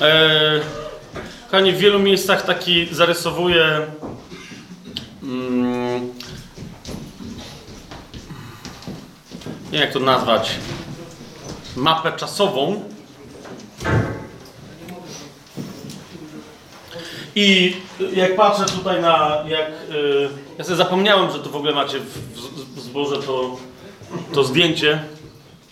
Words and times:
E, 0.00 0.60
kochani, 1.44 1.72
w 1.72 1.78
wielu 1.78 1.98
miejscach 1.98 2.42
taki 2.42 2.94
zarysowuje 2.94 3.86
mm, 5.22 6.12
nie 9.72 9.78
jak 9.78 9.92
to 9.92 10.00
nazwać 10.00 10.50
mapę 11.76 12.12
czasową. 12.12 12.84
I 17.34 17.76
jak 18.12 18.36
patrzę 18.36 18.64
tutaj 18.64 19.00
na 19.00 19.44
jak 19.48 19.68
y, 19.90 20.28
ja 20.58 20.64
sobie 20.64 20.76
zapomniałem, 20.76 21.30
że 21.30 21.38
tu 21.38 21.50
w 21.50 21.56
ogóle 21.56 21.74
macie 21.74 22.00
w, 22.00 22.04
w, 22.04 22.74
w 22.76 22.80
zborze 22.80 23.22
to, 23.22 23.56
to 24.32 24.44
zdjęcie 24.44 25.02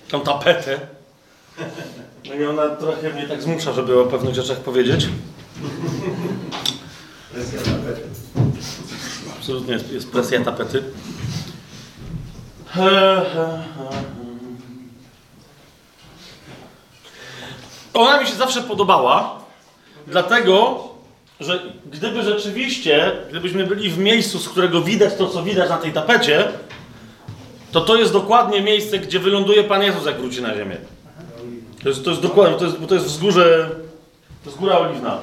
tą 0.08 0.20
tapetę 0.20 0.80
no 2.28 2.34
i 2.34 2.44
ona 2.44 2.68
trochę 2.68 3.10
mnie 3.10 3.28
tak 3.28 3.42
zmusza, 3.42 3.72
żeby 3.72 4.00
o 4.00 4.04
pewnych 4.04 4.34
rzeczach 4.34 4.58
powiedzieć. 4.60 5.08
Presja 7.32 7.58
tapety. 7.58 8.02
Absolutnie 9.38 9.72
jest, 9.72 9.92
jest 9.92 10.10
presja 10.10 10.44
tapety. 10.44 10.82
Ona 17.94 18.20
mi 18.20 18.26
się 18.26 18.34
zawsze 18.34 18.62
podobała, 18.62 19.40
dlatego, 20.06 20.84
że 21.40 21.62
gdyby 21.92 22.22
rzeczywiście, 22.22 23.12
gdybyśmy 23.30 23.66
byli 23.66 23.90
w 23.90 23.98
miejscu, 23.98 24.38
z 24.38 24.48
którego 24.48 24.82
widać 24.82 25.14
to, 25.14 25.26
co 25.26 25.42
widać 25.42 25.68
na 25.70 25.76
tej 25.76 25.92
tapecie, 25.92 26.48
to 27.72 27.80
to 27.80 27.96
jest 27.96 28.12
dokładnie 28.12 28.62
miejsce, 28.62 28.98
gdzie 28.98 29.20
wyląduje 29.20 29.64
Pan 29.64 29.82
Jezus, 29.82 30.06
jak 30.06 30.20
wróci 30.20 30.42
na 30.42 30.56
ziemię. 30.56 30.76
To 31.84 31.88
jest, 31.88 32.04
to 32.04 32.10
jest 32.10 32.22
dokładnie, 32.22 32.58
to 32.58 32.64
jest, 32.64 32.78
bo 32.78 32.86
to 32.86 32.94
jest 32.94 33.06
wzgórze, 33.06 33.70
to 34.44 34.50
jest 34.50 34.58
Góra 34.58 34.78
Oliwna. 34.78 35.18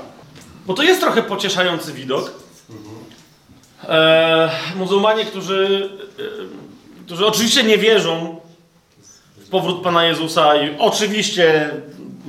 Bo 0.66 0.74
to 0.74 0.84
jest 0.84 1.02
trochę 1.02 1.24
pocieszający 1.24 1.94
widok. 1.94 2.32
E, 3.84 4.52
muzułmanie, 4.76 5.26
którzy, 5.26 5.90
e, 6.20 7.06
którzy 7.06 7.26
oczywiście 7.26 7.64
nie 7.64 7.78
wierzą 7.78 8.40
w 9.38 9.50
powrót 9.50 9.84
Pana 9.84 10.06
Jezusa 10.06 10.56
i 10.56 10.78
oczywiście, 10.80 11.70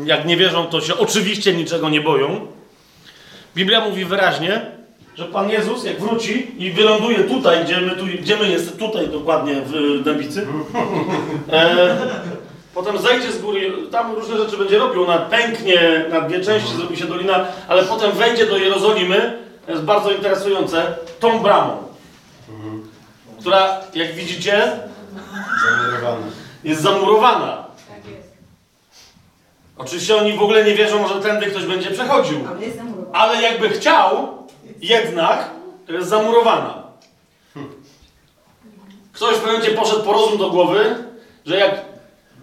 jak 0.05 0.27
nie 0.27 0.37
wierzą, 0.37 0.67
to 0.67 0.81
się 0.81 0.97
oczywiście 0.97 1.55
niczego 1.55 1.89
nie 1.89 2.01
boją. 2.01 2.47
Biblia 3.55 3.81
mówi 3.89 4.05
wyraźnie, 4.05 4.67
że 5.15 5.25
Pan 5.25 5.51
Jezus, 5.51 5.85
jak 5.85 6.01
wróci 6.01 6.47
i 6.59 6.71
wyląduje 6.71 7.25
tutaj, 7.25 7.65
gdzie 7.65 7.81
my, 7.81 7.97
tu, 7.97 8.07
gdzie 8.07 8.37
my 8.37 8.49
jest, 8.49 8.79
tutaj 8.79 9.09
dokładnie 9.09 9.55
w 9.67 10.03
Dębicy, 10.05 10.47
e, 11.53 11.97
potem 12.75 12.99
zejdzie 12.99 13.33
z 13.33 13.41
góry, 13.43 13.73
tam 13.91 14.15
różne 14.15 14.37
rzeczy 14.37 14.57
będzie 14.57 14.79
robił, 14.79 15.05
ona 15.05 15.19
pęknie 15.19 16.05
na 16.09 16.21
dwie 16.21 16.41
części, 16.41 16.77
zrobi 16.77 16.97
się 16.97 17.05
dolina, 17.07 17.47
ale 17.69 17.83
potem 17.85 18.13
wejdzie 18.13 18.47
do 18.47 18.57
Jerozolimy, 18.57 19.39
to 19.67 19.73
jest 19.73 19.85
bardzo 19.85 20.11
interesujące, 20.11 20.97
tą 21.21 21.39
bramą, 21.39 21.77
która, 23.41 23.81
jak 23.95 24.15
widzicie, 24.15 24.73
Zamurowane. 25.65 26.27
jest 26.65 26.83
zamurowana. 26.83 27.65
Tak 27.89 28.13
jest. 28.13 28.33
Oczywiście 29.79 30.17
oni 30.17 30.33
w 30.33 30.43
ogóle 30.43 30.65
nie 30.65 30.75
wierzą, 30.75 31.09
że 31.09 31.15
tędy 31.21 31.47
ktoś 31.47 31.65
będzie 31.65 31.91
przechodził. 31.91 32.39
Ale 32.49 32.61
jest 32.61 32.77
zamurowana. 32.77 33.19
Ale 33.19 33.43
jakby 33.43 33.69
chciał, 33.69 34.29
jednak 34.81 35.51
to 35.87 35.93
jest 35.93 36.09
zamurowana. 36.09 36.83
Ktoś 39.13 39.35
w 39.37 39.47
momencie 39.47 39.71
poszedł 39.71 40.03
po 40.03 40.13
rozum 40.13 40.39
do 40.39 40.51
głowy, 40.51 40.95
że 41.47 41.57
jak 41.57 41.92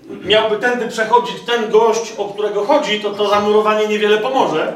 miałby 0.10 0.58
tędy 0.58 0.88
przechodzić 0.88 1.36
ten 1.46 1.72
gość, 1.72 2.14
o 2.18 2.26
którego 2.26 2.66
chodzi, 2.66 3.02
to 3.02 3.12
to 3.12 3.30
zamurowanie 3.30 3.88
niewiele 3.88 4.18
pomoże. 4.18 4.74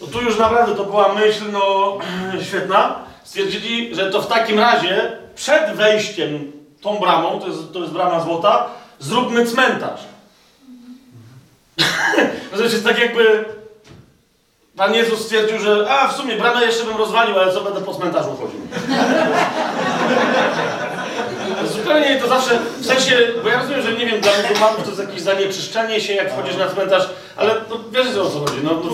To 0.00 0.06
tu 0.06 0.22
już 0.22 0.38
naprawdę 0.38 0.74
to 0.74 0.84
była 0.84 1.14
myśl, 1.14 1.44
no 1.52 1.98
świetna. 2.48 2.94
Stwierdzili, 3.24 3.94
że 3.94 4.10
to 4.10 4.22
w 4.22 4.26
takim 4.26 4.58
razie 4.58 5.18
przed 5.34 5.76
wejściem 5.76 6.52
tą 6.80 6.98
bramą, 6.98 7.40
to 7.40 7.46
jest, 7.46 7.72
to 7.72 7.78
jest 7.78 7.92
brama 7.92 8.20
złota, 8.20 8.66
zróbmy 8.98 9.46
cmentarz. 9.46 10.00
to 12.56 12.62
jest 12.62 12.84
tak 12.84 12.98
jakby 12.98 13.44
Pan 14.76 14.94
Jezus 14.94 15.24
stwierdził, 15.24 15.58
że 15.58 15.90
a 15.90 16.08
w 16.08 16.16
sumie 16.16 16.36
bramę 16.36 16.64
jeszcze 16.64 16.84
bym 16.84 16.96
rozwalił, 16.96 17.38
ale 17.38 17.52
co 17.52 17.60
będę 17.60 17.80
po 17.80 17.94
cmentarzu 17.94 18.36
chodził. 18.36 18.60
Zupełnie 21.72 22.20
to 22.20 22.28
zawsze, 22.28 22.58
w 22.80 22.86
sensie, 22.86 23.18
bo 23.42 23.48
ja 23.48 23.58
rozumiem, 23.58 23.82
że 23.82 23.92
nie 23.92 24.06
wiem, 24.06 24.20
dla 24.20 24.32
muzułmanów 24.42 24.82
to 24.82 24.90
jest 24.90 25.00
jakieś 25.00 25.20
zanieczyszczenie 25.20 26.00
się, 26.00 26.12
jak 26.12 26.32
wchodzisz 26.32 26.56
na 26.56 26.68
cmentarz, 26.68 27.08
ale 27.36 27.54
no, 27.70 27.78
wiesz 27.92 28.16
o 28.16 28.30
co 28.30 28.40
chodzi, 28.40 28.56
no, 28.64 28.70
no 28.70 28.90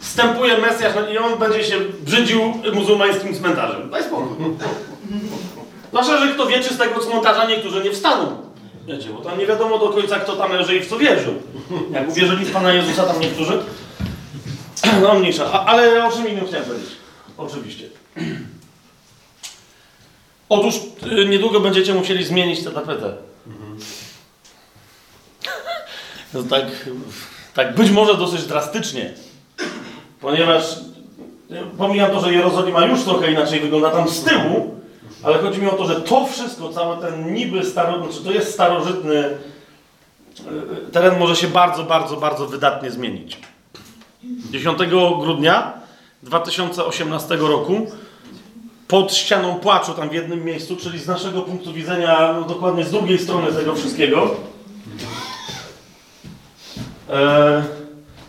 wstępuje 0.00 0.58
Mesjasz 0.58 0.92
no, 0.94 1.08
i 1.08 1.18
on 1.18 1.38
będzie 1.38 1.64
się 1.64 1.76
brzydził 2.00 2.54
muzułmańskim 2.72 3.34
cmentarzem. 3.34 3.90
Daj 3.90 4.02
spokój. 4.02 4.36
Zwłaszcza, 5.88 6.18
że 6.18 6.34
kto 6.34 6.46
wie, 6.46 6.60
czy 6.60 6.74
z 6.74 6.78
tego 6.78 7.00
cmentarza 7.00 7.46
niektórzy 7.46 7.84
nie 7.84 7.90
wstaną. 7.90 8.50
Wiecie, 8.86 9.10
bo 9.10 9.20
tam 9.20 9.38
nie 9.38 9.46
wiadomo 9.46 9.78
do 9.78 9.88
końca, 9.88 10.20
kto 10.20 10.36
tam 10.36 10.52
leży 10.52 10.76
i 10.76 10.80
w 10.80 10.88
co 10.88 10.98
wierzył. 10.98 11.34
Jak 11.90 12.08
uwierzyli 12.08 12.44
w 12.44 12.52
Pana 12.52 12.72
Jezusa 12.72 13.04
tam 13.04 13.20
niektórzy, 13.20 13.58
no 15.02 15.14
mniejsza. 15.14 15.52
A, 15.52 15.64
ale 15.64 16.06
o 16.06 16.12
czym 16.12 16.28
innym 16.28 16.46
chciałem 16.46 16.64
powiedzieć. 16.64 16.90
Oczywiście. 17.38 17.84
Otóż 20.50 20.74
y, 21.12 21.26
niedługo 21.28 21.60
będziecie 21.60 21.94
musieli 21.94 22.24
zmienić 22.24 22.64
tę 22.64 22.70
tapetę. 22.70 23.12
No 26.34 26.42
tak, 26.42 26.64
tak 27.54 27.74
być 27.74 27.90
może 27.90 28.14
dosyć 28.14 28.42
drastycznie. 28.46 29.12
Ponieważ 30.20 30.76
y, 31.50 31.76
pomijam 31.78 32.10
to, 32.10 32.20
że 32.20 32.32
Jerozolima 32.32 32.86
już 32.86 33.02
trochę 33.02 33.32
inaczej 33.32 33.60
wygląda 33.60 33.90
tam 33.90 34.08
z 34.08 34.24
tyłu, 34.24 34.80
ale 35.22 35.38
chodzi 35.38 35.60
mi 35.60 35.68
o 35.68 35.74
to, 35.74 35.86
że 35.86 36.00
to 36.00 36.26
wszystko, 36.26 36.68
cały 36.68 37.00
ten 37.00 37.34
niby 37.34 37.64
staro, 37.64 37.98
znaczy 37.98 38.24
to 38.24 38.32
jest 38.32 38.54
starożytny 38.54 39.16
y, 39.16 39.38
teren 40.92 41.18
może 41.18 41.36
się 41.36 41.48
bardzo, 41.48 41.84
bardzo, 41.84 42.16
bardzo 42.16 42.46
wydatnie 42.46 42.90
zmienić. 42.90 43.38
10 44.50 44.78
grudnia 45.20 45.72
2018 46.22 47.36
roku 47.36 47.86
pod 48.90 49.14
ścianą 49.14 49.54
płaczu, 49.54 49.94
tam 49.94 50.08
w 50.08 50.12
jednym 50.12 50.44
miejscu, 50.44 50.76
czyli 50.76 50.98
z 50.98 51.06
naszego 51.06 51.42
punktu 51.42 51.72
widzenia, 51.72 52.32
no 52.32 52.42
dokładnie 52.42 52.84
z 52.84 52.90
drugiej 52.90 53.18
strony 53.18 53.52
tego 53.52 53.74
wszystkiego. 53.74 54.34
E, 57.10 57.62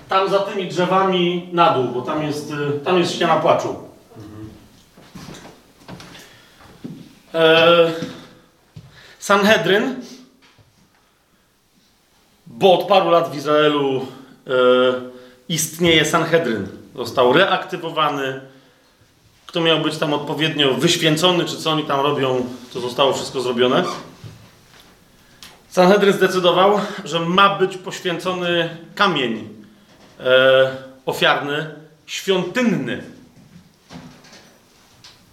tam 0.10 0.30
za 0.30 0.40
tymi 0.40 0.68
drzewami 0.68 1.50
na 1.52 1.74
dół, 1.74 1.84
bo 1.84 2.02
tam 2.02 2.24
jest, 2.24 2.52
y, 2.52 2.80
tam 2.80 3.00
jest 3.00 3.14
ściana 3.14 3.36
płaczu. 3.36 3.76
E, 7.34 7.92
Sanhedryn, 9.20 9.96
bo 12.48 12.80
od 12.80 12.88
paru 12.88 13.10
lat 13.10 13.32
w 13.32 13.36
Izraelu 13.36 14.06
e, 14.48 14.52
istnieje 15.50 16.06
Sanhedryn. 16.06 16.68
Został 16.96 17.34
reaktywowany. 17.34 18.51
Kto 19.52 19.62
miał 19.62 19.80
być 19.80 19.98
tam 19.98 20.14
odpowiednio 20.14 20.74
wyświęcony, 20.74 21.46
czy 21.46 21.58
co 21.58 21.72
oni 21.72 21.84
tam 21.84 22.00
robią, 22.00 22.46
to 22.74 22.80
zostało 22.80 23.14
wszystko 23.14 23.42
zrobione. 23.42 23.84
Sanhedryn 25.70 26.14
zdecydował, 26.14 26.80
że 27.06 27.20
ma 27.20 27.56
być 27.56 27.78
poświęcony 27.78 28.78
kamień 28.96 29.50
e, 30.20 30.72
ofiarny, 31.06 31.76
świątynny. 32.06 33.04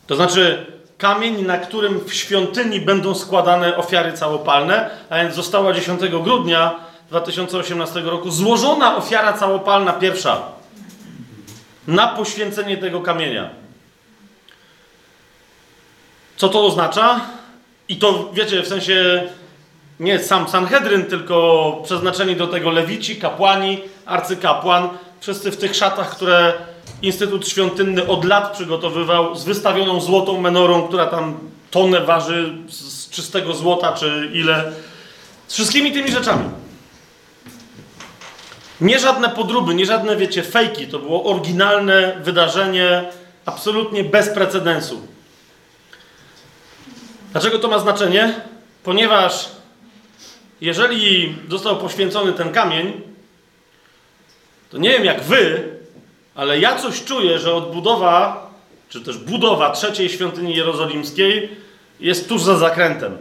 To 0.06 0.16
znaczy 0.16 0.66
kamień, 0.96 1.42
na 1.42 1.58
którym 1.58 2.00
w 2.00 2.14
świątyni 2.14 2.80
będą 2.80 3.14
składane 3.14 3.76
ofiary 3.76 4.12
całopalne, 4.12 4.90
a 5.10 5.16
więc 5.16 5.34
została 5.34 5.72
10 5.72 6.00
grudnia 6.08 6.80
2018 7.08 8.00
roku 8.00 8.30
złożona 8.30 8.96
ofiara 8.96 9.32
całopalna 9.32 9.92
pierwsza 9.92 10.42
na 11.86 12.06
poświęcenie 12.06 12.76
tego 12.76 13.00
kamienia. 13.00 13.67
Co 16.38 16.48
to 16.48 16.66
oznacza? 16.66 17.20
I 17.88 17.96
to 17.96 18.30
wiecie, 18.32 18.62
w 18.62 18.68
sensie 18.68 19.22
nie 20.00 20.18
sam 20.18 20.48
Sanhedryn, 20.48 21.04
tylko 21.04 21.76
przeznaczeni 21.84 22.36
do 22.36 22.46
tego 22.46 22.70
lewici, 22.70 23.16
kapłani, 23.16 23.80
arcykapłan, 24.06 24.88
wszyscy 25.20 25.50
w 25.50 25.56
tych 25.56 25.76
szatach, 25.76 26.10
które 26.10 26.52
Instytut 27.02 27.48
Świątynny 27.48 28.06
od 28.06 28.24
lat 28.24 28.52
przygotowywał 28.52 29.34
z 29.36 29.44
wystawioną 29.44 30.00
złotą 30.00 30.40
menorą, 30.40 30.88
która 30.88 31.06
tam 31.06 31.38
tonę 31.70 32.00
waży 32.00 32.52
z 32.68 33.10
czystego 33.10 33.54
złota, 33.54 33.92
czy 33.92 34.30
ile. 34.34 34.72
Z 35.46 35.54
wszystkimi 35.54 35.92
tymi 35.92 36.10
rzeczami. 36.10 36.44
Nie 38.80 38.98
żadne 38.98 39.28
podróby, 39.28 39.74
nie 39.74 39.86
żadne, 39.86 40.16
wiecie, 40.16 40.42
fejki. 40.42 40.86
To 40.86 40.98
było 40.98 41.24
oryginalne 41.24 42.16
wydarzenie, 42.22 43.04
absolutnie 43.46 44.04
bez 44.04 44.28
precedensu. 44.28 45.17
Dlaczego 47.32 47.58
to 47.58 47.68
ma 47.68 47.78
znaczenie? 47.78 48.40
Ponieważ 48.84 49.48
jeżeli 50.60 51.36
został 51.48 51.76
poświęcony 51.76 52.32
ten 52.32 52.52
kamień, 52.52 53.00
to 54.70 54.78
nie 54.78 54.90
wiem 54.90 55.04
jak 55.04 55.22
wy, 55.22 55.68
ale 56.34 56.58
ja 56.58 56.76
coś 56.76 57.04
czuję, 57.04 57.38
że 57.38 57.54
odbudowa, 57.54 58.50
czy 58.88 59.00
też 59.00 59.18
budowa 59.18 59.70
trzeciej 59.70 60.08
świątyni 60.08 60.56
jerozolimskiej 60.56 61.56
jest 62.00 62.28
tuż 62.28 62.42
za 62.42 62.56
zakrętem. 62.56 63.18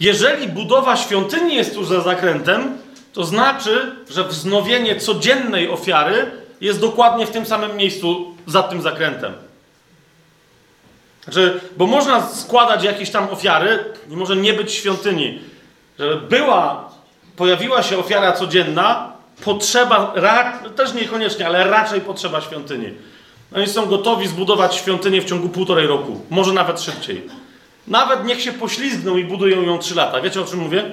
Jeżeli 0.00 0.48
budowa 0.48 0.96
świątyni 0.96 1.54
jest 1.54 1.74
tuż 1.74 1.86
za 1.86 2.00
zakrętem, 2.00 2.78
to 3.12 3.24
znaczy, 3.24 3.96
że 4.10 4.24
wznowienie 4.24 5.00
codziennej 5.00 5.70
ofiary 5.70 6.30
jest 6.60 6.80
dokładnie 6.80 7.26
w 7.26 7.30
tym 7.30 7.46
samym 7.46 7.76
miejscu 7.76 8.34
za 8.46 8.62
tym 8.62 8.82
zakrętem. 8.82 9.47
Znaczy, 11.28 11.60
bo 11.76 11.86
można 11.86 12.28
składać 12.28 12.84
jakieś 12.84 13.10
tam 13.10 13.30
ofiary 13.30 13.84
i 14.10 14.16
może 14.16 14.36
nie 14.36 14.52
być 14.52 14.72
świątyni. 14.72 15.38
Żeby 15.98 16.16
była, 16.16 16.90
pojawiła 17.36 17.82
się 17.82 17.98
ofiara 17.98 18.32
codzienna, 18.32 19.12
potrzeba, 19.44 20.14
też 20.76 20.94
niekoniecznie, 20.94 21.46
ale 21.46 21.64
raczej 21.64 22.00
potrzeba 22.00 22.40
świątyni. 22.40 22.94
Oni 23.56 23.66
są 23.66 23.86
gotowi 23.86 24.28
zbudować 24.28 24.74
świątynię 24.74 25.22
w 25.22 25.24
ciągu 25.24 25.48
półtorej 25.48 25.86
roku, 25.86 26.20
może 26.30 26.52
nawet 26.52 26.80
szybciej. 26.80 27.22
Nawet 27.86 28.24
niech 28.24 28.40
się 28.40 28.52
poślizgną 28.52 29.16
i 29.16 29.24
budują 29.24 29.62
ją 29.62 29.78
trzy 29.78 29.94
lata. 29.94 30.20
Wiecie 30.20 30.40
o 30.40 30.44
czym 30.44 30.58
mówię? 30.58 30.84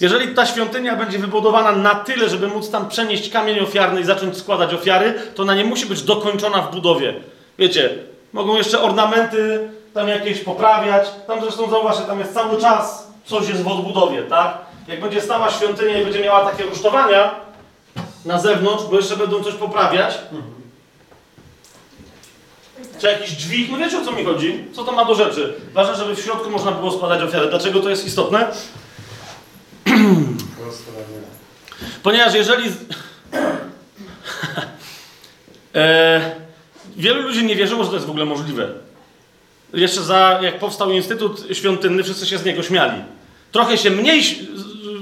Jeżeli 0.00 0.34
ta 0.34 0.46
świątynia 0.46 0.96
będzie 0.96 1.18
wybudowana 1.18 1.72
na 1.72 1.94
tyle, 1.94 2.28
żeby 2.28 2.48
móc 2.48 2.70
tam 2.70 2.88
przenieść 2.88 3.30
kamień 3.30 3.60
ofiarny 3.60 4.00
i 4.00 4.04
zacząć 4.04 4.36
składać 4.36 4.74
ofiary, 4.74 5.14
to 5.34 5.42
ona 5.42 5.54
nie 5.54 5.64
musi 5.64 5.86
być 5.86 6.02
dokończona 6.02 6.62
w 6.62 6.74
budowie. 6.74 7.14
Wiecie, 7.58 7.90
mogą 8.38 8.56
jeszcze 8.56 8.82
ornamenty 8.82 9.70
tam 9.94 10.08
jakieś 10.08 10.40
poprawiać. 10.40 11.08
Tam 11.26 11.40
zresztą 11.40 11.70
zauważcie, 11.70 12.02
tam 12.02 12.20
jest 12.20 12.34
cały 12.34 12.60
czas 12.60 13.08
coś 13.24 13.48
jest 13.48 13.62
w 13.62 13.68
odbudowie, 13.68 14.22
tak? 14.22 14.58
Jak 14.88 15.00
będzie 15.00 15.20
stała 15.20 15.50
świątynia 15.50 16.00
i 16.00 16.04
będzie 16.04 16.20
miała 16.20 16.50
takie 16.50 16.62
rusztowania 16.62 17.34
na 18.24 18.38
zewnątrz, 18.38 18.84
bo 18.90 18.96
jeszcze 18.96 19.16
będą 19.16 19.44
coś 19.44 19.54
poprawiać, 19.54 20.18
czy 22.98 23.06
jakiś 23.06 23.30
dźwig, 23.30 23.70
no 23.70 23.78
wiecie 23.78 23.98
o 23.98 24.04
co 24.04 24.12
mi 24.12 24.24
chodzi? 24.24 24.64
Co 24.72 24.84
to 24.84 24.92
ma 24.92 25.04
do 25.04 25.14
rzeczy? 25.14 25.54
Ważne, 25.72 25.96
żeby 25.96 26.16
w 26.16 26.20
środku 26.20 26.50
można 26.50 26.72
było 26.72 26.92
składać 26.92 27.22
ofiarę. 27.22 27.46
Dlaczego 27.46 27.80
to 27.80 27.90
jest 27.90 28.06
istotne? 28.06 28.48
Ponieważ 32.02 32.34
jeżeli. 32.34 32.72
e, 35.74 36.47
wielu 36.98 37.22
ludzi 37.22 37.44
nie 37.44 37.56
wierzyło, 37.56 37.84
że 37.84 37.88
to 37.90 37.94
jest 37.94 38.06
w 38.06 38.10
ogóle 38.10 38.24
możliwe. 38.24 38.68
Jeszcze 39.74 40.02
za, 40.02 40.38
jak 40.42 40.58
powstał 40.58 40.90
Instytut 40.90 41.46
Świątynny, 41.52 42.02
wszyscy 42.02 42.26
się 42.26 42.38
z 42.38 42.44
niego 42.44 42.62
śmiali. 42.62 43.02
Trochę 43.52 43.78
się 43.78 43.90
mniej 43.90 44.22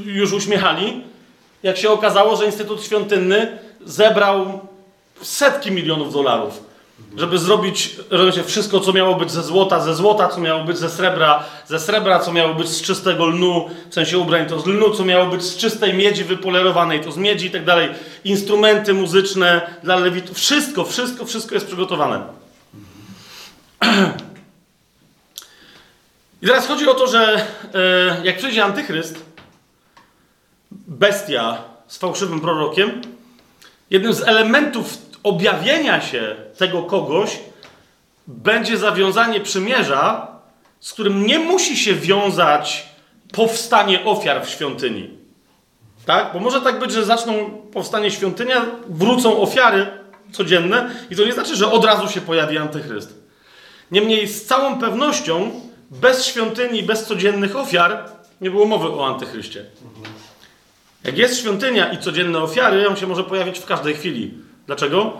już 0.04 0.32
uśmiechali, 0.32 1.02
jak 1.62 1.76
się 1.76 1.90
okazało, 1.90 2.36
że 2.36 2.46
Instytut 2.46 2.84
Świątynny 2.84 3.58
zebrał 3.84 4.60
setki 5.22 5.70
milionów 5.70 6.12
dolarów 6.12 6.65
żeby 7.16 7.38
zrobić 7.38 7.96
rozumiecie, 8.10 8.44
wszystko, 8.44 8.80
co 8.80 8.92
miało 8.92 9.14
być 9.14 9.30
ze 9.30 9.42
złota, 9.42 9.80
ze 9.80 9.94
złota, 9.94 10.28
co 10.28 10.40
miało 10.40 10.64
być 10.64 10.78
ze 10.78 10.90
srebra, 10.90 11.44
ze 11.66 11.80
srebra, 11.80 12.18
co 12.18 12.32
miało 12.32 12.54
być 12.54 12.68
z 12.68 12.82
czystego 12.82 13.26
lnu, 13.26 13.70
w 13.90 13.94
sensie 13.94 14.18
ubrań 14.18 14.46
to 14.46 14.60
z 14.60 14.66
lnu, 14.66 14.90
co 14.90 15.04
miało 15.04 15.26
być 15.26 15.42
z 15.42 15.56
czystej 15.56 15.94
miedzi 15.94 16.24
wypolerowanej, 16.24 17.00
to 17.00 17.12
z 17.12 17.16
miedzi 17.16 17.46
i 17.46 17.50
tak 17.50 17.64
dalej. 17.64 17.88
Instrumenty 18.24 18.94
muzyczne 18.94 19.70
dla 19.82 19.96
lewitów, 19.96 20.36
wszystko, 20.36 20.84
wszystko, 20.84 21.24
wszystko 21.24 21.54
jest 21.54 21.66
przygotowane. 21.66 22.22
I 26.42 26.46
teraz 26.46 26.66
chodzi 26.66 26.88
o 26.88 26.94
to, 26.94 27.06
że 27.06 27.46
e, 27.74 28.20
jak 28.24 28.38
przyjdzie 28.38 28.64
antychryst, 28.64 29.24
bestia 30.70 31.62
z 31.86 31.98
fałszywym 31.98 32.40
prorokiem, 32.40 33.00
jednym 33.90 34.12
z 34.12 34.22
elementów 34.22 35.05
objawienia 35.26 36.00
się 36.00 36.36
tego 36.58 36.82
kogoś 36.82 37.38
będzie 38.26 38.78
zawiązanie 38.78 39.40
przymierza, 39.40 40.26
z 40.80 40.92
którym 40.92 41.26
nie 41.26 41.38
musi 41.38 41.76
się 41.76 41.94
wiązać 41.94 42.86
powstanie 43.32 44.04
ofiar 44.04 44.46
w 44.46 44.50
świątyni. 44.50 45.10
Tak? 46.06 46.32
Bo 46.32 46.40
może 46.40 46.60
tak 46.60 46.78
być, 46.78 46.92
że 46.92 47.04
zaczną 47.04 47.50
powstanie 47.72 48.10
świątynia, 48.10 48.66
wrócą 48.88 49.40
ofiary 49.40 49.86
codzienne 50.32 50.90
i 51.10 51.16
to 51.16 51.24
nie 51.24 51.32
znaczy, 51.32 51.56
że 51.56 51.72
od 51.72 51.84
razu 51.84 52.08
się 52.08 52.20
pojawi 52.20 52.58
antychryst. 52.58 53.14
Niemniej 53.90 54.28
z 54.28 54.44
całą 54.44 54.78
pewnością 54.78 55.50
bez 55.90 56.26
świątyni, 56.26 56.82
bez 56.82 57.04
codziennych 57.04 57.56
ofiar 57.56 58.10
nie 58.40 58.50
było 58.50 58.66
mowy 58.66 58.88
o 58.88 59.06
antychryście. 59.06 59.64
Jak 61.04 61.18
jest 61.18 61.40
świątynia 61.40 61.92
i 61.92 61.98
codzienne 61.98 62.38
ofiary, 62.38 62.88
on 62.88 62.96
się 62.96 63.06
może 63.06 63.24
pojawić 63.24 63.58
w 63.58 63.66
każdej 63.66 63.94
chwili. 63.94 64.45
Dlaczego? 64.66 65.12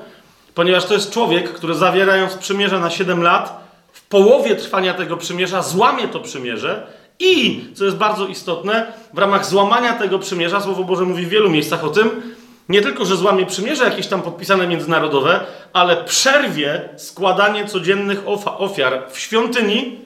Ponieważ 0.54 0.84
to 0.84 0.94
jest 0.94 1.10
człowiek, 1.10 1.52
który 1.52 1.74
zawierając 1.74 2.34
przymierze 2.34 2.80
na 2.80 2.90
7 2.90 3.22
lat, 3.22 3.66
w 3.92 4.02
połowie 4.02 4.56
trwania 4.56 4.94
tego 4.94 5.16
przymierza 5.16 5.62
złamie 5.62 6.08
to 6.08 6.20
przymierze 6.20 6.86
i, 7.20 7.64
co 7.74 7.84
jest 7.84 7.96
bardzo 7.96 8.26
istotne, 8.26 8.92
w 9.14 9.18
ramach 9.18 9.46
złamania 9.46 9.92
tego 9.92 10.18
przymierza, 10.18 10.60
Słowo 10.60 10.84
Boże 10.84 11.04
mówi 11.04 11.26
w 11.26 11.28
wielu 11.28 11.50
miejscach 11.50 11.84
o 11.84 11.88
tym, 11.88 12.34
nie 12.68 12.82
tylko, 12.82 13.04
że 13.04 13.16
złamie 13.16 13.46
przymierze 13.46 13.84
jakieś 13.84 14.06
tam 14.06 14.22
podpisane 14.22 14.66
międzynarodowe, 14.66 15.40
ale 15.72 16.04
przerwie 16.04 16.88
składanie 16.96 17.66
codziennych 17.66 18.22
ofiar 18.58 19.02
w 19.10 19.18
świątyni. 19.18 19.98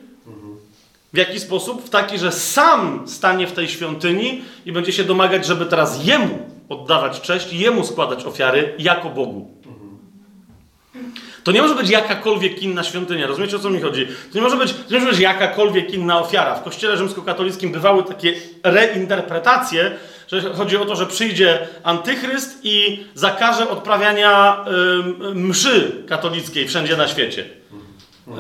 W 1.13 1.17
jaki 1.17 1.41
sposób? 1.41 1.85
W 1.85 1.91
taki, 1.91 2.19
że 2.19 2.33
sam 2.33 3.09
stanie 3.09 3.47
w 3.47 3.53
tej 3.53 3.69
świątyni 3.69 4.43
i 4.67 4.73
będzie 4.73 4.93
się 4.93 5.05
domagać, 5.05 5.47
żeby 5.47 5.67
teraz 5.67 6.05
jemu 6.05 6.39
oddawać 6.71 7.21
cześć 7.21 7.53
i 7.53 7.59
jemu 7.59 7.85
składać 7.85 8.25
ofiary 8.25 8.75
jako 8.79 9.11
Bogu. 9.11 9.61
To 11.45 11.53
nie 11.53 11.63
może 11.63 11.75
być 11.75 11.91
jakakolwiek 11.91 12.63
inna 12.63 12.85
świątynia. 12.85 13.27
Rozumiecie 13.27 13.57
o 13.57 13.59
co 13.59 13.71
mi 13.71 13.81
chodzi? 13.81 14.07
To 14.07 14.39
nie 14.39 14.41
może 14.41 14.57
być, 14.57 14.73
to 14.73 14.95
nie 14.95 15.01
może 15.01 15.11
być 15.11 15.21
jakakolwiek 15.21 15.95
inna 15.95 16.21
ofiara. 16.21 16.55
W 16.55 16.65
kościele 16.65 16.97
rzymskokatolickim 16.97 17.73
bywały 17.73 18.05
takie 18.05 18.35
reinterpretacje, 18.63 19.97
że 20.29 20.55
chodzi 20.55 20.77
o 20.77 20.85
to, 20.85 20.97
że 20.97 21.07
przyjdzie 21.07 21.69
antychryst 21.83 22.61
i 22.63 23.05
zakaże 23.15 23.71
odprawiania 23.71 24.65
y, 25.31 25.35
mszy 25.35 26.05
katolickiej 26.09 26.69
wszędzie 26.69 26.97
na 26.97 27.09
świecie. 27.09 27.43
Y, 27.43 28.33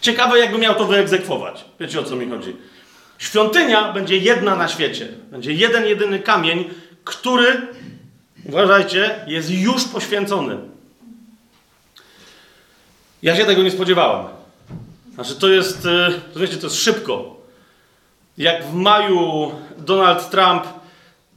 ciekawe, 0.00 0.38
jakby 0.38 0.58
miał 0.58 0.74
to 0.74 0.84
wyegzekwować. 0.84 1.64
Wiecie 1.80 2.00
o 2.00 2.02
co 2.02 2.16
mi 2.16 2.30
chodzi? 2.30 2.56
Świątynia 3.20 3.92
będzie 3.92 4.16
jedna 4.16 4.56
na 4.56 4.68
świecie. 4.68 5.08
Będzie 5.30 5.52
jeden, 5.52 5.86
jedyny 5.86 6.18
kamień, 6.18 6.64
który, 7.04 7.60
uważajcie, 8.44 9.24
jest 9.26 9.50
już 9.50 9.84
poświęcony. 9.84 10.56
Ja 13.22 13.36
się 13.36 13.44
tego 13.44 13.62
nie 13.62 13.70
spodziewałem. 13.70 14.26
Znaczy, 15.14 15.34
to 15.36 15.48
jest, 15.48 15.82
to 16.34 16.40
wiecie, 16.40 16.56
to 16.56 16.66
jest 16.66 16.82
szybko. 16.82 17.36
Jak 18.38 18.64
w 18.64 18.74
maju 18.74 19.52
Donald 19.78 20.30
Trump 20.30 20.64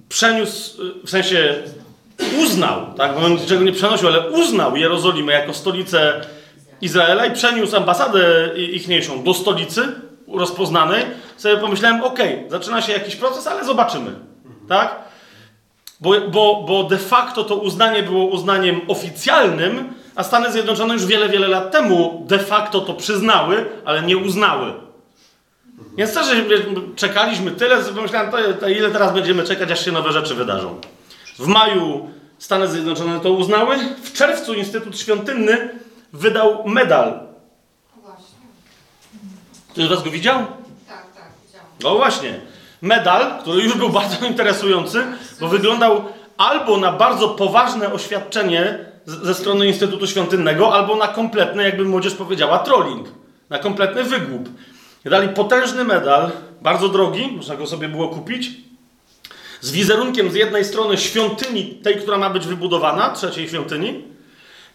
przeniósł, 0.10 0.82
w 1.06 1.10
sensie 1.10 1.64
uznał, 2.44 2.94
tak, 2.98 3.14
bo 3.14 3.26
on 3.26 3.36
niczego 3.36 3.64
nie 3.64 3.72
przenosił, 3.72 4.08
ale 4.08 4.30
uznał 4.30 4.78
Jerozolimę 4.78 5.34
jako 5.34 5.54
stolicę 5.54 6.22
Izraela 6.82 7.26
i 7.26 7.34
przeniósł 7.34 7.78
ambasadę 7.78 8.52
ichniejszą 8.58 9.24
do 9.24 9.34
stolicy 9.34 9.82
rozpoznanej, 10.28 11.04
sobie 11.38 11.58
pomyślałem, 11.58 12.04
ok, 12.04 12.20
zaczyna 12.50 12.82
się 12.82 12.92
jakiś 12.92 13.16
proces, 13.16 13.48
ale 13.48 13.66
zobaczymy, 13.66 14.12
tak? 14.70 14.96
Bo, 16.00 16.22
bo, 16.32 16.64
bo 16.68 16.84
de 16.84 16.98
facto 16.98 17.44
to 17.44 17.56
uznanie 17.56 18.04
było 18.04 18.26
uznaniem 18.26 18.82
oficjalnym, 18.88 19.94
a 20.16 20.24
Stany 20.24 20.52
Zjednoczone 20.52 20.94
już 20.94 21.06
wiele, 21.06 21.30
wiele 21.30 21.48
lat 21.48 21.72
temu 21.72 22.26
de 22.28 22.40
facto 22.40 22.82
to 22.82 22.94
przyznały, 22.94 23.66
ale 23.86 24.02
nie 24.02 24.18
uznały. 24.18 24.74
Więc 25.98 26.14
też 26.14 26.28
czekaliśmy 26.96 27.52
tyle, 27.52 27.84
że 27.84 27.94
pomyślałem, 27.94 28.32
to, 28.60 28.70
ile 28.70 28.92
teraz 28.92 29.14
będziemy 29.14 29.44
czekać, 29.44 29.72
aż 29.72 29.86
się 29.86 29.92
nowe 29.92 30.12
rzeczy 30.12 30.36
wydarzą. 30.36 30.82
W 31.40 31.48
maju 31.48 32.10
Stany 32.38 32.68
Zjednoczone 32.68 33.20
to 33.20 33.32
uznały. 33.32 33.78
W 34.04 34.14
czerwcu 34.14 34.54
Instytut 34.54 35.00
Świątynny 35.00 35.70
wydał 36.14 36.68
medal. 36.68 37.20
Właśnie. 38.02 38.38
Ktoś 39.70 39.86
z 39.86 39.88
Was 39.88 40.04
go 40.04 40.12
widział? 40.12 40.46
No 41.84 41.96
właśnie. 41.96 42.40
Medal, 42.82 43.40
który 43.42 43.64
już 43.64 43.78
był 43.78 43.90
bardzo 43.90 44.26
interesujący, 44.32 45.04
bo 45.40 45.48
wyglądał 45.48 46.04
albo 46.38 46.78
na 46.78 46.92
bardzo 46.92 47.30
poważne 47.30 47.94
oświadczenie 47.94 48.86
ze 49.06 49.34
strony 49.34 49.68
Instytutu 49.68 50.08
Świątynnego, 50.08 50.74
albo 50.74 50.96
na 50.96 51.08
kompletny, 51.08 51.64
jakby 51.64 51.86
młodzież 51.86 52.14
powiedziała, 52.14 52.60
trolling. 52.60 53.08
Na 53.50 53.60
kompletny 53.60 54.04
wygłup. 54.04 54.50
Dali 55.06 55.30
potężny 55.30 55.84
medal, 55.84 56.32
bardzo 56.62 56.90
drogi, 56.90 57.32
można 57.38 57.56
go 57.56 57.68
sobie 57.68 57.90
było 57.90 58.08
kupić, 58.08 58.52
z 59.62 59.72
wizerunkiem 59.72 60.32
z 60.32 60.36
jednej 60.36 60.66
strony 60.66 60.98
świątyni, 60.98 61.66
tej, 61.66 61.96
która 61.96 62.18
ma 62.18 62.30
być 62.30 62.48
wybudowana, 62.48 63.10
trzeciej 63.10 63.48
świątyni, 63.50 64.04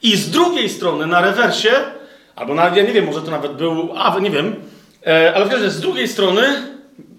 i 0.02 0.16
z 0.16 0.30
drugiej 0.30 0.68
strony 0.68 1.06
na 1.06 1.20
rewersie, 1.20 1.70
albo 2.36 2.54
na, 2.54 2.76
ja 2.76 2.82
nie 2.82 2.92
wiem, 2.92 3.04
może 3.06 3.22
to 3.22 3.30
nawet 3.30 3.52
był, 3.52 3.88
a 3.96 4.18
nie 4.18 4.30
wiem, 4.30 4.56
e, 5.06 5.34
ale 5.34 5.44
w 5.44 5.48
każdym 5.48 5.66
razie 5.66 5.78
z 5.78 5.80
drugiej 5.80 6.08
strony 6.08 6.42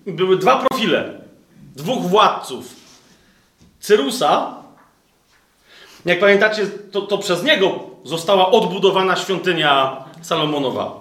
były 0.05 0.37
dwa 0.37 0.65
profile. 0.65 1.13
Dwóch 1.75 2.01
władców. 2.01 2.75
Cyrusa, 3.79 4.55
jak 6.05 6.19
pamiętacie, 6.19 6.67
to, 6.91 7.01
to 7.01 7.17
przez 7.17 7.43
niego 7.43 7.79
została 8.03 8.51
odbudowana 8.51 9.15
świątynia 9.15 10.03
Salomonowa. 10.21 10.99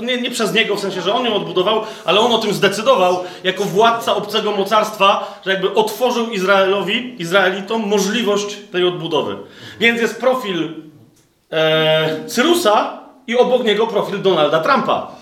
Nie, 0.00 0.20
nie 0.20 0.30
przez 0.30 0.54
niego, 0.54 0.76
w 0.76 0.80
sensie, 0.80 1.02
że 1.02 1.14
on 1.14 1.24
ją 1.24 1.34
odbudował, 1.34 1.82
ale 2.04 2.20
on 2.20 2.32
o 2.32 2.38
tym 2.38 2.52
zdecydował 2.52 3.18
jako 3.44 3.64
władca 3.64 4.16
obcego 4.16 4.52
mocarstwa, 4.52 5.40
że 5.44 5.50
jakby 5.50 5.74
otworzył 5.74 6.30
Izraelowi, 6.30 7.22
Izraelitom 7.22 7.88
możliwość 7.88 8.56
tej 8.72 8.84
odbudowy. 8.84 9.36
Więc 9.80 10.00
jest 10.00 10.20
profil 10.20 10.74
e, 11.50 12.24
Cyrusa 12.26 13.00
i 13.26 13.36
obok 13.36 13.64
niego 13.64 13.86
profil 13.86 14.22
Donalda 14.22 14.60
Trumpa. 14.60 15.19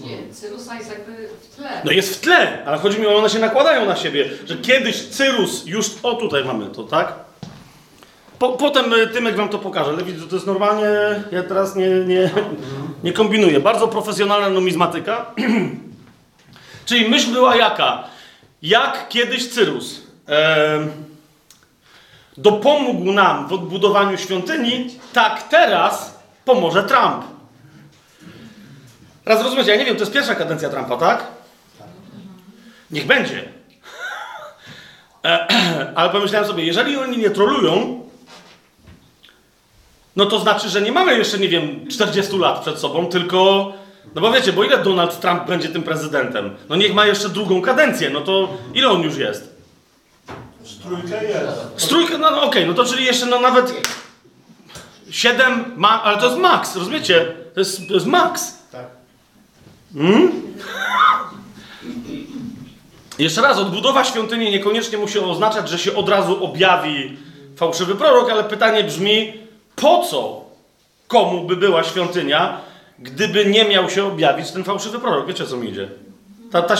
Nie, 0.00 0.34
Cyrusa 0.34 0.74
jest 0.74 0.90
jakby 0.90 1.28
w 1.42 1.56
tle. 1.56 1.82
No 1.84 1.92
jest 1.92 2.16
w 2.16 2.20
tle, 2.20 2.64
ale 2.66 2.78
chodzi 2.78 3.00
mi 3.00 3.06
o 3.06 3.16
one 3.16 3.30
się 3.30 3.38
nakładają 3.38 3.86
na 3.86 3.96
siebie, 3.96 4.28
że 4.46 4.56
kiedyś 4.56 5.08
Cyrus 5.08 5.66
już, 5.66 5.90
o 6.02 6.14
tutaj 6.14 6.44
mamy 6.44 6.66
to, 6.66 6.82
tak? 6.82 7.14
Po, 8.38 8.48
potem 8.52 8.92
y, 8.92 9.06
Tymek 9.06 9.36
wam 9.36 9.48
to 9.48 9.58
pokaże, 9.58 9.90
ale 9.90 10.04
widzicie, 10.04 10.28
to 10.28 10.34
jest 10.34 10.46
normalnie, 10.46 10.84
ja 11.32 11.42
teraz 11.42 11.76
nie, 11.76 11.88
nie, 11.88 12.30
nie 13.04 13.12
kombinuję. 13.12 13.60
Bardzo 13.60 13.88
profesjonalna 13.88 14.48
numizmatyka. 14.48 15.26
Czyli 16.86 17.08
myśl 17.08 17.32
była 17.32 17.56
jaka? 17.56 18.04
Jak 18.62 19.08
kiedyś 19.08 19.48
Cyrus 19.48 20.02
em, 20.26 20.90
dopomógł 22.36 23.12
nam 23.12 23.48
w 23.48 23.52
odbudowaniu 23.52 24.18
świątyni, 24.18 24.90
tak 25.12 25.48
teraz 25.48 26.18
pomoże 26.44 26.82
Trump. 26.82 27.31
Raz 29.24 29.42
rozumiecie, 29.42 29.70
ja 29.70 29.76
nie 29.76 29.84
wiem, 29.84 29.96
to 29.96 30.02
jest 30.02 30.12
pierwsza 30.12 30.34
kadencja 30.34 30.68
Trumpa, 30.68 30.96
tak? 30.96 31.26
Niech 32.90 33.06
będzie. 33.06 33.52
Ale 35.94 36.10
pomyślałem 36.10 36.48
sobie, 36.48 36.64
jeżeli 36.64 36.96
oni 36.96 37.18
nie 37.18 37.30
trolują, 37.30 38.02
no 40.16 40.26
to 40.26 40.38
znaczy, 40.38 40.68
że 40.68 40.82
nie 40.82 40.92
mamy 40.92 41.18
jeszcze, 41.18 41.38
nie 41.38 41.48
wiem, 41.48 41.88
40 41.90 42.38
lat 42.38 42.60
przed 42.60 42.78
sobą, 42.78 43.06
tylko. 43.06 43.72
No 44.14 44.20
bo 44.20 44.32
wiecie, 44.32 44.52
bo 44.52 44.64
ile 44.64 44.78
Donald 44.78 45.20
Trump 45.20 45.46
będzie 45.46 45.68
tym 45.68 45.82
prezydentem? 45.82 46.56
No 46.68 46.76
niech 46.76 46.94
ma 46.94 47.06
jeszcze 47.06 47.28
drugą 47.28 47.62
kadencję, 47.62 48.10
no 48.10 48.20
to 48.20 48.48
ile 48.74 48.88
on 48.88 49.02
już 49.02 49.16
jest? 49.16 49.56
Trójka 50.82 51.22
jest. 51.22 51.52
Strójka, 51.76 52.18
no, 52.18 52.30
no 52.30 52.42
okej, 52.42 52.66
no 52.66 52.74
to 52.74 52.84
czyli 52.84 53.04
jeszcze 53.04 53.26
no 53.26 53.40
nawet 53.40 53.88
7 55.10 55.64
ma, 55.76 56.02
ale 56.02 56.18
to 56.18 56.26
jest 56.26 56.38
max, 56.38 56.76
rozumiecie? 56.76 57.34
To 57.54 57.60
jest, 57.60 57.88
to 57.88 57.94
jest 57.94 58.06
max. 58.06 58.61
Tak. 59.94 61.30
Jeszcze 63.18 63.40
raz, 63.42 63.58
odbudowa 63.58 64.04
świątyni 64.04 64.50
niekoniecznie 64.50 64.98
musi 64.98 65.18
oznaczać, 65.18 65.68
że 65.68 65.78
się 65.78 65.94
od 65.94 66.08
razu 66.08 66.44
objawi 66.44 67.16
fałszywy 67.56 67.94
prorok, 67.94 68.30
ale 68.30 68.44
pytanie 68.44 68.84
brzmi, 68.84 69.32
po 69.76 70.06
co 70.10 70.44
komu 71.08 71.44
by 71.44 71.56
była 71.56 71.84
świątynia, 71.84 72.60
gdyby 72.98 73.46
nie 73.46 73.64
miał 73.64 73.90
się 73.90 74.04
objawić 74.04 74.50
ten 74.50 74.64
fałszywy 74.64 74.98
prorok? 74.98 75.26
Wiecie, 75.26 75.46
co 75.46 75.56
mi 75.56 75.68
idzie? 75.68 75.88
Ta, 76.50 76.62
ta 76.62 76.76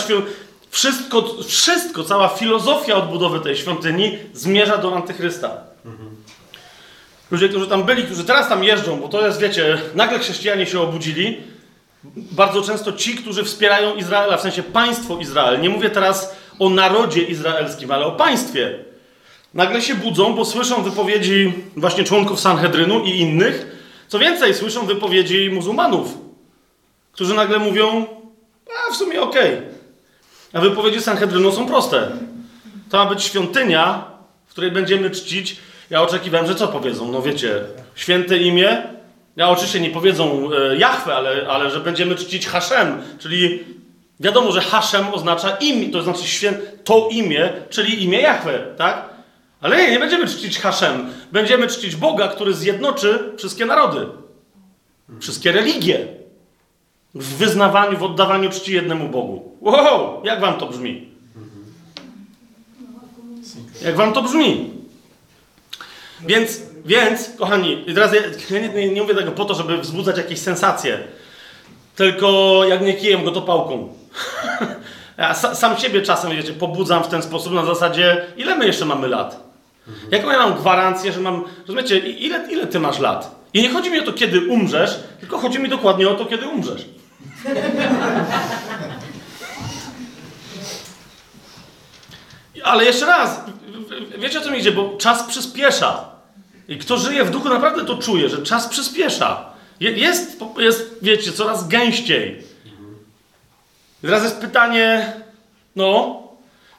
wszystko, 0.70 1.24
wszystko, 1.46 2.04
cała 2.04 2.28
filozofia 2.28 2.94
odbudowy 2.94 3.40
tej 3.40 3.56
świątyni 3.56 4.18
zmierza 4.34 4.78
do 4.78 4.96
antychrysta. 4.96 5.56
Ludzie, 7.30 7.48
którzy 7.48 7.66
tam 7.66 7.84
byli, 7.84 8.04
którzy 8.04 8.24
teraz 8.24 8.48
tam 8.48 8.64
jeżdżą, 8.64 9.00
bo 9.00 9.08
to 9.08 9.26
jest, 9.26 9.40
wiecie, 9.40 9.78
nagle 9.94 10.18
chrześcijanie 10.18 10.66
się 10.66 10.80
obudzili, 10.80 11.40
bardzo 12.14 12.62
często 12.62 12.92
ci, 12.92 13.14
którzy 13.14 13.44
wspierają 13.44 13.94
Izraela, 13.94 14.36
w 14.36 14.40
sensie 14.40 14.62
państwo 14.62 15.18
Izrael. 15.18 15.60
Nie 15.60 15.68
mówię 15.68 15.90
teraz 15.90 16.36
o 16.58 16.68
narodzie 16.70 17.22
izraelskim, 17.22 17.90
ale 17.90 18.06
o 18.06 18.12
państwie. 18.12 18.78
Nagle 19.54 19.82
się 19.82 19.94
budzą, 19.94 20.34
bo 20.34 20.44
słyszą 20.44 20.82
wypowiedzi 20.82 21.52
właśnie 21.76 22.04
członków 22.04 22.40
Sanhedrynu 22.40 23.04
i 23.04 23.10
innych. 23.10 23.66
Co 24.08 24.18
więcej, 24.18 24.54
słyszą 24.54 24.86
wypowiedzi 24.86 25.50
muzułmanów, 25.50 26.18
którzy 27.12 27.34
nagle 27.34 27.58
mówią, 27.58 28.06
a 28.88 28.92
w 28.92 28.96
sumie 28.96 29.22
okej. 29.22 29.56
A 30.52 30.60
wypowiedzi 30.60 31.00
Sanhedrynu 31.00 31.52
są 31.52 31.66
proste. 31.66 32.10
To 32.90 33.04
ma 33.04 33.06
być 33.06 33.22
świątynia, 33.22 34.04
w 34.46 34.50
której 34.50 34.70
będziemy 34.70 35.10
czcić. 35.10 35.56
Ja 35.90 36.02
oczekiwałem, 36.02 36.46
że 36.46 36.54
co 36.54 36.68
powiedzą? 36.68 37.12
No 37.12 37.22
wiecie, 37.22 37.60
święte 37.94 38.38
imię. 38.38 38.82
Ja 39.36 39.48
oczywiście 39.48 39.80
nie 39.80 39.90
powiedzą 39.90 40.50
e, 40.52 40.76
Jahwe, 40.76 41.14
ale, 41.14 41.46
ale 41.48 41.70
że 41.70 41.80
będziemy 41.80 42.14
czcić 42.14 42.46
Haszem, 42.46 43.02
czyli 43.18 43.64
wiadomo, 44.20 44.52
że 44.52 44.60
Haszem 44.60 45.14
oznacza 45.14 45.56
imię, 45.56 45.88
to 45.88 46.02
znaczy 46.02 46.26
świę, 46.26 46.52
to 46.84 47.08
imię, 47.10 47.52
czyli 47.70 48.04
imię 48.04 48.20
Jahwe, 48.20 48.66
tak? 48.76 49.08
Ale 49.60 49.76
nie, 49.76 49.90
nie 49.90 49.98
będziemy 49.98 50.26
czcić 50.26 50.58
Haszem. 50.58 51.12
Będziemy 51.32 51.66
czcić 51.66 51.96
Boga, 51.96 52.28
który 52.28 52.54
zjednoczy 52.54 53.32
wszystkie 53.38 53.66
narody, 53.66 54.06
wszystkie 55.20 55.52
religie 55.52 56.06
w 57.14 57.36
wyznawaniu, 57.36 57.98
w 57.98 58.02
oddawaniu 58.02 58.50
czci 58.50 58.72
jednemu 58.72 59.08
Bogu. 59.08 59.56
Wow, 59.60 60.22
jak 60.24 60.40
wam 60.40 60.58
to 60.58 60.66
brzmi? 60.66 61.08
Jak 63.82 63.96
wam 63.96 64.12
to 64.12 64.22
brzmi? 64.22 64.70
Więc, 66.20 66.62
więc, 66.84 67.30
kochani, 67.38 67.84
teraz 67.94 68.12
ja, 68.14 68.20
nie, 68.60 68.68
nie, 68.68 68.88
nie 68.88 69.02
mówię 69.02 69.14
tego 69.14 69.32
po 69.32 69.44
to, 69.44 69.54
żeby 69.54 69.78
wzbudzać 69.78 70.16
jakieś 70.16 70.38
sensacje, 70.38 70.98
tylko 71.96 72.60
jak 72.68 72.82
nie 72.82 72.94
kijem 72.94 73.24
go, 73.24 73.30
to 73.30 73.42
pałką. 73.42 73.88
ja 75.18 75.34
sa, 75.34 75.54
sam 75.54 75.76
siebie 75.76 76.02
czasem, 76.02 76.30
wiecie, 76.30 76.52
pobudzam 76.52 77.04
w 77.04 77.08
ten 77.08 77.22
sposób 77.22 77.52
na 77.52 77.64
zasadzie, 77.64 78.26
ile 78.36 78.56
my 78.56 78.66
jeszcze 78.66 78.84
mamy 78.84 79.08
lat? 79.08 79.52
Jaką 80.10 80.30
ja 80.30 80.38
mam 80.38 80.54
gwarancję, 80.54 81.12
że 81.12 81.20
mam, 81.20 81.44
rozumiecie, 81.60 81.98
ile, 81.98 82.52
ile 82.52 82.66
ty 82.66 82.80
masz 82.80 82.98
lat? 82.98 83.42
I 83.54 83.62
nie 83.62 83.70
chodzi 83.70 83.90
mi 83.90 84.00
o 84.00 84.02
to, 84.02 84.12
kiedy 84.12 84.40
umrzesz, 84.48 85.00
tylko 85.20 85.38
chodzi 85.38 85.58
mi 85.58 85.68
dokładnie 85.68 86.08
o 86.08 86.14
to, 86.14 86.26
kiedy 86.26 86.48
umrzesz. 86.48 86.84
Ale 92.64 92.84
jeszcze 92.84 93.06
raz, 93.06 93.40
wiecie 94.18 94.38
o 94.38 94.42
co 94.42 94.50
mi 94.50 94.58
idzie, 94.58 94.72
bo 94.72 94.96
czas 94.98 95.22
przyspiesza. 95.22 96.11
I 96.72 96.78
kto 96.78 96.98
żyje 96.98 97.24
w 97.24 97.30
duchu 97.30 97.48
naprawdę 97.48 97.84
to 97.84 97.98
czuje, 97.98 98.28
że 98.28 98.42
czas 98.42 98.68
przyspiesza. 98.68 99.44
Je- 99.80 99.90
Jest, 99.92 100.40
jest 100.58 100.94
wiecie, 101.02 101.32
coraz 101.32 101.68
gęściej. 101.68 102.42
I 104.02 104.06
teraz 104.06 104.22
jest 104.22 104.40
pytanie, 104.40 105.12
no, 105.76 106.22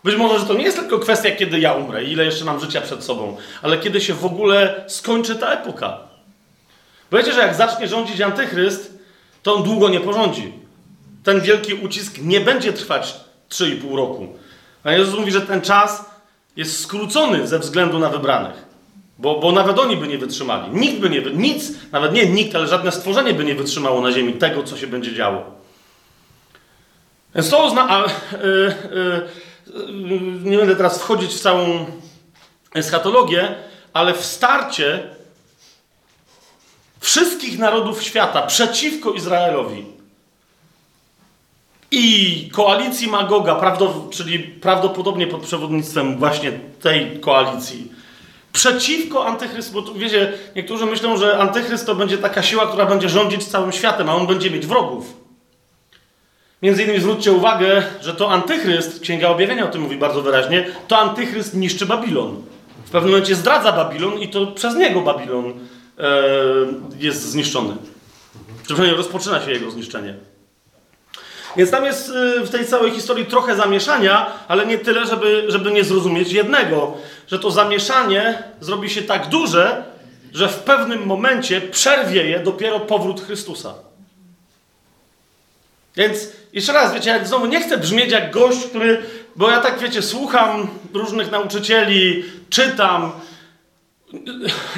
być 0.03 0.15
może, 0.15 0.39
że 0.39 0.45
to 0.45 0.53
nie 0.53 0.63
jest 0.63 0.77
tylko 0.77 0.99
kwestia, 0.99 1.31
kiedy 1.31 1.59
ja 1.59 1.73
umrę 1.73 2.03
i 2.03 2.11
ile 2.11 2.25
jeszcze 2.25 2.45
mam 2.45 2.59
życia 2.59 2.81
przed 2.81 3.03
sobą, 3.03 3.37
ale 3.61 3.77
kiedy 3.77 4.01
się 4.01 4.13
w 4.13 4.25
ogóle 4.25 4.83
skończy 4.87 5.35
ta 5.35 5.47
epoka. 5.53 5.97
Bo 7.11 7.17
wiecie, 7.17 7.33
że 7.33 7.39
jak 7.39 7.55
zacznie 7.55 7.87
rządzić 7.87 8.21
antychryst, 8.21 8.93
to 9.43 9.55
on 9.55 9.63
długo 9.63 9.89
nie 9.89 9.99
porządzi. 9.99 10.53
Ten 11.23 11.41
wielki 11.41 11.73
ucisk 11.73 12.17
nie 12.21 12.39
będzie 12.39 12.73
trwać 12.73 13.15
3,5 13.49 13.95
roku. 13.95 14.27
A 14.83 14.91
Jezus 14.91 15.19
mówi, 15.19 15.31
że 15.31 15.41
ten 15.41 15.61
czas 15.61 16.05
jest 16.55 16.79
skrócony 16.83 17.47
ze 17.47 17.59
względu 17.59 17.99
na 17.99 18.09
wybranych. 18.09 18.72
Bo, 19.17 19.39
bo 19.39 19.51
nawet 19.51 19.79
oni 19.79 19.97
by 19.97 20.07
nie 20.07 20.17
wytrzymali. 20.17 20.71
Nikt 20.71 20.99
by 20.99 21.09
nie, 21.09 21.21
nic, 21.21 21.71
nawet 21.91 22.13
nie 22.13 22.25
nikt, 22.25 22.55
ale 22.55 22.67
żadne 22.67 22.91
stworzenie 22.91 23.33
by 23.33 23.43
nie 23.43 23.55
wytrzymało 23.55 24.01
na 24.01 24.11
ziemi 24.11 24.33
tego, 24.33 24.63
co 24.63 24.77
się 24.77 24.87
będzie 24.87 25.13
działo. 25.13 25.43
Więc 27.35 27.49
to 27.49 27.63
oznacza. 27.63 28.05
nie 30.43 30.57
będę 30.57 30.75
teraz 30.75 30.99
wchodzić 31.01 31.31
w 31.31 31.39
całą 31.39 31.85
eschatologię, 32.75 33.55
ale 33.93 34.13
w 34.13 34.25
starcie 34.25 35.03
wszystkich 36.99 37.59
narodów 37.59 38.03
świata 38.03 38.41
przeciwko 38.41 39.11
Izraelowi 39.11 39.85
i 41.91 42.49
koalicji 42.53 43.07
Magoga, 43.07 43.77
czyli 44.11 44.39
prawdopodobnie 44.39 45.27
pod 45.27 45.41
przewodnictwem 45.41 46.17
właśnie 46.17 46.51
tej 46.81 47.19
koalicji, 47.19 47.91
przeciwko 48.53 49.25
antychrystu, 49.27 49.73
bo 49.73 49.81
tu, 49.81 49.93
wiecie, 49.93 50.33
niektórzy 50.55 50.85
myślą, 50.85 51.17
że 51.17 51.37
antychryst 51.37 51.85
to 51.85 51.95
będzie 51.95 52.17
taka 52.17 52.43
siła, 52.43 52.67
która 52.67 52.85
będzie 52.85 53.09
rządzić 53.09 53.43
całym 53.43 53.71
światem, 53.71 54.09
a 54.09 54.15
on 54.15 54.27
będzie 54.27 54.51
mieć 54.51 54.65
wrogów. 54.65 55.13
Między 56.61 56.83
innymi 56.83 56.99
zwróćcie 56.99 57.31
uwagę, 57.31 57.83
że 58.01 58.13
to 58.13 58.31
antychryst, 58.31 58.99
Księga 58.99 59.29
Objawienia 59.29 59.65
o 59.65 59.67
tym 59.67 59.81
mówi 59.81 59.97
bardzo 59.97 60.21
wyraźnie, 60.21 60.65
to 60.87 60.97
antychryst 60.97 61.55
niszczy 61.55 61.85
Babilon. 61.85 62.41
W 62.85 62.89
pewnym 62.89 63.11
momencie 63.11 63.35
zdradza 63.35 63.71
Babilon 63.71 64.19
i 64.19 64.29
to 64.29 64.47
przez 64.47 64.75
niego 64.75 65.01
Babilon 65.01 65.45
e, 65.45 65.53
jest 66.99 67.21
zniszczony. 67.21 67.75
Przynajmniej 68.63 68.97
rozpoczyna 68.97 69.41
się 69.41 69.51
jego 69.51 69.71
zniszczenie. 69.71 70.15
Więc 71.57 71.71
tam 71.71 71.85
jest 71.85 72.09
y, 72.09 72.45
w 72.45 72.49
tej 72.49 72.67
całej 72.67 72.91
historii 72.91 73.25
trochę 73.25 73.55
zamieszania, 73.55 74.31
ale 74.47 74.65
nie 74.65 74.77
tyle, 74.77 75.05
żeby, 75.05 75.45
żeby 75.47 75.71
nie 75.71 75.83
zrozumieć 75.83 76.31
jednego, 76.31 76.97
że 77.27 77.39
to 77.39 77.51
zamieszanie 77.51 78.43
zrobi 78.59 78.89
się 78.89 79.01
tak 79.01 79.27
duże, 79.27 79.83
że 80.33 80.49
w 80.49 80.59
pewnym 80.59 81.05
momencie 81.05 81.61
przerwie 81.61 82.29
je 82.29 82.39
dopiero 82.39 82.79
powrót 82.79 83.21
Chrystusa. 83.21 83.73
Więc 85.95 86.27
jeszcze 86.53 86.73
raz, 86.73 86.93
wiecie, 86.93 87.09
jak 87.09 87.27
znowu 87.27 87.45
nie 87.45 87.61
chcę 87.61 87.77
brzmieć 87.77 88.11
jak 88.11 88.31
gość, 88.31 88.65
który. 88.65 89.01
Bo 89.35 89.49
ja 89.49 89.61
tak, 89.61 89.79
wiecie, 89.79 90.01
słucham 90.01 90.67
różnych 90.93 91.31
nauczycieli, 91.31 92.23
czytam. 92.49 93.11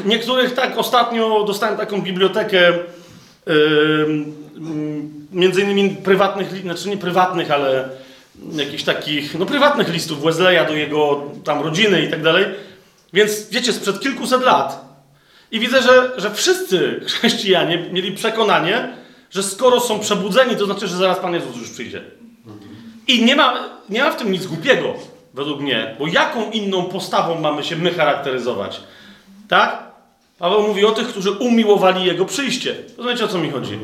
Niektórych 0.06 0.54
tak 0.54 0.78
ostatnio 0.78 1.44
dostałem 1.44 1.78
taką 1.78 2.02
bibliotekę, 2.02 2.74
yy, 3.46 4.26
między 5.36 5.62
innymi 5.62 5.90
prywatnych, 5.90 6.62
znaczy 6.62 6.90
nie 6.90 6.98
prywatnych, 6.98 7.52
ale 7.52 7.90
jakichś 8.52 8.84
takich, 8.84 9.40
no 9.40 9.46
prywatnych 9.46 9.90
listów 9.90 10.22
Wesleya 10.22 10.68
do 10.68 10.74
jego 10.74 11.24
tam 11.44 11.62
rodziny 11.62 12.02
i 12.02 12.10
tak 12.10 12.24
dalej. 12.24 12.46
Więc 13.14 13.50
wiecie, 13.50 13.74
sprzed 13.74 14.00
kilkuset 14.00 14.42
lat. 14.42 14.86
I 15.52 15.60
widzę, 15.60 15.82
że, 15.82 16.12
że 16.18 16.32
wszyscy 16.32 17.00
chrześcijanie 17.06 17.78
mieli 17.92 18.12
przekonanie, 18.12 18.90
że 19.32 19.44
skoro 19.44 19.80
są 19.80 20.00
przebudzeni, 20.00 20.56
to 20.56 20.66
znaczy, 20.66 20.88
że 20.88 20.98
zaraz 20.98 21.20
Pan 21.20 21.34
Jezus 21.34 21.58
już 21.58 21.70
przyjdzie. 21.70 22.02
I 23.08 23.26
nie 23.26 23.36
ma, 23.36 23.54
nie 23.90 24.04
ma 24.04 24.12
w 24.12 24.18
tym 24.18 24.32
nic 24.32 24.46
głupiego, 24.46 24.94
według 25.34 25.62
mnie, 25.62 25.96
bo 26.00 26.08
jaką 26.08 26.52
inną 26.52 26.84
postawą 26.84 27.40
mamy 27.40 27.64
się 27.64 27.76
my 27.76 27.94
charakteryzować? 27.94 28.82
Tak? 29.48 29.84
Paweł 30.40 30.68
mówi 30.68 30.86
o 30.86 30.92
tych, 30.92 31.08
którzy 31.08 31.32
umiłowali 31.32 32.06
Jego 32.06 32.26
przyjście. 32.26 32.76
Rozumiecie, 32.98 33.26
o 33.26 33.28
co 33.28 33.38
mi 33.38 33.52
chodzi? 33.52 33.80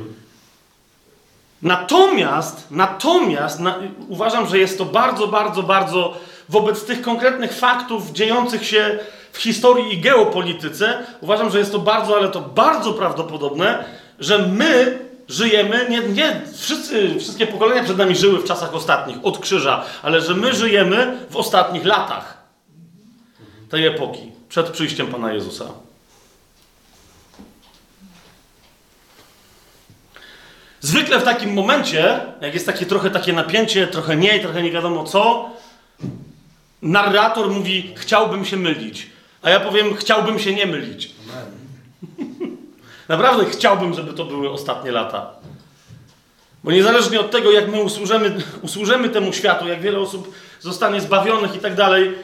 Natomiast, 1.62 2.68
natomiast 2.72 3.60
na, 3.60 3.76
uważam, 4.08 4.48
że 4.48 4.58
jest 4.58 4.78
to 4.78 4.86
bardzo, 4.86 5.28
bardzo, 5.28 5.64
bardzo 5.64 6.18
wobec 6.50 6.86
tych 6.86 7.02
konkretnych 7.02 7.54
faktów 7.54 8.12
dziejących 8.12 8.66
się 8.66 9.00
w 9.32 9.38
historii 9.38 9.94
i 9.94 10.02
geopolityce, 10.02 11.04
uważam, 11.22 11.50
że 11.50 11.60
jest 11.60 11.72
to 11.72 11.80
bardzo, 11.80 12.18
ale 12.18 12.30
to 12.30 12.42
bardzo 12.42 12.94
prawdopodobne, 12.94 13.84
że 14.20 14.38
my 14.38 15.00
żyjemy, 15.28 15.88
nie, 15.90 16.00
nie 16.00 16.42
wszyscy, 16.58 17.20
wszystkie 17.20 17.48
pokolenia 17.48 17.84
przed 17.84 17.98
nami 17.98 18.16
żyły 18.16 18.40
w 18.40 18.44
czasach 18.44 18.76
ostatnich, 18.76 19.18
od 19.24 19.40
krzyża, 19.40 19.84
ale 20.04 20.22
że 20.22 20.34
my 20.34 20.54
żyjemy 20.54 21.18
w 21.30 21.36
ostatnich 21.36 21.86
latach 21.86 22.38
tej 23.70 23.86
epoki, 23.86 24.32
przed 24.50 24.70
przyjściem 24.70 25.08
Pana 25.08 25.34
Jezusa. 25.34 25.66
Zwykle 30.82 31.20
w 31.20 31.24
takim 31.24 31.54
momencie, 31.54 32.20
jak 32.42 32.54
jest 32.54 32.66
takie 32.66 32.86
trochę 32.86 33.12
takie 33.12 33.34
napięcie, 33.34 33.88
trochę 33.88 34.16
nie, 34.16 34.40
trochę 34.40 34.64
nie 34.64 34.72
wiadomo 34.72 35.04
co, 35.04 35.50
narrator 36.82 37.50
mówi, 37.50 37.94
chciałbym 37.96 38.46
się 38.46 38.58
mylić. 38.58 39.10
A 39.42 39.50
ja 39.50 39.60
powiem, 39.60 39.96
chciałbym 39.96 40.40
się 40.40 40.56
nie 40.56 40.66
mylić. 40.66 41.12
Naprawdę 43.10 43.46
chciałbym, 43.46 43.94
żeby 43.94 44.14
to 44.14 44.26
były 44.26 44.50
ostatnie 44.50 44.92
lata. 44.92 45.30
Bo 46.64 46.72
niezależnie 46.72 47.20
od 47.20 47.32
tego, 47.32 47.52
jak 47.52 47.72
my 47.72 47.82
usłużymy, 47.82 48.36
usłużymy 48.62 49.10
temu 49.10 49.34
światu, 49.34 49.68
jak 49.68 49.82
wiele 49.82 50.00
osób 50.00 50.34
zostanie 50.60 51.02
zbawionych 51.02 51.56
i 51.56 51.60
tak 51.60 51.76
dalej, 51.76 52.16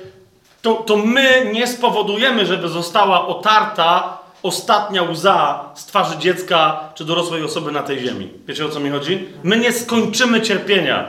to, 0.61 0.73
to 0.73 0.97
my 0.97 1.51
nie 1.53 1.67
spowodujemy, 1.67 2.45
żeby 2.45 2.69
została 2.69 3.27
otarta 3.27 4.16
ostatnia 4.43 5.03
łza 5.03 5.69
z 5.75 5.85
twarzy 5.85 6.17
dziecka 6.17 6.89
czy 6.95 7.05
dorosłej 7.05 7.43
osoby 7.43 7.71
na 7.71 7.83
tej 7.83 7.99
ziemi. 7.99 8.29
Wiecie 8.47 8.65
o 8.65 8.69
co 8.69 8.79
mi 8.79 8.89
chodzi? 8.89 9.27
My 9.43 9.57
nie 9.57 9.71
skończymy 9.73 10.41
cierpienia. 10.41 11.05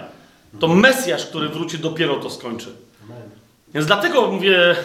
To 0.61 0.69
Mesjasz, 0.69 1.27
który 1.27 1.49
wróci, 1.49 1.79
dopiero 1.79 2.17
to 2.17 2.31
skończy. 2.31 2.73
Więc 3.75 3.87
dlatego 3.87 4.27
mówię, 4.33 4.77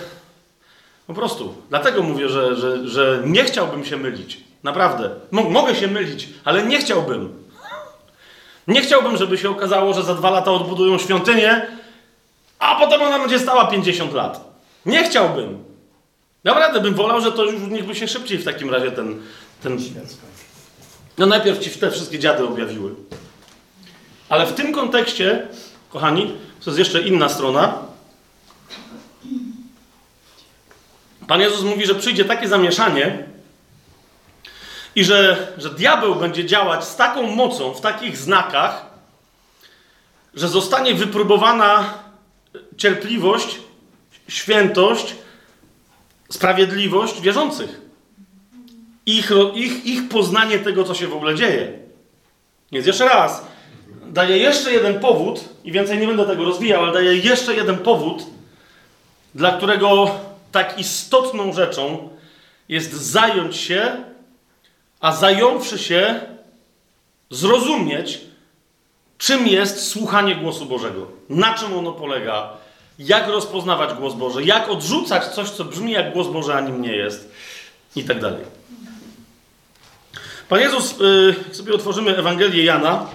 po 1.08 1.14
prostu, 1.14 1.56
dlatego 1.70 2.04
mówię, 2.04 2.30
że, 2.30 2.56
że, 2.56 2.88
że 2.88 3.22
nie 3.26 3.44
chciałbym 3.44 3.86
się 3.86 3.98
mylić. 3.98 4.40
Naprawdę. 4.64 5.10
Mo- 5.32 5.50
mogę 5.50 5.76
się 5.76 5.88
mylić, 5.88 6.30
ale 6.46 6.64
nie 6.64 6.78
chciałbym. 6.80 7.44
Nie 8.68 8.82
chciałbym, 8.82 9.18
żeby 9.18 9.38
się 9.38 9.50
okazało, 9.50 9.94
że 9.94 10.04
za 10.04 10.16
dwa 10.16 10.30
lata 10.30 10.52
odbudują 10.52 10.98
świątynię, 10.98 11.68
a 12.60 12.76
potem 12.76 13.02
ona 13.02 13.20
będzie 13.20 13.40
stała 13.40 13.66
50 13.68 14.14
lat. 14.14 14.54
Nie 14.86 15.04
chciałbym. 15.04 15.64
Naprawdę 16.44 16.82
bym 16.82 16.94
wolał, 16.94 17.22
że 17.22 17.32
to 17.32 17.44
już 17.44 17.62
niech 17.62 17.86
by 17.86 17.96
się 17.96 18.08
szybciej 18.08 18.38
w 18.38 18.46
takim 18.46 18.70
razie 18.70 18.92
ten. 18.92 19.22
ten... 19.64 19.80
No 21.18 21.26
najpierw 21.26 21.60
ci 21.60 21.70
te 21.70 21.92
wszystkie 21.92 22.20
dziady 22.20 22.48
objawiły. 22.48 22.96
Ale 24.30 24.46
w 24.46 24.54
tym 24.54 24.74
kontekście, 24.74 25.48
kochani, 25.90 26.28
to 26.64 26.70
jest 26.70 26.80
jeszcze 26.80 27.02
inna 27.02 27.30
strona. 27.30 27.78
Pan 31.28 31.42
Jezus 31.42 31.62
mówi, 31.62 31.86
że 31.86 31.96
przyjdzie 31.96 32.26
takie 32.26 32.48
zamieszanie 32.48 33.24
i 34.96 35.04
że, 35.04 35.48
że 35.58 35.70
diabeł 35.70 36.16
będzie 36.16 36.46
działać 36.46 36.84
z 36.84 36.96
taką 36.96 37.22
mocą, 37.22 37.74
w 37.74 37.82
takich 37.82 38.18
znakach, 38.18 38.86
że 40.34 40.48
zostanie 40.48 40.94
wypróbowana 40.94 41.94
cierpliwość, 42.78 43.60
świętość, 44.28 45.16
sprawiedliwość 46.34 47.22
wierzących. 47.22 47.82
Ich, 49.06 49.32
ich, 49.54 49.86
ich 49.86 50.10
poznanie 50.10 50.60
tego, 50.60 50.84
co 50.84 50.94
się 50.94 51.08
w 51.08 51.14
ogóle 51.14 51.36
dzieje. 51.36 51.80
Więc 52.72 52.88
jeszcze 52.88 53.06
raz, 53.06 53.46
daję 54.06 54.38
jeszcze 54.38 54.74
jeden 54.74 55.00
powód, 55.00 55.50
i 55.64 55.72
więcej 55.72 55.98
nie 55.98 56.08
będę 56.08 56.26
tego 56.26 56.44
rozwijał, 56.44 56.84
ale 56.84 56.94
daję 56.94 57.16
jeszcze 57.16 57.56
jeden 57.56 57.78
powód, 57.78 58.24
dla 59.36 59.58
którego 59.58 60.12
tak 60.52 60.80
istotną 60.80 61.54
rzeczą 61.54 62.10
jest 62.70 62.94
zająć 62.94 63.58
się, 63.58 63.96
a 65.00 65.12
zająwszy 65.12 65.80
się, 65.80 66.20
zrozumieć, 67.30 68.22
czym 69.18 69.48
jest 69.48 69.88
słuchanie 69.88 70.36
głosu 70.36 70.66
Bożego, 70.66 71.08
na 71.30 71.54
czym 71.54 71.78
ono 71.78 71.92
polega, 71.92 72.54
jak 73.06 73.28
rozpoznawać 73.28 73.94
głos 73.94 74.14
Boży, 74.14 74.44
jak 74.44 74.70
odrzucać 74.70 75.26
coś, 75.26 75.50
co 75.50 75.66
brzmi 75.66 75.92
jak 75.92 76.14
głos 76.14 76.28
Boży, 76.28 76.54
a 76.54 76.62
nim 76.62 76.82
nie 76.82 76.96
jest, 76.96 77.32
i 77.96 78.04
tak 78.04 78.20
dalej. 78.20 78.46
Pan 80.50 80.60
Jezus, 80.60 80.96
yy, 81.00 81.36
sobie 81.56 81.74
otworzymy 81.74 82.18
Ewangelię 82.18 82.64
Jana. 82.64 83.06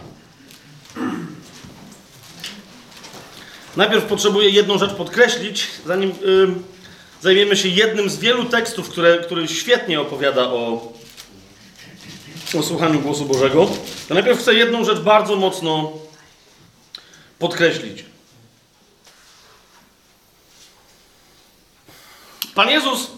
Najpierw 3.76 4.04
potrzebuję 4.04 4.50
jedną 4.50 4.78
rzecz 4.78 4.94
podkreślić, 4.94 5.66
zanim 5.86 6.10
yy, 6.10 6.48
zajmiemy 7.20 7.56
się 7.56 7.68
jednym 7.68 8.10
z 8.10 8.18
wielu 8.18 8.44
tekstów, 8.44 8.88
które, 8.88 9.18
który 9.18 9.48
świetnie 9.48 10.00
opowiada 10.00 10.42
o, 10.42 10.92
o 12.58 12.62
słuchaniu 12.62 13.00
głosu 13.00 13.24
Bożego. 13.24 13.68
To 14.08 14.14
najpierw 14.14 14.38
chcę 14.38 14.54
jedną 14.54 14.84
rzecz 14.84 14.98
bardzo 14.98 15.36
mocno 15.36 15.92
podkreślić. 17.38 18.07
Pan 22.58 22.70
Jezus, 22.70 23.10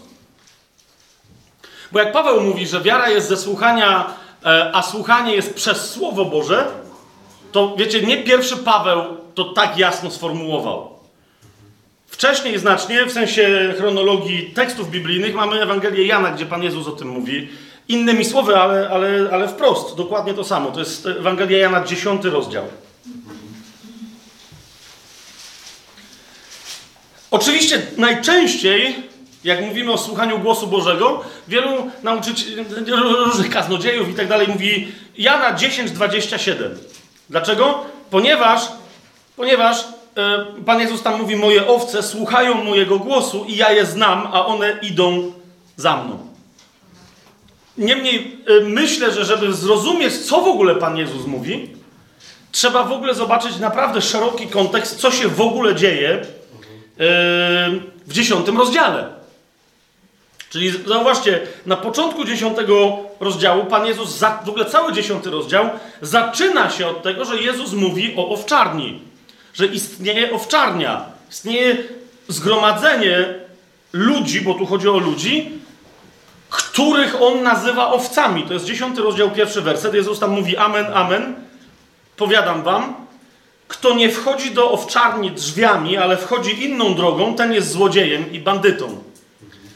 bo 1.91 1.99
jak 1.99 2.11
Paweł 2.11 2.41
mówi, 2.41 2.67
że 2.67 2.81
wiara 2.81 3.09
jest 3.09 3.27
ze 3.27 3.37
słuchania, 3.37 4.13
e, 4.45 4.71
a 4.73 4.81
słuchanie 4.81 5.35
jest 5.35 5.53
przez 5.53 5.89
Słowo 5.89 6.25
Boże, 6.25 6.67
to 7.51 7.75
wiecie, 7.77 8.01
nie 8.01 8.17
pierwszy 8.17 8.57
Paweł 8.57 9.03
to 9.35 9.43
tak 9.43 9.77
jasno 9.77 10.11
sformułował. 10.11 10.89
Wcześniej 12.07 12.59
znacznie, 12.59 13.05
w 13.05 13.11
sensie 13.11 13.73
chronologii 13.77 14.51
tekstów 14.51 14.91
biblijnych, 14.91 15.35
mamy 15.35 15.61
Ewangelię 15.61 16.05
Jana, 16.05 16.31
gdzie 16.31 16.45
Pan 16.45 16.63
Jezus 16.63 16.87
o 16.87 16.91
tym 16.91 17.07
mówi. 17.07 17.49
Innymi 17.87 18.25
słowy, 18.25 18.57
ale, 18.57 18.89
ale, 18.89 19.29
ale 19.31 19.47
wprost, 19.47 19.95
dokładnie 19.97 20.33
to 20.33 20.43
samo. 20.43 20.71
To 20.71 20.79
jest 20.79 21.05
Ewangelia 21.05 21.57
Jana, 21.57 21.85
10 21.85 22.25
rozdział. 22.25 22.65
Oczywiście 27.31 27.81
najczęściej, 27.97 29.10
jak 29.43 29.61
mówimy 29.61 29.91
o 29.91 29.97
słuchaniu 29.97 30.39
głosu 30.39 30.67
Bożego, 30.67 31.23
wielu 31.47 31.91
nauczycieli, 32.03 32.65
różnych 33.25 33.49
kaznodziejów 33.49 34.09
i 34.09 34.13
tak 34.13 34.27
dalej 34.27 34.47
mówi 34.47 34.87
Jana 35.17 35.53
10:27. 35.55 36.53
Dlaczego? 37.29 37.85
Ponieważ, 38.09 38.61
ponieważ 39.35 39.77
e, 40.17 40.45
Pan 40.65 40.79
Jezus 40.79 41.03
tam 41.03 41.21
mówi: 41.21 41.35
Moje 41.35 41.67
owce 41.67 42.03
słuchają 42.03 42.63
mojego 42.63 42.99
głosu 42.99 43.45
i 43.47 43.55
ja 43.55 43.71
je 43.71 43.85
znam, 43.85 44.27
a 44.31 44.45
one 44.45 44.79
idą 44.81 45.33
za 45.77 45.97
mną. 45.97 46.27
Niemniej 47.77 48.37
e, 48.47 48.63
myślę, 48.63 49.11
że 49.11 49.25
żeby 49.25 49.53
zrozumieć, 49.53 50.17
co 50.17 50.41
w 50.41 50.47
ogóle 50.47 50.75
Pan 50.75 50.97
Jezus 50.97 51.25
mówi, 51.25 51.69
trzeba 52.51 52.83
w 52.83 52.91
ogóle 52.91 53.13
zobaczyć 53.13 53.59
naprawdę 53.59 54.01
szeroki 54.01 54.47
kontekst, 54.47 54.99
co 54.99 55.11
się 55.11 55.27
w 55.27 55.41
ogóle 55.41 55.75
dzieje 55.75 56.25
w 58.07 58.13
dziesiątym 58.13 58.57
rozdziale. 58.57 59.20
Czyli 60.51 60.71
zauważcie, 60.85 61.39
na 61.65 61.77
początku 61.77 62.25
dziesiątego 62.25 62.97
rozdziału 63.19 63.65
Pan 63.65 63.85
Jezus, 63.85 64.17
za, 64.17 64.41
w 64.45 64.49
ogóle 64.49 64.65
cały 64.65 64.93
dziesiąty 64.93 65.29
rozdział, 65.29 65.69
zaczyna 66.01 66.69
się 66.69 66.87
od 66.87 67.03
tego, 67.03 67.25
że 67.25 67.41
Jezus 67.41 67.73
mówi 67.73 68.13
o 68.17 68.29
owczarni. 68.29 69.01
Że 69.53 69.65
istnieje 69.65 70.33
owczarnia, 70.33 71.05
istnieje 71.29 71.77
zgromadzenie 72.27 73.25
ludzi, 73.93 74.41
bo 74.41 74.53
tu 74.53 74.65
chodzi 74.65 74.89
o 74.89 74.97
ludzi, 74.97 75.51
których 76.49 77.21
On 77.21 77.43
nazywa 77.43 77.87
owcami. 77.93 78.43
To 78.43 78.53
jest 78.53 78.65
dziesiąty 78.65 79.01
rozdział, 79.01 79.31
pierwszy 79.31 79.61
werset. 79.61 79.93
Jezus 79.93 80.19
tam 80.19 80.31
mówi 80.31 80.57
amen, 80.57 80.85
amen. 80.93 81.35
powiadam 82.17 82.63
wam, 82.63 82.95
kto 83.67 83.93
nie 83.93 84.09
wchodzi 84.09 84.51
do 84.51 84.71
owczarni 84.71 85.31
drzwiami, 85.31 85.97
ale 85.97 86.17
wchodzi 86.17 86.63
inną 86.63 86.95
drogą, 86.95 87.35
ten 87.35 87.53
jest 87.53 87.71
złodziejem 87.71 88.31
i 88.31 88.39
bandytą. 88.39 89.10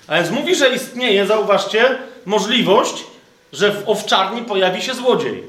A 0.08 0.16
więc 0.16 0.30
mówi, 0.30 0.56
że 0.56 0.70
istnieje, 0.70 1.28
zauważcie, 1.28 1.98
możliwość, 2.26 3.04
że 3.54 3.72
w 3.72 3.90
owczarni 3.90 4.42
pojawi 4.42 4.82
się 4.82 4.94
złodziej. 4.94 5.44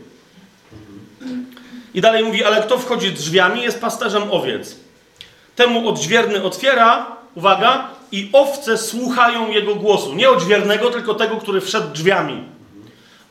I 1.95 2.01
dalej 2.01 2.25
mówi, 2.25 2.45
ale 2.45 2.63
kto 2.63 2.79
wchodzi 2.79 3.13
drzwiami, 3.13 3.63
jest 3.63 3.81
pasterzem 3.81 4.23
owiec. 4.31 4.77
Temu 5.57 5.89
odźwierny 5.89 6.43
otwiera, 6.43 7.07
uwaga, 7.35 7.89
i 8.13 8.31
owce 8.33 8.79
słuchają 8.79 9.51
jego 9.51 9.75
głosu. 9.75 10.15
Nie 10.15 10.31
odźwiernego, 10.31 10.91
tylko 10.91 11.15
tego, 11.15 11.37
który 11.37 11.61
wszedł 11.61 11.93
drzwiami. 11.93 12.45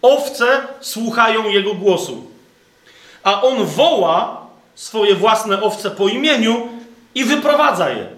Owce 0.01 0.61
słuchają 0.81 1.49
jego 1.49 1.73
głosu. 1.73 2.25
A 3.23 3.41
on 3.41 3.65
woła 3.65 4.47
swoje 4.75 5.15
własne 5.15 5.61
owce 5.61 5.91
po 5.91 6.07
imieniu 6.07 6.67
i 7.15 7.23
wyprowadza 7.23 7.89
je. 7.89 8.14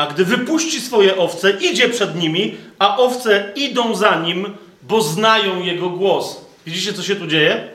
A 0.00 0.06
gdy 0.06 0.24
wypuści 0.24 0.80
swoje 0.80 1.16
owce, 1.16 1.50
idzie 1.50 1.88
przed 1.88 2.16
nimi, 2.16 2.56
a 2.78 2.96
owce 2.96 3.52
idą 3.56 3.94
za 3.94 4.14
nim, 4.14 4.56
bo 4.82 5.00
znają 5.02 5.62
jego 5.62 5.90
głos. 5.90 6.40
Widzicie, 6.66 6.92
co 6.92 7.02
się 7.02 7.16
tu 7.16 7.26
dzieje? 7.26 7.68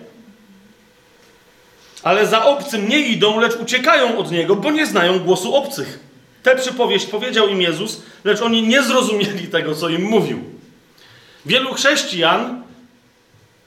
Ale 2.03 2.27
za 2.27 2.45
obcym 2.45 2.89
nie 2.89 2.99
idą, 2.99 3.39
lecz 3.39 3.55
uciekają 3.55 4.17
od 4.17 4.31
niego, 4.31 4.55
bo 4.55 4.71
nie 4.71 4.85
znają 4.85 5.19
głosu 5.19 5.55
obcych. 5.55 5.99
Tę 6.43 6.55
przypowieść 6.55 7.05
powiedział 7.05 7.47
im 7.47 7.61
Jezus, 7.61 8.01
lecz 8.23 8.41
oni 8.41 8.67
nie 8.67 8.83
zrozumieli 8.83 9.47
tego, 9.47 9.75
co 9.75 9.89
im 9.89 10.03
mówił. 10.03 10.43
Wielu 11.45 11.73
chrześcijan, 11.73 12.63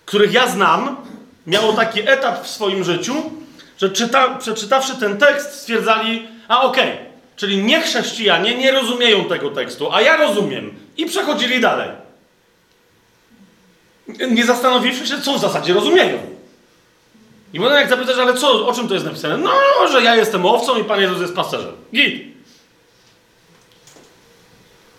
których 0.05 0.33
ja 0.33 0.49
znam, 0.49 0.97
miało 1.47 1.73
taki 1.73 2.01
etap 2.01 2.45
w 2.45 2.49
swoim 2.49 2.85
życiu, 2.85 3.15
że 3.79 3.91
czyta, 3.91 4.35
przeczytawszy 4.35 4.97
ten 4.97 5.19
tekst, 5.19 5.53
stwierdzali: 5.53 6.29
A 6.49 6.63
okej, 6.63 6.93
okay, 6.93 7.08
czyli 7.39 7.63
nie 7.63 7.81
chrześcijanie 7.81 8.55
nie 8.55 8.73
rozumieją 8.73 9.25
tego 9.25 9.51
tekstu, 9.51 9.93
a 9.93 10.03
ja 10.03 10.17
rozumiem. 10.17 10.75
I 10.97 11.07
przechodzili 11.07 11.61
dalej. 11.61 11.91
Nie 14.31 14.45
zastanowiwszy 14.45 15.07
się, 15.07 15.21
co 15.21 15.35
w 15.35 15.41
zasadzie 15.41 15.75
rozumieją. 15.75 16.19
I 17.53 17.61
potem 17.61 17.77
jak 17.77 17.89
zapytasz, 17.89 18.19
ale 18.19 18.35
co, 18.35 18.69
o 18.69 18.73
czym 18.73 18.89
to 18.89 18.95
jest 18.95 19.07
napisane? 19.07 19.37
No, 19.37 19.53
że 19.93 20.03
ja 20.03 20.17
jestem 20.17 20.47
owcą 20.47 20.79
i 20.79 20.85
Pan 20.85 21.01
Jezus 21.01 21.21
jest 21.21 21.35
pasterzem. 21.35 21.73
Git. 21.95 22.23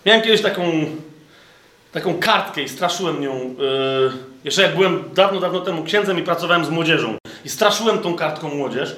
Miałem 0.06 0.22
kiedyś 0.22 0.42
taką, 0.42 0.86
taką 1.92 2.20
kartkę 2.20 2.62
i 2.62 2.70
straszyłem 2.70 3.22
nią. 3.22 3.56
Yy, 3.60 4.12
jeszcze 4.44 4.62
jak 4.62 4.76
byłem 4.76 5.04
dawno, 5.14 5.40
dawno 5.40 5.60
temu 5.60 5.84
księdzem 5.84 6.20
i 6.20 6.24
pracowałem 6.24 6.66
z 6.66 6.70
młodzieżą. 6.70 7.18
I 7.46 7.50
straszyłem 7.50 8.00
tą 8.00 8.16
kartką 8.16 8.50
młodzież. 8.50 8.96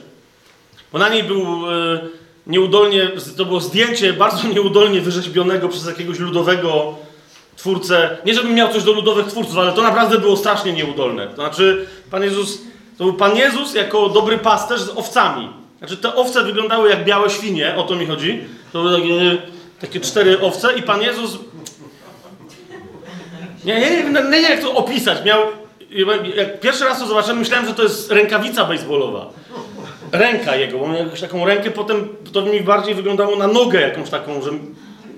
Bo 0.92 1.00
na 1.00 1.10
niej 1.10 1.24
był 1.24 1.72
yy, 1.72 2.21
nieudolnie, 2.48 3.12
to 3.38 3.46
było 3.46 3.60
zdjęcie 3.60 4.14
bardzo 4.14 4.48
nieudolnie 4.48 5.02
wyrzeźbionego 5.02 5.70
przez 5.70 5.86
jakiegoś 5.86 6.20
ludowego 6.20 6.96
twórcę. 7.56 8.18
Nie, 8.26 8.34
żebym 8.34 8.54
miał 8.54 8.74
coś 8.74 8.84
do 8.84 8.92
ludowych 8.92 9.28
twórców, 9.28 9.58
ale 9.58 9.74
to 9.74 9.82
naprawdę 9.82 10.18
było 10.18 10.38
strasznie 10.38 10.74
nieudolne. 10.74 11.28
To 11.28 11.36
znaczy, 11.36 11.88
Pan 12.12 12.24
Jezus, 12.24 12.62
to 12.98 13.04
był 13.04 13.14
Pan 13.14 13.38
Jezus 13.38 13.74
jako 13.74 14.10
dobry 14.10 14.38
pasterz 14.38 14.82
z 14.82 14.90
owcami. 14.90 15.50
Znaczy, 15.78 15.98
te 15.98 16.16
owce 16.16 16.44
wyglądały 16.44 16.90
jak 16.90 17.06
białe 17.06 17.30
świnie, 17.30 17.76
o 17.76 17.84
to 17.84 17.96
mi 17.96 18.06
chodzi. 18.06 18.44
To 18.74 18.84
były 18.84 19.02
takie, 19.02 19.38
takie 19.82 20.00
cztery 20.00 20.42
owce 20.42 20.74
i 20.74 20.82
Pan 20.82 21.02
Jezus... 21.02 21.38
Nie, 23.66 23.80
nie, 23.80 23.92
nie, 23.92 24.04
nie, 24.04 24.30
nie 24.30 24.42
jak 24.42 24.62
to 24.62 24.74
opisać. 24.74 25.26
Miał... 25.26 25.40
Jak 26.36 26.60
pierwszy 26.60 26.84
raz 26.84 27.00
to 27.00 27.08
zobaczyłem, 27.08 27.40
myślałem, 27.40 27.68
że 27.68 27.74
to 27.74 27.84
jest 27.84 28.12
rękawica 28.12 28.66
baseballowa. 28.66 29.30
Ręka 30.12 30.56
jego, 30.56 30.80
bo 30.80 30.88
miał 30.88 30.98
jakąś 30.98 31.22
taką 31.22 31.46
rękę, 31.46 31.72
potem 31.72 32.08
to 32.34 32.42
mi 32.42 32.62
bardziej 32.62 32.96
wyglądało 32.96 33.36
na 33.36 33.48
nogę 33.48 33.82
jakąś 33.82 34.10
taką, 34.10 34.42
że 34.42 34.52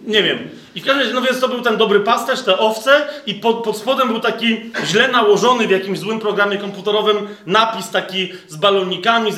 nie 0.08 0.24
wiem. 0.24 0.38
I 0.76 0.82
w 0.82 0.86
każdym 0.86 1.02
razie, 1.02 1.14
no 1.14 1.22
więc 1.22 1.40
to 1.40 1.50
był 1.50 1.62
ten 1.62 1.78
dobry 1.78 2.00
pasterz, 2.00 2.42
te 2.42 2.58
owce 2.58 3.08
i 3.26 3.34
pod, 3.34 3.64
pod 3.64 3.78
spodem 3.78 4.08
był 4.08 4.20
taki 4.20 4.62
źle 4.86 5.08
nałożony 5.08 5.68
w 5.68 5.72
jakimś 5.72 6.00
złym 6.00 6.20
programie 6.20 6.58
komputerowym 6.58 7.18
napis 7.46 7.90
taki 7.90 8.34
z 8.48 8.56
balonikami, 8.56 9.32
z, 9.32 9.38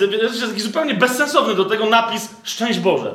taki 0.50 0.62
zupełnie 0.62 0.94
bezsensowny 0.94 1.56
do 1.56 1.66
tego 1.66 1.86
napis 1.86 2.30
Szczęść 2.44 2.80
Boże. 2.80 3.14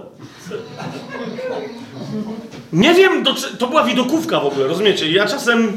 Nie 2.72 2.94
wiem, 2.94 3.22
do, 3.22 3.34
to 3.58 3.66
była 3.66 3.84
widokówka 3.84 4.40
w 4.40 4.46
ogóle, 4.46 4.66
rozumiecie? 4.66 5.10
Ja 5.10 5.26
czasem, 5.26 5.76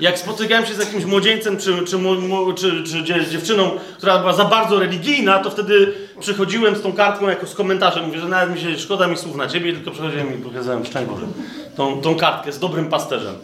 jak 0.00 0.18
spotykałem 0.18 0.66
się 0.66 0.74
z 0.74 0.78
jakimś 0.78 1.04
młodzieńcem 1.04 1.56
czy, 1.56 1.84
czy, 1.84 2.82
czy, 2.84 3.04
czy 3.04 3.30
dziewczyną, 3.30 3.70
która 3.98 4.18
była 4.18 4.32
za 4.32 4.44
bardzo 4.44 4.78
religijna, 4.78 5.38
to 5.38 5.50
wtedy 5.50 5.94
przychodziłem 6.20 6.76
z 6.76 6.82
tą 6.82 6.92
kartką 6.92 7.28
jako 7.28 7.46
z 7.46 7.54
komentarzem. 7.54 8.04
Mówię, 8.06 8.20
że 8.20 8.28
nawet 8.28 8.54
mi 8.54 8.60
się 8.60 8.78
szkoda 8.78 9.06
mi 9.06 9.16
słów 9.16 9.36
na 9.36 9.48
ciebie, 9.48 9.72
tylko 9.72 9.90
przychodziłem 9.90 10.40
i 10.40 10.42
pokazałem 10.42 10.84
szczęść 10.84 11.10
Boże. 11.10 11.26
Tą, 11.76 12.00
tą 12.00 12.16
kartkę 12.16 12.52
z 12.52 12.58
dobrym 12.58 12.88
pasterzem. 12.88 13.34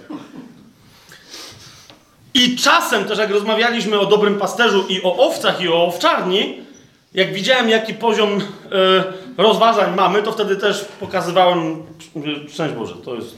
I 2.35 2.57
czasem 2.57 3.05
też, 3.05 3.19
jak 3.19 3.31
rozmawialiśmy 3.31 4.01
o 4.01 4.07
dobrym 4.07 4.39
pasterzu 4.39 4.85
i 4.89 5.03
o 5.03 5.17
owcach 5.17 5.61
i 5.61 5.69
o 5.69 5.87
owczarni, 5.87 6.59
jak 7.15 7.33
widziałem, 7.33 7.69
jaki 7.69 7.95
poziom 7.95 8.41
y, 8.41 8.43
rozważań 9.37 9.97
mamy, 9.97 10.23
to 10.23 10.33
wtedy 10.33 10.57
też 10.57 10.85
pokazywałem 11.01 11.83
szczęść 12.49 12.75
Boże. 12.75 12.95
To 13.05 13.15
jest, 13.15 13.37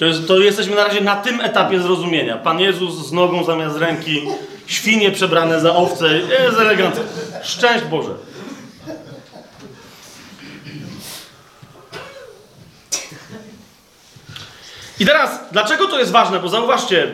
to 0.00 0.06
jest. 0.06 0.28
To 0.28 0.38
jesteśmy 0.38 0.76
na 0.76 0.84
razie 0.84 1.00
na 1.00 1.16
tym 1.16 1.40
etapie 1.40 1.80
zrozumienia. 1.80 2.36
Pan 2.36 2.60
Jezus 2.60 3.08
z 3.08 3.12
nogą 3.12 3.44
zamiast 3.44 3.76
ręki, 3.76 4.22
świnie 4.66 5.10
przebrane 5.10 5.60
za 5.60 5.76
owce. 5.76 6.18
Jest 6.18 6.58
elegancko. 6.60 7.02
Szczęść 7.42 7.84
Boże. 7.84 8.14
I 15.00 15.06
teraz, 15.06 15.40
dlaczego 15.52 15.86
to 15.86 15.98
jest 15.98 16.12
ważne? 16.12 16.40
Bo 16.40 16.48
zauważcie, 16.48 17.08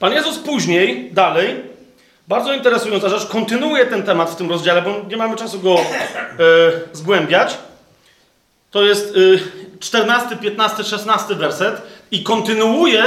Pan 0.00 0.12
Jezus 0.12 0.38
później, 0.38 1.10
dalej, 1.12 1.56
bardzo 2.28 2.52
interesująca 2.52 3.08
rzecz, 3.08 3.26
kontynuuje 3.26 3.86
ten 3.86 4.02
temat 4.02 4.30
w 4.30 4.36
tym 4.36 4.50
rozdziale, 4.50 4.82
bo 4.82 5.00
nie 5.08 5.16
mamy 5.16 5.36
czasu 5.36 5.60
go 5.60 5.74
e, 5.74 5.82
zgłębiać. 6.92 7.58
To 8.70 8.82
jest 8.82 9.14
e, 9.16 9.61
14, 9.82 10.36
15, 10.36 10.84
16 10.84 11.34
werset 11.34 11.82
i 12.10 12.22
kontynuuje 12.22 13.04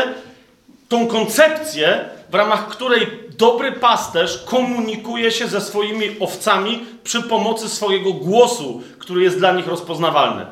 tą 0.90 1.08
koncepcję, 1.08 2.10
w 2.30 2.36
ramach 2.36 2.68
której 2.68 3.08
dobry 3.38 3.72
pasterz 3.72 4.44
komunikuje 4.46 5.32
się 5.32 5.48
ze 5.48 5.62
swoimi 5.62 6.20
owcami 6.20 6.86
przy 7.04 7.24
pomocy 7.24 7.70
swojego 7.70 8.14
głosu, 8.14 8.82
który 9.00 9.24
jest 9.24 9.38
dla 9.38 9.52
nich 9.52 9.68
rozpoznawalny. 9.68 10.46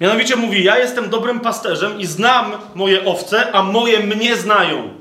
Mianowicie 0.00 0.36
mówi: 0.36 0.64
Ja 0.64 0.78
jestem 0.78 1.10
dobrym 1.10 1.40
pasterzem 1.40 2.00
i 2.00 2.06
znam 2.06 2.52
moje 2.74 3.04
owce, 3.04 3.52
a 3.52 3.62
moje 3.62 4.00
mnie 4.00 4.36
znają. 4.36 4.99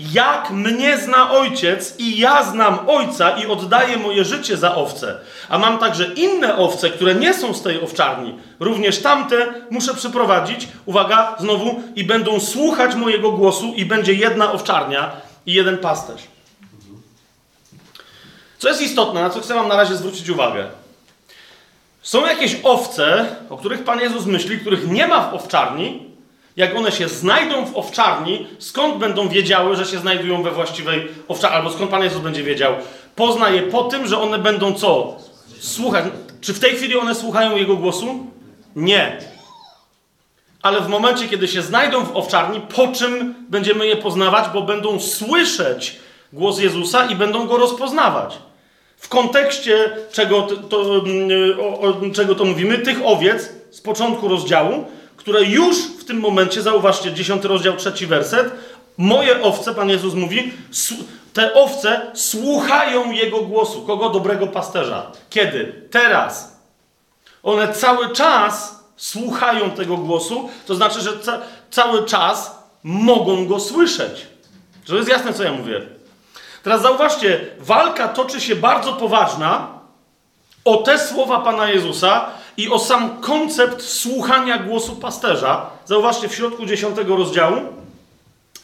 Jak 0.00 0.50
mnie 0.50 0.98
zna 0.98 1.30
ojciec 1.30 1.94
i 1.98 2.18
ja 2.18 2.42
znam 2.42 2.78
ojca 2.88 3.30
i 3.30 3.46
oddaję 3.46 3.96
moje 3.96 4.24
życie 4.24 4.56
za 4.56 4.74
owce. 4.74 5.20
A 5.48 5.58
mam 5.58 5.78
także 5.78 6.04
inne 6.04 6.56
owce, 6.56 6.90
które 6.90 7.14
nie 7.14 7.34
są 7.34 7.54
z 7.54 7.62
tej 7.62 7.80
owczarni. 7.80 8.34
Również 8.60 9.02
tamte 9.02 9.54
muszę 9.70 9.94
przyprowadzić, 9.94 10.68
uwaga, 10.86 11.36
znowu, 11.38 11.82
i 11.96 12.04
będą 12.04 12.40
słuchać 12.40 12.94
mojego 12.94 13.32
głosu, 13.32 13.74
i 13.76 13.84
będzie 13.84 14.14
jedna 14.14 14.52
owczarnia 14.52 15.10
i 15.46 15.52
jeden 15.52 15.78
pasterz. 15.78 16.22
Co 18.58 18.68
jest 18.68 18.82
istotne, 18.82 19.22
na 19.22 19.30
co 19.30 19.40
chcę 19.40 19.54
Wam 19.54 19.68
na 19.68 19.76
razie 19.76 19.96
zwrócić 19.96 20.28
uwagę. 20.28 20.66
Są 22.02 22.26
jakieś 22.26 22.56
owce, 22.62 23.26
o 23.50 23.56
których 23.56 23.84
Pan 23.84 24.00
Jezus 24.00 24.26
myśli, 24.26 24.58
których 24.58 24.90
nie 24.90 25.06
ma 25.06 25.30
w 25.30 25.34
owczarni, 25.34 26.07
jak 26.58 26.76
one 26.76 26.92
się 26.92 27.08
znajdą 27.08 27.66
w 27.66 27.76
owczarni, 27.76 28.46
skąd 28.58 28.96
będą 28.96 29.28
wiedziały, 29.28 29.76
że 29.76 29.86
się 29.86 29.98
znajdują 29.98 30.42
we 30.42 30.50
właściwej 30.50 31.08
owczarni, 31.28 31.56
albo 31.56 31.70
skąd 31.70 31.90
Pan 31.90 32.02
Jezus 32.02 32.20
będzie 32.20 32.42
wiedział? 32.42 32.74
Pozna 33.16 33.50
je 33.50 33.62
po 33.62 33.84
tym, 33.84 34.06
że 34.06 34.20
one 34.20 34.38
będą 34.38 34.74
co? 34.74 35.16
Słuchać. 35.60 36.04
Czy 36.40 36.54
w 36.54 36.60
tej 36.60 36.76
chwili 36.76 36.96
one 36.96 37.14
słuchają 37.14 37.56
Jego 37.56 37.76
głosu? 37.76 38.26
Nie. 38.76 39.18
Ale 40.62 40.80
w 40.80 40.88
momencie, 40.88 41.28
kiedy 41.28 41.48
się 41.48 41.62
znajdą 41.62 42.04
w 42.04 42.16
owczarni, 42.16 42.60
po 42.60 42.88
czym 42.88 43.34
będziemy 43.48 43.86
je 43.86 43.96
poznawać? 43.96 44.44
Bo 44.54 44.62
będą 44.62 45.00
słyszeć 45.00 45.96
głos 46.32 46.60
Jezusa 46.60 47.06
i 47.06 47.14
będą 47.14 47.46
Go 47.46 47.56
rozpoznawać. 47.56 48.38
W 48.96 49.08
kontekście 49.08 49.90
czego 50.12 50.42
to, 50.42 50.56
to, 50.56 50.80
o, 51.60 51.80
o, 51.80 51.94
czego 52.14 52.34
to 52.34 52.44
mówimy, 52.44 52.78
tych 52.78 52.98
owiec 53.04 53.52
z 53.70 53.80
początku 53.80 54.28
rozdziału, 54.28 54.84
które 55.28 55.44
już 55.44 55.76
w 55.76 56.04
tym 56.04 56.20
momencie, 56.20 56.62
zauważcie, 56.62 57.12
10 57.12 57.44
rozdział, 57.44 57.76
trzeci 57.76 58.06
werset, 58.06 58.50
moje 58.98 59.42
owce, 59.42 59.74
Pan 59.74 59.90
Jezus 59.90 60.14
mówi, 60.14 60.52
te 61.32 61.54
owce 61.54 62.10
słuchają 62.14 63.10
Jego 63.10 63.40
głosu. 63.40 63.82
Kogo? 63.82 64.10
Dobrego 64.10 64.46
pasterza. 64.46 65.12
Kiedy? 65.30 65.88
Teraz. 65.90 66.58
One 67.42 67.74
cały 67.74 68.12
czas 68.12 68.84
słuchają 68.96 69.70
tego 69.70 69.96
głosu, 69.96 70.48
to 70.66 70.74
znaczy, 70.74 71.00
że 71.00 71.18
ca 71.18 71.38
cały 71.70 72.04
czas 72.04 72.58
mogą 72.82 73.46
Go 73.46 73.60
słyszeć. 73.60 74.26
To 74.86 74.96
jest 74.96 75.08
jasne, 75.08 75.34
co 75.34 75.42
ja 75.42 75.52
mówię? 75.52 75.80
Teraz 76.62 76.82
zauważcie, 76.82 77.46
walka 77.58 78.08
toczy 78.08 78.40
się 78.40 78.56
bardzo 78.56 78.92
poważna 78.92 79.68
o 80.64 80.76
te 80.76 80.98
słowa 80.98 81.40
Pana 81.40 81.70
Jezusa 81.70 82.37
i 82.58 82.68
o 82.68 82.78
sam 82.78 83.20
koncept 83.20 83.82
słuchania 83.82 84.58
głosu 84.58 84.96
pasterza. 84.96 85.70
Zauważcie, 85.84 86.28
w 86.28 86.34
środku 86.34 86.66
10 86.66 86.96
rozdziału, 87.08 87.56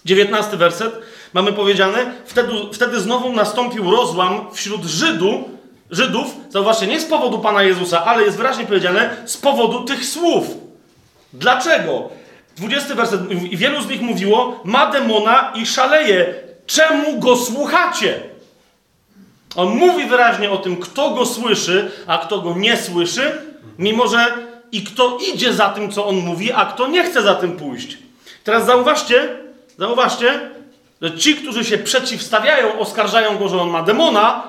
19 0.05 0.57
werset, 0.57 0.95
mamy 1.33 1.53
powiedziane, 1.53 2.13
wtedy, 2.27 2.53
wtedy 2.73 3.01
znowu 3.01 3.33
nastąpił 3.33 3.91
rozłam 3.91 4.41
wśród 4.53 4.85
Żydu, 4.85 5.49
Żydów, 5.91 6.27
zauważcie, 6.51 6.87
nie 6.87 7.01
z 7.01 7.05
powodu 7.05 7.39
Pana 7.39 7.63
Jezusa, 7.63 8.05
ale 8.05 8.23
jest 8.23 8.37
wyraźnie 8.37 8.67
powiedziane, 8.67 9.17
z 9.27 9.37
powodu 9.37 9.85
tych 9.85 10.07
słów. 10.07 10.47
Dlaczego? 11.33 12.09
20 12.57 12.95
werset, 12.95 13.21
i 13.31 13.57
wielu 13.57 13.83
z 13.83 13.89
nich 13.89 14.01
mówiło, 14.01 14.61
ma 14.65 14.87
demona 14.87 15.53
i 15.55 15.67
szaleje, 15.67 16.35
czemu 16.67 17.21
go 17.21 17.37
słuchacie? 17.37 18.21
On 19.57 19.69
mówi 19.69 20.07
wyraźnie 20.07 20.51
o 20.51 20.57
tym, 20.57 20.77
kto 20.77 21.11
go 21.11 21.27
słyszy, 21.27 21.91
a 22.07 22.19
kto 22.19 22.41
go 22.41 22.55
nie 22.57 22.77
słyszy, 22.77 23.54
mimo 23.79 24.09
że 24.09 24.35
i 24.73 24.83
kto 24.83 25.19
idzie 25.35 25.53
za 25.53 25.69
tym, 25.69 25.93
co 25.93 26.07
on 26.07 26.17
mówi, 26.17 26.53
a 26.53 26.65
kto 26.65 26.87
nie 26.87 27.05
chce 27.05 27.23
za 27.23 27.35
tym 27.35 27.57
pójść. 27.57 27.99
Teraz 28.45 28.67
zauważcie, 28.67 29.37
zauważcie, 29.79 30.51
że 31.03 31.19
ci, 31.19 31.37
którzy 31.37 31.65
się 31.65 31.79
przeciwstawiają, 31.79 32.79
oskarżają 32.79 33.39
go, 33.39 33.49
że 33.49 33.61
on 33.61 33.71
ma 33.71 33.83
demona, 33.83 34.43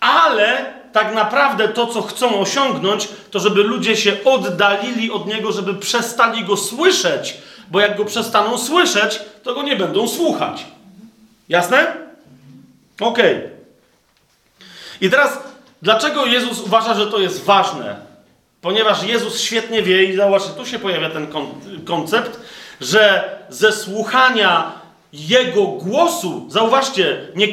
ale 0.00 0.72
tak 0.92 1.14
naprawdę 1.14 1.68
to, 1.68 1.86
co 1.86 2.02
chcą 2.02 2.40
osiągnąć, 2.40 3.08
to 3.30 3.40
żeby 3.40 3.62
ludzie 3.62 3.96
się 3.96 4.24
oddalili 4.24 5.10
od 5.10 5.26
niego, 5.26 5.52
żeby 5.52 5.74
przestali 5.74 6.44
go 6.44 6.56
słyszeć, 6.56 7.36
bo 7.70 7.80
jak 7.80 7.96
go 7.96 8.04
przestaną 8.04 8.58
słyszeć, 8.58 9.20
to 9.42 9.54
go 9.54 9.62
nie 9.62 9.76
będą 9.76 10.08
słuchać. 10.08 10.66
Jasne? 11.48 11.96
Okej. 13.00 13.36
Okay. 13.36 13.50
I 15.00 15.10
teraz, 15.10 15.38
dlaczego 15.82 16.26
Jezus 16.26 16.60
uważa, 16.60 16.94
że 16.94 17.06
to 17.06 17.18
jest 17.18 17.44
ważne? 17.44 18.11
Ponieważ 18.62 19.02
Jezus 19.02 19.40
świetnie 19.40 19.82
wie, 19.82 20.04
i 20.04 20.16
zobaczcie, 20.16 20.50
tu 20.50 20.66
się 20.66 20.78
pojawia 20.78 21.10
ten 21.10 21.26
koncept, 21.84 22.40
że 22.80 23.30
ze 23.48 23.72
słuchania 23.72 24.72
Jego 25.12 25.62
głosu, 25.64 26.46
zauważcie, 26.48 27.28
nie, 27.36 27.46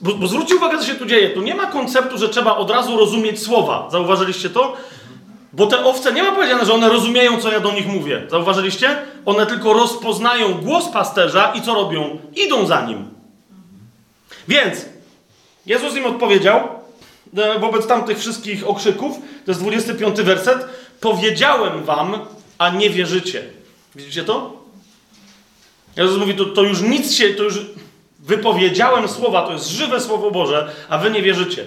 bo, 0.00 0.14
bo 0.14 0.28
zwróćcie 0.28 0.56
uwagę, 0.56 0.78
co 0.78 0.84
się 0.84 0.94
tu 0.94 1.06
dzieje. 1.06 1.30
Tu 1.30 1.42
nie 1.42 1.54
ma 1.54 1.66
konceptu, 1.66 2.18
że 2.18 2.28
trzeba 2.28 2.56
od 2.56 2.70
razu 2.70 2.96
rozumieć 2.96 3.42
słowa. 3.42 3.88
Zauważyliście 3.92 4.50
to? 4.50 4.76
Bo 5.52 5.66
te 5.66 5.84
owce, 5.84 6.12
nie 6.12 6.22
ma 6.22 6.32
powiedziane, 6.32 6.66
że 6.66 6.74
one 6.74 6.88
rozumieją, 6.88 7.40
co 7.40 7.52
ja 7.52 7.60
do 7.60 7.72
nich 7.72 7.86
mówię. 7.86 8.26
Zauważyliście? 8.30 8.96
One 9.26 9.46
tylko 9.46 9.72
rozpoznają 9.72 10.54
głos 10.54 10.88
pasterza 10.88 11.52
i 11.54 11.62
co 11.62 11.74
robią? 11.74 12.18
Idą 12.36 12.66
za 12.66 12.86
nim. 12.86 13.08
Więc 14.48 14.86
Jezus 15.66 15.96
im 15.96 16.06
odpowiedział 16.06 16.79
wobec 17.60 17.86
tamtych 17.86 18.18
wszystkich 18.18 18.68
okrzyków, 18.68 19.16
to 19.44 19.50
jest 19.50 19.60
25 19.60 20.20
werset, 20.20 20.66
powiedziałem 21.00 21.84
wam, 21.84 22.26
a 22.58 22.70
nie 22.70 22.90
wierzycie. 22.90 23.42
Widzicie 23.94 24.24
to? 24.24 24.60
Jezus 25.96 26.18
mówi, 26.18 26.34
to, 26.34 26.44
to 26.44 26.62
już 26.62 26.82
nic 26.82 27.14
się, 27.14 27.28
to 27.28 27.42
już 27.42 27.60
wypowiedziałem 28.18 29.08
słowa, 29.08 29.42
to 29.42 29.52
jest 29.52 29.68
żywe 29.68 30.00
Słowo 30.00 30.30
Boże, 30.30 30.72
a 30.88 30.98
wy 30.98 31.10
nie 31.10 31.22
wierzycie. 31.22 31.64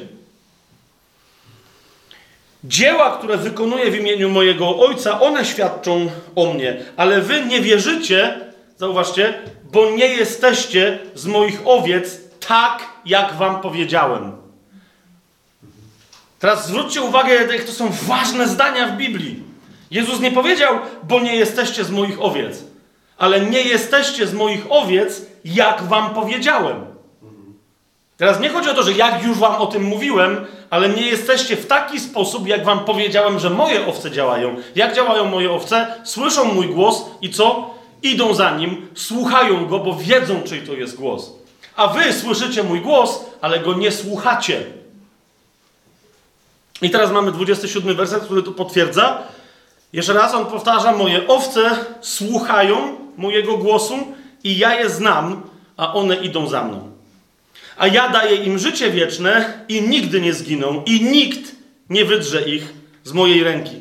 Dzieła, 2.63 3.17
które 3.17 3.37
wykonuję 3.37 3.91
w 3.91 3.95
imieniu 3.95 4.29
mojego 4.29 4.79
Ojca, 4.79 5.21
one 5.21 5.45
świadczą 5.45 6.09
o 6.35 6.53
mnie, 6.53 6.85
ale 6.97 7.21
wy 7.21 7.45
nie 7.45 7.61
wierzycie, 7.61 8.39
zauważcie, 8.77 9.33
bo 9.71 9.89
nie 9.89 10.07
jesteście 10.07 10.99
z 11.15 11.25
moich 11.25 11.61
owiec 11.65 12.21
tak, 12.47 12.89
jak 13.05 13.33
wam 13.33 13.61
powiedziałem. 13.61 14.42
Teraz 16.43 16.67
zwróćcie 16.67 17.01
uwagę, 17.01 17.33
jak 17.33 17.63
to 17.63 17.71
są 17.71 17.89
ważne 17.89 18.47
zdania 18.47 18.87
w 18.87 18.97
Biblii. 18.97 19.43
Jezus 19.91 20.19
nie 20.19 20.31
powiedział, 20.31 20.79
bo 21.03 21.19
nie 21.19 21.35
jesteście 21.35 21.83
z 21.83 21.91
moich 21.91 22.21
owiec, 22.21 22.63
ale 23.17 23.41
nie 23.41 23.61
jesteście 23.61 24.27
z 24.27 24.33
moich 24.33 24.65
owiec, 24.69 25.21
jak 25.45 25.83
wam 25.83 26.13
powiedziałem. 26.13 26.85
Teraz 28.17 28.39
nie 28.39 28.49
chodzi 28.49 28.69
o 28.69 28.73
to, 28.73 28.83
że 28.83 28.91
jak 28.91 29.23
już 29.23 29.37
wam 29.37 29.55
o 29.55 29.67
tym 29.67 29.83
mówiłem, 29.83 30.45
ale 30.69 30.89
nie 30.89 31.01
jesteście 31.01 31.55
w 31.55 31.67
taki 31.67 31.99
sposób, 31.99 32.47
jak 32.47 32.65
wam 32.65 32.79
powiedziałem, 32.79 33.39
że 33.39 33.49
moje 33.49 33.87
owce 33.87 34.11
działają. 34.11 34.55
Jak 34.75 34.95
działają 34.95 35.25
moje 35.25 35.51
owce? 35.51 35.87
Słyszą 36.03 36.53
mój 36.53 36.67
głos 36.67 37.05
i 37.21 37.29
co? 37.29 37.73
Idą 38.01 38.33
za 38.33 38.57
nim, 38.57 38.87
słuchają 38.95 39.65
go, 39.65 39.79
bo 39.79 39.95
wiedzą, 39.95 40.41
czyj 40.41 40.61
to 40.61 40.73
jest 40.73 40.95
głos. 40.95 41.31
A 41.75 41.87
wy 41.87 42.13
słyszycie 42.13 42.63
mój 42.63 42.81
głos, 42.81 43.25
ale 43.41 43.59
go 43.59 43.73
nie 43.73 43.91
słuchacie. 43.91 44.82
I 46.83 46.89
teraz 46.89 47.11
mamy 47.11 47.31
27 47.31 47.95
werset, 47.95 48.23
który 48.23 48.43
to 48.43 48.51
potwierdza. 48.51 49.23
Jeszcze 49.93 50.13
raz 50.13 50.33
on 50.33 50.45
powtarza: 50.45 50.91
Moje 50.91 51.27
owce 51.27 51.69
słuchają 52.01 52.97
mojego 53.17 53.57
głosu 53.57 53.95
i 54.43 54.57
ja 54.57 54.79
je 54.79 54.89
znam, 54.89 55.41
a 55.77 55.93
one 55.93 56.15
idą 56.15 56.47
za 56.47 56.63
mną. 56.63 56.91
A 57.77 57.87
ja 57.87 58.09
daję 58.09 58.35
im 58.35 58.59
życie 58.59 58.91
wieczne 58.91 59.53
i 59.69 59.81
nigdy 59.81 60.21
nie 60.21 60.33
zginą, 60.33 60.83
i 60.85 61.03
nikt 61.03 61.55
nie 61.89 62.05
wydrze 62.05 62.41
ich 62.41 62.73
z 63.03 63.13
mojej 63.13 63.43
ręki. 63.43 63.75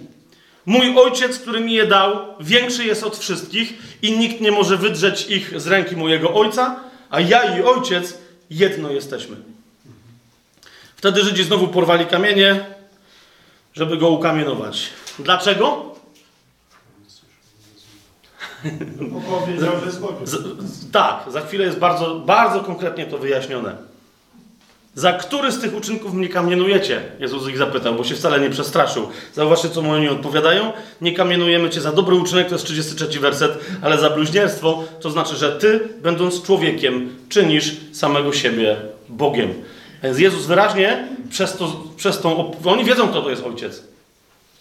Mój 0.67 0.99
ojciec, 0.99 1.39
który 1.39 1.61
mi 1.61 1.75
je 1.75 1.87
dał, 1.87 2.19
większy 2.41 2.85
jest 2.85 3.05
od 3.05 3.19
wszystkich, 3.19 3.75
i 4.03 4.19
nikt 4.19 4.41
nie 4.41 4.51
może 4.51 4.77
wydrzeć 4.77 5.27
ich 5.27 5.61
z 5.61 5.67
ręki 5.67 5.97
mojego 5.97 6.35
ojca, 6.35 6.81
a 7.11 7.21
ja 7.21 7.59
i 7.59 7.63
ojciec 7.63 8.19
jedno 8.51 8.91
jesteśmy. 8.91 9.37
Wtedy 10.97 11.23
Żydzi 11.23 11.45
znowu 11.45 11.69
porwali 11.69 12.07
kamienie, 12.07 12.65
żeby 13.75 13.97
go 13.97 14.09
ukamienować. 14.09 14.91
Dlaczego? 15.19 15.93
Powiedział, 19.31 19.73
że 19.85 20.39
tak, 20.93 21.25
za 21.29 21.41
chwilę 21.41 21.65
jest 21.65 21.79
bardzo, 21.79 22.15
bardzo 22.15 22.61
konkretnie 22.61 23.07
to 23.07 23.19
wyjaśnione. 23.19 23.93
Za 24.95 25.13
który 25.13 25.53
z 25.53 25.61
tych 25.61 25.77
uczynków 25.77 26.15
mnie 26.15 26.29
kamienujecie? 26.29 27.03
Jezus 27.19 27.49
ich 27.49 27.59
zapytał, 27.59 27.95
bo 27.95 28.05
się 28.05 28.15
wcale 28.15 28.41
nie 28.41 28.51
przestraszył. 28.51 29.09
Zauważcie, 29.35 29.69
co 29.69 29.81
oni 29.81 30.09
odpowiadają. 30.09 30.73
Nie 31.01 31.13
kamienujemy 31.13 31.71
cię 31.71 31.81
za 31.81 31.93
dobry 31.93 32.17
uczynek, 32.17 32.49
to 32.49 32.55
jest 32.55 32.65
33 32.65 33.21
werset, 33.21 33.59
ale 33.83 33.99
za 33.99 34.11
bluźnierstwo, 34.11 34.85
to 35.01 35.11
znaczy, 35.11 35.37
że 35.37 35.53
ty, 35.53 35.81
będąc 36.03 36.43
człowiekiem, 36.43 37.17
czynisz 37.29 37.77
samego 37.93 38.33
siebie 38.33 38.77
Bogiem. 39.09 39.55
Więc 40.03 40.19
Jezus 40.19 40.47
wyraźnie 40.47 41.09
przez, 41.31 41.57
to, 41.57 41.83
przez 41.97 42.21
tą... 42.21 42.55
Oni 42.65 42.85
wiedzą, 42.85 43.09
kto 43.09 43.23
to 43.23 43.31
jest 43.31 43.45
Ojciec. 43.45 43.83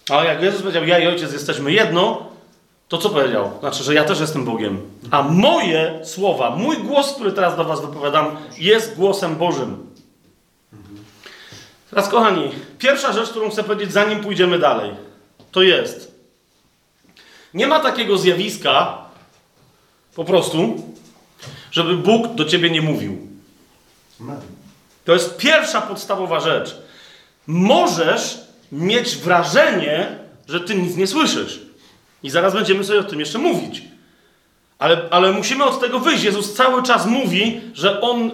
Ale 0.09 0.25
jak 0.25 0.41
Jezus 0.41 0.61
powiedział, 0.61 0.85
ja 0.85 0.99
i 0.99 1.07
Ojciec 1.07 1.33
jesteśmy 1.33 1.71
jedno, 1.71 2.31
to 2.87 2.97
co 2.97 3.09
powiedział? 3.09 3.51
Znaczy, 3.59 3.83
że 3.83 3.93
ja 3.93 4.03
też 4.03 4.19
jestem 4.19 4.45
Bogiem. 4.45 4.81
A 5.11 5.23
moje 5.23 5.99
słowa, 6.03 6.55
mój 6.55 6.77
głos, 6.77 7.13
który 7.13 7.31
teraz 7.31 7.57
do 7.57 7.63
Was 7.63 7.81
wypowiadam, 7.81 8.37
jest 8.57 8.95
głosem 8.95 9.35
Bożym. 9.35 9.91
Teraz, 11.89 12.09
kochani, 12.09 12.51
pierwsza 12.77 13.13
rzecz, 13.13 13.29
którą 13.29 13.49
chcę 13.49 13.63
powiedzieć, 13.63 13.93
zanim 13.93 14.19
pójdziemy 14.19 14.59
dalej, 14.59 14.91
to 15.51 15.61
jest: 15.61 16.11
nie 17.53 17.67
ma 17.67 17.79
takiego 17.79 18.17
zjawiska, 18.17 18.97
po 20.15 20.25
prostu, 20.25 20.83
żeby 21.71 21.97
Bóg 21.97 22.35
do 22.35 22.45
ciebie 22.45 22.69
nie 22.69 22.81
mówił. 22.81 23.27
To 25.05 25.13
jest 25.13 25.37
pierwsza 25.37 25.81
podstawowa 25.81 26.39
rzecz. 26.39 26.75
Możesz 27.47 28.37
mieć 28.71 29.17
wrażenie, 29.17 30.07
że 30.47 30.59
ty 30.59 30.75
nic 30.75 30.95
nie 30.95 31.07
słyszysz. 31.07 31.59
I 32.23 32.29
zaraz 32.29 32.53
będziemy 32.53 32.83
sobie 32.83 32.99
o 32.99 33.03
tym 33.03 33.19
jeszcze 33.19 33.37
mówić. 33.37 33.83
Ale, 34.79 35.01
ale 35.11 35.31
musimy 35.31 35.63
od 35.63 35.79
tego 35.79 35.99
wyjść. 35.99 36.23
Jezus 36.23 36.53
cały 36.53 36.83
czas 36.83 37.05
mówi, 37.05 37.61
że 37.73 38.01
On 38.01 38.31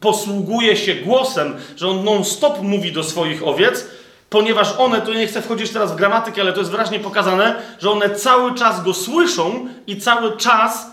posługuje 0.00 0.76
się 0.76 0.94
głosem, 0.94 1.56
że 1.76 1.88
On 1.88 2.04
non-stop 2.04 2.62
mówi 2.62 2.92
do 2.92 3.04
swoich 3.04 3.46
owiec, 3.46 3.86
ponieważ 4.30 4.74
one, 4.78 5.00
tu 5.00 5.14
nie 5.14 5.26
chcę 5.26 5.42
wchodzić 5.42 5.70
teraz 5.70 5.92
w 5.92 5.96
gramatykę, 5.96 6.40
ale 6.40 6.52
to 6.52 6.58
jest 6.58 6.70
wyraźnie 6.70 7.00
pokazane, 7.00 7.62
że 7.80 7.90
one 7.90 8.10
cały 8.10 8.54
czas 8.54 8.82
Go 8.82 8.94
słyszą 8.94 9.68
i 9.86 10.00
cały 10.00 10.36
czas 10.36 10.91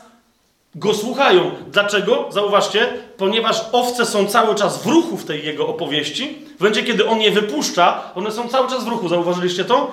Go 0.75 0.93
słuchają. 0.93 1.51
Dlaczego? 1.71 2.27
Zauważcie, 2.29 2.87
ponieważ 3.17 3.61
owce 3.71 4.05
są 4.05 4.25
cały 4.25 4.55
czas 4.55 4.83
w 4.83 4.87
ruchu 4.87 5.17
w 5.17 5.25
tej 5.25 5.45
Jego 5.45 5.67
opowieści. 5.67 6.37
W 6.57 6.59
momencie, 6.59 6.83
kiedy 6.83 7.07
On 7.07 7.21
je 7.21 7.31
wypuszcza, 7.31 8.03
one 8.15 8.31
są 8.31 8.47
cały 8.47 8.69
czas 8.69 8.83
w 8.83 8.87
ruchu. 8.87 9.07
Zauważyliście 9.09 9.65
to? 9.65 9.91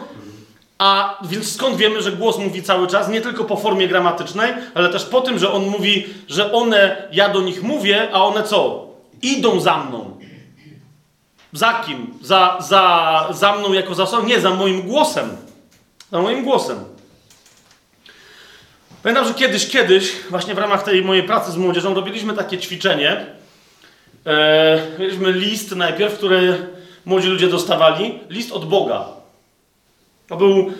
A 0.78 1.18
więc 1.24 1.54
skąd 1.54 1.76
wiemy, 1.76 2.02
że 2.02 2.12
głos 2.12 2.38
mówi 2.38 2.62
cały 2.62 2.86
czas? 2.86 3.08
Nie 3.08 3.20
tylko 3.20 3.44
po 3.44 3.56
formie 3.56 3.88
gramatycznej, 3.88 4.52
ale 4.74 4.88
też 4.88 5.04
po 5.04 5.20
tym, 5.20 5.38
że 5.38 5.52
on 5.52 5.66
mówi, 5.66 6.06
że 6.28 6.52
one, 6.52 7.08
ja 7.12 7.28
do 7.28 7.40
nich 7.40 7.62
mówię, 7.62 8.08
a 8.12 8.24
one 8.24 8.42
co? 8.42 8.86
Idą 9.22 9.60
za 9.60 9.78
mną. 9.78 10.16
Za 11.52 11.72
kim? 11.86 12.14
Za, 12.22 12.56
za, 12.60 13.26
za 13.30 13.56
mną 13.56 13.72
jako 13.72 13.94
za 13.94 14.06
sobą? 14.06 14.26
Nie, 14.26 14.40
za 14.40 14.50
moim 14.50 14.82
głosem. 14.82 15.36
Za 16.12 16.22
moim 16.22 16.44
głosem. 16.44 16.95
Pamiętam, 19.06 19.28
że 19.28 19.34
kiedyś, 19.34 19.68
kiedyś, 19.68 20.12
właśnie 20.30 20.54
w 20.54 20.58
ramach 20.58 20.82
tej 20.82 21.02
mojej 21.02 21.22
pracy 21.22 21.52
z 21.52 21.56
młodzieżą, 21.56 21.94
robiliśmy 21.94 22.34
takie 22.34 22.58
ćwiczenie, 22.58 23.26
E, 24.26 24.78
mieliśmy 24.98 25.32
list 25.32 25.76
najpierw, 25.76 26.14
który 26.18 26.66
młodzi 27.04 27.28
ludzie 27.28 27.48
dostawali. 27.48 28.18
List 28.30 28.52
od 28.52 28.68
Boga. 28.68 29.04
To 30.28 30.36
był 30.36 30.72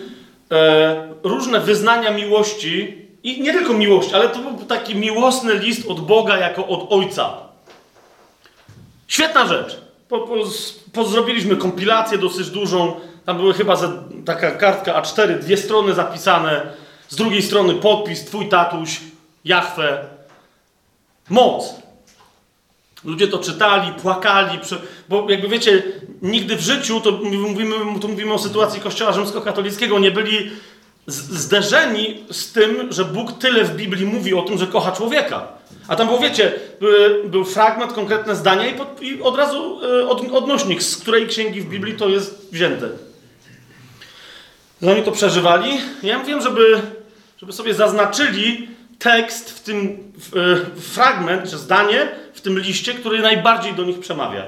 e, 0.51 1.13
różne 1.23 1.59
wyznania 1.59 2.11
miłości 2.11 3.05
i 3.23 3.41
nie 3.41 3.53
tylko 3.53 3.73
miłości, 3.73 4.15
ale 4.15 4.29
to 4.29 4.39
był 4.39 4.65
taki 4.65 4.95
miłosny 4.95 5.53
list 5.53 5.89
od 5.89 5.99
Boga 5.99 6.37
jako 6.37 6.67
od 6.67 6.87
Ojca. 6.89 7.33
Świetna 9.07 9.47
rzecz. 9.47 9.77
Po, 10.09 10.19
po, 10.19 10.35
po 10.93 11.05
zrobiliśmy 11.05 11.55
kompilację 11.55 12.17
dosyć 12.17 12.49
dużą. 12.49 12.99
Tam 13.25 13.37
były 13.37 13.53
chyba 13.53 13.75
ze, 13.75 14.03
taka 14.25 14.51
kartka 14.51 15.01
A4, 15.01 15.39
dwie 15.39 15.57
strony 15.57 15.93
zapisane. 15.93 16.86
Z 17.09 17.15
drugiej 17.15 17.41
strony 17.41 17.75
podpis, 17.75 18.25
twój 18.25 18.49
tatuś, 18.49 18.99
Jachwę. 19.45 20.05
Moc. 21.29 21.75
Ludzie 23.03 23.27
to 23.27 23.37
czytali, 23.37 23.91
płakali, 24.01 24.59
bo 25.09 25.29
jakby 25.29 25.47
wiecie, 25.47 25.83
nigdy 26.21 26.55
w 26.55 26.61
życiu, 26.61 27.01
to 27.01 27.11
mówimy, 27.11 27.75
to 28.01 28.07
mówimy 28.07 28.33
o 28.33 28.39
sytuacji 28.39 28.81
Kościoła 28.81 29.13
rzymskokatolickiego, 29.13 29.99
nie 29.99 30.11
byli 30.11 30.51
zderzeni 31.07 32.23
z 32.31 32.51
tym, 32.51 32.93
że 32.93 33.05
Bóg 33.05 33.39
tyle 33.39 33.63
w 33.63 33.75
Biblii 33.75 34.05
mówi 34.05 34.33
o 34.33 34.41
tym, 34.41 34.57
że 34.57 34.67
kocha 34.67 34.91
człowieka. 34.91 35.47
A 35.87 35.95
tam, 35.95 36.07
bo 36.07 36.19
wiecie, 36.19 36.53
był 37.25 37.45
fragment, 37.45 37.93
konkretne 37.93 38.35
zdania 38.35 38.67
i, 38.67 38.73
pod, 38.73 39.01
i 39.01 39.21
od 39.21 39.37
razu 39.37 39.79
e, 39.83 40.07
od, 40.07 40.31
odnośnik, 40.31 40.83
z 40.83 40.97
której 40.97 41.27
księgi 41.27 41.61
w 41.61 41.69
Biblii 41.69 41.95
to 41.95 42.09
jest 42.09 42.47
wzięte. 42.51 42.89
Oni 44.87 45.03
to 45.03 45.11
przeżywali. 45.11 45.69
Ja 46.03 46.23
wiem, 46.23 46.41
żeby, 46.41 46.81
żeby 47.37 47.53
sobie 47.53 47.73
zaznaczyli 47.73 48.67
tekst 48.99 49.59
w 49.59 49.63
tym 49.63 49.97
e, 50.35 50.79
fragment, 50.81 51.49
czy 51.49 51.57
zdanie 51.57 52.07
w 52.33 52.41
tym 52.41 52.59
liście, 52.59 52.93
który 52.93 53.19
najbardziej 53.19 53.73
do 53.73 53.83
nich 53.83 53.99
przemawia. 53.99 54.45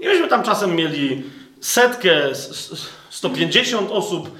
I 0.00 0.06
myśmy 0.06 0.28
tam 0.28 0.42
czasem 0.42 0.76
mieli 0.76 1.22
setkę, 1.60 2.34
150 3.10 3.90
osób 3.90 4.30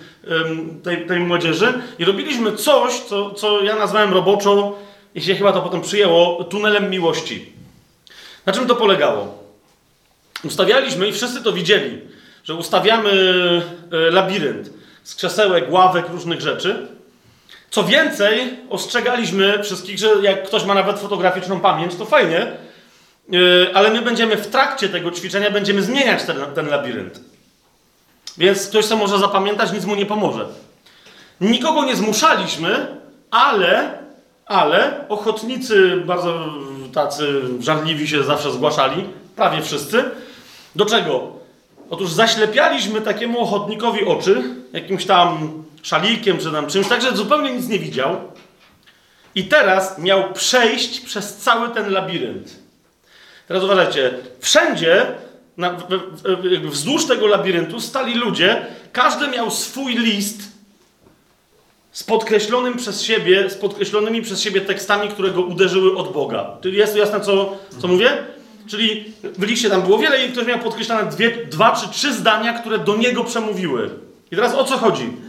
tej, 0.83 1.07
tej 1.07 1.21
młodzieży 1.21 1.73
i 1.99 2.05
robiliśmy 2.05 2.53
coś, 2.53 3.01
co, 3.01 3.31
co 3.31 3.65
ja 3.65 3.77
nazwałem 3.77 4.13
roboczo, 4.13 4.79
i 5.15 5.23
się 5.23 5.35
chyba 5.35 5.53
to 5.53 5.63
potem 5.63 5.81
przyjęło, 5.81 6.45
tunelem 6.45 6.91
miłości. 6.91 7.53
Na 8.47 8.53
czym 8.53 8.67
to 8.67 8.77
polegało? 8.77 9.45
Ustawialiśmy 10.45 11.09
i 11.09 11.13
wszyscy 11.13 11.43
to 11.43 11.53
widzieli, 11.53 12.01
że 12.45 12.55
ustawiamy 12.55 13.11
e, 13.93 13.97
labirynt 14.11 14.71
z 15.03 15.15
krzesełek, 15.15 15.73
ławek, 15.73 16.09
różnych 16.09 16.41
rzeczy. 16.41 16.89
Co 17.77 17.85
więcej, 17.85 18.57
ostrzegaliśmy 18.71 19.63
wszystkich, 19.63 19.99
że 19.99 20.09
jak 20.23 20.47
ktoś 20.47 20.65
ma 20.65 20.75
nawet 20.75 20.99
fotograficzną 20.99 21.61
pamięć, 21.61 21.95
to 21.95 22.05
fajnie, 22.05 22.39
e, 22.41 22.57
ale 23.75 23.91
my 23.91 24.03
będziemy 24.03 24.37
w 24.37 24.47
trakcie 24.47 24.89
tego 24.89 25.11
ćwiczenia 25.11 25.51
będziemy 25.51 25.83
zmieniać 25.83 26.25
ten, 26.25 26.37
ten 26.55 26.69
labirynt. 26.69 27.21
Więc 28.39 28.69
ktoś 28.69 28.87
co 28.87 28.97
może 28.97 29.19
zapamiętać, 29.19 29.73
nic 29.73 29.85
mu 29.85 29.95
nie 29.95 30.07
pomoże. 30.07 30.47
Nikogo 31.41 31.85
nie 31.85 31.97
zmuszaliśmy, 31.97 32.97
ale, 33.31 33.99
ale 34.47 35.09
ochotnicy, 35.09 35.97
bardzo 35.97 36.45
tacy 36.95 37.43
żarliwi 37.61 38.09
się 38.09 38.25
zawsze 38.25 38.53
zgłaszali, 38.53 39.05
prawie 39.37 39.63
wszyscy. 39.63 40.05
Do 40.77 40.87
czego? 40.87 41.33
Otóż 41.91 42.13
zaślepialiśmy 42.13 43.01
takiemu 43.01 43.41
ochotnikowi 43.41 44.05
oczy, 44.05 44.43
jakimś 44.73 45.07
tam 45.07 45.53
szalikiem 45.87 46.39
czy 46.39 46.53
tam 46.53 46.67
czymś, 46.67 46.89
tak 46.89 47.03
że 47.03 47.17
zupełnie 47.17 47.53
nic 47.53 47.69
nie 47.69 47.79
widział. 47.79 48.17
I 49.35 49.45
teraz 49.45 49.99
miał 49.99 50.33
przejść 50.33 51.01
przez 51.01 51.37
cały 51.37 51.69
ten 51.69 51.93
labirynt. 51.93 52.57
Teraz 53.49 53.65
uważajcie, 53.65 54.15
wszędzie 54.41 55.07
na, 55.57 55.77
wzdłuż 56.65 57.07
tego 57.07 57.27
labiryntu 57.27 57.81
stali 57.81 58.15
ludzie, 58.15 58.67
każdy 58.93 59.29
miał 59.29 59.51
swój 59.51 59.95
list 59.95 60.43
z 61.93 62.05
podkreślonym 62.05 62.77
przez 62.77 63.03
siebie, 63.03 63.51
z 63.51 63.55
podkreślonymi 63.55 64.23
przez 64.23 64.41
siebie 64.41 64.61
tekstami, 64.61 65.09
które 65.09 65.31
go 65.31 65.43
uderzyły 65.43 65.97
od 65.97 66.13
Boga. 66.13 66.57
Czyli 66.63 66.79
jest 66.79 66.93
to 66.93 66.99
jasne, 66.99 67.21
co, 67.21 67.57
co 67.79 67.89
mówię? 67.89 68.19
Czyli 68.69 69.13
w 69.23 69.43
liście 69.43 69.71
tam 69.71 69.83
było 69.83 69.99
wiele 69.99 70.27
i 70.27 70.33
ktoś 70.33 70.47
miał 70.47 70.59
podkreślone 70.59 71.11
dwie, 71.11 71.31
dwa 71.31 71.73
czy 71.73 71.89
trzy 71.89 72.13
zdania, 72.13 72.59
które 72.59 72.79
do 72.79 72.97
niego 72.97 73.25
przemówiły. 73.25 73.91
I 74.31 74.37
teraz 74.37 74.55
o 74.55 74.65
co 74.65 74.79
chodzi? 74.79 75.26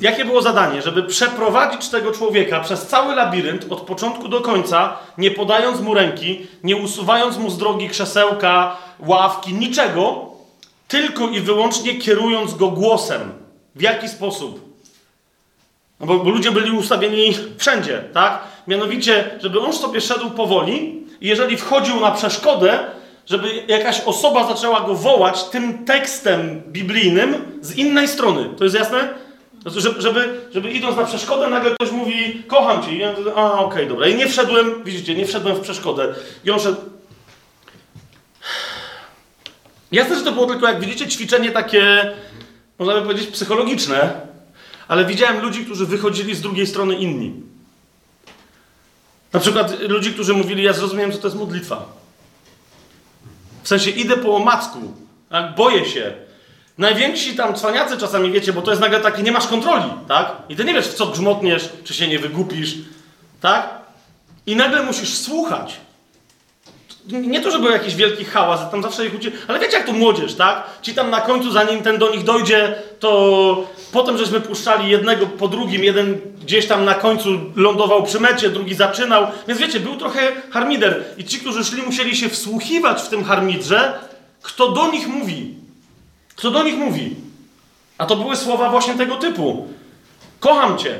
Jakie 0.00 0.24
było 0.24 0.42
zadanie? 0.42 0.82
Żeby 0.82 1.02
przeprowadzić 1.02 1.88
tego 1.88 2.12
człowieka 2.12 2.60
przez 2.60 2.86
cały 2.86 3.14
labirynt 3.14 3.72
od 3.72 3.80
początku 3.80 4.28
do 4.28 4.40
końca, 4.40 4.96
nie 5.18 5.30
podając 5.30 5.80
mu 5.80 5.94
ręki, 5.94 6.46
nie 6.64 6.76
usuwając 6.76 7.36
mu 7.36 7.50
z 7.50 7.58
drogi 7.58 7.88
krzesełka, 7.88 8.76
ławki, 8.98 9.54
niczego, 9.54 10.26
tylko 10.88 11.28
i 11.28 11.40
wyłącznie 11.40 11.94
kierując 11.94 12.54
go 12.54 12.68
głosem. 12.68 13.20
W 13.74 13.82
jaki 13.82 14.08
sposób? 14.08 14.68
No 16.00 16.06
bo, 16.06 16.18
bo 16.18 16.30
ludzie 16.30 16.52
byli 16.52 16.70
ustawieni 16.70 17.34
wszędzie, 17.58 18.04
tak? 18.14 18.42
Mianowicie, 18.66 19.30
żeby 19.40 19.60
on 19.60 19.72
sobie 19.72 20.00
szedł 20.00 20.30
powoli 20.30 21.02
i 21.20 21.28
jeżeli 21.28 21.56
wchodził 21.56 22.00
na 22.00 22.10
przeszkodę, 22.10 22.78
żeby 23.26 23.48
jakaś 23.68 24.00
osoba 24.00 24.46
zaczęła 24.46 24.80
go 24.80 24.94
wołać 24.94 25.44
tym 25.44 25.84
tekstem 25.84 26.62
biblijnym 26.66 27.58
z 27.60 27.76
innej 27.76 28.08
strony. 28.08 28.48
To 28.58 28.64
jest 28.64 28.76
jasne? 28.76 29.08
Żeby, 29.66 30.00
żeby, 30.00 30.40
żeby 30.54 30.70
idąc 30.70 30.96
na 30.96 31.04
przeszkodę, 31.04 31.48
nagle 31.48 31.70
ktoś 31.70 31.90
mówi, 31.90 32.42
kocham 32.46 32.82
cię. 32.82 32.92
I 32.94 32.98
ja, 32.98 33.14
a, 33.36 33.52
okej, 33.52 33.64
okay, 33.66 33.86
dobra. 33.86 34.08
I 34.08 34.14
nie 34.14 34.28
wszedłem, 34.28 34.84
widzicie, 34.84 35.14
nie 35.14 35.26
wszedłem 35.26 35.56
w 35.56 35.60
przeszkodę. 35.60 36.14
I 36.44 36.50
on 36.50 36.60
szedł. 36.60 36.80
Jasne, 39.92 40.16
że 40.16 40.24
to 40.24 40.32
było 40.32 40.46
tylko, 40.46 40.68
jak 40.68 40.80
widzicie, 40.80 41.08
ćwiczenie 41.08 41.50
takie, 41.50 42.12
można 42.78 42.94
by 42.94 43.02
powiedzieć, 43.02 43.26
psychologiczne, 43.26 44.20
ale 44.88 45.04
widziałem 45.04 45.42
ludzi, 45.42 45.64
którzy 45.64 45.86
wychodzili 45.86 46.34
z 46.34 46.40
drugiej 46.40 46.66
strony 46.66 46.96
inni. 46.96 47.32
Na 49.32 49.40
przykład 49.40 49.80
ludzi, 49.80 50.12
którzy 50.12 50.34
mówili, 50.34 50.62
ja 50.62 50.72
zrozumiałem, 50.72 51.12
co 51.12 51.18
to 51.18 51.26
jest 51.26 51.38
modlitwa. 51.38 51.86
W 53.62 53.68
sensie 53.68 53.90
idę 53.90 54.16
po 54.16 54.36
omacku, 54.36 54.78
tak? 55.30 55.54
boję 55.54 55.84
się, 55.84 56.14
Najwięksi 56.78 57.36
tam 57.36 57.54
cwaniacy 57.54 57.96
czasami 57.96 58.32
wiecie, 58.32 58.52
bo 58.52 58.62
to 58.62 58.70
jest 58.70 58.80
nagle 58.80 59.00
takie, 59.00 59.22
nie 59.22 59.32
masz 59.32 59.46
kontroli, 59.46 59.90
tak? 60.08 60.32
I 60.48 60.56
ty 60.56 60.64
nie 60.64 60.74
wiesz, 60.74 60.88
w 60.88 60.94
co 60.94 61.06
grzmotniesz, 61.06 61.68
czy 61.84 61.94
się 61.94 62.08
nie 62.08 62.18
wygupisz, 62.18 62.74
tak? 63.40 63.68
I 64.46 64.56
nagle 64.56 64.82
musisz 64.82 65.18
słuchać. 65.18 65.80
Nie 67.06 67.40
to, 67.40 67.50
żeby 67.50 67.62
był 67.62 67.72
jakiś 67.72 67.94
wielki 67.94 68.24
hałas, 68.24 68.70
tam 68.70 68.82
zawsze 68.82 69.06
ich 69.06 69.14
uczy, 69.14 69.32
ale 69.48 69.58
wiecie 69.58 69.76
jak 69.76 69.86
to 69.86 69.92
młodzież, 69.92 70.34
tak? 70.34 70.66
Ci 70.82 70.94
tam 70.94 71.10
na 71.10 71.20
końcu, 71.20 71.50
zanim 71.50 71.82
ten 71.82 71.98
do 71.98 72.10
nich 72.10 72.24
dojdzie, 72.24 72.74
to 73.00 73.68
potem 73.92 74.18
żeśmy 74.18 74.40
puszczali 74.40 74.90
jednego 74.90 75.26
po 75.26 75.48
drugim, 75.48 75.84
jeden 75.84 76.20
gdzieś 76.42 76.66
tam 76.66 76.84
na 76.84 76.94
końcu 76.94 77.28
lądował 77.56 78.02
przy 78.02 78.20
mecie, 78.20 78.50
drugi 78.50 78.74
zaczynał, 78.74 79.26
więc 79.48 79.60
wiecie, 79.60 79.80
był 79.80 79.96
trochę 79.96 80.32
harmider 80.50 81.04
i 81.16 81.24
ci, 81.24 81.38
którzy 81.38 81.64
szli, 81.64 81.82
musieli 81.82 82.16
się 82.16 82.28
wsłuchiwać 82.28 83.02
w 83.02 83.08
tym 83.08 83.24
harmidrze, 83.24 83.98
kto 84.42 84.68
do 84.68 84.90
nich 84.92 85.08
mówi. 85.08 85.57
Kto 86.38 86.50
do 86.50 86.62
nich 86.62 86.78
mówi? 86.78 87.16
A 87.98 88.06
to 88.06 88.16
były 88.16 88.36
słowa 88.36 88.70
właśnie 88.70 88.94
tego 88.94 89.16
typu. 89.16 89.68
Kocham 90.40 90.78
cię. 90.78 90.98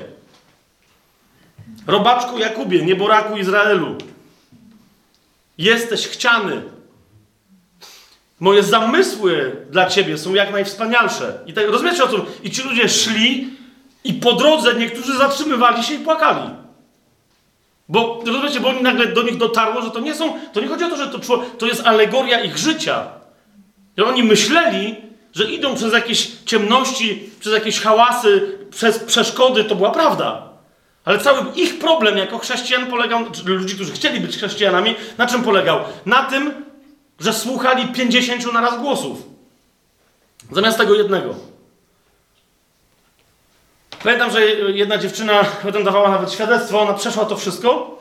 Robaczku 1.87 2.38
Jakubie, 2.38 2.85
nieboraku 2.85 3.37
Izraelu. 3.37 3.96
Jesteś 5.59 6.09
chciany. 6.09 6.62
Moje 8.40 8.62
zamysły 8.62 9.57
dla 9.70 9.87
ciebie 9.87 10.18
są 10.18 10.35
jak 10.35 10.53
najwspanialsze. 10.53 11.39
I 11.47 11.53
tak, 11.53 11.68
rozumiecie 11.68 12.05
o 12.05 12.09
tym? 12.09 12.20
I 12.43 12.51
ci 12.51 12.62
ludzie 12.62 12.89
szli 12.89 13.51
i 14.05 14.14
po 14.14 14.32
drodze 14.32 14.74
niektórzy 14.74 15.18
zatrzymywali 15.18 15.82
się 15.82 15.95
i 15.95 15.99
płakali. 15.99 16.51
Bo 17.89 18.22
rozumiecie, 18.26 18.61
bo 18.61 18.68
oni 18.68 18.82
nagle 18.82 19.07
do 19.07 19.22
nich 19.22 19.36
dotarło, 19.36 19.82
że 19.82 19.91
to 19.91 20.01
nie 20.01 20.14
są, 20.14 20.41
to 20.53 20.61
nie 20.61 20.68
chodzi 20.68 20.84
o 20.84 20.89
to, 20.89 20.97
że 20.97 21.09
to, 21.09 21.18
to 21.59 21.66
jest 21.66 21.86
alegoria 21.86 22.41
ich 22.41 22.59
życia. 22.59 23.07
I 23.97 24.03
oni 24.03 24.22
myśleli, 24.22 25.08
że 25.39 25.45
idą 25.45 25.74
przez 25.74 25.93
jakieś 25.93 26.30
ciemności, 26.47 27.30
przez 27.41 27.53
jakieś 27.53 27.80
hałasy, 27.80 28.59
przez 28.70 28.99
przeszkody, 28.99 29.64
to 29.64 29.74
była 29.74 29.91
prawda. 29.91 30.49
Ale 31.05 31.18
cały 31.18 31.53
ich 31.55 31.78
problem 31.78 32.18
jako 32.18 32.39
chrześcijan 32.39 32.86
polegał, 32.86 33.24
ludzi, 33.45 33.74
którzy 33.74 33.93
chcieli 33.93 34.20
być 34.20 34.36
chrześcijanami, 34.36 34.95
na 35.18 35.26
czym 35.26 35.43
polegał? 35.43 35.80
Na 36.07 36.22
tym, 36.22 36.64
że 37.20 37.32
słuchali 37.32 37.89
50 37.89 38.53
na 38.53 38.61
raz 38.61 38.80
głosów. 38.80 39.22
Zamiast 40.53 40.78
tego 40.78 40.95
jednego. 40.95 41.34
Pamiętam, 44.05 44.30
że 44.30 44.47
jedna 44.51 44.99
dziewczyna 44.99 45.45
potem 45.62 45.84
dawała 45.84 46.11
nawet 46.11 46.32
świadectwo, 46.32 46.80
ona 46.80 46.95
przeszła 46.95 47.24
to 47.24 47.36
wszystko, 47.36 47.99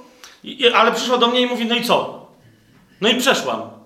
ale 0.74 0.92
przyszła 0.92 1.18
do 1.18 1.28
mnie 1.28 1.42
i 1.42 1.46
mówi, 1.46 1.66
no 1.66 1.76
i 1.76 1.84
co? 1.84 2.28
No 3.02 3.10
i 3.10 3.16
przeszłam. 3.16 3.77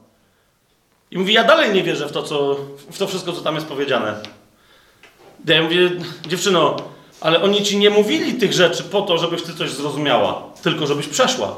I 1.12 1.18
mówi, 1.18 1.34
ja 1.34 1.44
dalej 1.44 1.74
nie 1.74 1.84
wierzę 1.84 2.08
w 2.08 2.12
to, 2.12 2.24
co, 2.24 2.58
w 2.92 2.98
to 2.98 3.08
wszystko, 3.08 3.34
co 3.34 3.42
tam 3.42 3.56
jest 3.56 3.68
powiedziane. 3.68 4.16
Ja 5.46 5.64
mówię, 5.64 5.92
dziewczyno, 6.28 6.76
ale 7.22 7.42
oni 7.42 7.64
ci 7.64 7.78
nie 7.78 7.90
mówili 7.90 8.34
tych 8.34 8.54
rzeczy 8.54 8.84
po 8.84 9.02
to, 9.02 9.18
żebyś 9.18 9.42
ty 9.42 9.54
coś 9.54 9.72
zrozumiała, 9.72 10.44
tylko 10.64 10.88
żebyś 10.88 11.08
przeszła. 11.08 11.56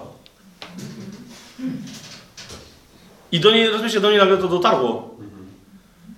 I 3.31 3.39
do 3.39 3.51
niej, 3.51 3.69
rozumiecie, 3.69 3.99
do 3.99 4.09
niej 4.09 4.19
nagle 4.19 4.37
to 4.37 4.47
dotarło. 4.47 5.17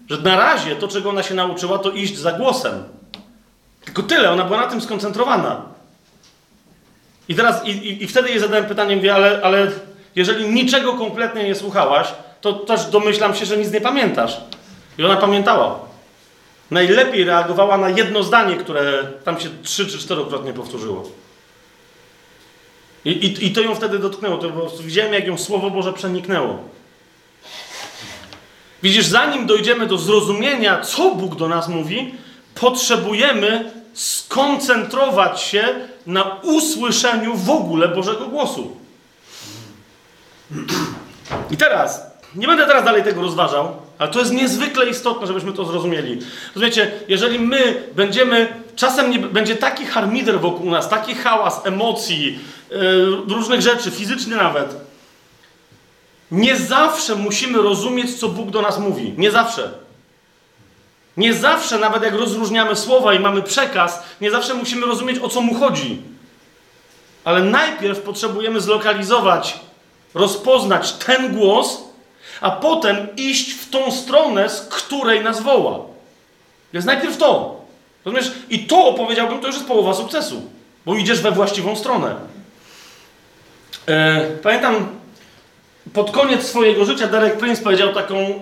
Że 0.10 0.18
na 0.18 0.36
razie 0.36 0.76
to, 0.76 0.88
czego 0.88 1.10
ona 1.10 1.24
się 1.24 1.34
nauczyła, 1.34 1.78
to 1.78 1.92
iść 1.92 2.18
za 2.18 2.32
głosem. 2.32 2.84
Tylko 3.86 4.04
tyle, 4.04 4.32
ona 4.32 4.44
była 4.46 4.62
na 4.62 4.68
tym 4.68 4.82
skoncentrowana. 4.82 5.62
I 7.30 7.36
teraz, 7.36 7.66
i, 7.66 7.70
i, 7.70 8.04
i 8.04 8.08
wtedy 8.08 8.30
jej 8.30 8.40
zadałem 8.40 8.66
pytanie, 8.66 8.96
mówię, 8.96 9.16
ale, 9.16 9.42
ale 9.44 9.72
jeżeli 10.16 10.50
niczego 10.50 10.94
kompletnie 10.94 11.44
nie 11.44 11.56
słuchałaś, 11.56 12.08
to 12.46 12.54
też 12.54 12.86
domyślam 12.86 13.36
się, 13.36 13.46
że 13.46 13.58
nic 13.58 13.72
nie 13.72 13.82
pamiętasz. 13.82 14.38
I 14.98 15.04
ona 15.04 15.18
pamiętała. 15.18 15.80
Najlepiej 16.72 17.24
reagowała 17.24 17.78
na 17.78 17.90
jedno 17.90 18.24
zdanie, 18.24 18.56
które 18.56 19.04
tam 19.24 19.40
się 19.40 19.50
trzy 19.64 19.88
czy 19.88 19.98
czterokrotnie 19.98 20.54
powtórzyło. 20.54 21.10
I, 23.06 23.10
i, 23.10 23.46
I 23.46 23.52
to 23.52 23.62
ją 23.62 23.76
wtedy 23.76 24.00
dotknęło. 24.00 24.38
To 24.38 24.52
widziałem, 24.80 25.14
jak 25.14 25.28
ją 25.28 25.38
Słowo 25.38 25.70
Boże 25.70 25.94
przeniknęło. 25.94 26.60
Widzisz, 28.84 29.06
zanim 29.06 29.46
dojdziemy 29.46 29.88
do 29.88 29.98
zrozumienia, 29.98 30.82
co 30.82 31.16
Bóg 31.16 31.36
do 31.36 31.48
nas 31.48 31.68
mówi, 31.68 32.16
potrzebujemy 32.56 33.72
skoncentrować 33.94 35.42
się 35.42 35.66
na 36.08 36.24
usłyszeniu 36.44 37.36
w 37.36 37.50
ogóle 37.50 37.88
Bożego 37.88 38.28
głosu. 38.28 38.78
I 41.52 41.58
teraz, 41.58 42.15
nie 42.36 42.48
będę 42.48 42.68
teraz 42.68 42.86
dalej 42.86 43.04
tego 43.04 43.22
rozważał, 43.22 43.76
ale 43.98 44.12
to 44.12 44.20
jest 44.20 44.32
niezwykle 44.32 44.90
istotne, 44.90 45.28
żebyśmy 45.28 45.54
to 45.54 45.66
zrozumieli. 45.66 46.20
Rozumiecie, 46.56 46.92
jeżeli 47.08 47.40
my 47.40 47.84
będziemy, 47.96 48.64
czasem 48.76 49.12
nie, 49.12 49.20
będzie 49.20 49.56
taki 49.56 49.86
harmider 49.86 50.40
wokół 50.40 50.70
nas, 50.72 50.90
taki 50.90 51.16
hałas 51.16 51.66
emocji, 51.66 52.40
yy, 52.70 52.78
różnych 53.28 53.62
rzeczy, 53.62 53.92
fizyczny 53.92 54.36
nawet. 54.36 54.76
Nie 56.32 56.56
zawsze 56.56 57.16
musimy 57.16 57.62
rozumieć, 57.62 58.20
co 58.20 58.30
Bóg 58.30 58.50
do 58.50 58.62
nas 58.62 58.80
mówi. 58.80 59.14
Nie 59.18 59.32
zawsze. 59.32 59.72
Nie 61.18 61.34
zawsze, 61.34 61.80
nawet 61.80 62.04
jak 62.04 62.14
rozróżniamy 62.14 62.76
słowa 62.76 63.14
i 63.14 63.20
mamy 63.20 63.42
przekaz, 63.42 64.04
nie 64.22 64.32
zawsze 64.32 64.54
musimy 64.54 64.86
rozumieć, 64.86 65.20
o 65.20 65.30
co 65.30 65.42
mu 65.42 65.54
chodzi. 65.54 66.02
Ale 67.24 67.44
najpierw 67.44 68.02
potrzebujemy 68.02 68.62
zlokalizować, 68.62 69.60
rozpoznać 70.14 70.94
ten 70.94 71.36
głos, 71.36 71.84
a 72.42 72.52
potem 72.52 73.08
iść 73.18 73.52
w 73.52 73.70
tą 73.70 73.92
stronę, 73.92 74.50
z 74.50 74.62
której 74.62 75.24
nas 75.24 75.42
woła. 75.42 75.80
Więc 76.74 76.86
najpierw 76.86 77.18
to. 77.18 77.62
Rozumiesz? 78.06 78.32
I 78.50 78.60
to 78.60 78.86
opowiedziałbym, 78.86 79.40
to 79.40 79.48
już 79.48 79.56
jest 79.56 79.68
połowa 79.68 79.94
sukcesu, 79.94 80.50
bo 80.86 80.96
idziesz 80.96 81.22
we 81.22 81.32
właściwą 81.32 81.76
stronę. 81.76 82.16
E, 83.88 84.22
pamiętam, 84.44 84.88
pod 85.94 86.12
koniec 86.12 86.44
swojego 86.44 86.86
życia 86.86 87.08
Derek 87.08 87.38
Prince 87.38 87.62
powiedział 87.62 87.94
taką. 87.94 88.16
E, 88.16 88.42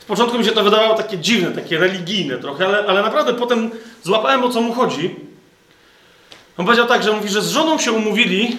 z 0.00 0.04
początku 0.04 0.38
mi 0.38 0.44
się 0.44 0.52
to 0.52 0.64
wydawało 0.64 0.94
takie 0.94 1.18
dziwne, 1.18 1.62
takie 1.62 1.78
religijne 1.78 2.38
trochę, 2.38 2.66
ale, 2.66 2.84
ale 2.86 3.02
naprawdę 3.02 3.34
potem 3.34 3.70
złapałem 4.02 4.44
o 4.44 4.48
co 4.48 4.60
mu 4.60 4.72
chodzi. 4.72 5.16
On 6.58 6.66
powiedział 6.66 6.86
tak, 6.86 7.02
że 7.02 7.12
mówi, 7.12 7.28
że 7.28 7.42
z 7.42 7.50
żoną 7.50 7.78
się 7.78 7.92
umówili, 7.92 8.58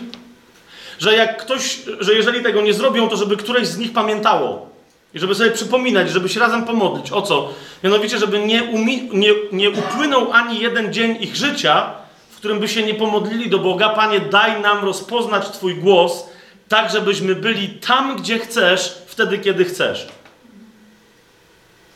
że 1.02 1.16
jak 1.16 1.38
ktoś, 1.38 1.80
że 2.00 2.14
jeżeli 2.14 2.42
tego 2.42 2.62
nie 2.62 2.74
zrobią, 2.74 3.10
to 3.10 3.18
żeby 3.18 3.38
któreś 3.38 3.68
z 3.68 3.78
nich 3.78 3.94
pamiętało. 3.94 4.70
I 5.14 5.20
żeby 5.20 5.36
sobie 5.36 5.52
przypominać, 5.52 6.10
żeby 6.10 6.30
się 6.30 6.40
razem 6.40 6.66
pomodlić. 6.66 7.12
O 7.12 7.22
co? 7.22 7.54
Mianowicie, 7.84 8.18
żeby 8.18 8.40
nie, 8.40 8.74
nie, 9.14 9.34
nie 9.52 9.70
upłynął 9.70 10.32
ani 10.32 10.60
jeden 10.60 10.94
dzień 10.94 11.18
ich 11.20 11.36
życia, 11.36 11.94
w 12.30 12.36
którym 12.36 12.60
by 12.60 12.68
się 12.68 12.84
nie 12.84 12.94
pomodlili 12.94 13.50
do 13.50 13.60
Boga. 13.60 13.90
Panie, 13.90 14.20
daj 14.20 14.62
nam 14.62 14.86
rozpoznać 14.86 15.50
Twój 15.50 15.76
głos, 15.76 16.26
tak 16.70 16.92
żebyśmy 16.92 17.36
byli 17.36 17.70
tam, 17.70 18.16
gdzie 18.16 18.40
chcesz, 18.40 18.98
wtedy, 19.08 19.38
kiedy 19.38 19.66
chcesz. 19.66 20.08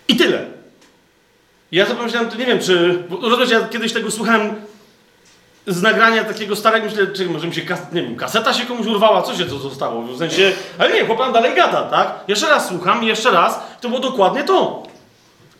I 0.08 0.16
tyle. 0.16 0.45
Ja 1.72 1.86
sobie 1.86 1.97
pomyślałem, 1.97 2.30
to 2.30 2.38
nie 2.38 2.45
wiem, 2.45 2.60
czy... 2.60 3.03
Bo, 3.10 3.30
rozumiecie, 3.30 3.53
ja 3.53 3.68
kiedyś 3.68 3.93
tego 3.93 4.12
słuchałem 4.12 4.56
z 5.68 5.82
nagrania 5.82 6.24
takiego 6.24 6.55
starego, 6.55 6.86
myślę, 6.86 7.07
czy 7.07 7.26
może 7.26 7.47
mi 7.47 7.55
się, 7.55 7.61
kas, 7.61 7.80
nie 7.91 8.03
wiem, 8.03 8.16
kaseta 8.16 8.53
się 8.53 8.66
komuś 8.66 8.88
urwała, 8.88 9.22
co 9.22 9.36
się 9.36 9.45
to 9.45 9.59
zostało? 9.59 10.01
W 10.01 10.18
sensie, 10.18 10.51
ale 10.78 10.93
nie, 10.93 11.05
chłopak 11.05 11.34
dalej 11.34 11.55
gada, 11.55 11.84
tak? 11.84 12.20
Jeszcze 12.28 12.49
raz 12.49 12.68
słucham, 12.68 13.03
jeszcze 13.03 13.32
raz, 13.32 13.59
to 13.82 13.89
było 13.89 14.01
dokładnie 14.01 14.43
to. 14.43 14.84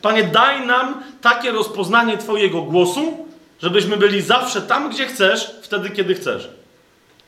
Panie, 0.02 0.24
daj 0.24 0.68
nam 0.68 1.04
takie 1.22 1.52
rozpoznanie 1.52 2.18
Twojego 2.18 2.62
głosu, 2.62 3.28
żebyśmy 3.62 3.98
byli 3.98 4.22
zawsze 4.22 4.62
tam, 4.62 4.90
gdzie 4.90 5.08
chcesz, 5.08 5.52
wtedy, 5.62 5.90
kiedy 5.90 6.16
chcesz. 6.16 6.50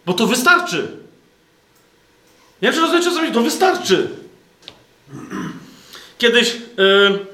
Bo 0.05 0.13
to 0.13 0.28
wystarczy. 0.28 0.78
Nie 2.61 2.71
wiem, 2.71 2.73
czy 2.73 2.82
rozumiecie, 2.82 3.11
co 3.11 3.34
to 3.34 3.41
wystarczy. 3.41 4.09
Kiedyś, 6.17 6.55
yy, 6.78 7.25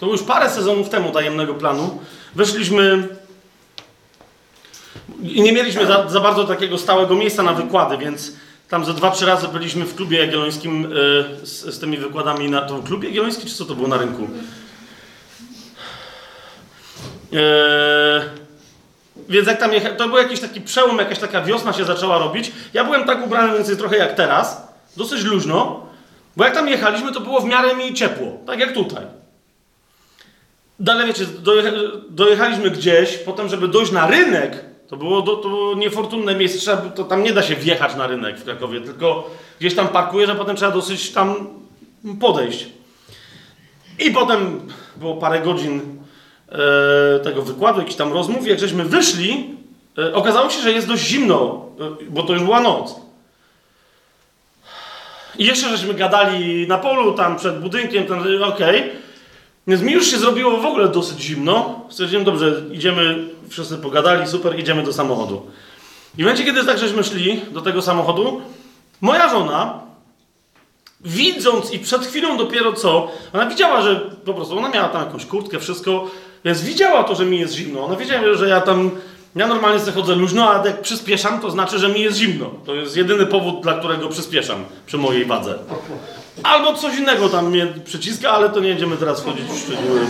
to 0.00 0.06
już 0.06 0.22
parę 0.22 0.50
sezonów 0.50 0.88
temu 0.88 1.12
tajemnego 1.12 1.54
planu, 1.54 1.98
weszliśmy 2.34 3.08
i 5.22 5.42
nie 5.42 5.52
mieliśmy 5.52 5.86
za, 5.86 6.08
za, 6.08 6.20
bardzo 6.20 6.44
takiego 6.44 6.78
stałego 6.78 7.14
miejsca 7.14 7.42
na 7.42 7.52
wykłady, 7.52 7.98
więc 7.98 8.32
tam 8.68 8.84
ze 8.84 8.94
dwa, 8.94 9.10
trzy 9.10 9.26
razy 9.26 9.48
byliśmy 9.48 9.84
w 9.84 9.94
klubie 9.94 10.18
jagiellońskim 10.18 10.82
yy, 10.82 11.46
z, 11.46 11.74
z, 11.74 11.78
tymi 11.78 11.96
wykładami 11.96 12.50
na... 12.50 12.62
To 12.62 12.78
klub 12.78 13.04
jagielloński, 13.04 13.46
czy 13.46 13.54
co 13.54 13.64
to 13.64 13.74
było 13.74 13.88
na 13.88 13.96
rynku? 13.96 14.28
Yy, 17.32 17.40
więc 19.28 19.48
jak 19.48 19.60
tam 19.60 19.72
jecha... 19.72 19.90
to 19.90 20.08
był 20.08 20.18
jakiś 20.18 20.40
taki 20.40 20.60
przełom, 20.60 20.98
jakaś 20.98 21.18
taka 21.18 21.42
wiosna 21.42 21.72
się 21.72 21.84
zaczęła 21.84 22.18
robić. 22.18 22.52
Ja 22.74 22.84
byłem 22.84 23.04
tak 23.04 23.26
ubrany 23.26 23.46
mniej 23.46 23.58
więcej 23.58 23.76
trochę 23.76 23.96
jak 23.96 24.14
teraz, 24.14 24.68
dosyć 24.96 25.24
luźno, 25.24 25.86
bo 26.36 26.44
jak 26.44 26.54
tam 26.54 26.68
jechaliśmy, 26.68 27.12
to 27.12 27.20
było 27.20 27.40
w 27.40 27.44
miarę 27.44 27.74
mi 27.74 27.94
ciepło, 27.94 28.38
tak 28.46 28.60
jak 28.60 28.72
tutaj. 28.72 29.04
Dalej 30.80 31.06
wiecie, 31.06 31.24
dojecha... 31.38 31.70
dojechaliśmy 32.10 32.70
gdzieś, 32.70 33.16
potem 33.16 33.48
żeby 33.48 33.68
dojść 33.68 33.92
na 33.92 34.06
rynek, 34.06 34.64
to 34.88 34.96
było, 34.96 35.22
to, 35.22 35.36
to 35.36 35.48
było 35.48 35.74
niefortunne 35.74 36.34
miejsce, 36.34 36.58
trzeba, 36.58 36.76
to 36.76 37.04
tam 37.04 37.22
nie 37.22 37.32
da 37.32 37.42
się 37.42 37.56
wjechać 37.56 37.96
na 37.96 38.06
rynek 38.06 38.38
w 38.38 38.44
Krakowie, 38.44 38.80
tylko 38.80 39.30
gdzieś 39.60 39.74
tam 39.74 39.88
parkujesz, 39.88 40.30
a 40.30 40.34
potem 40.34 40.56
trzeba 40.56 40.72
dosyć 40.72 41.10
tam 41.10 41.46
podejść. 42.20 42.66
I 43.98 44.10
potem 44.10 44.60
było 44.96 45.16
parę 45.16 45.40
godzin 45.40 45.80
e, 46.48 47.20
tego 47.20 47.42
wykładu, 47.42 47.78
jakichś 47.78 47.96
tam 47.96 48.12
rozmów, 48.12 48.46
jak 48.46 48.58
żeśmy 48.58 48.84
wyszli, 48.84 49.56
e, 49.98 50.14
okazało 50.14 50.50
się, 50.50 50.62
że 50.62 50.72
jest 50.72 50.88
dość 50.88 51.02
zimno, 51.02 51.66
e, 51.80 52.10
bo 52.10 52.22
to 52.22 52.32
już 52.32 52.42
była 52.42 52.60
noc. 52.60 52.96
I 55.38 55.44
jeszcze 55.44 55.68
żeśmy 55.68 55.94
gadali 55.94 56.68
na 56.68 56.78
polu, 56.78 57.12
tam 57.12 57.36
przed 57.36 57.60
budynkiem, 57.60 58.06
tam, 58.06 58.20
okej. 58.20 58.80
Okay. 58.80 58.90
Więc 59.66 59.82
mi 59.82 59.92
już 59.92 60.06
się 60.06 60.18
zrobiło 60.18 60.56
w 60.56 60.66
ogóle 60.66 60.88
dosyć 60.88 61.20
zimno. 61.20 61.80
Stwierdziłem, 61.88 62.24
dobrze, 62.24 62.62
idziemy, 62.72 63.28
wszyscy 63.48 63.78
pogadali, 63.78 64.28
super, 64.28 64.58
idziemy 64.58 64.82
do 64.82 64.92
samochodu. 64.92 65.46
I 66.18 66.22
w 66.22 66.24
momencie, 66.24 66.44
kiedy 66.44 66.64
tak 66.64 66.78
żeśmy 66.78 67.04
szli 67.04 67.40
do 67.52 67.60
tego 67.60 67.82
samochodu, 67.82 68.40
moja 69.00 69.28
żona, 69.28 69.80
widząc 71.00 71.72
i 71.72 71.78
przed 71.78 72.06
chwilą 72.06 72.36
dopiero 72.36 72.72
co, 72.72 73.10
ona 73.32 73.46
widziała, 73.46 73.82
że 73.82 74.00
po 74.24 74.34
prostu, 74.34 74.58
ona 74.58 74.68
miała 74.68 74.88
tam 74.88 75.04
jakąś 75.04 75.26
kurtkę, 75.26 75.58
wszystko, 75.58 76.10
więc 76.44 76.62
widziała 76.62 77.04
to, 77.04 77.14
że 77.14 77.24
mi 77.24 77.38
jest 77.38 77.54
zimno. 77.54 77.84
Ona 77.84 77.96
wiedziała, 77.96 78.34
że 78.34 78.48
ja 78.48 78.60
tam, 78.60 78.90
ja 79.36 79.46
normalnie 79.46 79.80
sobie 79.80 79.92
chodzę 79.92 80.14
luźno, 80.14 80.50
a 80.50 80.66
jak 80.66 80.82
przyspieszam, 80.82 81.40
to 81.40 81.50
znaczy, 81.50 81.78
że 81.78 81.88
mi 81.88 82.00
jest 82.00 82.18
zimno. 82.18 82.50
To 82.66 82.74
jest 82.74 82.96
jedyny 82.96 83.26
powód, 83.26 83.62
dla 83.62 83.78
którego 83.78 84.08
przyspieszam 84.08 84.64
przy 84.86 84.98
mojej 84.98 85.24
wadze. 85.24 85.58
Albo 86.42 86.74
coś 86.74 86.98
innego 86.98 87.28
tam 87.28 87.50
mnie 87.50 87.66
przyciska, 87.84 88.30
ale 88.30 88.50
to 88.50 88.60
nie 88.60 88.68
będziemy 88.68 88.96
teraz 88.96 89.20
wchodzić 89.20 89.44
w 89.46 89.58
szczegóły. 89.58 90.00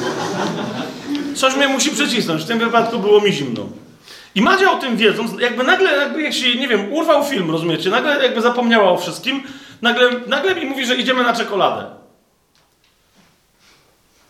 Coś 1.37 1.57
mnie 1.57 1.69
musi 1.69 1.91
przycisnąć. 1.91 2.43
W 2.43 2.47
tym 2.47 2.59
wypadku 2.59 2.99
było 2.99 3.21
mi 3.21 3.33
zimno. 3.33 3.67
I 4.35 4.43
Madzia 4.43 4.73
o 4.73 4.77
tym 4.77 4.97
wiedząc, 4.97 5.41
jakby 5.41 5.65
nagle, 5.65 5.93
jakby 5.93 6.23
jak 6.23 6.33
się, 6.33 6.55
nie 6.55 6.69
wiem, 6.69 6.93
urwał 6.93 7.25
film, 7.25 7.51
rozumiecie? 7.51 7.91
Nagle 7.91 8.23
jakby 8.23 8.41
zapomniała 8.41 8.91
o 8.91 8.97
wszystkim, 8.97 9.43
nagle, 9.83 10.11
nagle 10.27 10.55
mi 10.55 10.65
mówi, 10.65 10.87
że 10.87 10.97
idziemy 10.97 11.23
na 11.23 11.33
czekoladę. 11.33 11.87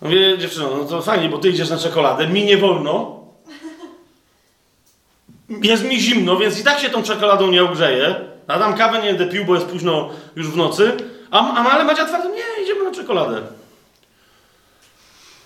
Mówię, 0.03 0.39
dziewczyno, 0.39 0.71
no 0.77 0.85
to 0.85 1.03
fajnie, 1.03 1.29
bo 1.29 1.39
ty 1.39 1.49
idziesz 1.49 1.71
na 1.71 1.79
czekoladę, 1.79 2.27
mi 2.27 2.45
nie 2.45 2.57
wolno. 2.57 3.21
Jest 5.63 5.85
mi 5.85 6.01
zimno, 6.01 6.37
więc 6.37 6.61
i 6.61 6.65
tak 6.65 6.79
się 6.79 6.91
tą 6.91 7.03
czekoladą 7.03 7.51
nie 7.51 7.65
ogrzeję. 7.65 8.15
A 8.49 8.59
tam 8.59 8.75
kawę 8.75 9.03
nie 9.03 9.09
będę 9.09 9.27
pił, 9.27 9.45
bo 9.45 9.55
jest 9.55 9.67
późno 9.67 10.11
już 10.37 10.49
w 10.49 10.57
nocy. 10.57 10.97
A, 11.31 11.55
a 11.55 11.71
ale 11.71 11.85
Madzia 11.85 12.05
twardo, 12.05 12.29
nie, 12.29 12.65
idziemy 12.65 12.85
na 12.85 12.91
czekoladę. 12.91 13.43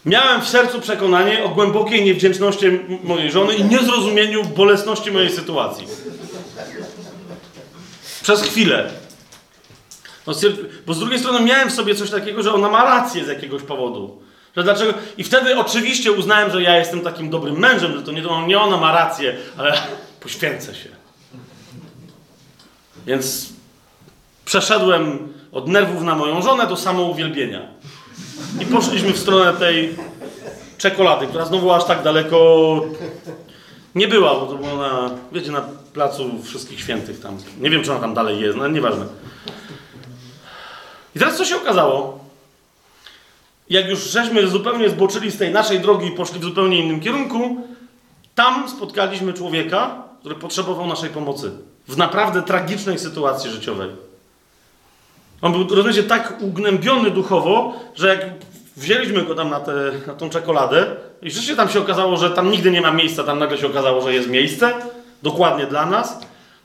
Miałem 0.05 0.43
w 0.43 0.49
sercu 0.49 0.81
przekonanie 0.81 1.45
o 1.45 1.49
głębokiej 1.49 2.05
niewdzięczności 2.05 2.67
mojej 3.05 3.31
żony 3.31 3.55
i 3.55 3.65
niezrozumieniu 3.65 4.45
bolesności 4.45 5.11
mojej 5.11 5.31
sytuacji. 5.31 5.87
Przez 8.23 8.43
chwilę. 8.43 8.91
No, 10.27 10.35
bo 10.87 10.95
z 10.95 10.99
drugiej 10.99 11.19
strony 11.19 11.41
miałem 11.41 11.71
w 11.71 11.73
sobie 11.75 11.95
coś 11.95 12.11
takiego, 12.11 12.43
że 12.43 12.55
ona 12.55 12.69
ma 12.69 12.85
rację 12.85 13.25
z 13.25 13.29
jakiegoś 13.29 13.63
powodu. 13.63 14.23
Że 14.57 14.63
dlaczego? 14.63 14.95
I 15.19 15.25
wtedy 15.25 15.59
oczywiście 15.59 16.13
uznałem, 16.13 16.51
że 16.51 16.63
ja 16.63 16.77
jestem 16.77 17.01
takim 17.01 17.31
dobrym 17.31 17.59
mężem, 17.59 17.93
że 17.93 18.03
to 18.03 18.13
nie, 18.13 18.23
to 18.23 18.47
nie 18.47 18.59
ona 18.59 18.77
ma 18.77 18.93
rację, 18.93 19.37
ale 19.57 19.73
poświęcę 20.23 20.75
się. 20.75 20.89
Więc 23.07 23.49
przeszedłem 24.45 25.33
od 25.53 25.69
nerwów 25.69 26.03
na 26.03 26.15
moją 26.15 26.43
żonę 26.43 26.67
do 26.67 26.77
samouwielbienia. 26.77 27.80
I 28.61 28.67
poszliśmy 28.67 29.13
w 29.13 29.19
stronę 29.19 29.53
tej 29.53 29.97
czekolady, 30.79 31.27
która 31.27 31.45
znowu 31.45 31.73
aż 31.73 31.85
tak 31.85 32.03
daleko 32.03 32.81
nie 33.95 34.09
była, 34.09 34.35
bo 34.35 34.47
to 34.47 34.55
było 34.55 34.77
na, 34.77 35.11
wiecie, 35.33 35.51
na 35.51 35.61
placu 35.93 36.31
Wszystkich 36.43 36.81
Świętych 36.81 37.21
tam. 37.21 37.37
Nie 37.61 37.71
wiem, 37.71 37.83
czy 37.83 37.91
ona 37.91 38.01
tam 38.01 38.15
dalej 38.15 38.41
jest, 38.41 38.59
no 38.59 38.69
nieważne. 38.69 39.05
I 41.17 41.19
teraz 41.19 41.37
co 41.37 41.45
się 41.45 41.57
okazało? 41.57 42.25
Jak 43.71 43.89
już 43.89 44.11
żeśmy 44.11 44.49
zupełnie 44.49 44.91
zboczyli 44.91 45.31
z 45.31 45.39
tej 45.39 45.53
naszej 45.53 45.81
drogi 45.81 46.07
i 46.07 46.11
poszli 46.11 46.41
w 46.41 46.45
zupełnie 46.45 46.85
innym 46.85 47.01
kierunku, 47.01 47.67
tam 48.35 48.69
spotkaliśmy 48.69 49.33
człowieka, 49.33 50.03
który 50.21 50.35
potrzebował 50.35 50.87
naszej 50.87 51.11
pomocy. 51.11 51.51
W 51.89 51.97
naprawdę 51.97 52.43
tragicznej 52.43 52.99
sytuacji 52.99 53.51
życiowej. 53.51 53.91
On 55.43 55.53
był, 55.53 55.77
rozumiecie, 55.77 56.03
tak 56.03 56.35
ugnębiony 56.41 57.11
duchowo, 57.11 57.73
że 57.95 58.09
jak 58.09 58.21
wzięliśmy 58.77 59.23
go 59.23 59.35
tam 59.35 59.51
na, 59.51 59.61
tę 59.61 59.73
na 60.07 60.15
tą 60.15 60.31
czekoladę 60.31 60.87
i 61.23 61.31
rzeczywiście 61.31 61.57
tam 61.57 61.69
się 61.69 61.81
okazało, 61.81 62.17
że 62.17 62.31
tam 62.31 62.51
nigdy 62.51 62.71
nie 62.71 62.81
ma 62.81 62.91
miejsca, 62.91 63.25
tam 63.25 63.39
nagle 63.39 63.59
się 63.59 63.67
okazało, 63.67 64.01
że 64.01 64.15
jest 64.15 64.29
miejsce, 64.29 64.73
dokładnie 65.23 65.67
dla 65.67 65.87
nas. 65.87 66.21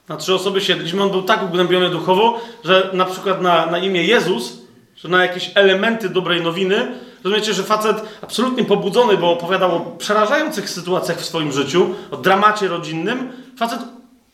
Na 0.09 0.17
trzy 0.17 0.33
osoby 0.33 0.61
siedliśmy, 0.61 1.03
on 1.03 1.09
był 1.09 1.21
tak 1.21 1.43
ugnębiony 1.43 1.89
duchowo, 1.89 2.41
że 2.63 2.89
na 2.93 3.05
przykład 3.05 3.41
na, 3.41 3.65
na 3.65 3.77
imię 3.77 4.03
Jezus, 4.03 4.57
że 4.95 5.07
na 5.09 5.21
jakieś 5.21 5.51
elementy 5.55 6.09
dobrej 6.09 6.41
nowiny, 6.41 6.87
rozumiecie, 7.23 7.53
że 7.53 7.63
facet 7.63 7.97
absolutnie 8.21 8.63
pobudzony, 8.63 9.17
bo 9.17 9.31
opowiadał 9.31 9.75
o 9.75 9.79
przerażających 9.79 10.69
sytuacjach 10.69 11.17
w 11.17 11.25
swoim 11.25 11.51
życiu, 11.51 11.95
o 12.11 12.17
dramacie 12.17 12.67
rodzinnym, 12.67 13.31
facet 13.57 13.79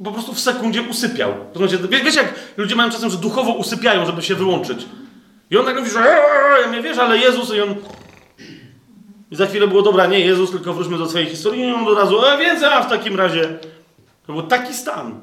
po 0.03 0.11
prostu 0.11 0.33
w 0.33 0.39
sekundzie 0.39 0.81
usypiał. 0.81 1.33
Rozumiecie, 1.53 1.87
wie, 1.87 2.03
wiecie 2.03 2.21
jak 2.21 2.33
ludzie 2.57 2.75
mają 2.75 2.91
czasem, 2.91 3.09
że 3.09 3.17
duchowo 3.17 3.53
usypiają, 3.53 4.05
żeby 4.05 4.21
się 4.21 4.35
wyłączyć. 4.35 4.85
I 5.51 5.57
on 5.57 5.65
nagle 5.65 5.81
mówi, 5.81 5.93
że 5.93 5.99
ja 6.61 6.67
mnie 6.67 6.81
wiesz, 6.81 6.97
ale 6.97 7.17
Jezus 7.17 7.53
i 7.53 7.61
on... 7.61 7.75
I 9.31 9.35
za 9.35 9.45
chwilę 9.45 9.67
było, 9.67 9.81
dobra, 9.81 10.05
nie 10.05 10.19
Jezus, 10.19 10.51
tylko 10.51 10.73
wróćmy 10.73 10.97
do 10.97 11.09
swojej 11.09 11.27
historii 11.27 11.61
i 11.61 11.73
on 11.73 11.87
od 11.87 11.97
razu, 11.97 12.25
e, 12.25 12.37
więcej 12.37 12.69
mam 12.69 12.83
w 12.83 12.89
takim 12.89 13.15
razie. 13.15 13.57
To 14.27 14.33
był 14.33 14.43
taki 14.43 14.73
stan. 14.73 15.21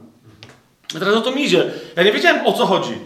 I 0.96 0.98
teraz 0.98 1.14
o 1.14 1.20
to 1.20 1.30
mi 1.30 1.44
idzie. 1.44 1.70
Ja 1.96 2.02
nie 2.02 2.12
wiedziałem, 2.12 2.46
o 2.46 2.52
co 2.52 2.66
chodzi. 2.66 2.98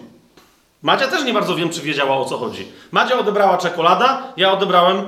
Madzia 0.82 1.08
też 1.08 1.24
nie 1.24 1.32
bardzo 1.32 1.56
wiem, 1.56 1.70
czy 1.70 1.80
wiedziała, 1.80 2.16
o 2.16 2.24
co 2.24 2.38
chodzi. 2.38 2.68
Madzia 2.90 3.18
odebrała 3.18 3.58
czekolada, 3.58 4.32
ja 4.36 4.52
odebrałem 4.52 5.04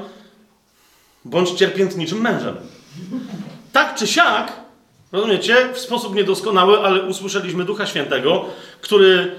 bądź 1.24 1.50
cierpiętniczym 1.50 2.20
mężem. 2.20 2.56
Tak 3.72 3.94
czy 3.94 4.06
siak, 4.06 4.52
rozumiecie, 5.14 5.68
w 5.72 5.78
sposób 5.78 6.14
niedoskonały, 6.14 6.80
ale 6.80 7.02
usłyszeliśmy 7.02 7.64
Ducha 7.64 7.86
Świętego, 7.86 8.44
który 8.80 9.34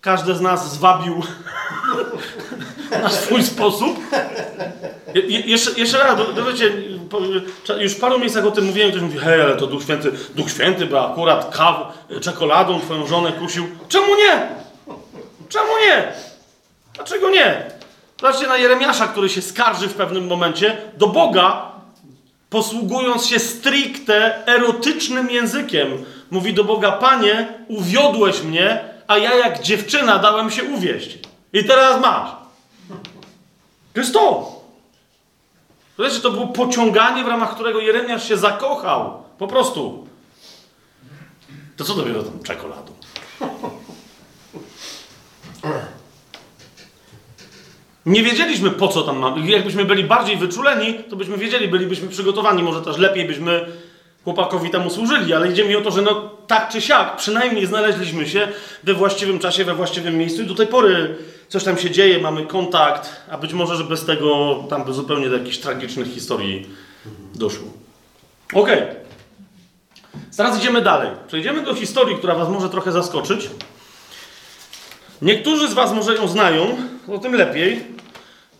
każdy 0.00 0.34
z 0.34 0.40
nas 0.40 0.72
zwabił 0.72 1.22
na 3.02 3.08
swój 3.08 3.42
sposób. 3.42 3.98
Je, 5.14 5.22
je, 5.22 5.40
jeszcze, 5.40 5.80
jeszcze 5.80 5.98
raz, 5.98 6.16
do, 6.16 6.24
do, 6.24 6.42
już 7.80 7.92
w 7.92 8.00
paru 8.00 8.18
miejscach 8.18 8.46
o 8.46 8.50
tym 8.50 8.64
mówiłem, 8.64 8.90
ktoś 8.90 9.02
mówi, 9.02 9.18
hej, 9.18 9.40
ale 9.40 9.56
to 9.56 9.66
Duch 9.66 9.82
Święty, 9.82 10.12
Duch 10.34 10.50
Święty, 10.50 10.86
bo 10.86 11.12
akurat 11.12 11.56
kaw, 11.56 11.76
czekoladą 12.20 12.80
twoją 12.80 13.06
żonę 13.06 13.32
kusił. 13.32 13.68
Czemu 13.88 14.06
nie? 14.16 14.48
Czemu 15.48 15.72
nie? 15.86 16.12
Dlaczego 16.94 17.30
nie? 17.30 17.70
Zobaczcie 18.20 18.46
na 18.46 18.56
Jeremiasza, 18.56 19.06
który 19.06 19.28
się 19.28 19.42
skarży 19.42 19.88
w 19.88 19.94
pewnym 19.94 20.26
momencie 20.26 20.76
do 20.96 21.06
Boga, 21.06 21.72
posługując 22.50 23.26
się 23.26 23.38
stricte 23.38 24.46
erotycznym 24.46 25.30
językiem. 25.30 26.04
Mówi 26.30 26.54
do 26.54 26.64
Boga, 26.64 26.92
Panie, 26.92 27.48
uwiodłeś 27.68 28.42
mnie, 28.42 28.84
a 29.06 29.18
ja 29.18 29.34
jak 29.34 29.62
dziewczyna 29.62 30.18
dałem 30.18 30.50
się 30.50 30.64
uwieść. 30.64 31.18
I 31.52 31.64
teraz 31.64 32.00
masz. 32.00 32.30
To 33.94 34.00
jest 34.00 34.12
to. 34.12 34.58
Zobaczcie, 35.96 36.20
to 36.20 36.30
było 36.30 36.46
pociąganie, 36.46 37.24
w 37.24 37.28
ramach 37.28 37.54
którego 37.54 37.80
Jeremiasz 37.80 38.28
się 38.28 38.36
zakochał. 38.36 39.22
Po 39.38 39.46
prostu. 39.46 40.06
To 41.76 41.84
co 41.84 41.94
dopiero 41.94 42.22
tą 42.22 42.38
czekoladą? 42.38 42.92
Nie 48.08 48.22
wiedzieliśmy 48.22 48.70
po 48.70 48.88
co 48.88 49.02
tam 49.02 49.18
mamy. 49.18 49.50
Jakbyśmy 49.50 49.84
byli 49.84 50.04
bardziej 50.04 50.36
wyczuleni, 50.36 50.94
to 51.10 51.16
byśmy 51.16 51.38
wiedzieli, 51.38 51.68
bylibyśmy 51.68 52.08
przygotowani, 52.08 52.62
może 52.62 52.82
też 52.82 52.98
lepiej 52.98 53.24
byśmy 53.24 53.66
chłopakowi 54.24 54.70
temu 54.70 54.90
służyli, 54.90 55.34
ale 55.34 55.50
idzie 55.50 55.64
mi 55.64 55.76
o 55.76 55.80
to, 55.80 55.90
że 55.90 56.02
no 56.02 56.30
tak 56.46 56.68
czy 56.68 56.80
siak, 56.80 57.16
przynajmniej 57.16 57.66
znaleźliśmy 57.66 58.28
się 58.28 58.48
we 58.84 58.94
właściwym 58.94 59.38
czasie, 59.38 59.64
we 59.64 59.74
właściwym 59.74 60.18
miejscu 60.18 60.42
i 60.42 60.46
do 60.46 60.54
tej 60.54 60.66
pory 60.66 61.16
coś 61.48 61.64
tam 61.64 61.78
się 61.78 61.90
dzieje, 61.90 62.18
mamy 62.18 62.46
kontakt, 62.46 63.10
a 63.30 63.38
być 63.38 63.52
może, 63.52 63.76
że 63.76 63.84
bez 63.84 64.04
tego 64.04 64.56
tam 64.70 64.84
by 64.84 64.92
zupełnie 64.92 65.28
do 65.28 65.36
jakichś 65.36 65.58
tragicznych 65.58 66.08
historii 66.14 66.66
doszło. 67.34 67.68
Okej. 68.54 68.82
Okay. 68.82 68.94
Teraz 70.36 70.58
idziemy 70.58 70.82
dalej. 70.82 71.10
Przejdziemy 71.26 71.62
do 71.62 71.74
historii, 71.74 72.16
która 72.16 72.34
was 72.34 72.48
może 72.48 72.68
trochę 72.68 72.92
zaskoczyć. 72.92 73.50
Niektórzy 75.22 75.68
z 75.68 75.74
was 75.74 75.92
może 75.92 76.14
ją 76.14 76.28
znają, 76.28 76.76
o 77.08 77.18
tym 77.18 77.34
lepiej, 77.34 77.97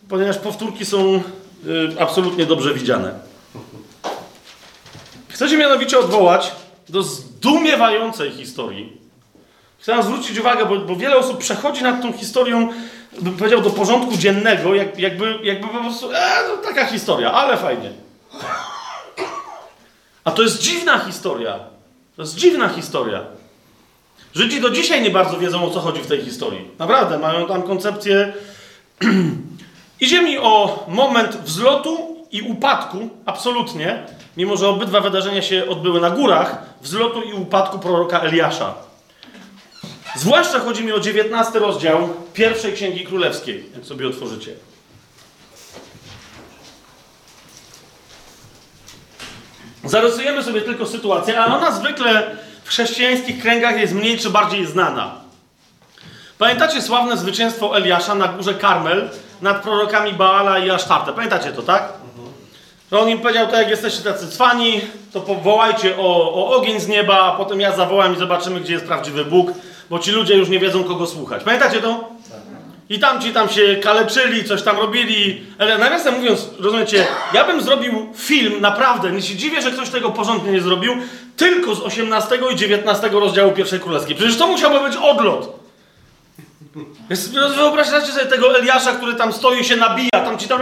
ponieważ 0.09 0.37
powtórki 0.37 0.85
są 0.85 1.23
y, 1.67 2.01
absolutnie 2.01 2.45
dobrze 2.45 2.73
widziane. 2.73 3.19
Chcę 5.27 5.49
się 5.49 5.57
mianowicie 5.57 5.99
odwołać 5.99 6.51
do 6.89 7.03
zdumiewającej 7.03 8.31
historii. 8.31 8.97
Chcę 9.79 10.03
zwrócić 10.03 10.39
uwagę, 10.39 10.65
bo, 10.65 10.77
bo, 10.77 10.95
wiele 10.95 11.17
osób 11.17 11.37
przechodzi 11.37 11.83
nad 11.83 12.01
tą 12.01 12.13
historią, 12.13 12.69
bym 13.21 13.37
powiedział, 13.37 13.61
do 13.61 13.69
porządku 13.69 14.17
dziennego, 14.17 14.75
jak, 14.75 14.99
jakby, 14.99 15.39
jakby 15.43 15.67
po 15.67 15.79
prostu, 15.79 16.11
e, 16.11 16.39
no, 16.47 16.57
taka 16.57 16.85
historia, 16.85 17.31
ale 17.31 17.57
fajnie. 17.57 17.91
A 20.23 20.31
to 20.31 20.41
jest 20.41 20.61
dziwna 20.61 20.99
historia. 20.99 21.59
To 22.15 22.21
jest 22.21 22.35
dziwna 22.35 22.69
historia. 22.69 23.21
Żydzi 24.33 24.61
do 24.61 24.69
dzisiaj 24.69 25.01
nie 25.01 25.09
bardzo 25.09 25.37
wiedzą, 25.37 25.65
o 25.65 25.69
co 25.69 25.79
chodzi 25.79 26.01
w 26.01 26.07
tej 26.07 26.21
historii. 26.21 26.67
Naprawdę, 26.79 27.19
mają 27.19 27.47
tam 27.47 27.63
koncepcję. 27.63 28.33
Idzie 30.01 30.21
mi 30.21 30.37
o 30.37 30.85
moment 30.87 31.37
wzlotu 31.37 32.25
i 32.31 32.41
upadku, 32.41 33.09
absolutnie, 33.25 34.05
mimo 34.37 34.57
że 34.57 34.67
obydwa 34.67 35.01
wydarzenia 35.01 35.41
się 35.41 35.69
odbyły 35.69 36.01
na 36.01 36.09
górach, 36.09 36.57
wzlotu 36.81 37.21
i 37.21 37.33
upadku 37.33 37.79
proroka 37.79 38.19
Eliasza. 38.19 38.73
Zwłaszcza 40.15 40.59
chodzi 40.59 40.83
mi 40.83 40.91
o 40.91 40.99
19 40.99 41.59
rozdział 41.59 42.09
pierwszej 42.33 42.73
Księgi 42.73 43.05
Królewskiej, 43.05 43.65
jak 43.75 43.85
sobie 43.85 44.07
otworzycie. 44.07 44.53
Zarysujemy 49.83 50.43
sobie 50.43 50.61
tylko 50.61 50.85
sytuację, 50.85 51.41
a 51.41 51.55
ona 51.57 51.71
zwykle 51.71 52.37
w 52.63 52.69
chrześcijańskich 52.69 53.41
kręgach 53.41 53.79
jest 53.79 53.93
mniej 53.93 54.17
czy 54.17 54.29
bardziej 54.29 54.65
znana. 54.65 55.15
Pamiętacie 56.37 56.81
sławne 56.81 57.17
zwycięstwo 57.17 57.77
Eliasza 57.77 58.15
na 58.15 58.27
górze 58.27 58.53
Karmel 58.53 59.09
nad 59.41 59.63
prorokami 59.63 60.13
Baala 60.13 60.59
i 60.59 60.69
Asztartę? 60.69 61.13
Pamiętacie 61.13 61.51
to, 61.51 61.61
tak? 61.61 61.93
Że 62.91 62.99
on 62.99 63.09
im 63.09 63.19
powiedział, 63.19 63.47
to 63.47 63.55
jak 63.55 63.69
jesteście 63.69 64.03
tacy 64.03 64.27
cwani, 64.27 64.81
to 65.13 65.21
powołajcie 65.21 65.97
o, 65.97 66.33
o 66.33 66.55
ogień 66.55 66.79
z 66.79 66.87
nieba, 66.87 67.19
a 67.19 67.37
potem 67.37 67.59
ja 67.59 67.75
zawołam 67.75 68.15
i 68.15 68.19
zobaczymy, 68.19 68.59
gdzie 68.59 68.73
jest 68.73 68.85
prawdziwy 68.85 69.25
Bóg, 69.25 69.51
bo 69.89 69.99
ci 69.99 70.11
ludzie 70.11 70.35
już 70.35 70.49
nie 70.49 70.59
wiedzą, 70.59 70.83
kogo 70.83 71.07
słuchać. 71.07 71.43
Pamiętacie 71.43 71.81
to? 71.81 72.09
I 72.89 72.99
tam 72.99 73.21
ci 73.21 73.33
tam 73.33 73.49
się 73.49 73.75
kaleczyli, 73.75 74.43
coś 74.43 74.61
tam 74.61 74.77
robili. 74.77 75.41
Ale 75.59 75.77
nawiasem 75.77 76.15
mówiąc, 76.15 76.49
rozumiecie, 76.59 77.07
ja 77.33 77.43
bym 77.43 77.61
zrobił 77.61 78.09
film, 78.15 78.61
naprawdę, 78.61 79.11
nie 79.11 79.21
się 79.21 79.35
dziwię, 79.35 79.61
że 79.61 79.71
ktoś 79.71 79.89
tego 79.89 80.09
porządnie 80.09 80.51
nie 80.51 80.61
zrobił, 80.61 80.93
tylko 81.37 81.75
z 81.75 81.81
18 81.81 82.39
i 82.51 82.55
19 82.55 83.09
rozdziału 83.09 83.51
pierwszej 83.51 83.79
królewskiej. 83.79 84.15
Przecież 84.15 84.37
to 84.37 84.47
musiałby 84.47 84.89
być 84.89 84.97
odlot. 84.97 85.59
Wyobraźcie 87.55 88.01
sobie 88.01 88.25
tego 88.25 88.59
Eliasza, 88.59 88.91
który 88.91 89.15
tam 89.15 89.33
stoi 89.33 89.63
się 89.63 89.75
nabija, 89.75 90.09
tam 90.11 90.37
ci 90.37 90.47
tam... 90.47 90.61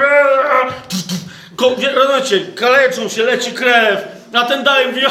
Rozumiecie, 1.96 2.40
kaleczą 2.56 3.10
się, 3.10 3.24
leci 3.24 3.52
krew, 3.52 4.08
a 4.34 4.46
ten 4.46 4.64
dalej 4.64 4.88
mówi, 4.88 5.02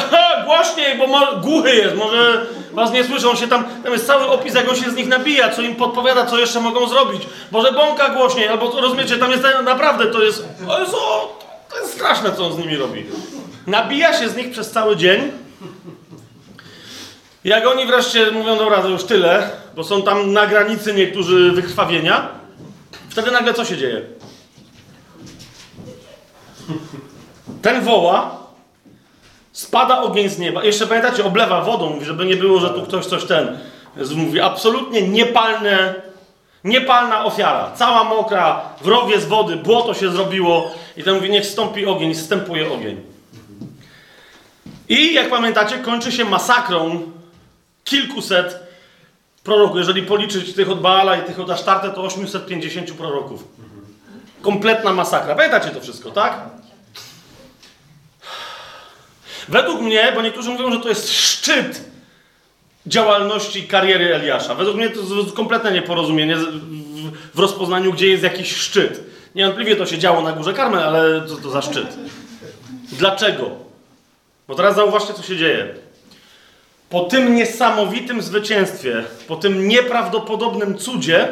głośniej, 0.45 0.97
bo 0.97 1.07
głuchy 1.41 1.75
jest, 1.75 1.95
może 1.95 2.45
was 2.71 2.91
nie 2.91 3.03
słyszą, 3.03 3.35
się 3.35 3.47
tam, 3.47 3.65
tam 3.83 3.93
jest 3.93 4.07
cały 4.07 4.27
opis, 4.27 4.55
jak 4.55 4.69
on 4.69 4.75
się 4.75 4.91
z 4.91 4.95
nich 4.95 5.07
nabija, 5.07 5.49
co 5.49 5.61
im 5.61 5.75
podpowiada, 5.75 6.25
co 6.25 6.39
jeszcze 6.39 6.59
mogą 6.59 6.87
zrobić. 6.87 7.23
Może 7.51 7.71
bąka 7.71 8.09
głośniej, 8.09 8.47
albo 8.47 8.81
rozumiecie, 8.81 9.17
tam 9.17 9.31
jest 9.31 9.43
naprawdę, 9.63 10.05
to 10.05 10.23
jest, 10.23 10.45
to 10.67 10.79
jest, 10.79 10.91
to 11.69 11.79
jest 11.81 11.93
straszne, 11.93 12.31
co 12.31 12.45
on 12.45 12.53
z 12.53 12.57
nimi 12.57 12.77
robi. 12.77 13.05
Nabija 13.67 14.19
się 14.19 14.29
z 14.29 14.35
nich 14.35 14.51
przez 14.51 14.71
cały 14.71 14.95
dzień. 14.95 15.31
Jak 17.43 17.67
oni 17.67 17.85
wreszcie 17.85 18.31
mówią, 18.31 18.57
dobra, 18.57 18.81
to 18.81 18.87
już 18.87 19.03
tyle, 19.03 19.49
bo 19.77 19.83
są 19.83 20.01
tam 20.01 20.33
na 20.33 20.47
granicy 20.47 20.93
niektórzy 20.93 21.51
wykrwawienia, 21.51 22.29
wtedy 23.09 23.31
nagle 23.31 23.53
co 23.53 23.65
się 23.65 23.77
dzieje? 23.77 24.01
Ten 27.61 27.81
woła, 27.81 28.37
spada 29.51 30.01
ogień 30.01 30.29
z 30.29 30.39
nieba. 30.39 30.63
Jeszcze 30.63 30.87
pamiętacie, 30.87 31.25
oblewa 31.25 31.61
wodą, 31.61 31.99
żeby 32.01 32.25
nie 32.25 32.35
było, 32.35 32.59
że 32.59 32.69
tu 32.69 32.81
ktoś 32.81 33.05
coś 33.05 33.25
ten. 33.25 33.57
Mówi, 34.15 34.41
absolutnie 34.41 35.07
niepalne, 35.07 35.95
niepalna 36.63 37.25
ofiara. 37.25 37.71
Cała 37.75 38.03
mokra, 38.03 38.61
w 38.81 38.87
rowie 38.87 39.21
z 39.21 39.25
wody, 39.25 39.55
błoto 39.55 39.93
się 39.93 40.11
zrobiło. 40.11 40.71
I 40.97 41.03
ten 41.03 41.15
mówi, 41.15 41.29
niech 41.29 41.45
stąpi 41.45 41.85
ogień, 41.85 42.13
wstępuje 42.13 42.71
ogień. 42.73 43.01
I 44.89 45.13
jak 45.13 45.29
pamiętacie, 45.29 45.77
kończy 45.77 46.11
się 46.11 46.25
masakrą 46.25 47.01
kilkuset 47.83 48.66
proroków. 49.47 49.77
Jeżeli 49.77 50.03
policzyć 50.03 50.53
tych 50.53 50.69
od 50.69 50.81
Baala 50.81 51.17
i 51.17 51.23
tych 51.23 51.39
od 51.39 51.49
Asztarte, 51.49 51.89
to 51.89 52.03
850 52.03 52.91
proroków. 52.91 53.43
Kompletna 54.41 54.93
masakra. 54.93 55.35
Pamiętacie 55.35 55.69
to 55.69 55.81
wszystko, 55.81 56.11
tak? 56.11 56.39
Według 59.47 59.81
mnie, 59.81 60.11
bo 60.15 60.21
niektórzy 60.21 60.49
mówią, 60.49 60.71
że 60.71 60.79
to 60.79 60.89
jest 60.89 61.11
szczyt 61.11 61.81
działalności 62.85 63.67
kariery 63.67 64.15
Eliasza. 64.15 64.55
Według 64.55 64.77
mnie 64.77 64.89
to 64.89 64.99
jest 64.99 65.35
kompletne 65.35 65.71
nieporozumienie 65.71 66.37
w 67.33 67.39
rozpoznaniu, 67.39 67.93
gdzie 67.93 68.07
jest 68.07 68.23
jakiś 68.23 68.55
szczyt. 68.55 69.03
Niewątpliwie 69.35 69.75
to 69.75 69.85
się 69.85 69.97
działo 69.97 70.21
na 70.21 70.31
Górze 70.31 70.53
Karmel, 70.53 70.83
ale 70.83 71.27
co 71.27 71.35
to 71.35 71.49
za 71.49 71.61
szczyt? 71.61 71.87
Dlaczego? 72.91 73.51
Bo 74.47 74.55
teraz 74.55 74.75
zauważcie, 74.75 75.13
co 75.13 75.23
się 75.23 75.37
dzieje. 75.37 75.86
Po 76.89 77.01
tym 77.01 77.35
niesamowitym 77.35 78.21
zwycięstwie, 78.21 79.03
po 79.27 79.35
tym 79.35 79.67
nieprawdopodobnym 79.67 80.77
cudzie, 80.77 81.27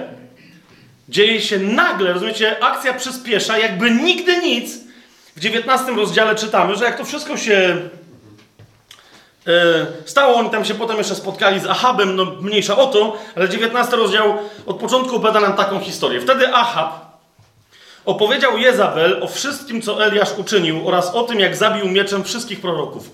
dzieje 1.10 1.42
się 1.42 1.60
nagle, 1.60 2.14
rozumiecie, 2.14 2.64
akcja 2.64 2.94
przyspiesza, 2.94 3.58
jakby 3.58 3.92
nigdy 3.92 4.38
nic. 4.38 4.78
W 5.36 5.40
19 5.40 5.92
rozdziale 5.92 6.36
czytamy, 6.36 6.76
że 6.76 6.86
jak 6.86 6.98
to 6.98 7.06
wszystko 7.06 7.38
się 7.38 7.78
E, 9.48 9.86
stało, 10.06 10.36
oni 10.36 10.50
tam 10.50 10.66
się 10.66 10.74
potem 10.74 10.98
jeszcze 10.98 11.16
spotkali 11.16 11.60
z 11.60 11.66
Ahabem, 11.66 12.16
no 12.16 12.26
mniejsza 12.26 12.78
o 12.78 12.88
to, 12.88 13.18
ale 13.36 13.50
19 13.50 13.96
rozdział 13.96 14.38
od 14.66 14.78
początku 14.78 15.16
opowiada 15.16 15.40
nam 15.40 15.54
taką 15.54 15.80
historię. 15.80 16.22
Wtedy 16.22 16.54
Ahab 16.54 17.06
opowiedział 18.06 18.58
Jezabel 18.58 19.24
o 19.24 19.28
wszystkim, 19.28 19.82
co 19.82 20.06
Eliasz 20.06 20.38
uczynił 20.38 20.88
oraz 20.88 21.16
o 21.16 21.24
tym, 21.24 21.40
jak 21.40 21.56
zabił 21.56 21.88
mieczem 21.88 22.24
wszystkich 22.24 22.62
proroków. 22.62 23.10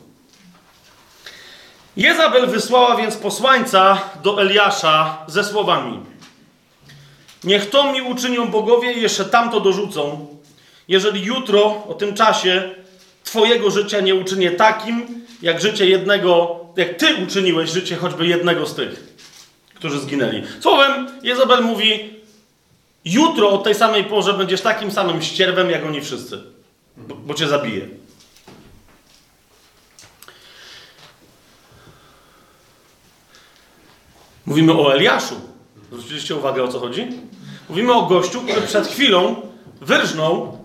Jezabel 1.97 2.47
wysłała 2.47 2.95
więc 2.95 3.17
posłańca 3.17 4.01
do 4.23 4.41
Eliasza 4.41 5.17
ze 5.27 5.43
słowami 5.43 5.99
Niech 7.43 7.69
to 7.69 7.93
mi 7.93 8.01
uczynią 8.01 8.47
bogowie 8.47 8.93
i 8.93 9.01
jeszcze 9.01 9.25
tamto 9.25 9.59
dorzucą, 9.59 10.27
jeżeli 10.87 11.23
jutro 11.25 11.83
o 11.89 11.93
tym 11.93 12.13
czasie 12.13 12.69
Twojego 13.23 13.71
życia 13.71 13.99
nie 13.99 14.15
uczynię 14.15 14.51
takim, 14.51 15.25
jak 15.41 15.61
życie 15.61 15.85
jednego, 15.85 16.59
jak 16.77 16.97
ty 16.97 17.15
uczyniłeś 17.23 17.69
życie 17.69 17.95
choćby 17.95 18.27
jednego 18.27 18.65
z 18.65 18.75
tych, 18.75 19.13
którzy 19.75 19.99
zginęli. 19.99 20.43
Słowem, 20.59 21.07
Jezabel 21.23 21.63
mówi, 21.63 22.13
jutro 23.05 23.49
o 23.49 23.57
tej 23.57 23.75
samej 23.75 24.03
porze 24.03 24.33
będziesz 24.33 24.61
takim 24.61 24.91
samym 24.91 25.21
ścierwem, 25.21 25.69
jak 25.69 25.85
oni 25.85 26.01
wszyscy, 26.01 26.43
bo, 26.97 27.15
bo 27.15 27.33
cię 27.33 27.47
zabije. 27.47 27.87
Mówimy 34.51 34.73
o 34.73 34.93
Eliaszu. 34.93 35.35
Zwróciliście 35.91 36.35
uwagę, 36.35 36.63
o 36.63 36.67
co 36.67 36.79
chodzi? 36.79 37.07
Mówimy 37.69 37.93
o 37.93 38.01
gościu, 38.01 38.41
który 38.41 38.61
przed 38.61 38.87
chwilą 38.87 39.35
wyrżnął, 39.81 40.57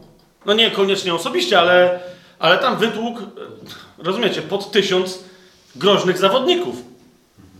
no 0.46 0.54
nie 0.54 0.70
koniecznie 0.70 1.14
osobiście, 1.14 1.60
ale 1.60 2.00
ale 2.38 2.58
tam 2.58 2.76
wytłukł, 2.76 3.20
rozumiecie, 3.98 4.42
pod 4.42 4.70
tysiąc 4.70 5.18
groźnych 5.76 6.18
zawodników. 6.18 6.76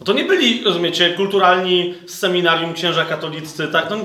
No 0.01 0.07
to 0.07 0.12
nie 0.12 0.24
byli, 0.24 0.64
rozumiecie, 0.64 1.14
kulturalni 1.14 1.95
z 2.07 2.14
seminarium 2.18 2.74
księża 2.74 3.05
katoliccy, 3.05 3.68
tak? 3.68 3.91
No, 3.91 3.97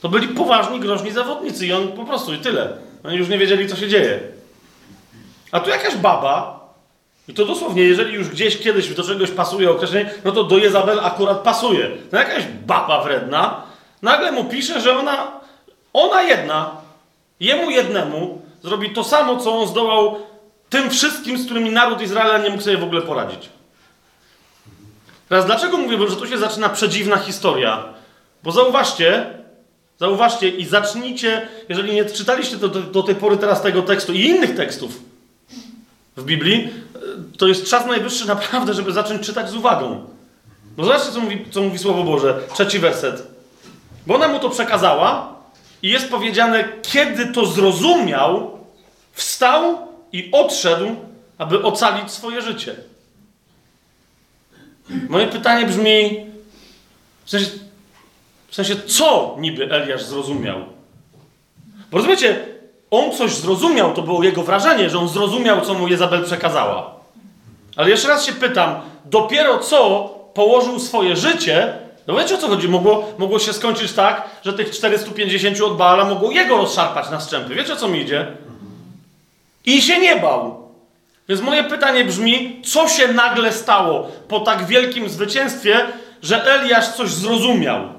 to 0.00 0.08
byli 0.08 0.28
poważni, 0.28 0.80
groźni 0.80 1.12
zawodnicy 1.12 1.66
i 1.66 1.72
on 1.72 1.88
po 1.88 2.04
prostu 2.04 2.34
i 2.34 2.38
tyle. 2.38 2.76
Oni 3.04 3.16
już 3.16 3.28
nie 3.28 3.38
wiedzieli, 3.38 3.68
co 3.68 3.76
się 3.76 3.88
dzieje. 3.88 4.20
A 5.52 5.60
tu 5.60 5.70
jakaś 5.70 5.96
baba, 5.96 6.63
i 7.28 7.34
to 7.34 7.44
dosłownie, 7.44 7.82
jeżeli 7.82 8.14
już 8.14 8.28
gdzieś 8.28 8.58
kiedyś 8.58 8.94
do 8.94 9.02
czegoś 9.02 9.30
pasuje 9.30 9.70
określenie, 9.70 10.10
no 10.24 10.32
to 10.32 10.44
do 10.44 10.58
Jezabel 10.58 11.00
akurat 11.00 11.38
pasuje. 11.38 11.90
No 12.12 12.18
jakaś 12.18 12.44
baba 12.66 13.02
wredna, 13.02 13.62
nagle 14.02 14.32
mu 14.32 14.44
pisze, 14.44 14.80
że 14.80 14.98
ona, 14.98 15.40
ona 15.92 16.22
jedna, 16.22 16.70
jemu 17.40 17.70
jednemu, 17.70 18.42
zrobi 18.62 18.90
to 18.90 19.04
samo, 19.04 19.36
co 19.36 19.58
on 19.58 19.68
zdołał 19.68 20.16
tym 20.70 20.90
wszystkim, 20.90 21.38
z 21.38 21.44
którymi 21.44 21.70
naród 21.70 22.02
Izraela 22.02 22.38
nie 22.38 22.50
mógł 22.50 22.62
sobie 22.62 22.78
w 22.78 22.84
ogóle 22.84 23.02
poradzić. 23.02 23.48
Teraz 25.28 25.46
dlaczego 25.46 25.76
mówię, 25.76 26.08
że 26.08 26.16
tu 26.16 26.26
się 26.26 26.38
zaczyna 26.38 26.68
przedziwna 26.68 27.16
historia? 27.16 27.84
Bo 28.42 28.52
zauważcie, 28.52 29.26
zauważcie 29.98 30.48
i 30.48 30.64
zacznijcie, 30.64 31.48
jeżeli 31.68 31.94
nie 31.94 32.04
czytaliście 32.04 32.56
do, 32.56 32.68
do, 32.68 32.80
do 32.80 33.02
tej 33.02 33.14
pory 33.14 33.36
teraz 33.36 33.62
tego 33.62 33.82
tekstu 33.82 34.12
i 34.12 34.20
innych 34.20 34.56
tekstów 34.56 35.13
w 36.16 36.24
Biblii, 36.24 36.70
to 37.38 37.46
jest 37.46 37.66
czas 37.66 37.86
najwyższy 37.86 38.26
naprawdę, 38.26 38.74
żeby 38.74 38.92
zacząć 38.92 39.26
czytać 39.26 39.50
z 39.50 39.54
uwagą. 39.54 40.06
Bo 40.76 40.84
zobaczcie, 40.84 41.12
co 41.12 41.20
mówi, 41.20 41.44
co 41.50 41.62
mówi 41.62 41.78
Słowo 41.78 42.04
Boże, 42.04 42.40
trzeci 42.54 42.78
werset. 42.78 43.26
Bo 44.06 44.14
ona 44.14 44.28
mu 44.28 44.38
to 44.38 44.50
przekazała 44.50 45.34
i 45.82 45.88
jest 45.88 46.10
powiedziane, 46.10 46.64
kiedy 46.82 47.26
to 47.26 47.46
zrozumiał, 47.46 48.54
Wstał 49.14 49.88
i 50.12 50.28
odszedł, 50.32 50.96
aby 51.38 51.62
ocalić 51.62 52.10
swoje 52.10 52.42
życie. 52.42 52.76
Moje 55.08 55.26
pytanie 55.26 55.66
brzmi: 55.66 56.26
w 57.24 57.30
sensie, 57.30 57.50
w 58.48 58.54
sensie 58.54 58.76
co 58.76 59.36
niby 59.38 59.70
Eliasz 59.70 60.04
zrozumiał? 60.04 60.64
Bo 61.90 61.96
rozumiecie, 61.98 62.46
on 62.98 63.12
coś 63.12 63.34
zrozumiał, 63.34 63.92
to 63.92 64.02
było 64.02 64.22
jego 64.22 64.42
wrażenie, 64.42 64.90
że 64.90 64.98
on 64.98 65.08
zrozumiał, 65.08 65.60
co 65.60 65.74
mu 65.74 65.88
Jezabel 65.88 66.24
przekazała. 66.24 66.90
Ale 67.76 67.90
jeszcze 67.90 68.08
raz 68.08 68.24
się 68.24 68.32
pytam, 68.32 68.80
dopiero 69.04 69.58
co 69.58 70.08
położył 70.34 70.80
swoje 70.80 71.16
życie, 71.16 71.78
no 72.06 72.14
wiecie 72.16 72.34
o 72.34 72.38
co 72.38 72.48
chodzi? 72.48 72.68
Mogło, 72.68 73.12
mogło 73.18 73.38
się 73.38 73.52
skończyć 73.52 73.92
tak, 73.92 74.28
że 74.44 74.52
tych 74.52 74.70
450 74.70 75.60
od 75.60 75.76
Baala 75.76 76.04
mogło 76.04 76.30
jego 76.30 76.56
rozszarpać 76.56 77.10
na 77.10 77.20
strzępy. 77.20 77.54
Wiecie 77.54 77.72
o 77.72 77.76
co 77.76 77.88
mi 77.88 78.00
idzie? 78.00 78.26
I 79.66 79.82
się 79.82 80.00
nie 80.00 80.16
bał. 80.16 80.68
Więc 81.28 81.40
moje 81.40 81.64
pytanie 81.64 82.04
brzmi, 82.04 82.62
co 82.64 82.88
się 82.88 83.08
nagle 83.08 83.52
stało 83.52 84.08
po 84.28 84.40
tak 84.40 84.66
wielkim 84.66 85.08
zwycięstwie, 85.08 85.86
że 86.22 86.44
Eliasz 86.54 86.88
coś 86.88 87.10
zrozumiał? 87.10 87.93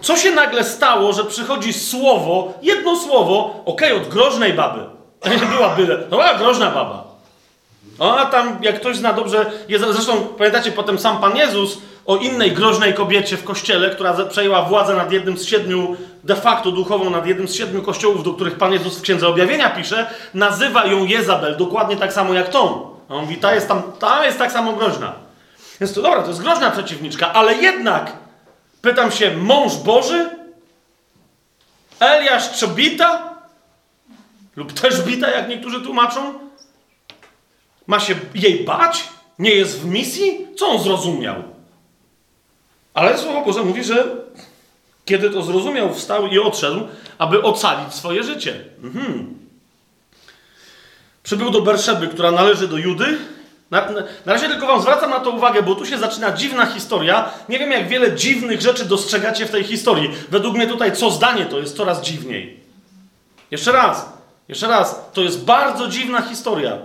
Co 0.00 0.16
się 0.16 0.30
nagle 0.30 0.64
stało, 0.64 1.12
że 1.12 1.24
przychodzi 1.24 1.72
słowo, 1.72 2.54
jedno 2.62 2.96
słowo, 2.96 3.62
okej, 3.64 3.92
okay, 3.92 4.02
od 4.02 4.08
groźnej 4.08 4.52
baby. 4.52 4.80
To 5.20 5.28
nie 5.28 5.36
była 5.36 5.68
byle, 5.68 5.98
to 5.98 6.10
była 6.10 6.34
groźna 6.34 6.70
baba. 6.70 7.04
Ona 7.98 8.26
tam, 8.26 8.58
jak 8.62 8.80
ktoś 8.80 8.96
zna 8.96 9.12
dobrze, 9.12 9.50
jest, 9.68 9.84
zresztą 9.90 10.26
pamiętacie 10.38 10.72
potem 10.72 10.98
sam 10.98 11.18
Pan 11.18 11.36
Jezus 11.36 11.78
o 12.06 12.16
innej 12.16 12.52
groźnej 12.52 12.94
kobiecie 12.94 13.36
w 13.36 13.44
kościele, 13.44 13.90
która 13.90 14.26
przejęła 14.26 14.62
władzę 14.62 14.96
nad 14.96 15.12
jednym 15.12 15.38
z 15.38 15.44
siedmiu, 15.44 15.96
de 16.24 16.36
facto 16.36 16.70
duchową, 16.70 17.10
nad 17.10 17.26
jednym 17.26 17.48
z 17.48 17.54
siedmiu 17.54 17.82
kościołów, 17.82 18.24
do 18.24 18.32
których 18.32 18.54
Pan 18.54 18.72
Jezus 18.72 18.98
w 18.98 19.02
Księdze 19.02 19.28
Objawienia 19.28 19.70
pisze, 19.70 20.06
nazywa 20.34 20.86
ją 20.86 21.04
Jezabel, 21.04 21.56
dokładnie 21.56 21.96
tak 21.96 22.12
samo 22.12 22.34
jak 22.34 22.48
tą. 22.48 22.90
A 23.08 23.14
on 23.14 23.20
mówi, 23.20 23.36
ta 23.36 23.54
jest 23.54 23.68
tam, 23.68 23.82
ta 23.98 24.26
jest 24.26 24.38
tak 24.38 24.52
samo 24.52 24.72
groźna. 24.72 25.12
Więc 25.80 25.94
to 25.94 26.02
dobra, 26.02 26.22
to 26.22 26.28
jest 26.28 26.42
groźna 26.42 26.70
przeciwniczka, 26.70 27.32
ale 27.32 27.54
jednak, 27.54 28.12
pytam 28.88 29.12
się, 29.12 29.36
mąż 29.36 29.76
Boży? 29.76 30.30
Eliasz 32.00 32.58
Czobita? 32.58 33.34
Lub 34.56 34.72
też 34.72 35.02
bita, 35.02 35.30
jak 35.30 35.48
niektórzy 35.48 35.80
tłumaczą? 35.80 36.34
Ma 37.86 38.00
się 38.00 38.14
jej 38.34 38.64
bać? 38.64 39.08
Nie 39.38 39.50
jest 39.50 39.80
w 39.80 39.84
misji? 39.84 40.46
Co 40.56 40.68
on 40.68 40.82
zrozumiał? 40.82 41.42
Ale 42.94 43.18
Słowo 43.18 43.44
Boże 43.44 43.62
mówi, 43.62 43.84
że 43.84 44.16
kiedy 45.04 45.30
to 45.30 45.42
zrozumiał, 45.42 45.94
wstał 45.94 46.26
i 46.26 46.38
odszedł, 46.38 46.88
aby 47.18 47.42
ocalić 47.42 47.94
swoje 47.94 48.22
życie. 48.22 48.64
Mhm. 48.82 49.34
Przybył 51.22 51.50
do 51.50 51.60
Berszeby, 51.60 52.08
która 52.08 52.30
należy 52.30 52.68
do 52.68 52.76
Judy. 52.76 53.18
Na, 53.70 53.90
na, 53.90 54.02
razie 54.26 54.48
tylko 54.48 54.66
wam 54.66 54.82
zwracam 54.82 55.10
na 55.10 55.20
to 55.20 55.30
uwagę, 55.30 55.62
bo 55.62 55.74
tu 55.74 55.86
się 55.86 55.98
zaczyna 55.98 56.32
dziwna 56.32 56.66
historia. 56.66 57.30
Nie 57.48 57.58
wiem, 57.58 57.70
jak 57.70 57.88
wiele 57.88 58.12
dziwnych 58.12 58.60
rzeczy 58.60 58.84
dostrzegacie 58.84 59.46
w 59.46 59.50
tej 59.50 59.64
historii. 59.64 60.10
Według 60.30 60.54
mnie 60.54 60.66
tutaj 60.66 60.92
co 60.92 61.10
zdanie 61.10 61.46
to 61.46 61.58
jest 61.58 61.76
coraz 61.76 62.02
dziwniej. 62.02 62.60
Jeszcze 63.50 63.72
raz, 63.72 64.12
jeszcze 64.48 64.68
raz, 64.68 65.00
to 65.12 65.20
jest 65.20 65.44
bardzo 65.44 65.88
dziwna 65.88 66.22
historia 66.22 66.78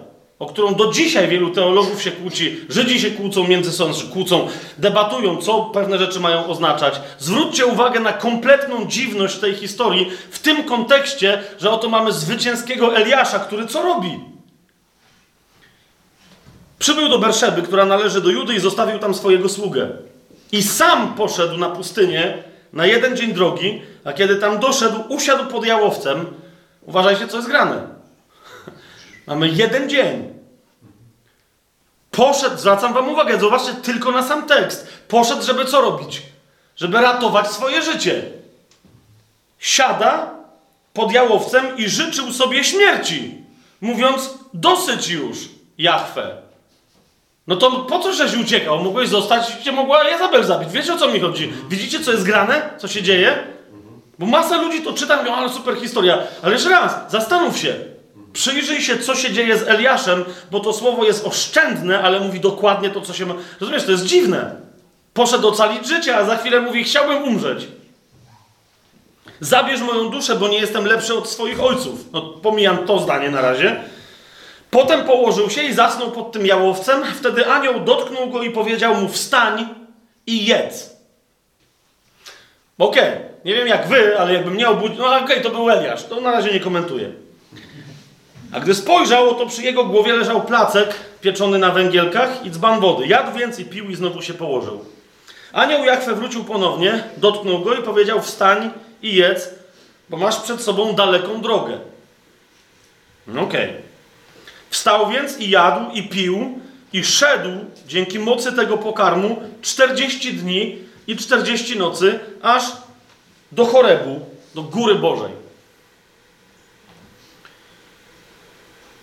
o 0.43 0.45
którą 0.45 0.75
do 0.75 0.91
dzisiaj 0.91 1.27
wielu 1.27 1.49
teologów 1.49 2.01
się 2.01 2.11
kłóci, 2.11 2.57
Żydzi 2.69 2.99
się 2.99 3.11
kłócą 3.11 3.47
między 3.47 3.71
sobą, 3.71 3.93
kłócą, 4.13 4.47
debatują, 4.77 5.37
co 5.37 5.61
pewne 5.61 5.97
rzeczy 5.97 6.19
mają 6.19 6.47
oznaczać. 6.47 7.01
Zwróćcie 7.19 7.65
uwagę 7.65 7.99
na 7.99 8.13
kompletną 8.13 8.85
dziwność 8.85 9.37
tej 9.37 9.55
historii 9.55 10.11
w 10.31 10.39
tym 10.39 10.63
kontekście, 10.63 11.43
że 11.59 11.71
oto 11.71 11.89
mamy 11.89 12.11
zwycięskiego 12.11 12.95
Eliasza, 12.95 13.39
który 13.39 13.67
co 13.67 13.81
robi? 13.81 14.19
Przybył 16.83 17.09
do 17.09 17.19
Berszeby, 17.19 17.61
która 17.61 17.85
należy 17.85 18.21
do 18.21 18.29
Judy 18.29 18.53
i 18.53 18.59
zostawił 18.59 18.99
tam 18.99 19.13
swojego 19.13 19.49
sługę. 19.49 19.89
I 20.51 20.63
sam 20.63 21.15
poszedł 21.15 21.57
na 21.57 21.69
pustynię 21.69 22.43
na 22.73 22.85
jeden 22.85 23.17
dzień 23.17 23.33
drogi, 23.33 23.81
a 24.05 24.13
kiedy 24.13 24.35
tam 24.35 24.59
doszedł, 24.59 25.03
usiadł 25.09 25.45
pod 25.45 25.65
jałowcem. 25.65 26.25
Uważajcie, 26.81 27.27
co 27.27 27.37
jest 27.37 27.49
grane. 27.49 27.87
Mamy 29.27 29.47
jeden 29.49 29.89
dzień. 29.89 30.33
Poszedł, 32.11 32.57
zwracam 32.57 32.93
wam 32.93 33.09
uwagę, 33.09 33.39
zobaczcie 33.39 33.73
tylko 33.73 34.11
na 34.11 34.23
sam 34.23 34.47
tekst. 34.47 34.87
Poszedł, 35.07 35.43
żeby 35.43 35.65
co 35.65 35.81
robić? 35.81 36.21
Żeby 36.75 37.01
ratować 37.01 37.51
swoje 37.51 37.81
życie. 37.81 38.23
Siada 39.59 40.31
pod 40.93 41.11
jałowcem 41.11 41.77
i 41.77 41.89
życzył 41.89 42.33
sobie 42.33 42.63
śmierci, 42.63 43.43
mówiąc: 43.81 44.29
Dosyć 44.53 45.09
już, 45.09 45.37
Jahwe. 45.77 46.42
No 47.47 47.55
to 47.55 47.71
po 47.71 47.99
co 47.99 48.13
żeś 48.13 48.35
uciekał? 48.35 48.83
Mogłeś 48.83 49.09
zostać, 49.09 49.47
cię 49.63 49.71
mogła 49.71 50.09
Jezabel 50.09 50.43
zabić. 50.43 50.69
Wiecie 50.69 50.93
o 50.93 50.97
co 50.97 51.07
mi 51.07 51.19
chodzi? 51.19 51.53
Widzicie, 51.69 51.99
co 51.99 52.11
jest 52.11 52.23
grane? 52.23 52.69
Co 52.77 52.87
się 52.87 53.01
dzieje? 53.01 53.43
Bo 54.19 54.25
masa 54.25 54.61
ludzi 54.61 54.81
to 54.81 54.93
czyta, 54.93 55.17
mówią, 55.17 55.33
ale 55.33 55.49
super 55.49 55.75
historia. 55.75 56.17
Ale 56.41 56.53
jeszcze 56.53 56.69
raz, 56.69 57.11
zastanów 57.11 57.57
się. 57.57 57.75
Przyjrzyj 58.33 58.81
się, 58.81 58.97
co 58.97 59.15
się 59.15 59.33
dzieje 59.33 59.57
z 59.57 59.67
Eliaszem, 59.67 60.25
bo 60.51 60.59
to 60.59 60.73
słowo 60.73 61.05
jest 61.05 61.25
oszczędne, 61.25 62.01
ale 62.01 62.19
mówi 62.19 62.39
dokładnie 62.39 62.89
to, 62.89 63.01
co 63.01 63.13
się 63.13 63.25
ma. 63.25 63.33
Rozumiesz, 63.59 63.83
to 63.83 63.91
jest 63.91 64.05
dziwne. 64.05 64.55
Poszedł 65.13 65.47
ocalić 65.47 65.87
życie, 65.87 66.17
a 66.17 66.25
za 66.25 66.37
chwilę 66.37 66.61
mówi, 66.61 66.83
chciałbym 66.83 67.23
umrzeć. 67.23 67.67
Zabierz 69.39 69.81
moją 69.81 70.09
duszę, 70.09 70.35
bo 70.35 70.47
nie 70.47 70.57
jestem 70.57 70.85
lepszy 70.85 71.13
od 71.13 71.29
swoich 71.29 71.63
ojców. 71.63 71.99
No, 72.11 72.21
pomijam 72.21 72.77
to 72.77 72.99
zdanie 72.99 73.31
na 73.31 73.41
razie. 73.41 73.83
Potem 74.73 75.03
położył 75.03 75.49
się 75.49 75.63
i 75.63 75.73
zasnął 75.73 76.11
pod 76.11 76.31
tym 76.31 76.45
jałowcem. 76.45 77.03
Wtedy 77.19 77.47
anioł 77.47 77.79
dotknął 77.79 78.29
go 78.29 78.43
i 78.43 78.51
powiedział 78.51 78.95
mu: 78.95 79.09
Wstań 79.09 79.67
i 80.27 80.45
jedz. 80.45 80.97
Okej, 82.77 83.13
okay. 83.13 83.29
nie 83.45 83.55
wiem 83.55 83.67
jak 83.67 83.87
wy, 83.87 84.19
ale 84.19 84.33
jakbym 84.33 84.57
nie 84.57 84.69
obudził. 84.69 84.97
No 84.97 85.07
okej, 85.07 85.23
okay, 85.23 85.41
to 85.41 85.49
był 85.49 85.69
Eliasz, 85.69 86.03
to 86.03 86.21
na 86.21 86.31
razie 86.31 86.53
nie 86.53 86.59
komentuję. 86.59 87.11
A 88.51 88.59
gdy 88.59 88.75
spojrzał, 88.75 89.35
to 89.35 89.45
przy 89.45 89.61
jego 89.61 89.83
głowie 89.85 90.13
leżał 90.13 90.41
placek 90.41 90.95
pieczony 91.21 91.57
na 91.57 91.71
węgielkach 91.71 92.45
i 92.45 92.51
dzban 92.51 92.79
wody. 92.79 93.07
Jadł 93.07 93.37
więc 93.37 93.59
i 93.59 93.65
pił 93.65 93.89
i 93.89 93.95
znowu 93.95 94.21
się 94.21 94.33
położył. 94.33 94.85
Anioł 95.53 95.85
Jachwę 95.85 96.15
wrócił 96.15 96.43
ponownie, 96.43 97.03
dotknął 97.17 97.59
go 97.59 97.73
i 97.73 97.83
powiedział: 97.83 98.21
Wstań 98.21 98.71
i 99.01 99.15
jedz, 99.15 99.49
bo 100.09 100.17
masz 100.17 100.39
przed 100.39 100.61
sobą 100.61 100.93
daleką 100.93 101.41
drogę. 101.41 101.79
Okej. 103.29 103.43
Okay. 103.43 103.82
Wstał 104.73 105.09
więc 105.09 105.39
i 105.39 105.49
jadł 105.49 105.91
i 105.91 106.03
pił 106.03 106.59
i 106.93 107.03
szedł 107.03 107.49
dzięki 107.87 108.19
mocy 108.19 108.53
tego 108.53 108.77
pokarmu 108.77 109.41
40 109.61 110.33
dni 110.33 110.77
i 111.07 111.17
40 111.17 111.77
nocy, 111.77 112.19
aż 112.41 112.63
do 113.51 113.65
Chorebu, 113.65 114.19
do 114.55 114.63
Góry 114.63 114.95
Bożej. 114.95 115.31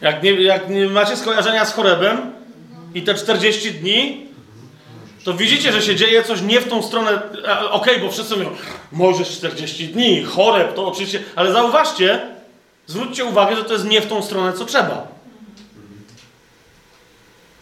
Jak 0.01 0.23
nie, 0.23 0.33
jak 0.33 0.69
nie 0.69 0.87
macie 0.87 1.17
skojarzenia 1.17 1.65
z 1.65 1.75
Chorebem 1.75 2.33
i 2.95 3.03
te 3.03 3.15
40 3.15 3.75
dni, 3.75 4.27
to 5.25 5.35
widzicie, 5.35 5.73
że 5.73 5.83
się 5.83 5.97
dzieje 5.97 6.25
coś 6.25 6.43
nie 6.43 6.61
w 6.61 6.69
tą 6.69 6.83
stronę. 6.83 7.23
Okej, 7.71 7.71
okay, 7.71 7.99
bo 7.99 8.11
wszyscy 8.11 8.37
mówią, 8.37 8.51
możesz 8.93 9.31
40 9.31 9.89
dni, 9.89 10.25
choreb, 10.25 10.75
to 10.75 10.89
oczywiście, 10.89 11.23
ale 11.37 11.53
zauważcie, 11.53 12.21
zwróćcie 12.87 13.25
uwagę, 13.25 13.57
że 13.57 13.65
to 13.65 13.73
jest 13.73 13.85
nie 13.85 14.01
w 14.01 14.07
tą 14.07 14.23
stronę, 14.23 14.53
co 14.53 14.65
trzeba. 14.65 15.20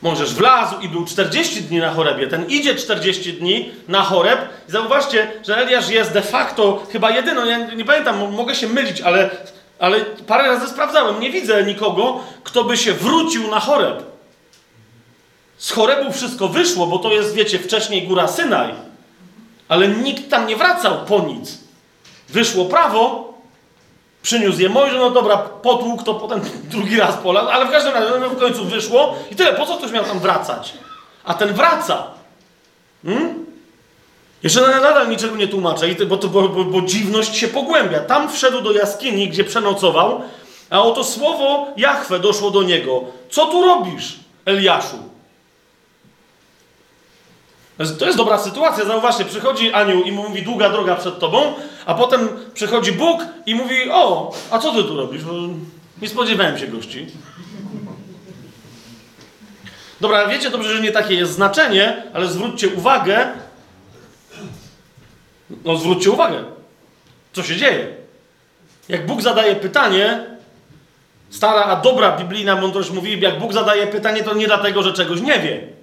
Możesz 0.03 0.34
wlazł 0.34 0.80
i 0.80 0.88
był 0.88 1.05
40 1.05 1.62
dni 1.62 1.78
na 1.78 1.90
chorebie. 1.90 2.26
Ten 2.26 2.46
idzie 2.46 2.74
40 2.74 3.32
dni 3.32 3.70
na 3.88 4.03
choreb. 4.03 4.49
I 4.68 4.72
zauważcie, 4.72 5.32
że 5.46 5.57
Eliasz 5.57 5.90
jest 5.90 6.12
de 6.12 6.22
facto 6.22 6.82
chyba 6.92 7.11
jedyną. 7.11 7.44
Ja 7.44 7.59
nie 7.59 7.84
pamiętam, 7.84 8.32
mogę 8.32 8.55
się 8.55 8.68
mylić, 8.68 9.01
ale, 9.01 9.30
ale 9.78 10.01
parę 10.01 10.49
razy 10.49 10.68
sprawdzałem. 10.68 11.20
Nie 11.20 11.30
widzę 11.30 11.64
nikogo, 11.64 12.20
kto 12.44 12.64
by 12.64 12.76
się 12.76 12.92
wrócił 12.92 13.49
na 13.49 13.61
choreb. 13.61 14.03
Z 15.59 15.72
chorebu 15.72 16.12
wszystko 16.12 16.49
wyszło, 16.49 16.86
bo 16.86 16.99
to 16.99 17.12
jest, 17.12 17.34
wiecie, 17.34 17.59
wcześniej 17.59 18.07
góra 18.09 18.28
Synaj. 18.28 18.74
Ale 19.68 19.88
nikt 19.88 20.30
tam 20.30 20.46
nie 20.46 20.57
wracał 20.57 21.05
po 21.05 21.20
nic. 21.20 21.59
Wyszło 22.28 22.64
prawo, 22.64 23.28
Przyniósł 24.22 24.60
je 24.60 24.68
Mojżesz, 24.68 24.98
no 24.98 25.10
dobra, 25.10 25.36
potłukł 25.36 26.04
to 26.04 26.14
potem 26.14 26.40
drugi 26.72 27.00
raz 27.00 27.16
pola, 27.16 27.40
ale 27.40 27.66
w 27.66 27.70
każdym 27.70 27.94
razie 27.94 28.10
no, 28.20 28.28
w 28.28 28.38
końcu 28.38 28.64
wyszło 28.64 29.14
i 29.30 29.36
tyle. 29.36 29.52
Po 29.52 29.66
co 29.66 29.76
ktoś 29.76 29.92
miał 29.92 30.04
tam 30.04 30.18
wracać? 30.18 30.74
A 31.24 31.34
ten 31.34 31.52
wraca. 31.52 32.06
Hmm? 33.04 33.46
Jeszcze 34.42 34.60
nadal 34.60 35.08
niczego 35.08 35.36
nie 35.36 35.48
tłumaczę, 35.48 35.86
bo, 36.06 36.16
to, 36.16 36.28
bo, 36.28 36.48
bo, 36.48 36.64
bo 36.64 36.82
dziwność 36.82 37.36
się 37.36 37.48
pogłębia. 37.48 38.00
Tam 38.00 38.32
wszedł 38.32 38.60
do 38.60 38.72
jaskini, 38.72 39.28
gdzie 39.28 39.44
przenocował, 39.44 40.22
a 40.70 40.82
oto 40.82 41.04
słowo 41.04 41.66
Jachwę 41.76 42.18
doszło 42.18 42.50
do 42.50 42.62
niego. 42.62 43.00
Co 43.30 43.46
tu 43.46 43.62
robisz, 43.62 44.16
Eliaszu? 44.44 44.98
To 47.79 48.07
jest 48.07 48.18
dobra 48.18 48.39
sytuacja. 48.39 48.85
Zauważcie, 48.85 49.24
przychodzi 49.24 49.72
anioł 49.72 50.03
i 50.03 50.12
mówi, 50.12 50.43
długa 50.43 50.70
droga 50.70 50.97
przed 50.97 51.18
tobą, 51.18 51.55
a 51.87 51.95
potem 51.95 52.29
przychodzi 52.55 52.93
Bóg 52.93 53.20
i 53.47 53.55
mówi, 53.55 53.91
o, 53.91 54.33
a 54.51 54.59
co 54.59 54.72
ty 54.72 54.85
tu 54.85 54.97
robisz? 54.97 55.24
Bo 55.24 55.33
nie 56.03 56.09
spodziewałem 56.09 56.59
się 56.59 56.66
gości. 56.66 57.07
Dobra, 60.01 60.26
wiecie 60.26 60.51
dobrze, 60.51 60.76
że 60.76 60.83
nie 60.83 60.93
takie 60.93 61.14
jest 61.14 61.33
znaczenie, 61.33 62.03
ale 62.14 62.26
zwróćcie 62.26 62.68
uwagę. 62.68 63.26
No, 65.64 65.76
zwróćcie 65.76 66.11
uwagę, 66.11 66.45
co 67.33 67.43
się 67.43 67.57
dzieje. 67.57 67.95
Jak 68.89 69.07
Bóg 69.07 69.22
zadaje 69.22 69.57
pytanie, 69.57 70.24
stara, 71.31 71.64
a 71.64 71.76
dobra 71.76 72.16
biblijna 72.16 72.57
mądrość 72.57 72.91
mówi, 72.91 73.20
jak 73.20 73.39
Bóg 73.39 73.53
zadaje 73.53 73.87
pytanie, 73.87 74.22
to 74.24 74.35
nie 74.35 74.47
dlatego, 74.47 74.83
że 74.83 74.93
czegoś 74.93 75.20
nie 75.20 75.41
wie 75.41 75.78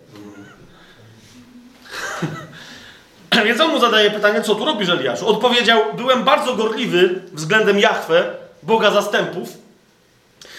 Więc 3.46 3.62
on 3.62 3.72
mu 3.72 3.80
zadaje 3.80 4.12
pytanie, 4.12 4.42
co 4.42 4.56
tu 4.56 4.66
robisz, 4.66 4.90
Eliaszu? 4.90 5.28
Odpowiedział, 5.28 5.82
byłem 5.98 6.24
bardzo 6.24 6.56
gorliwy 6.56 7.22
względem 7.34 7.80
Jahwe, 7.80 8.26
Boga 8.64 8.92
zastępów. 8.92 9.50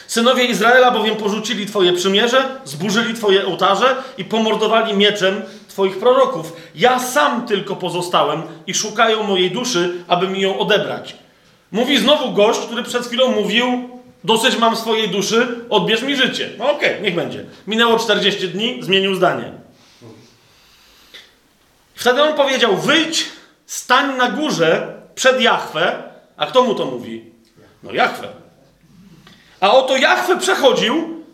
Synowie 0.06 0.44
Izraela 0.44 0.90
bowiem 0.90 1.16
porzucili 1.16 1.66
Twoje 1.66 1.92
przymierze, 1.92 2.44
zburzyli 2.64 3.14
Twoje 3.14 3.46
ołtarze 3.46 3.96
i 4.18 4.24
pomordowali 4.24 4.94
mieczem 4.94 5.42
Twoich 5.68 5.98
proroków. 5.98 6.52
Ja 6.74 6.98
sam 6.98 7.46
tylko 7.46 7.76
pozostałem 7.76 8.42
i 8.66 8.74
szukają 8.74 9.22
mojej 9.22 9.50
duszy, 9.50 9.94
aby 10.08 10.28
mi 10.28 10.40
ją 10.40 10.58
odebrać. 10.58 11.16
Mówi 11.72 11.98
znowu 11.98 12.32
gość, 12.32 12.60
który 12.60 12.82
przed 12.82 13.06
chwilą 13.06 13.32
mówił, 13.32 13.88
dosyć 14.24 14.56
mam 14.56 14.76
swojej 14.76 15.08
duszy, 15.08 15.46
odbierz 15.70 16.02
mi 16.02 16.16
życie. 16.16 16.50
No 16.58 16.70
okej, 16.70 16.90
okay, 16.90 17.02
niech 17.02 17.14
będzie. 17.14 17.44
Minęło 17.66 17.98
40 17.98 18.48
dni, 18.48 18.78
zmienił 18.82 19.14
zdanie. 19.14 19.65
Wtedy 21.96 22.22
on 22.22 22.34
powiedział: 22.34 22.76
Wyjdź, 22.76 23.28
stań 23.66 24.16
na 24.16 24.28
górze 24.28 24.94
przed 25.14 25.40
Jachwę. 25.40 26.02
A 26.36 26.46
kto 26.46 26.62
mu 26.62 26.74
to 26.74 26.84
mówi? 26.84 27.24
No 27.82 27.92
Jachwę. 27.92 28.28
A 29.60 29.72
oto 29.72 29.96
Jachwę 29.96 30.38
przechodził. 30.38 31.24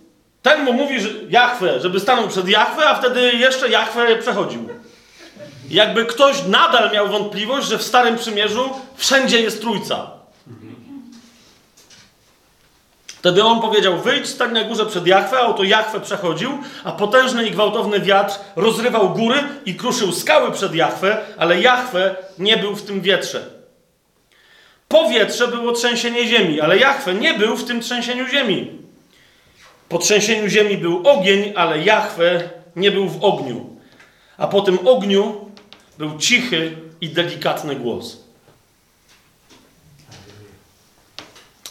Ten 0.42 0.64
mu 0.64 0.72
mówi, 0.72 1.00
że 1.00 1.08
Jachwę, 1.28 1.80
żeby 1.80 2.00
stanął 2.00 2.28
przed 2.28 2.48
Jachwę, 2.48 2.88
a 2.88 2.94
wtedy 2.94 3.32
jeszcze 3.32 3.68
Jachwę 3.68 4.16
przechodził. 4.16 4.68
Jakby 5.70 6.06
ktoś 6.06 6.44
nadal 6.46 6.92
miał 6.92 7.08
wątpliwość, 7.08 7.68
że 7.68 7.78
w 7.78 7.82
Starym 7.82 8.16
Przymierzu 8.16 8.70
wszędzie 8.96 9.40
jest 9.40 9.60
Trójca. 9.60 10.10
Wtedy 13.22 13.44
on 13.44 13.60
powiedział: 13.60 13.98
Wyjdź, 13.98 14.26
stań 14.26 14.52
na 14.52 14.64
górze 14.64 14.86
przed 14.86 15.06
Jachwę, 15.06 15.38
a 15.38 15.46
oto 15.46 15.64
Jachwę 15.64 16.00
przechodził, 16.00 16.58
a 16.84 16.92
potężny 16.92 17.46
i 17.46 17.50
gwałtowny 17.50 18.00
wiatr 18.00 18.38
rozrywał 18.56 19.10
góry 19.10 19.38
i 19.66 19.74
kruszył 19.74 20.12
skały 20.12 20.52
przed 20.52 20.74
Jachwę, 20.74 21.18
ale 21.38 21.60
Jachwę 21.60 22.14
nie 22.38 22.56
był 22.56 22.76
w 22.76 22.82
tym 22.82 23.00
wietrze. 23.00 23.46
Powietrze 24.88 25.48
było 25.48 25.72
trzęsienie 25.72 26.28
ziemi, 26.28 26.60
ale 26.60 26.78
Jachwę 26.78 27.14
nie 27.14 27.34
był 27.34 27.56
w 27.56 27.64
tym 27.64 27.80
trzęsieniu 27.80 28.28
ziemi. 28.28 28.70
Po 29.88 29.98
trzęsieniu 29.98 30.48
ziemi 30.48 30.76
był 30.76 31.08
ogień, 31.08 31.52
ale 31.56 31.82
Jachwę 31.82 32.50
nie 32.76 32.90
był 32.90 33.08
w 33.08 33.24
ogniu. 33.24 33.76
A 34.38 34.46
po 34.46 34.60
tym 34.60 34.78
ogniu 34.88 35.50
był 35.98 36.18
cichy 36.18 36.76
i 37.00 37.08
delikatny 37.08 37.76
głos. 37.76 38.21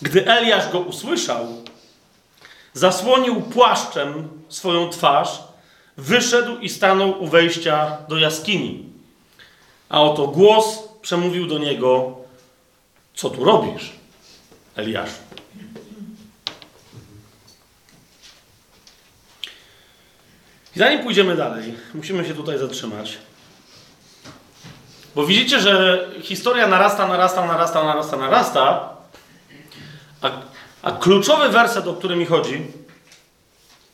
Gdy 0.01 0.27
Eliasz 0.27 0.71
go 0.71 0.79
usłyszał, 0.79 1.47
zasłonił 2.73 3.41
płaszczem 3.41 4.29
swoją 4.49 4.89
twarz, 4.89 5.43
wyszedł 5.97 6.57
i 6.57 6.69
stanął 6.69 7.23
u 7.23 7.27
wejścia 7.27 7.97
do 8.09 8.17
jaskini. 8.17 8.85
A 9.89 10.01
oto 10.01 10.27
głos 10.27 10.79
przemówił 11.01 11.47
do 11.47 11.57
niego: 11.57 12.17
Co 13.13 13.29
tu 13.29 13.43
robisz, 13.43 13.91
Eliaszu? 14.75 15.21
I 20.75 20.79
zanim 20.79 21.03
pójdziemy 21.03 21.35
dalej, 21.35 21.73
musimy 21.93 22.25
się 22.25 22.33
tutaj 22.33 22.57
zatrzymać. 22.57 23.17
Bo 25.15 25.25
widzicie, 25.25 25.59
że 25.59 26.07
historia 26.21 26.67
narasta, 26.67 27.07
narasta, 27.07 27.45
narasta, 27.45 27.83
narasta, 27.83 28.17
narasta, 28.17 28.89
a, 30.21 30.31
a 30.81 30.91
kluczowy 30.91 31.49
werset, 31.49 31.87
o 31.87 31.93
który 31.93 32.15
mi 32.15 32.25
chodzi, 32.25 32.61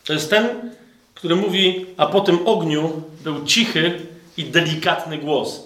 to 0.06 0.14
jest 0.14 0.30
ten, 0.30 0.76
który 1.16 1.36
mówi, 1.36 1.86
a 1.98 2.06
po 2.06 2.22
tym 2.22 2.48
ogniu 2.48 3.04
był 3.24 3.46
cichy 3.46 4.06
i 4.38 4.44
delikatny 4.44 5.18
głos. 5.18 5.64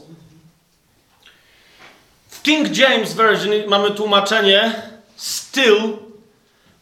W 2.29 2.41
King 2.41 2.77
James 2.77 3.13
Version 3.13 3.51
mamy 3.67 3.91
tłumaczenie 3.91 4.81
still 5.15 5.97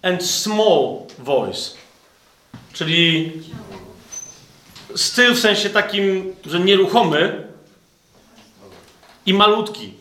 and 0.01 0.25
small 0.25 0.97
voice. 1.17 1.71
Czyli 2.73 3.32
still 4.95 5.34
w 5.34 5.39
sensie 5.39 5.69
takim, 5.69 6.36
że 6.45 6.59
nieruchomy 6.59 7.47
i 9.25 9.34
malutki 9.34 9.93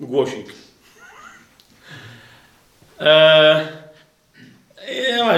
głosik. 0.00 0.61
E, 3.02 3.82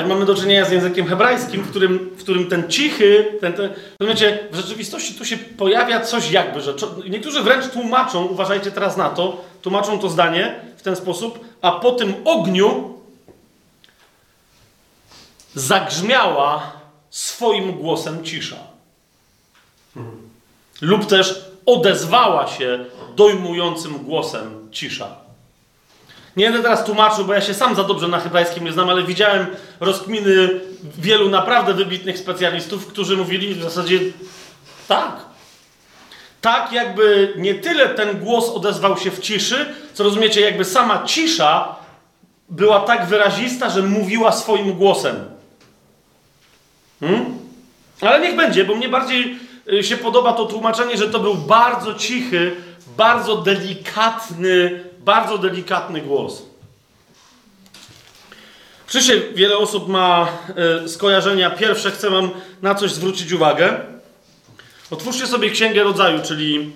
mamy 0.06 0.24
do 0.24 0.34
czynienia 0.34 0.64
z 0.64 0.70
językiem 0.70 1.06
hebrajskim, 1.06 1.62
w 1.62 1.70
którym, 1.70 2.10
w 2.16 2.22
którym 2.22 2.46
ten 2.46 2.68
cichy, 2.68 3.38
ten, 3.40 3.52
ten, 3.52 3.74
rozumiecie, 4.00 4.38
w 4.52 4.56
rzeczywistości 4.56 5.14
tu 5.14 5.24
się 5.24 5.36
pojawia 5.36 6.00
coś 6.00 6.30
jakby, 6.30 6.60
że 6.60 6.74
niektórzy 7.08 7.42
wręcz 7.42 7.68
tłumaczą, 7.68 8.24
uważajcie 8.24 8.70
teraz 8.70 8.96
na 8.96 9.10
to, 9.10 9.44
tłumaczą 9.62 9.98
to 9.98 10.08
zdanie 10.08 10.60
w 10.76 10.82
ten 10.82 10.96
sposób, 10.96 11.44
a 11.62 11.72
po 11.72 11.92
tym 11.92 12.14
ogniu 12.24 12.98
zagrzmiała 15.54 16.72
swoim 17.10 17.72
głosem 17.72 18.24
cisza. 18.24 18.56
Lub 20.80 21.06
też 21.06 21.44
odezwała 21.66 22.46
się 22.46 22.84
dojmującym 23.16 23.98
głosem 23.98 24.68
cisza. 24.70 25.23
Nie 26.36 26.44
będę 26.44 26.62
teraz 26.62 26.84
tłumaczył, 26.84 27.24
bo 27.24 27.34
ja 27.34 27.40
się 27.40 27.54
sam 27.54 27.74
za 27.74 27.84
dobrze 27.84 28.08
na 28.08 28.20
hebrajskim 28.20 28.64
nie 28.64 28.72
znam, 28.72 28.90
ale 28.90 29.02
widziałem 29.02 29.46
rozkminy 29.80 30.60
wielu 30.98 31.28
naprawdę 31.28 31.74
wybitnych 31.74 32.18
specjalistów, 32.18 32.86
którzy 32.86 33.16
mówili 33.16 33.54
w 33.54 33.62
zasadzie 33.62 34.00
tak. 34.88 35.16
Tak, 36.40 36.72
jakby 36.72 37.34
nie 37.36 37.54
tyle 37.54 37.88
ten 37.88 38.18
głos 38.18 38.50
odezwał 38.50 38.98
się 38.98 39.10
w 39.10 39.20
ciszy, 39.20 39.74
co 39.94 40.04
rozumiecie, 40.04 40.40
jakby 40.40 40.64
sama 40.64 41.02
cisza 41.04 41.76
była 42.48 42.80
tak 42.80 43.06
wyrazista, 43.06 43.70
że 43.70 43.82
mówiła 43.82 44.32
swoim 44.32 44.72
głosem. 44.72 45.16
Hmm? 47.00 47.38
Ale 48.00 48.20
niech 48.20 48.36
będzie, 48.36 48.64
bo 48.64 48.74
mnie 48.74 48.88
bardziej 48.88 49.38
y, 49.72 49.82
się 49.82 49.96
podoba 49.96 50.32
to 50.32 50.46
tłumaczenie, 50.46 50.96
że 50.96 51.08
to 51.08 51.20
był 51.20 51.34
bardzo 51.34 51.94
cichy, 51.94 52.56
bardzo 52.96 53.36
delikatny, 53.36 54.84
bardzo 55.04 55.38
delikatny 55.38 56.00
głos. 56.00 56.42
Oczywiście 58.88 59.20
wiele 59.34 59.58
osób 59.58 59.88
ma 59.88 60.28
y, 60.84 60.88
skojarzenia. 60.88 61.50
Pierwsze 61.50 61.90
chcę 61.90 62.10
wam 62.10 62.30
na 62.62 62.74
coś 62.74 62.92
zwrócić 62.92 63.32
uwagę. 63.32 63.80
Otwórzcie 64.90 65.26
sobie 65.26 65.50
Księgę 65.50 65.82
Rodzaju, 65.82 66.22
czyli 66.22 66.72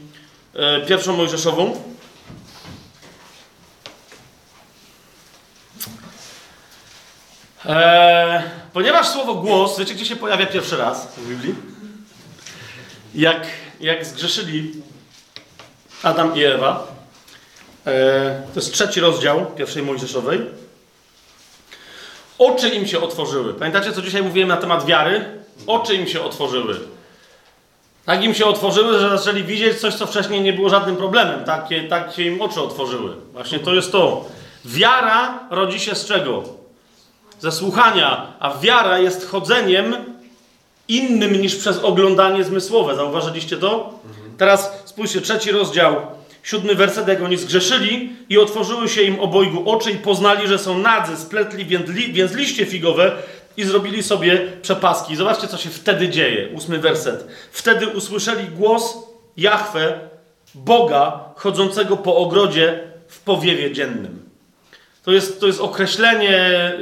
y, 0.83 0.87
pierwszą 0.87 1.17
Mojżeszową. 1.17 1.83
Eee, 7.67 8.43
ponieważ 8.73 9.09
słowo 9.09 9.35
głos, 9.35 9.79
wiecie 9.79 9.95
gdzie 9.95 10.05
się 10.05 10.17
pojawia 10.17 10.47
pierwszy 10.47 10.77
raz 10.77 11.07
w 11.17 11.29
Biblii? 11.29 11.55
Jak, 13.15 13.47
jak 13.81 14.07
zgrzeszyli 14.07 14.73
Adam 16.03 16.37
i 16.37 16.45
Ewa. 16.45 16.98
Eee, 17.89 18.35
to 18.55 18.61
jest 18.61 18.73
trzeci 18.73 19.01
rozdział 19.01 19.47
pierwszej 19.57 19.83
Mojżeszowej. 19.83 20.41
Oczy 22.39 22.69
im 22.69 22.87
się 22.87 23.01
otworzyły. 23.01 23.55
Pamiętacie, 23.55 23.93
co 23.93 24.03
dzisiaj 24.03 24.23
mówiłem 24.23 24.49
na 24.49 24.57
temat 24.57 24.87
wiary? 24.87 25.25
Oczy 25.67 25.95
im 25.95 26.07
się 26.07 26.23
otworzyły. 26.23 26.81
Tak 28.05 28.25
im 28.25 28.35
się 28.35 28.47
otworzyły, 28.47 28.99
że 28.99 29.19
zaczęli 29.19 29.45
widzieć 29.45 29.81
coś, 29.81 29.95
co 29.95 30.07
wcześniej 30.07 30.41
nie 30.41 30.53
było 30.53 30.69
żadnym 30.69 30.97
problemem. 30.97 31.45
Takie, 31.45 31.89
tak 31.89 32.15
się 32.15 32.23
im 32.23 32.43
oczy 32.43 32.61
otworzyły. 32.61 33.15
Właśnie 33.33 33.59
to 33.59 33.75
jest 33.75 33.93
to. 33.93 34.25
Wiara 34.65 35.39
rodzi 35.51 35.81
się 35.81 35.95
z 35.95 36.07
czego? 36.07 36.59
ze 37.41 37.53
słuchania, 37.53 38.27
a 38.41 38.59
wiara 38.59 38.99
jest 38.99 39.27
chodzeniem 39.27 39.97
innym 40.89 41.33
niż 41.33 41.57
przez 41.57 41.79
oglądanie 41.79 42.45
zmysłowe. 42.45 42.97
Zauważyliście 42.97 43.57
to? 43.57 43.99
Teraz 44.39 44.73
spójrzcie, 44.85 45.21
trzeci 45.21 45.51
rozdział, 45.53 45.97
siódmy 46.43 46.75
werset, 46.75 47.09
jak 47.09 47.23
oni 47.23 47.37
zgrzeszyli 47.37 48.13
i 48.29 48.39
otworzyły 48.39 48.89
się 48.89 49.03
im 49.03 49.21
obojgu 49.21 49.71
oczy 49.71 49.91
i 49.91 49.95
poznali, 49.95 50.49
że 50.49 50.59
są 50.59 50.79
nadzy, 50.79 51.17
spletli 51.17 51.65
więc 52.13 52.35
liście 52.35 52.67
figowe 52.67 53.13
i 53.57 53.65
zrobili 53.65 54.03
sobie 54.03 54.47
przepaski. 54.63 55.17
Zobaczcie, 55.17 55.49
co 55.49 55.57
się 55.57 55.71
wtedy 55.71 56.09
dzieje. 56.09 56.49
Ósmy 56.55 56.79
werset. 56.79 57.27
Wtedy 57.53 57.89
usłyszeli 57.89 58.49
głos 58.49 58.97
Jahwe, 59.37 60.01
Boga, 60.55 61.21
chodzącego 61.37 61.97
po 61.97 62.17
ogrodzie 62.17 62.81
w 63.09 63.21
powiewie 63.21 63.73
dziennym. 63.73 64.23
To 65.05 65.13
jest, 65.13 65.41
to 65.41 65.47
jest 65.47 65.61
określenie. 65.61 66.73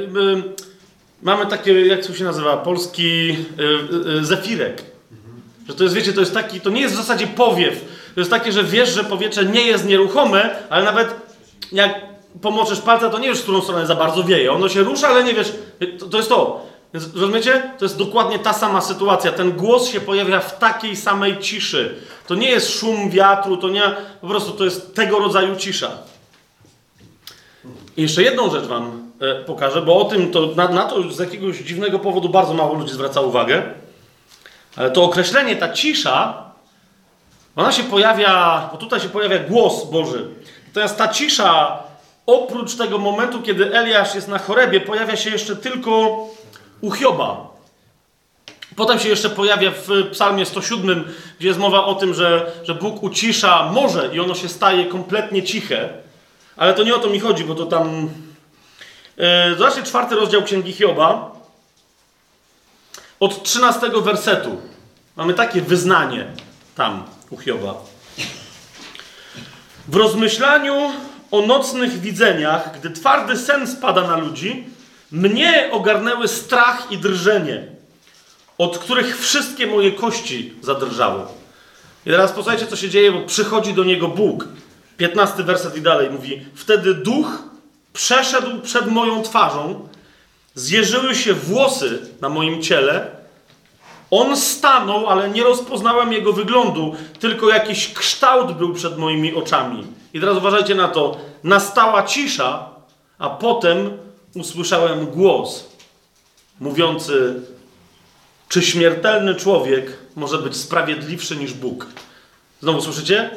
Mamy 1.22 1.46
takie, 1.46 1.86
jak 1.86 2.07
to 2.07 2.14
się 2.14 2.24
nazywa, 2.24 2.57
polski 2.57 3.36
y, 3.61 4.18
y, 4.18 4.24
zefirek. 4.24 4.82
Że 5.68 5.74
to 5.74 5.82
jest, 5.82 5.96
wiecie, 5.96 6.12
to 6.12 6.20
jest 6.20 6.34
taki, 6.34 6.61
to 6.61 6.70
nie 6.70 6.80
jest 6.80 6.94
w 6.94 6.98
zasadzie 6.98 7.26
powiew. 7.26 7.84
To 8.17 8.21
jest 8.21 8.31
takie, 8.31 8.53
że 8.53 8.64
wiesz, 8.64 8.89
że 8.89 9.05
powietrze 9.05 9.45
nie 9.45 9.67
jest 9.67 9.87
nieruchome, 9.87 10.57
ale 10.71 10.85
nawet 10.85 11.14
jak 11.73 12.01
pomoczesz 12.43 12.81
palca, 12.81 13.11
to 13.11 13.19
nie 13.19 13.29
wiesz, 13.29 13.39
w 13.39 13.43
którą 13.43 13.62
stronę 13.62 13.87
za 13.87 13.95
bardzo 13.95 14.25
wieje. 14.25 14.53
Ono 14.53 14.69
się 14.69 14.83
rusza, 14.83 15.09
ale 15.09 15.25
nie 15.25 15.35
wiesz. 15.35 15.53
To, 15.99 16.07
to 16.07 16.17
jest 16.17 16.29
to. 16.29 16.67
Więc 16.95 17.14
rozumiecie? 17.14 17.71
To 17.79 17.85
jest 17.85 17.99
dokładnie 17.99 18.39
ta 18.39 18.53
sama 18.53 18.81
sytuacja. 18.81 19.33
Ten 19.33 19.53
głos 19.53 19.89
się 19.89 20.01
pojawia 20.01 20.41
w 20.41 20.59
takiej 20.59 20.97
samej 20.97 21.39
ciszy. 21.39 21.95
To 22.27 22.35
nie 22.35 22.51
jest 22.51 22.79
szum 22.79 23.11
wiatru, 23.11 23.57
to 23.57 23.69
nie. 23.69 23.83
Po 24.21 24.27
prostu 24.27 24.53
to 24.53 24.64
jest 24.64 24.95
tego 24.95 25.19
rodzaju 25.19 25.57
cisza. 25.57 25.91
I 27.97 28.03
jeszcze 28.03 28.23
jedną 28.23 28.51
rzecz 28.51 28.64
Wam 28.64 29.11
e, 29.21 29.45
pokażę, 29.45 29.83
bo 29.83 29.99
o 29.99 30.05
tym 30.05 30.31
to, 30.31 30.47
na, 30.47 30.69
na 30.69 30.85
to 30.85 31.11
z 31.12 31.19
jakiegoś 31.19 31.59
dziwnego 31.59 31.99
powodu 31.99 32.29
bardzo 32.29 32.55
mało 32.55 32.75
ludzi 32.75 32.93
zwraca 32.93 33.21
uwagę. 33.21 33.62
Ale 34.77 34.91
to 34.91 35.05
określenie, 35.05 35.57
ta 35.57 35.73
cisza, 35.73 36.45
ona 37.57 37.72
się 37.72 37.82
pojawia, 37.82 38.68
bo 38.72 38.78
tutaj 38.78 39.00
się 39.00 39.09
pojawia 39.09 39.38
głos 39.38 39.90
Boży. 39.90 40.28
Natomiast 40.66 40.98
ta 40.98 41.09
cisza, 41.09 41.82
oprócz 42.26 42.74
tego 42.74 42.98
momentu, 42.98 43.42
kiedy 43.42 43.74
Eliasz 43.74 44.14
jest 44.14 44.28
na 44.28 44.38
chorebie, 44.38 44.80
pojawia 44.80 45.16
się 45.16 45.30
jeszcze 45.30 45.57
tylko 45.57 46.16
u 46.80 46.90
Hioba. 46.90 47.46
Potem 48.76 48.98
się 48.98 49.09
jeszcze 49.09 49.30
pojawia 49.30 49.70
w 49.70 50.11
psalmie 50.12 50.46
107, 50.46 51.04
gdzie 51.38 51.48
jest 51.48 51.61
mowa 51.61 51.84
o 51.84 51.94
tym, 51.94 52.14
że, 52.14 52.52
że 52.64 52.74
Bóg 52.74 53.02
ucisza 53.02 53.70
morze 53.72 54.11
i 54.12 54.20
ono 54.20 54.34
się 54.34 54.48
staje 54.48 54.84
kompletnie 54.84 55.42
ciche. 55.42 55.88
Ale 56.57 56.74
to 56.74 56.84
nie 56.84 56.94
o 56.94 56.98
to 56.98 57.11
mi 57.11 57.20
chodzi, 57.20 57.44
bo 57.44 57.54
to 57.54 57.66
tam. 57.66 58.11
Yy, 59.16 59.54
zobaczcie 59.59 59.82
czwarty 59.82 60.14
rozdział 60.14 60.42
Księgi 60.42 60.72
Hioba. 60.72 61.32
Od 63.20 63.42
13 63.42 63.90
wersetu. 64.02 64.61
Mamy 65.16 65.34
takie 65.34 65.61
wyznanie 65.61 66.26
tam 66.74 67.16
u 67.31 67.37
Hioba. 67.37 67.74
W 69.89 69.97
rozmyślaniu 69.97 70.74
o 71.31 71.47
nocnych 71.47 72.01
widzeniach, 72.01 72.79
gdy 72.81 72.91
twardy 72.91 73.37
sen 73.37 73.66
spada 73.66 74.07
na 74.07 74.16
ludzi, 74.16 74.64
mnie 75.12 75.68
ogarnęły 75.72 76.29
strach 76.29 76.87
i 76.91 76.99
drżenie, 76.99 77.66
od 78.59 78.79
których 78.79 79.20
wszystkie 79.20 79.66
moje 79.66 79.93
kości 79.93 80.55
zadrżały. 80.62 81.22
I 82.07 82.11
teraz 82.11 82.33
posłuchajcie, 82.33 82.66
co 82.66 82.77
się 82.77 82.91
dzieje, 82.91 83.12
bo 83.12 83.20
przychodzi 83.20 83.74
do 83.74 83.85
niego 83.85 84.09
Bóg 84.09 84.49
15 84.97 85.43
werset 85.43 85.77
i 85.77 85.81
dalej 85.81 86.11
mówi: 86.11 86.47
Wtedy 86.55 86.95
duch 86.95 87.43
przeszedł 87.93 88.61
przed 88.61 88.87
moją 88.87 89.22
twarzą, 89.22 89.89
zjeżyły 90.55 91.14
się 91.14 91.35
włosy 91.35 91.99
na 92.20 92.29
moim 92.29 92.62
ciele. 92.62 93.16
On 94.11 94.36
stanął, 94.36 95.07
ale 95.07 95.30
nie 95.30 95.44
rozpoznałem 95.44 96.12
jego 96.12 96.32
wyglądu, 96.32 96.94
tylko 97.20 97.48
jakiś 97.48 97.92
kształt 97.92 98.52
był 98.52 98.74
przed 98.74 98.98
moimi 98.98 99.34
oczami. 99.34 99.86
I 100.14 100.20
teraz 100.20 100.36
uważajcie 100.36 100.74
na 100.74 100.88
to. 100.88 101.16
Nastała 101.44 102.02
cisza, 102.02 102.70
a 103.18 103.30
potem 103.30 103.90
usłyszałem 104.34 105.07
głos 105.07 105.68
mówiący: 106.61 107.42
Czy 108.48 108.62
śmiertelny 108.62 109.34
człowiek 109.34 109.98
może 110.16 110.38
być 110.38 110.57
sprawiedliwszy 110.57 111.36
niż 111.36 111.54
Bóg? 111.54 111.86
Znowu 112.61 112.82
słyszycie? 112.82 113.30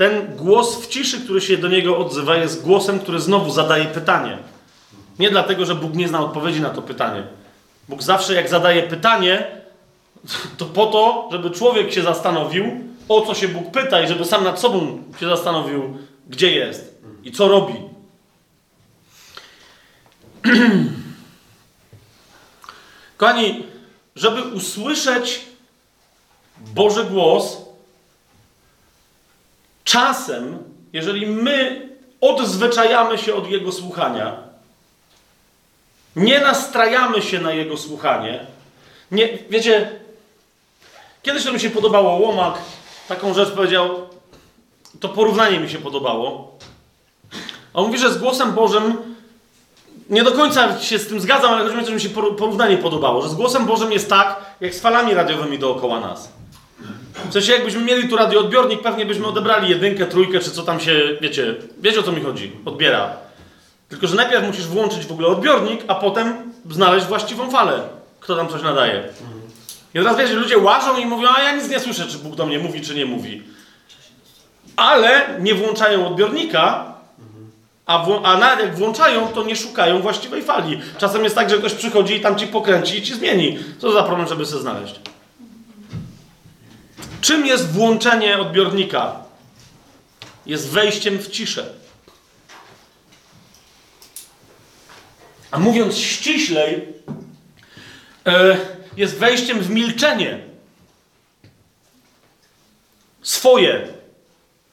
ten 0.00 0.36
głos 0.36 0.76
w 0.76 0.86
ciszy, 0.86 1.20
który 1.20 1.40
się 1.40 1.56
do 1.56 1.68
niego 1.68 1.98
odzywa, 1.98 2.36
jest 2.36 2.62
głosem, 2.62 3.00
który 3.00 3.20
znowu 3.20 3.50
zadaje 3.50 3.84
pytanie. 3.84 4.38
Nie 5.18 5.30
dlatego, 5.30 5.64
że 5.64 5.74
Bóg 5.74 5.94
nie 5.94 6.08
zna 6.08 6.20
odpowiedzi 6.20 6.60
na 6.60 6.70
to 6.70 6.82
pytanie. 6.82 7.22
Bóg 7.88 8.02
zawsze, 8.02 8.34
jak 8.34 8.48
zadaje 8.48 8.82
pytanie, 8.82 9.46
to 10.56 10.66
po 10.66 10.86
to, 10.86 11.28
żeby 11.32 11.50
człowiek 11.50 11.92
się 11.92 12.02
zastanowił, 12.02 12.64
o 13.08 13.26
co 13.26 13.34
się 13.34 13.48
Bóg 13.48 13.70
pyta 13.70 14.02
i 14.02 14.08
żeby 14.08 14.24
sam 14.24 14.44
nad 14.44 14.60
sobą 14.60 15.02
się 15.20 15.28
zastanowił, 15.28 15.98
gdzie 16.28 16.52
jest 16.52 17.00
i 17.24 17.32
co 17.32 17.48
robi. 17.48 17.74
Kochani, 23.16 23.66
żeby 24.16 24.42
usłyszeć 24.42 25.40
Boży 26.58 27.04
głos, 27.04 27.56
czasem, 29.84 30.58
jeżeli 30.92 31.26
my 31.26 31.88
odzwyczajamy 32.20 33.18
się 33.18 33.34
od 33.34 33.50
Jego 33.50 33.72
słuchania, 33.72 34.36
nie 36.16 36.40
nastrajamy 36.40 37.22
się 37.22 37.40
na 37.40 37.52
Jego 37.52 37.76
słuchanie, 37.76 38.46
nie, 39.10 39.38
wiecie, 39.50 39.99
kiedyś 41.22 41.44
to 41.44 41.52
mi 41.52 41.60
się 41.60 41.70
podobało, 41.70 42.18
Łomak 42.26 42.58
taką 43.08 43.34
rzecz 43.34 43.50
powiedział, 43.50 43.90
to 45.00 45.08
porównanie 45.08 45.60
mi 45.60 45.70
się 45.70 45.78
podobało. 45.78 46.58
On 47.74 47.86
mówi, 47.86 47.98
że 47.98 48.12
z 48.12 48.18
głosem 48.18 48.52
Bożym 48.52 48.96
nie 50.10 50.22
do 50.22 50.32
końca 50.32 50.80
się 50.80 50.98
z 50.98 51.06
tym 51.06 51.20
zgadzam, 51.20 51.54
ale 51.54 51.62
chodzi 51.62 51.74
mi 51.74 51.80
o 51.80 51.84
to, 51.84 51.88
że 51.88 51.94
mi 51.94 52.00
się 52.00 52.08
porównanie 52.08 52.78
podobało, 52.78 53.22
że 53.22 53.28
z 53.28 53.34
głosem 53.34 53.66
Bożym 53.66 53.92
jest 53.92 54.08
tak, 54.08 54.36
jak 54.60 54.74
z 54.74 54.80
falami 54.80 55.14
radiowymi 55.14 55.58
dookoła 55.58 56.00
nas. 56.00 56.32
W 57.28 57.32
sensie, 57.32 57.52
jakbyśmy 57.52 57.80
mieli 57.80 58.08
tu 58.08 58.16
radioodbiornik, 58.16 58.82
pewnie 58.82 59.06
byśmy 59.06 59.26
odebrali 59.26 59.70
jedynkę, 59.70 60.06
trójkę, 60.06 60.40
czy 60.40 60.50
co 60.50 60.62
tam 60.62 60.80
się, 60.80 61.00
wiecie, 61.20 61.54
wiecie 61.78 62.00
o 62.00 62.02
co 62.02 62.12
mi 62.12 62.22
chodzi, 62.22 62.52
odbiera. 62.64 63.16
Tylko, 63.88 64.06
że 64.06 64.16
najpierw 64.16 64.46
musisz 64.46 64.66
włączyć 64.66 65.06
w 65.06 65.12
ogóle 65.12 65.28
odbiornik, 65.28 65.84
a 65.88 65.94
potem 65.94 66.52
znaleźć 66.70 67.06
właściwą 67.06 67.50
falę, 67.50 67.80
kto 68.20 68.36
tam 68.36 68.48
coś 68.48 68.62
nadaje. 68.62 69.08
I 69.94 69.98
teraz 69.98 70.18
wiecie, 70.18 70.34
ludzie 70.34 70.58
łażą 70.58 70.98
i 70.98 71.06
mówią, 71.06 71.28
a 71.36 71.42
ja 71.42 71.56
nic 71.56 71.68
nie 71.68 71.80
słyszę, 71.80 72.06
czy 72.06 72.18
Bóg 72.18 72.34
do 72.34 72.46
mnie 72.46 72.58
mówi, 72.58 72.80
czy 72.80 72.94
nie 72.94 73.06
mówi. 73.06 73.42
Ale 74.76 75.36
nie 75.40 75.54
włączają 75.54 76.06
odbiornika, 76.06 76.94
a, 77.86 78.06
a 78.22 78.38
nawet 78.38 78.60
jak 78.60 78.76
włączają, 78.76 79.28
to 79.28 79.44
nie 79.44 79.56
szukają 79.56 80.02
właściwej 80.02 80.42
fali. 80.42 80.80
Czasem 80.98 81.24
jest 81.24 81.34
tak, 81.34 81.50
że 81.50 81.58
ktoś 81.58 81.74
przychodzi 81.74 82.14
i 82.14 82.20
tam 82.20 82.38
ci 82.38 82.46
pokręci 82.46 82.98
i 82.98 83.02
ci 83.02 83.14
zmieni. 83.14 83.58
Co 83.78 83.92
za 83.92 84.02
problem, 84.02 84.28
żeby 84.28 84.46
sobie 84.46 84.62
znaleźć? 84.62 85.00
Czym 87.20 87.46
jest 87.46 87.72
włączenie 87.72 88.38
odbiornika? 88.38 89.16
Jest 90.46 90.68
wejściem 90.68 91.18
w 91.18 91.28
ciszę. 91.28 91.66
A 95.50 95.58
mówiąc 95.58 95.98
ściślej, 95.98 96.88
e, 98.26 98.56
jest 98.96 99.18
wejściem 99.18 99.60
w 99.60 99.70
milczenie. 99.70 100.38
Swoje. 103.22 103.88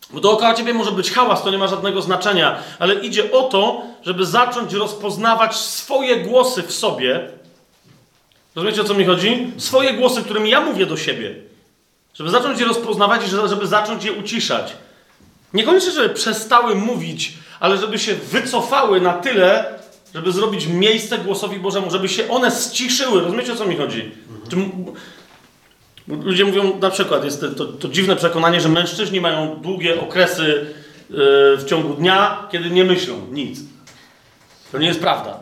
Bo 0.10 0.20
dookoła 0.20 0.54
ciebie 0.54 0.74
może 0.74 0.92
być 0.92 1.12
hałas, 1.12 1.44
to 1.44 1.52
nie 1.52 1.58
ma 1.58 1.68
żadnego 1.68 2.02
znaczenia, 2.02 2.60
ale 2.80 2.96
idzie 2.96 3.32
o 3.32 3.44
to, 3.44 3.82
żeby 4.04 4.26
zacząć 4.26 4.74
rozpoznawać 4.74 5.56
swoje 5.56 6.18
głosy 6.18 6.64
w 6.64 6.72
sobie. 6.72 7.30
Rozumiecie 8.56 8.82
o 8.82 8.86
co 8.86 8.94
mi 8.94 9.06
chodzi? 9.06 9.52
Swoje 9.58 9.94
głosy, 9.94 10.24
którymi 10.24 10.50
ja 10.50 10.62
mówię 10.62 10.86
do 10.86 10.98
siebie. 10.98 11.36
Żeby 12.14 12.30
zacząć 12.30 12.60
je 12.60 12.66
rozpoznawać 12.66 13.26
i 13.26 13.30
żeby 13.30 13.68
zacząć 13.68 14.04
je 14.04 14.14
uciszać. 14.14 14.74
Niekoniecznie, 15.54 15.92
żeby 15.92 16.10
przestały 16.10 16.76
mówić, 16.76 17.34
ale 17.60 17.78
żeby 17.78 18.00
się 18.00 18.16
wycofały 18.16 19.02
na 19.02 19.14
tyle, 19.14 19.77
żeby 20.18 20.32
zrobić 20.32 20.68
miejsce 20.68 21.18
głosowi 21.18 21.60
Bożemu, 21.60 21.92
żeby 21.92 22.10
się 22.10 22.30
one 22.30 22.52
ściszyły. 22.52 23.22
Rozumiecie, 23.22 23.54
o 23.54 23.56
co 23.56 23.66
mi 23.66 23.76
chodzi? 23.76 24.12
Ludzie 26.08 26.46
mówią, 26.46 26.80
na 26.80 26.90
przykład, 26.90 27.26
jest 27.26 27.46
to, 27.58 27.66
to, 27.66 27.88
dziwne 27.88 28.16
przekonanie, 28.16 28.62
że 28.62 28.70
mężczyźni 28.70 29.22
mają 29.22 29.56
długie 29.56 30.02
okresy 30.02 30.66
yy, 31.10 31.18
w 31.58 31.66
ciągu 31.66 31.94
dnia, 31.94 32.48
kiedy 32.52 32.70
nie 32.70 32.84
myślą 32.84 33.22
nic. 33.32 33.60
To 34.72 34.78
nie 34.78 34.88
jest 34.88 35.00
prawda. 35.00 35.40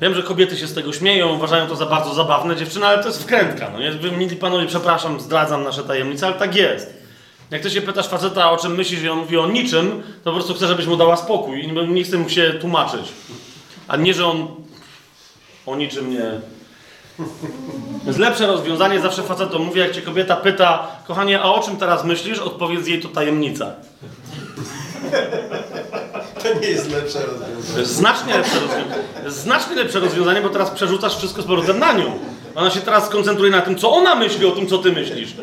Wiem, 0.00 0.14
że 0.14 0.22
kobiety 0.22 0.56
się 0.56 0.66
z 0.66 0.74
tego 0.74 0.92
śmieją, 0.92 1.34
uważają 1.34 1.66
to 1.66 1.76
za 1.76 1.86
bardzo 1.86 2.14
zabawne, 2.14 2.56
dziewczyny, 2.56 2.86
ale 2.86 3.02
to 3.02 3.08
jest 3.08 3.22
wkrętka. 3.22 3.70
No? 3.70 3.78
Wy, 4.00 4.12
mili 4.12 4.36
panowie, 4.36 4.66
przepraszam, 4.66 5.20
zdradzam 5.20 5.64
nasze 5.64 5.82
tajemnice, 5.82 6.26
ale 6.26 6.36
tak 6.36 6.56
jest. 6.56 7.03
Jak 7.50 7.62
ty 7.62 7.70
się 7.70 7.82
pytasz 7.82 8.08
faceta, 8.08 8.50
o 8.50 8.56
czym 8.56 8.74
myślisz 8.74 9.02
i 9.02 9.08
on 9.08 9.18
mówi 9.18 9.38
o 9.38 9.46
niczym, 9.46 10.02
to 10.24 10.30
po 10.30 10.36
prostu 10.36 10.54
chce, 10.54 10.66
żebyś 10.66 10.86
mu 10.86 10.96
dała 10.96 11.16
spokój 11.16 11.64
i 11.64 11.72
nie, 11.88 12.04
chce 12.04 12.18
mu 12.18 12.28
się 12.28 12.54
tłumaczyć. 12.60 13.12
A 13.88 13.96
nie, 13.96 14.14
że 14.14 14.26
on 14.26 14.48
o 15.66 15.76
niczym 15.76 16.10
nie... 16.10 16.40
Jest 18.06 18.18
lepsze 18.18 18.46
rozwiązanie, 18.46 19.00
zawsze 19.00 19.22
facetom 19.22 19.62
mówi, 19.62 19.80
jak 19.80 19.92
cię 19.92 20.02
kobieta 20.02 20.36
pyta, 20.36 20.86
kochanie, 21.06 21.40
a 21.40 21.44
o 21.44 21.62
czym 21.62 21.76
teraz 21.76 22.04
myślisz? 22.04 22.38
Odpowiedz 22.38 22.86
jej, 22.86 23.00
to 23.00 23.08
tajemnica. 23.08 23.72
To 26.42 26.60
nie 26.60 26.68
jest 26.68 26.90
lepsze 26.90 27.18
rozwiązanie. 27.26 27.54
To 27.72 27.78
jest 27.78 27.92
znacznie 27.92 28.36
lepsze 28.36 28.60
rozwiązanie. 28.60 29.02
Znacznie 29.26 29.76
lepsze 29.76 30.00
rozwiązanie, 30.00 30.40
bo 30.40 30.48
teraz 30.48 30.70
przerzucasz 30.70 31.16
wszystko 31.16 31.42
z 31.42 31.44
powrotem 31.44 31.78
na 31.78 31.92
nią. 31.92 32.18
Ona 32.54 32.70
się 32.70 32.80
teraz 32.80 33.06
skoncentruje 33.06 33.50
na 33.50 33.60
tym, 33.60 33.78
co 33.78 33.92
ona 33.92 34.14
myśli 34.14 34.46
o 34.46 34.50
tym, 34.50 34.66
co 34.66 34.78
ty 34.78 34.92
myślisz. 34.92 35.34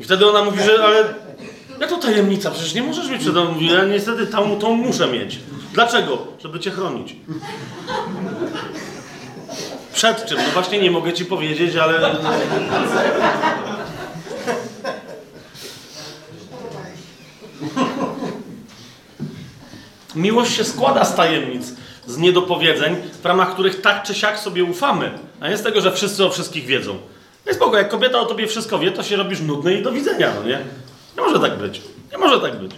I 0.00 0.04
wtedy 0.04 0.30
ona 0.30 0.44
mówi, 0.44 0.62
że 0.62 0.84
ale 0.84 1.04
jak 1.80 1.90
to 1.90 1.96
tajemnica? 1.96 2.50
Przecież 2.50 2.74
nie 2.74 2.82
możesz 2.82 3.08
mieć 3.08 3.20
przed 3.20 3.32
mną. 3.32 3.52
Mówi, 3.52 3.66
ja 3.66 3.84
niestety 3.84 4.26
tą, 4.26 4.58
tą 4.58 4.74
muszę 4.74 5.06
mieć. 5.06 5.38
Dlaczego? 5.72 6.26
Żeby 6.38 6.60
cię 6.60 6.70
chronić. 6.70 7.16
Przed 9.94 10.26
czym? 10.26 10.38
No 10.38 10.44
właśnie 10.52 10.80
nie 10.80 10.90
mogę 10.90 11.12
ci 11.12 11.24
powiedzieć, 11.24 11.76
ale... 11.76 12.16
Miłość 20.14 20.56
się 20.56 20.64
składa 20.64 21.04
z 21.04 21.14
tajemnic, 21.14 21.72
z 22.06 22.18
niedopowiedzeń, 22.18 22.96
w 23.22 23.26
ramach 23.26 23.52
których 23.52 23.80
tak 23.80 24.02
czy 24.02 24.14
siak 24.14 24.38
sobie 24.38 24.64
ufamy, 24.64 25.10
a 25.40 25.48
nie 25.48 25.56
z 25.56 25.62
tego, 25.62 25.80
że 25.80 25.92
wszyscy 25.92 26.24
o 26.24 26.30
wszystkich 26.30 26.66
wiedzą. 26.66 26.98
No 27.46 27.54
spoko, 27.54 27.78
jak 27.78 27.88
kobieta 27.88 28.20
o 28.20 28.26
tobie 28.26 28.46
wszystko 28.46 28.78
wie, 28.78 28.92
to 28.92 29.02
się 29.02 29.16
robisz 29.16 29.40
nudny 29.40 29.74
i 29.74 29.82
do 29.82 29.92
widzenia, 29.92 30.32
no 30.34 30.42
nie? 30.48 30.58
Nie 31.16 31.22
może 31.22 31.40
tak 31.40 31.58
być. 31.58 31.80
Nie 32.12 32.18
może 32.18 32.40
tak 32.40 32.56
być. 32.56 32.72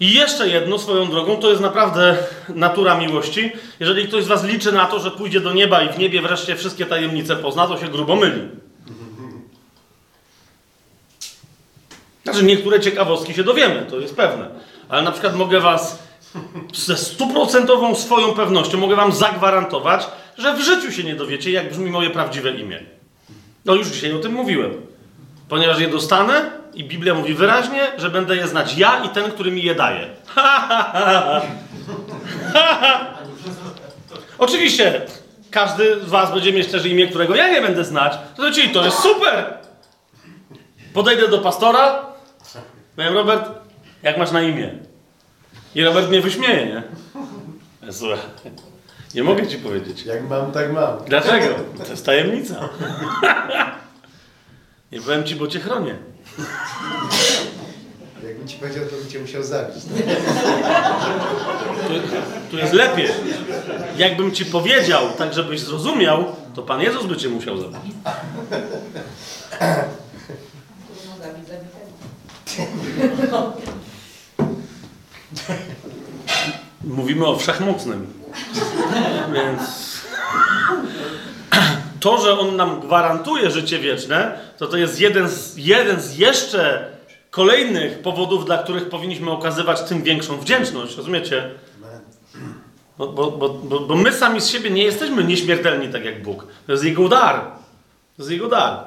I 0.00 0.14
jeszcze 0.14 0.48
jedno 0.48 0.78
swoją 0.78 1.10
drogą, 1.10 1.36
to 1.36 1.50
jest 1.50 1.62
naprawdę 1.62 2.16
natura 2.48 2.98
miłości. 2.98 3.52
Jeżeli 3.80 4.08
ktoś 4.08 4.24
z 4.24 4.28
was 4.28 4.44
liczy 4.44 4.72
na 4.72 4.86
to, 4.86 5.00
że 5.00 5.10
pójdzie 5.10 5.40
do 5.40 5.52
nieba 5.52 5.82
i 5.82 5.92
w 5.92 5.98
niebie 5.98 6.22
wreszcie 6.22 6.56
wszystkie 6.56 6.86
tajemnice 6.86 7.36
pozna, 7.36 7.66
to 7.66 7.78
się 7.78 7.88
grubo 7.88 8.16
myli. 8.16 8.48
Znaczy, 12.24 12.44
niektóre 12.44 12.80
ciekawostki 12.80 13.34
się 13.34 13.44
dowiemy, 13.44 13.86
to 13.90 13.98
jest 13.98 14.16
pewne. 14.16 14.48
Ale 14.88 15.02
na 15.02 15.12
przykład 15.12 15.36
mogę 15.36 15.60
was 15.60 15.98
ze 16.74 16.96
stuprocentową 16.96 17.94
swoją 17.94 18.32
pewnością 18.32 18.78
mogę 18.78 18.96
wam 18.96 19.12
zagwarantować, 19.12 20.06
że 20.38 20.54
w 20.54 20.60
życiu 20.60 20.92
się 20.92 21.04
nie 21.04 21.14
dowiecie, 21.14 21.50
jak 21.50 21.70
brzmi 21.70 21.90
moje 21.90 22.10
prawdziwe 22.10 22.50
imię. 22.50 22.80
No 23.64 23.74
już 23.74 23.88
dzisiaj 23.88 24.12
o 24.12 24.18
tym 24.18 24.32
mówiłem. 24.32 24.72
Ponieważ 25.48 25.80
je 25.80 25.88
dostanę 25.88 26.50
i 26.74 26.84
Biblia 26.84 27.14
mówi 27.14 27.34
wyraźnie, 27.34 27.92
że 27.98 28.10
będę 28.10 28.36
je 28.36 28.48
znać 28.48 28.78
ja 28.78 29.04
i 29.04 29.08
ten, 29.08 29.30
który 29.30 29.50
mi 29.50 29.62
je 29.62 29.74
daje. 29.74 30.06
Oczywiście, 34.38 35.02
każdy 35.50 36.00
z 36.00 36.08
was 36.08 36.32
będzie 36.34 36.52
mieć 36.52 36.66
też 36.66 36.86
imię, 36.86 37.06
którego 37.06 37.34
ja 37.34 37.52
nie 37.52 37.60
będę 37.60 37.84
znać. 37.84 38.12
To 38.36 38.42
znaczy, 38.42 38.68
to 38.68 38.84
jest 38.84 38.98
super! 38.98 39.54
Podejdę 40.92 41.28
do 41.28 41.38
pastora, 41.38 42.06
powiem, 42.96 43.14
Robert, 43.14 43.50
jak 44.02 44.18
masz 44.18 44.30
na 44.30 44.42
imię? 44.42 44.74
I 45.74 45.84
Robert 45.84 46.08
mnie 46.08 46.20
wyśmieje, 46.20 46.66
nie? 46.66 46.82
Słuchaj, 47.92 48.18
nie 49.14 49.22
mogę 49.24 49.46
ci 49.46 49.58
powiedzieć. 49.58 50.04
Jak 50.04 50.28
mam, 50.28 50.52
tak 50.52 50.72
mam. 50.72 50.98
Dlaczego? 51.06 51.46
To 51.84 51.90
jest 51.90 52.06
tajemnica. 52.06 52.68
Nie 54.92 55.00
powiem 55.00 55.24
ci, 55.24 55.36
bo 55.36 55.46
cię 55.46 55.60
chronię. 55.60 55.98
Jakbym 58.24 58.48
ci 58.48 58.56
powiedział, 58.56 58.84
to 58.84 58.96
bym 58.96 59.08
cię 59.08 59.18
musiał 59.18 59.42
zabić. 59.42 59.84
Tu, 61.88 61.94
tu 62.50 62.56
jest 62.56 62.72
lepiej. 62.72 63.08
Jakbym 63.96 64.32
ci 64.32 64.44
powiedział, 64.44 65.10
tak 65.18 65.34
żebyś 65.34 65.60
zrozumiał, 65.60 66.24
to 66.54 66.62
Pan 66.62 66.80
Jezus 66.80 67.06
by 67.06 67.16
cię 67.16 67.28
musiał 67.28 67.58
zabić. 67.58 67.92
Mówimy 76.84 77.26
o 77.26 77.38
wszechmocnym. 77.38 78.19
Więc 79.34 79.60
to, 82.00 82.18
że 82.18 82.38
on 82.38 82.56
nam 82.56 82.80
gwarantuje 82.80 83.50
życie 83.50 83.78
wieczne, 83.78 84.38
to 84.58 84.66
to 84.66 84.76
jest 84.76 85.00
jeden 85.00 85.28
z, 85.28 85.56
jeden 85.56 86.00
z 86.00 86.18
jeszcze 86.18 86.86
kolejnych 87.30 87.98
powodów, 87.98 88.44
dla 88.44 88.58
których 88.58 88.88
powinniśmy 88.88 89.30
okazywać 89.30 89.82
tym 89.82 90.02
większą 90.02 90.36
wdzięczność. 90.36 90.96
Rozumiecie? 90.96 91.50
Bo, 92.98 93.06
bo, 93.06 93.30
bo, 93.30 93.80
bo, 93.80 93.96
my 93.96 94.12
sami 94.12 94.40
z 94.40 94.48
siebie 94.48 94.70
nie 94.70 94.84
jesteśmy 94.84 95.24
nieśmiertelni 95.24 95.88
tak 95.88 96.04
jak 96.04 96.22
Bóg. 96.22 96.46
To 96.66 96.72
jest 96.72 96.84
Jego 96.84 97.08
dar. 97.08 97.40
To 98.16 98.22
jest 98.22 98.30
Jego 98.30 98.48
dar. 98.48 98.84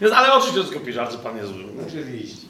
Więc, 0.00 0.14
ale 0.14 0.32
oczywiście 0.32 0.60
to 0.60 0.68
tylko 0.68 0.86
pisze, 0.86 1.10
że 1.10 1.18
Pan 1.18 1.36
jest 1.36 1.48
zły. 1.52 1.64
Oczywiście. 1.88 2.46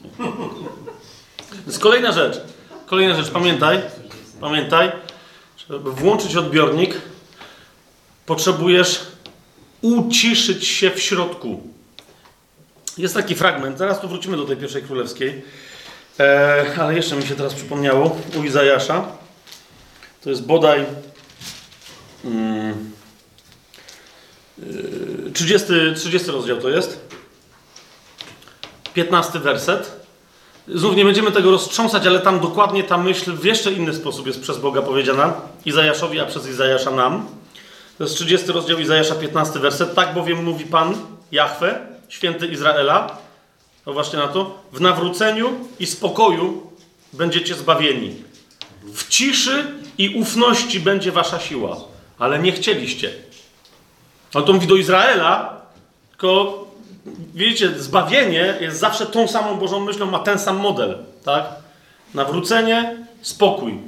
Kolejna 1.79 2.11
rzecz. 2.11 2.41
Kolejna 2.85 3.15
rzecz. 3.15 3.29
Pamiętaj, 3.29 3.81
pamiętaj, 4.41 4.91
żeby 5.69 5.91
włączyć 5.91 6.35
odbiornik, 6.35 7.01
potrzebujesz 8.25 9.01
uciszyć 9.81 10.67
się 10.67 10.91
w 10.91 11.01
środku. 11.01 11.61
Jest 12.97 13.13
taki 13.13 13.35
fragment, 13.35 13.77
zaraz 13.77 14.01
tu 14.01 14.07
wrócimy 14.07 14.37
do 14.37 14.45
tej 14.45 14.57
pierwszej 14.57 14.83
królewskiej, 14.83 15.41
e, 16.19 16.75
ale 16.79 16.95
jeszcze 16.95 17.15
mi 17.15 17.27
się 17.27 17.35
teraz 17.35 17.53
przypomniało 17.53 18.17
u 18.39 18.43
Izajasza. 18.43 19.07
To 20.23 20.29
jest 20.29 20.45
bodaj 20.45 20.85
mm, 22.25 22.91
y, 25.27 25.31
30, 25.33 25.67
30 25.95 26.31
rozdział 26.31 26.57
to 26.57 26.69
jest. 26.69 26.99
15 28.93 29.39
werset. 29.39 29.98
Znów 30.75 30.95
nie 30.95 31.05
będziemy 31.05 31.31
tego 31.31 31.51
roztrząsać, 31.51 32.07
ale 32.07 32.19
tam 32.19 32.39
dokładnie 32.39 32.83
ta 32.83 32.97
myśl 32.97 33.33
w 33.33 33.45
jeszcze 33.45 33.71
inny 33.71 33.93
sposób 33.93 34.27
jest 34.27 34.41
przez 34.41 34.57
Boga 34.57 34.81
powiedziana 34.81 35.33
Izajaszowi, 35.65 36.19
a 36.19 36.25
przez 36.25 36.47
Izajasza 36.47 36.91
nam. 36.91 37.27
To 37.97 38.03
jest 38.03 38.15
30 38.15 38.51
rozdział 38.51 38.79
Izajasza, 38.79 39.15
15 39.15 39.59
werset. 39.59 39.95
Tak 39.95 40.13
bowiem 40.13 40.43
mówi 40.43 40.65
Pan, 40.65 40.95
Jahwe, 41.31 41.79
święty 42.09 42.47
Izraela, 42.47 43.17
to 43.85 43.93
właśnie 43.93 44.19
na 44.19 44.27
to, 44.27 44.59
w 44.73 44.81
nawróceniu 44.81 45.49
i 45.79 45.85
spokoju 45.85 46.71
będziecie 47.13 47.55
zbawieni. 47.55 48.15
W 48.83 49.07
ciszy 49.07 49.65
i 49.97 50.09
ufności 50.09 50.79
będzie 50.79 51.11
wasza 51.11 51.39
siła. 51.39 51.77
Ale 52.19 52.39
nie 52.39 52.51
chcieliście. 52.51 53.11
On 54.33 54.43
to 54.43 54.53
mówi 54.53 54.67
do 54.67 54.75
Izraela, 54.75 55.61
tylko 56.09 56.65
widzicie, 57.33 57.79
zbawienie 57.79 58.57
jest 58.59 58.79
zawsze 58.79 59.05
tą 59.05 59.27
samą 59.27 59.55
Bożą 59.55 59.79
myślą, 59.79 60.05
ma 60.05 60.19
ten 60.19 60.39
sam 60.39 60.57
model, 60.57 60.97
tak? 61.25 61.45
Nawrócenie, 62.13 62.97
spokój. 63.21 63.79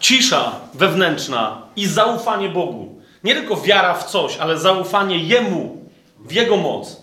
Cisza 0.00 0.52
wewnętrzna 0.74 1.62
i 1.76 1.86
zaufanie 1.86 2.48
Bogu. 2.48 3.00
Nie 3.24 3.34
tylko 3.34 3.56
wiara 3.56 3.94
w 3.94 4.04
coś, 4.10 4.36
ale 4.36 4.58
zaufanie 4.58 5.18
Jemu, 5.18 5.90
w 6.20 6.32
Jego 6.32 6.56
moc. 6.56 7.02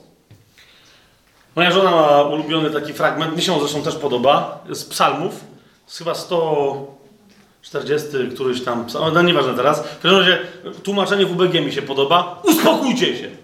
Moja 1.55 1.71
żona 1.71 1.91
ma 1.91 2.21
ulubiony 2.21 2.69
taki 2.69 2.93
fragment, 2.93 3.35
mi 3.35 3.41
się 3.41 3.53
on 3.53 3.59
zresztą 3.59 3.81
też 3.81 3.95
podoba, 3.95 4.63
z 4.69 4.85
psalmów. 4.85 5.43
Z 5.87 5.97
chyba 5.97 6.15
140 6.15 8.07
któryś 8.33 8.63
tam, 8.63 8.85
no 9.13 9.21
nieważne 9.21 9.53
teraz. 9.53 9.87
W 9.87 10.01
każdym 10.01 10.19
razie 10.19 10.39
tłumaczenie 10.83 11.25
w 11.25 11.31
UBG 11.31 11.53
mi 11.53 11.71
się 11.71 11.81
podoba. 11.81 12.41
Uspokójcie 12.43 13.17
się! 13.17 13.42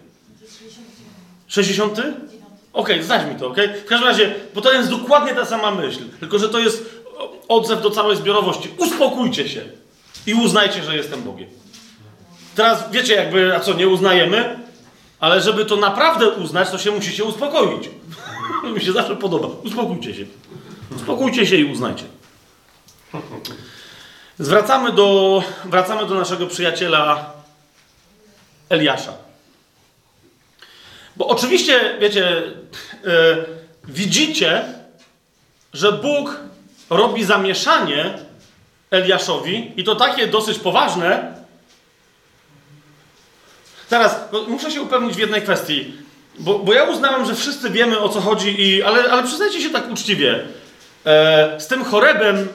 60? 1.49 2.01
Okej, 2.73 3.03
znać 3.03 3.33
mi 3.33 3.39
to, 3.39 3.47
okej? 3.47 3.67
W 3.67 3.85
każdym 3.85 4.07
razie, 4.07 4.35
bo 4.55 4.61
to 4.61 4.73
jest 4.73 4.89
dokładnie 4.89 5.35
ta 5.35 5.45
sama 5.45 5.71
myśl, 5.71 5.99
tylko 6.19 6.39
że 6.39 6.49
to 6.49 6.59
jest 6.59 7.03
odzew 7.47 7.81
do 7.81 7.89
całej 7.89 8.17
zbiorowości. 8.17 8.69
Uspokójcie 8.77 9.49
się 9.49 9.61
i 10.27 10.33
uznajcie, 10.33 10.83
że 10.83 10.95
jestem 10.95 11.23
Bogiem. 11.23 11.49
Teraz 12.55 12.91
wiecie, 12.91 13.15
jakby, 13.15 13.55
a 13.55 13.59
co, 13.59 13.73
nie 13.73 13.87
uznajemy? 13.87 14.59
Ale 15.19 15.41
żeby 15.41 15.65
to 15.65 15.75
naprawdę 15.75 16.29
uznać, 16.29 16.69
to 16.69 16.77
się 16.77 16.91
musicie 16.91 17.23
uspokoić. 17.23 17.89
mi 18.75 18.81
się 18.81 18.91
zawsze 18.91 19.15
podoba. 19.15 19.47
Uspokójcie 19.63 20.13
się. 20.15 20.25
Uspokójcie 20.95 21.47
się 21.47 21.55
i 21.55 21.71
uznajcie. 21.71 22.03
Zwracamy 24.39 24.91
do, 24.91 25.43
wracamy 25.65 26.05
do 26.05 26.15
naszego 26.15 26.47
przyjaciela 26.47 27.33
Eliasza. 28.69 29.28
Bo 31.19 31.27
oczywiście, 31.27 31.97
wiecie, 31.99 32.43
yy, 33.03 33.45
widzicie, 33.83 34.63
że 35.73 35.91
Bóg 35.91 36.39
robi 36.89 37.23
zamieszanie 37.23 38.13
Eliaszowi 38.91 39.71
i 39.77 39.83
to 39.83 39.95
takie 39.95 40.27
dosyć 40.27 40.59
poważne. 40.59 41.35
Teraz 43.89 44.15
no, 44.31 44.43
muszę 44.47 44.71
się 44.71 44.81
upewnić 44.81 45.15
w 45.15 45.19
jednej 45.19 45.41
kwestii, 45.41 45.93
bo, 46.39 46.59
bo 46.59 46.73
ja 46.73 46.83
uznałem, 46.83 47.25
że 47.25 47.35
wszyscy 47.35 47.69
wiemy 47.69 47.99
o 47.99 48.09
co 48.09 48.21
chodzi, 48.21 48.61
i, 48.61 48.83
ale, 48.83 49.11
ale 49.11 49.23
przyznajcie 49.23 49.61
się 49.61 49.69
tak 49.69 49.91
uczciwie. 49.91 50.43
E, 51.05 51.59
z 51.59 51.67
tym 51.67 51.83
chorebem 51.83 52.47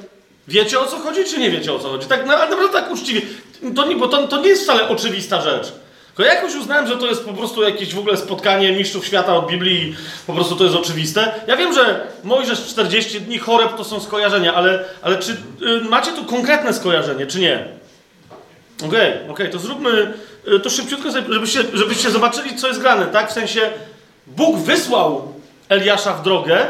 wiecie 0.48 0.80
o 0.80 0.86
co 0.86 0.98
chodzi, 0.98 1.24
czy 1.24 1.38
nie 1.38 1.50
wiecie 1.50 1.72
o 1.72 1.78
co 1.78 1.88
chodzi? 1.88 2.06
Tak 2.06 2.26
na- 2.26 2.38
naprawdę 2.38 2.68
tak 2.68 2.90
uczciwie. 2.90 3.20
To 3.76 3.86
nie, 3.86 3.96
bo 3.96 4.08
to, 4.08 4.28
to 4.28 4.40
nie 4.40 4.48
jest 4.48 4.62
wcale 4.62 4.88
oczywista 4.88 5.42
rzecz. 5.42 5.72
Ja 6.18 6.34
jakoś 6.34 6.54
uznałem, 6.54 6.86
że 6.86 6.96
to 6.96 7.06
jest 7.06 7.24
po 7.24 7.32
prostu 7.32 7.62
jakieś 7.62 7.94
w 7.94 7.98
ogóle 7.98 8.16
spotkanie 8.16 8.72
mistrzów 8.72 9.06
świata 9.06 9.36
od 9.36 9.50
Biblii, 9.50 9.96
po 10.26 10.32
prostu 10.32 10.56
to 10.56 10.64
jest 10.64 10.76
oczywiste. 10.76 11.34
Ja 11.46 11.56
wiem, 11.56 11.74
że 11.74 12.06
Mojżesz 12.24 12.66
40 12.66 13.20
dni, 13.20 13.38
choreb 13.38 13.76
to 13.76 13.84
są 13.84 14.00
skojarzenia, 14.00 14.54
ale, 14.54 14.84
ale 15.02 15.18
czy 15.18 15.32
y, 15.32 15.80
macie 15.80 16.12
tu 16.12 16.24
konkretne 16.24 16.74
skojarzenie, 16.74 17.26
czy 17.26 17.40
nie? 17.40 17.68
Okej, 18.86 19.12
okej, 19.28 19.50
to 19.50 19.58
zróbmy 19.58 20.14
y, 20.48 20.60
to 20.60 20.70
szybciutko, 20.70 21.12
sobie, 21.12 21.34
żebyście, 21.34 21.64
żebyście 21.72 22.10
zobaczyli, 22.10 22.56
co 22.56 22.68
jest 22.68 22.80
grane, 22.80 23.06
tak? 23.06 23.30
W 23.30 23.32
sensie, 23.32 23.70
Bóg 24.26 24.58
wysłał 24.58 25.32
Eliasza 25.68 26.12
w 26.12 26.22
drogę, 26.22 26.66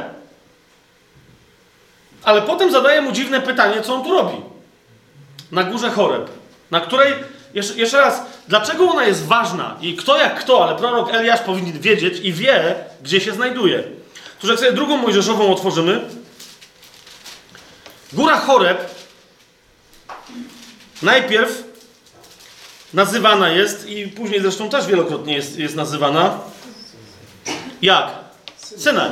ale 2.22 2.42
potem 2.42 2.72
zadaje 2.72 3.00
mu 3.00 3.12
dziwne 3.12 3.40
pytanie, 3.40 3.82
co 3.82 3.94
on 3.94 4.04
tu 4.04 4.14
robi. 4.14 4.36
Na 5.52 5.64
górze 5.64 5.90
choreb, 5.90 6.30
na 6.70 6.80
której, 6.80 7.14
jeszcze, 7.54 7.74
jeszcze 7.74 8.00
raz, 8.00 8.22
dlaczego 8.48 8.90
ona 8.90 9.04
jest 9.04 9.26
ważna 9.26 9.76
i 9.80 9.96
kto 9.96 10.16
jak 10.16 10.40
kto, 10.40 10.64
ale 10.64 10.78
prorok 10.78 11.14
Eliasz 11.14 11.40
powinien 11.40 11.80
wiedzieć 11.80 12.20
i 12.22 12.32
wie, 12.32 12.74
gdzie 13.02 13.20
się 13.20 13.32
znajduje. 13.32 13.84
Otóż 14.38 14.50
jak 14.50 14.58
sobie 14.58 14.72
drugą 14.72 14.96
Mojżeszową 14.96 15.52
otworzymy, 15.52 16.00
góra 18.12 18.36
choreb 18.36 18.94
najpierw 21.02 21.64
nazywana 22.94 23.48
jest 23.48 23.88
i 23.88 24.08
później 24.08 24.40
zresztą 24.40 24.70
też 24.70 24.86
wielokrotnie 24.86 25.34
jest, 25.34 25.58
jest 25.58 25.76
nazywana 25.76 26.38
jak? 27.82 28.08
Synaj. 28.56 29.10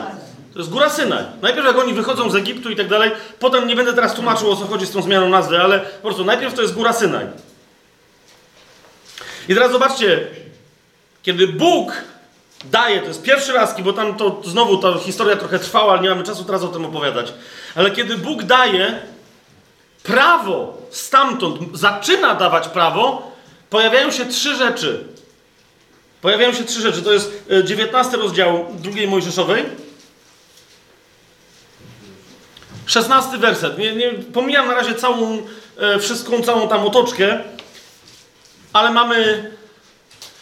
To 0.52 0.58
jest 0.58 0.70
góra 0.70 0.90
Synaj. 0.90 1.24
Najpierw 1.42 1.66
jak 1.66 1.78
oni 1.78 1.94
wychodzą 1.94 2.30
z 2.30 2.36
Egiptu 2.36 2.70
i 2.70 2.76
tak 2.76 2.88
dalej, 2.88 3.10
potem 3.38 3.66
nie 3.66 3.76
będę 3.76 3.92
teraz 3.92 4.14
tłumaczył 4.14 4.50
o 4.50 4.56
co 4.56 4.66
chodzi 4.66 4.86
z 4.86 4.90
tą 4.90 5.02
zmianą 5.02 5.28
nazwy, 5.28 5.60
ale 5.60 5.80
po 5.80 6.02
prostu 6.02 6.24
najpierw 6.24 6.54
to 6.54 6.62
jest 6.62 6.74
góra 6.74 6.92
Synaj. 6.92 7.26
I 9.48 9.54
teraz 9.54 9.72
zobaczcie, 9.72 10.26
kiedy 11.22 11.48
Bóg 11.48 11.92
daje, 12.64 13.00
to 13.00 13.06
jest 13.06 13.22
pierwszy 13.22 13.52
raz, 13.52 13.80
bo 13.80 13.92
tam 13.92 14.16
to 14.16 14.42
znowu 14.44 14.78
ta 14.78 14.98
historia 14.98 15.36
trochę 15.36 15.58
trwała, 15.58 15.92
ale 15.92 16.02
nie 16.02 16.08
mamy 16.08 16.24
czasu 16.24 16.44
teraz 16.44 16.62
o 16.62 16.68
tym 16.68 16.84
opowiadać, 16.84 17.32
ale 17.74 17.90
kiedy 17.90 18.16
Bóg 18.16 18.42
daje 18.42 18.98
prawo 20.02 20.78
stamtąd, 20.90 21.78
zaczyna 21.78 22.34
dawać 22.34 22.68
prawo, 22.68 23.32
pojawiają 23.70 24.10
się 24.10 24.26
trzy 24.26 24.56
rzeczy. 24.56 25.04
Pojawiają 26.22 26.52
się 26.52 26.64
trzy 26.64 26.80
rzeczy. 26.80 27.02
To 27.02 27.12
jest 27.12 27.44
e, 27.50 27.64
19 27.64 28.16
rozdział 28.16 28.66
drugiej 28.78 29.08
Mojżeszowej. 29.08 29.64
16 32.86 33.38
werset. 33.38 33.78
Nie, 33.78 33.96
nie, 33.96 34.10
pomijam 34.10 34.66
na 34.66 34.74
razie 34.74 34.94
całą, 34.94 35.42
e, 35.78 35.98
wszystką, 35.98 36.42
całą 36.42 36.68
tam 36.68 36.86
otoczkę, 36.86 37.40
ale 38.72 38.90
mamy 38.90 39.50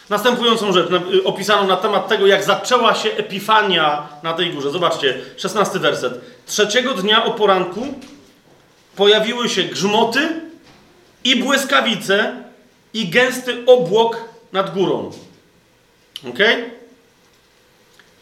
następującą 0.09 0.73
rzecz 0.73 0.89
y, 1.13 1.23
opisaną 1.23 1.67
na 1.67 1.77
temat 1.77 2.07
tego, 2.07 2.27
jak 2.27 2.43
zaczęła 2.43 2.95
się 2.95 3.11
epifania 3.11 4.07
na 4.23 4.33
tej 4.33 4.53
górze. 4.53 4.71
Zobaczcie, 4.71 5.21
16 5.37 5.79
werset. 5.79 6.21
Trzeciego 6.45 6.93
dnia 6.93 7.25
o 7.25 7.31
poranku 7.31 7.87
pojawiły 8.95 9.49
się 9.49 9.63
grzmoty 9.63 10.41
i 11.23 11.35
błyskawice 11.35 12.35
i 12.93 13.09
gęsty 13.09 13.65
obłok 13.65 14.17
nad 14.51 14.73
górą. 14.73 15.11
Ok? 16.29 16.39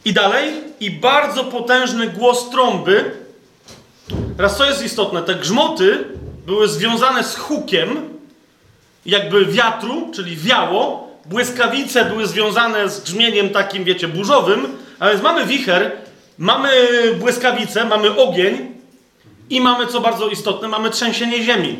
I 0.05 0.13
dalej, 0.13 0.53
i 0.79 0.91
bardzo 0.91 1.43
potężny 1.43 2.07
głos 2.07 2.49
trąby. 2.49 3.11
Teraz 4.37 4.57
co 4.57 4.65
jest 4.65 4.83
istotne? 4.83 5.23
Te 5.23 5.35
grzmoty 5.35 6.05
były 6.45 6.67
związane 6.67 7.23
z 7.23 7.35
hukiem, 7.35 8.18
jakby 9.05 9.45
wiatru, 9.45 10.11
czyli 10.15 10.37
wiało. 10.37 11.09
Błyskawice 11.25 12.05
były 12.05 12.27
związane 12.27 12.89
z 12.89 13.03
grzmieniem 13.03 13.49
takim, 13.49 13.83
wiecie, 13.83 14.07
burzowym. 14.07 14.67
A 14.99 15.09
więc 15.09 15.21
mamy 15.21 15.45
wicher, 15.45 15.91
mamy 16.37 16.69
błyskawice, 17.19 17.85
mamy 17.85 18.17
ogień 18.17 18.71
i 19.49 19.61
mamy, 19.61 19.87
co 19.87 20.01
bardzo 20.01 20.27
istotne, 20.27 20.67
mamy 20.67 20.89
trzęsienie 20.89 21.43
ziemi. 21.43 21.77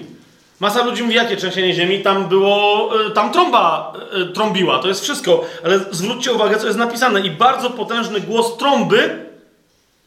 Masa 0.60 0.86
ludzi 0.86 1.04
mówi, 1.04 1.16
jakie 1.16 1.38
trzęsienie 1.38 1.74
ziemi? 1.74 2.02
Tam 2.02 2.28
było, 2.28 2.90
y, 3.08 3.12
tam 3.12 3.32
trąba 3.32 3.94
y, 4.22 4.26
trąbiła, 4.26 4.80
to 4.80 4.88
jest 4.88 5.02
wszystko. 5.04 5.46
Ale 5.66 5.80
zwróćcie 5.92 6.34
uwagę, 6.34 6.58
co 6.58 6.68
jest 6.68 6.80
napisane. 6.80 7.22
I 7.22 7.32
bardzo 7.32 7.70
potężny 7.70 8.22
głos 8.22 8.58
trąby. 8.58 9.30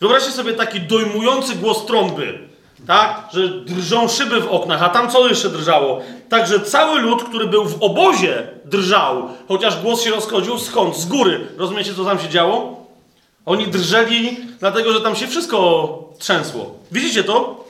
Wyobraźcie 0.00 0.30
sobie 0.30 0.52
taki 0.52 0.80
dojmujący 0.80 1.54
głos 1.54 1.86
trąby. 1.86 2.38
Tak? 2.86 3.28
Że 3.32 3.48
drżą 3.48 4.08
szyby 4.08 4.40
w 4.40 4.48
oknach, 4.48 4.82
a 4.82 4.88
tam 4.88 5.10
co 5.10 5.28
jeszcze 5.28 5.48
drżało? 5.48 6.00
Także 6.28 6.60
cały 6.60 7.00
lud, 7.00 7.24
który 7.24 7.46
był 7.46 7.64
w 7.64 7.82
obozie, 7.82 8.48
drżał, 8.64 9.28
chociaż 9.48 9.82
głos 9.82 10.02
się 10.02 10.10
rozchodził 10.10 10.58
skąd? 10.58 10.96
Z 10.96 11.04
góry. 11.04 11.46
Rozumiecie, 11.58 11.94
co 11.94 12.04
tam 12.04 12.18
się 12.18 12.28
działo? 12.28 12.86
Oni 13.46 13.66
drżeli, 13.66 14.36
dlatego 14.60 14.92
że 14.92 15.00
tam 15.00 15.16
się 15.16 15.26
wszystko 15.26 15.98
trzęsło. 16.18 16.74
Widzicie 16.92 17.24
to? 17.24 17.64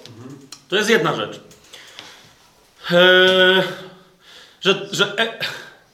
To 0.69 0.77
jest 0.77 0.91
jedna 0.91 1.15
rzecz. 1.15 1.41
Eee, 2.91 3.63
że 4.61 4.89
że 4.93 5.19
e, 5.19 5.39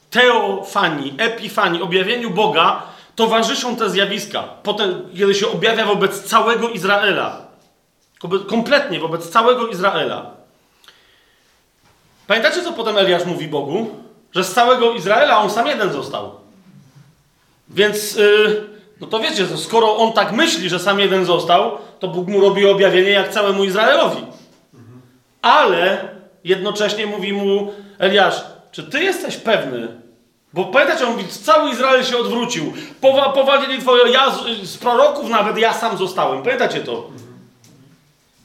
teofanii, 0.09 1.13
epifanii, 1.17 1.81
objawieniu 1.81 2.29
Boga 2.29 2.83
towarzyszą 3.15 3.75
te 3.75 3.89
zjawiska. 3.89 4.43
Potem, 4.63 5.01
kiedy 5.17 5.35
się 5.35 5.47
objawia 5.47 5.85
wobec 5.85 6.23
całego 6.23 6.69
Izraela. 6.69 7.48
Kompletnie 8.47 8.99
wobec 8.99 9.29
całego 9.29 9.67
Izraela. 9.67 10.31
Pamiętacie, 12.27 12.63
co 12.63 12.73
potem 12.73 12.97
Eliasz 12.97 13.25
mówi 13.25 13.47
Bogu? 13.47 13.89
Że 14.31 14.43
z 14.43 14.53
całego 14.53 14.93
Izraela 14.93 15.39
on 15.39 15.49
sam 15.49 15.67
jeden 15.67 15.93
został. 15.93 16.31
Więc, 17.69 18.15
yy, 18.15 18.63
no 19.01 19.07
to 19.07 19.19
wiecie, 19.19 19.57
skoro 19.57 19.97
on 19.97 20.13
tak 20.13 20.31
myśli, 20.31 20.69
że 20.69 20.79
sam 20.79 20.99
jeden 20.99 21.25
został, 21.25 21.77
to 21.99 22.07
Bóg 22.07 22.27
mu 22.27 22.41
robi 22.41 22.69
objawienie 22.69 23.09
jak 23.09 23.29
całemu 23.29 23.63
Izraelowi. 23.63 24.25
Ale 25.41 26.09
jednocześnie 26.43 27.07
mówi 27.07 27.33
mu 27.33 27.73
Eliasz, 27.99 28.43
czy 28.71 28.83
ty 28.83 29.03
jesteś 29.03 29.37
pewny? 29.37 29.87
Bo 30.53 30.65
pamiętacie, 30.65 31.07
on 31.07 31.11
mówi, 31.11 31.27
cały 31.27 31.69
Izrael 31.69 32.03
się 32.03 32.17
odwrócił. 32.17 32.73
Powa 33.01 33.29
powalili 33.29 33.81
twoje, 33.81 34.11
ja 34.11 34.31
z, 34.31 34.69
z 34.69 34.77
proroków 34.77 35.29
nawet 35.29 35.57
ja 35.57 35.73
sam 35.73 35.97
zostałem. 35.97 36.43
Pamiętacie 36.43 36.79
to? 36.79 37.09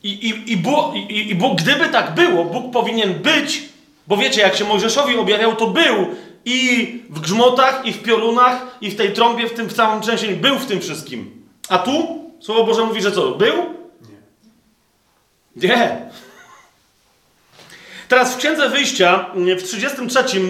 I, 0.04 0.28
i, 0.28 0.52
i, 0.52 0.56
Bóg, 0.56 0.94
i, 0.94 1.30
i 1.30 1.34
Bóg, 1.34 1.58
gdyby 1.58 1.88
tak 1.88 2.14
było, 2.14 2.44
Bóg 2.44 2.72
powinien 2.72 3.14
być, 3.14 3.62
bo 4.06 4.16
wiecie, 4.16 4.40
jak 4.40 4.56
się 4.56 4.64
Mojżeszowi 4.64 5.18
objawiał, 5.18 5.56
to 5.56 5.66
był 5.66 6.06
i 6.44 7.02
w 7.10 7.20
grzmotach, 7.20 7.86
i 7.86 7.92
w 7.92 8.02
piorunach, 8.02 8.66
i 8.80 8.90
w 8.90 8.96
tej 8.96 9.12
trąbie, 9.12 9.46
w 9.46 9.54
tym 9.54 9.68
w 9.68 9.72
całym 9.72 10.02
trzęsieniu. 10.02 10.36
Był 10.36 10.58
w 10.58 10.66
tym 10.66 10.80
wszystkim. 10.80 11.46
A 11.68 11.78
tu? 11.78 12.24
Słowo 12.40 12.64
Boże 12.64 12.84
mówi, 12.84 13.02
że 13.02 13.12
co? 13.12 13.30
Był? 13.30 13.54
Nie. 15.56 15.68
Nie. 15.68 16.10
Teraz 18.08 18.34
w 18.34 18.36
Księdze 18.36 18.68
Wyjścia, 18.68 19.26
w 19.58 19.62
33 19.62 20.38
y, 20.38 20.42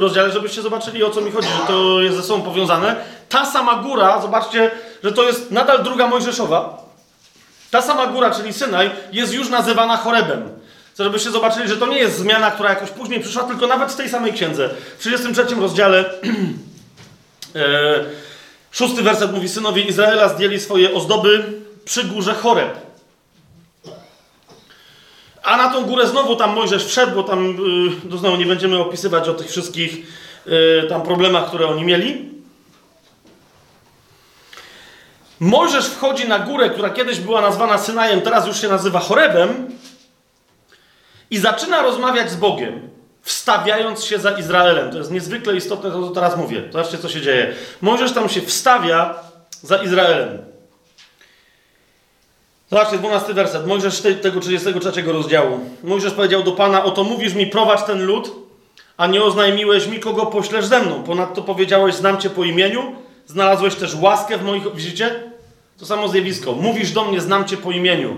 rozdziale, 0.00 0.32
żebyście 0.32 0.62
zobaczyli 0.62 1.04
o 1.04 1.10
co 1.10 1.20
mi 1.20 1.30
chodzi, 1.30 1.48
że 1.48 1.66
to 1.66 2.02
jest 2.02 2.16
ze 2.16 2.22
sobą 2.22 2.42
powiązane, 2.42 2.96
ta 3.28 3.46
sama 3.46 3.82
góra, 3.82 4.20
zobaczcie, 4.20 4.70
że 5.04 5.12
to 5.12 5.22
jest 5.22 5.50
nadal 5.50 5.82
druga 5.82 6.06
Mojżeszowa, 6.06 6.87
ta 7.70 7.82
sama 7.82 8.06
góra, 8.06 8.30
czyli 8.30 8.52
Synaj, 8.52 8.90
jest 9.12 9.32
już 9.32 9.48
nazywana 9.48 9.96
Chorebem. 9.96 10.48
Chcę, 10.92 11.04
żebyście 11.04 11.30
zobaczyli, 11.30 11.68
że 11.68 11.76
to 11.76 11.86
nie 11.86 11.98
jest 11.98 12.18
zmiana, 12.18 12.50
która 12.50 12.70
jakoś 12.70 12.90
później 12.90 13.20
przyszła, 13.20 13.42
tylko 13.42 13.66
nawet 13.66 13.92
w 13.92 13.96
tej 13.96 14.08
samej 14.08 14.32
księdze. 14.32 14.70
W 14.98 15.00
33 15.00 15.54
rozdziale, 15.54 16.04
e, 17.56 17.60
szósty 18.70 19.02
werset 19.02 19.32
mówi: 19.32 19.48
Synowie 19.48 19.82
Izraela 19.82 20.28
zdjęli 20.28 20.60
swoje 20.60 20.94
ozdoby 20.94 21.44
przy 21.84 22.04
górze 22.04 22.34
Choreb. 22.34 22.88
A 25.42 25.56
na 25.56 25.70
tą 25.70 25.84
górę 25.84 26.06
znowu 26.06 26.36
tam 26.36 26.54
Mojżesz 26.54 26.86
wszedł, 26.86 27.14
bo 27.14 27.22
tam, 27.22 27.46
yy, 27.46 27.92
no 28.10 28.16
znowu 28.16 28.36
nie 28.36 28.46
będziemy 28.46 28.78
opisywać 28.78 29.28
o 29.28 29.34
tych 29.34 29.48
wszystkich 29.48 29.96
yy, 30.46 30.86
tam 30.88 31.02
problemach, 31.02 31.48
które 31.48 31.66
oni 31.66 31.84
mieli. 31.84 32.30
Mojżesz 35.40 35.86
wchodzi 35.86 36.28
na 36.28 36.38
górę, 36.38 36.70
która 36.70 36.90
kiedyś 36.90 37.20
była 37.20 37.40
nazwana 37.40 37.78
Synajem, 37.78 38.20
teraz 38.20 38.46
już 38.46 38.60
się 38.60 38.68
nazywa 38.68 39.00
Chorebem 39.00 39.70
i 41.30 41.38
zaczyna 41.38 41.82
rozmawiać 41.82 42.30
z 42.30 42.36
Bogiem, 42.36 42.90
wstawiając 43.22 44.04
się 44.04 44.18
za 44.18 44.30
Izraelem. 44.30 44.90
To 44.90 44.98
jest 44.98 45.10
niezwykle 45.10 45.56
istotne, 45.56 45.90
to 45.90 46.08
co 46.08 46.14
teraz 46.14 46.36
mówię. 46.36 46.62
Zobaczcie, 46.72 46.98
co 46.98 47.08
się 47.08 47.20
dzieje. 47.20 47.54
Mojżesz 47.80 48.12
tam 48.12 48.28
się 48.28 48.40
wstawia 48.40 49.14
za 49.62 49.76
Izraelem. 49.76 50.38
Zobaczcie, 52.70 52.98
12 52.98 53.34
werset. 53.34 53.66
Mojżesz 53.66 54.00
te, 54.00 54.14
tego 54.14 54.40
33 54.40 55.02
rozdziału. 55.02 55.60
Mojżesz 55.84 56.12
powiedział 56.12 56.42
do 56.42 56.52
Pana, 56.52 56.84
oto 56.84 57.04
mówisz 57.04 57.34
mi, 57.34 57.46
prowadź 57.46 57.82
ten 57.82 58.04
lud, 58.04 58.30
a 58.96 59.06
nie 59.06 59.22
oznajmiłeś 59.22 59.86
mi, 59.86 60.00
kogo 60.00 60.26
poślesz 60.26 60.66
ze 60.66 60.80
mną. 60.80 61.02
Ponadto 61.02 61.42
powiedziałeś, 61.42 61.94
znam 61.94 62.18
Cię 62.18 62.30
po 62.30 62.44
imieniu, 62.44 62.96
znalazłeś 63.26 63.74
też 63.74 63.94
łaskę 63.94 64.38
w 64.38 64.44
moich... 64.44 64.74
Widzicie? 64.74 65.27
To 65.78 65.86
samo 65.86 66.08
zjawisko. 66.08 66.52
Mówisz 66.52 66.92
do 66.92 67.04
mnie, 67.04 67.20
znam 67.20 67.44
Cię 67.44 67.56
po 67.56 67.70
imieniu. 67.70 68.16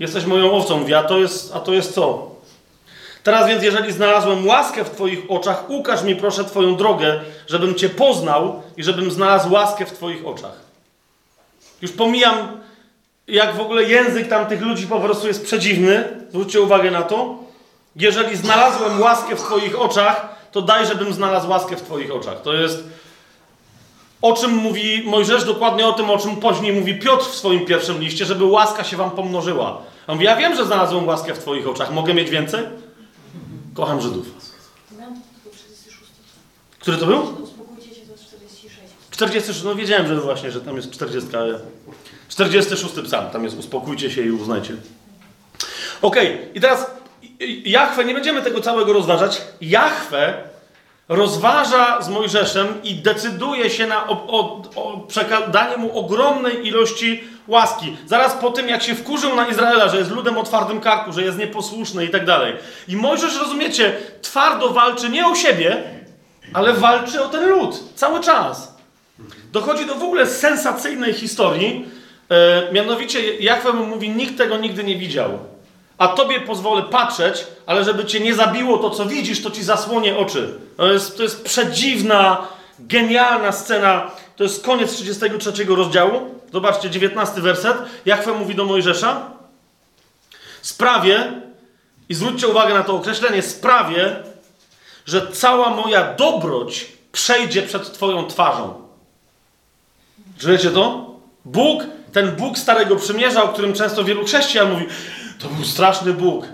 Jesteś 0.00 0.24
moją 0.24 0.52
owcą. 0.52 0.78
Mówi, 0.78 0.94
a 0.94 1.02
to 1.02 1.18
jest, 1.18 1.52
a 1.54 1.60
to 1.60 1.72
jest 1.72 1.94
co? 1.94 2.30
Teraz 3.22 3.48
więc, 3.48 3.62
jeżeli 3.62 3.92
znalazłem 3.92 4.46
łaskę 4.46 4.84
w 4.84 4.90
Twoich 4.90 5.18
oczach, 5.28 5.70
ukaż 5.70 6.02
mi 6.02 6.16
proszę 6.16 6.44
Twoją 6.44 6.76
drogę, 6.76 7.20
żebym 7.48 7.74
Cię 7.74 7.88
poznał 7.88 8.62
i 8.76 8.82
żebym 8.82 9.10
znalazł 9.10 9.52
łaskę 9.52 9.86
w 9.86 9.92
Twoich 9.92 10.26
oczach. 10.26 10.60
Już 11.82 11.92
pomijam 11.92 12.60
jak 13.28 13.56
w 13.56 13.60
ogóle 13.60 13.84
język 13.84 14.28
tamtych 14.28 14.60
ludzi 14.60 14.86
po 14.86 15.00
prostu 15.00 15.26
jest 15.26 15.44
przedziwny. 15.44 16.04
Zwróćcie 16.30 16.60
uwagę 16.60 16.90
na 16.90 17.02
to. 17.02 17.38
Jeżeli 17.96 18.36
znalazłem 18.36 19.00
łaskę 19.00 19.36
w 19.36 19.42
Twoich 19.42 19.80
oczach, 19.80 20.28
to 20.52 20.62
daj, 20.62 20.86
żebym 20.86 21.12
znalazł 21.12 21.50
łaskę 21.50 21.76
w 21.76 21.82
Twoich 21.82 22.14
oczach. 22.14 22.42
To 22.42 22.54
jest 22.54 22.84
o 24.22 24.32
czym 24.32 24.50
mówi 24.50 25.02
Mojżesz, 25.06 25.44
dokładnie 25.44 25.86
o 25.86 25.92
tym, 25.92 26.10
o 26.10 26.18
czym 26.18 26.36
później 26.36 26.72
mówi 26.72 26.94
Piotr 26.98 27.24
w 27.24 27.34
swoim 27.34 27.66
pierwszym 27.66 28.00
liście, 28.00 28.24
żeby 28.24 28.44
łaska 28.44 28.84
się 28.84 28.96
wam 28.96 29.10
pomnożyła. 29.10 29.82
On 30.06 30.14
mówi, 30.14 30.24
ja 30.24 30.36
wiem, 30.36 30.56
że 30.56 30.66
znalazłem 30.66 31.06
łaskę 31.06 31.34
w 31.34 31.38
Twoich 31.38 31.68
oczach. 31.68 31.92
Mogę 31.92 32.14
mieć 32.14 32.30
więcej? 32.30 32.64
Kocham 33.74 34.00
Żydów. 34.00 34.26
Który 36.78 36.96
to 36.96 37.06
był? 37.06 37.18
Uspokójcie 37.42 37.94
się, 37.94 38.00
to 38.06 38.12
jest 38.12 38.24
46. 38.26 38.76
46, 39.10 39.62
no 39.62 39.74
wiedziałem, 39.74 40.06
że 40.06 40.16
właśnie, 40.20 40.50
że 40.50 40.60
tam 40.60 40.76
jest 40.76 40.90
40. 40.90 41.36
ale- 41.36 41.60
46 42.28 42.94
psalm, 43.04 43.30
tam 43.30 43.44
jest 43.44 43.58
uspokójcie 43.58 44.10
się 44.10 44.22
i 44.22 44.30
uznajcie. 44.30 44.74
Okej, 46.02 46.38
i 46.54 46.60
teraz 46.60 46.86
Jachwę, 47.64 48.04
nie 48.04 48.14
będziemy 48.14 48.42
tego 48.42 48.60
całego 48.60 48.92
rozważać. 48.92 49.42
Jachwę 49.60 50.49
rozważa 51.10 52.02
z 52.02 52.08
Mojżeszem 52.08 52.66
i 52.84 52.94
decyduje 52.94 53.70
się 53.70 53.86
na 53.86 54.06
o, 54.08 54.12
o, 54.12 54.62
o 54.76 55.06
przeka- 55.08 55.50
danie 55.50 55.76
mu 55.76 55.98
ogromnej 55.98 56.66
ilości 56.66 57.24
łaski. 57.48 57.96
Zaraz 58.06 58.32
po 58.34 58.50
tym, 58.50 58.68
jak 58.68 58.82
się 58.82 58.94
wkurzył 58.94 59.36
na 59.36 59.48
Izraela, 59.48 59.88
że 59.88 59.96
jest 59.98 60.10
ludem 60.10 60.38
o 60.38 60.42
twardym 60.42 60.80
karku, 60.80 61.12
że 61.12 61.22
jest 61.22 61.38
nieposłuszny 61.38 62.04
i 62.04 62.08
tak 62.08 62.24
dalej. 62.24 62.54
I 62.88 62.96
Mojżesz, 62.96 63.38
rozumiecie, 63.38 63.96
twardo 64.22 64.68
walczy 64.68 65.08
nie 65.08 65.26
o 65.26 65.34
siebie, 65.34 65.82
ale 66.52 66.72
walczy 66.72 67.24
o 67.24 67.28
ten 67.28 67.48
lud. 67.48 67.80
Cały 67.94 68.20
czas. 68.20 68.76
Dochodzi 69.52 69.86
do 69.86 69.94
w 69.94 70.02
ogóle 70.02 70.26
sensacyjnej 70.26 71.12
historii. 71.12 71.88
E, 72.30 72.72
mianowicie 72.72 73.20
mu 73.74 73.86
mówi, 73.86 74.10
nikt 74.10 74.38
tego 74.38 74.56
nigdy 74.56 74.84
nie 74.84 74.96
widział. 74.96 75.38
A 76.00 76.08
tobie 76.08 76.40
pozwolę 76.40 76.82
patrzeć, 76.82 77.46
ale 77.66 77.84
żeby 77.84 78.04
cię 78.04 78.20
nie 78.20 78.34
zabiło 78.34 78.78
to, 78.78 78.90
co 78.90 79.06
widzisz, 79.06 79.42
to 79.42 79.50
ci 79.50 79.64
zasłonię 79.64 80.16
oczy. 80.16 80.54
To 80.76 80.92
jest, 80.92 81.16
to 81.16 81.22
jest 81.22 81.44
przedziwna, 81.44 82.48
genialna 82.78 83.52
scena. 83.52 84.10
To 84.36 84.44
jest 84.44 84.64
koniec 84.64 84.94
33 84.94 85.64
rozdziału. 85.64 86.34
Zobaczcie, 86.52 86.90
19 86.90 87.40
werset. 87.40 87.76
Jachwę 88.06 88.32
mówi 88.32 88.54
do 88.54 88.64
Mojżesza. 88.64 89.30
Sprawię, 90.62 91.32
i 92.08 92.14
zwróćcie 92.14 92.48
uwagę 92.48 92.74
na 92.74 92.82
to 92.82 92.94
określenie, 92.96 93.42
sprawię, 93.42 94.16
że 95.06 95.32
cała 95.32 95.70
moja 95.70 96.14
dobroć 96.14 96.86
przejdzie 97.12 97.62
przed 97.62 97.92
twoją 97.92 98.26
twarzą. 98.26 98.74
Czujecie 100.38 100.70
to? 100.70 101.10
Bóg, 101.44 101.82
ten 102.12 102.36
Bóg 102.36 102.58
Starego 102.58 102.96
Przymierza, 102.96 103.42
o 103.42 103.48
którym 103.48 103.72
często 103.72 104.04
wielu 104.04 104.24
chrześcijan 104.24 104.72
mówi, 104.72 104.86
to 105.42 105.48
był 105.48 105.64
straszny 105.64 106.12
Bóg. 106.12 106.46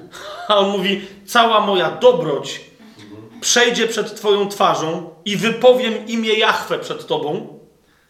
A 0.49 0.57
on 0.57 0.71
mówi, 0.71 1.01
cała 1.27 1.61
moja 1.61 1.91
dobroć 1.91 2.61
przejdzie 3.41 3.89
przed 3.89 4.17
Twoją 4.17 4.49
twarzą 4.49 5.11
i 5.25 5.37
wypowiem 5.37 6.07
imię 6.07 6.35
Jahwe 6.35 6.79
przed 6.79 7.07
Tobą. 7.07 7.59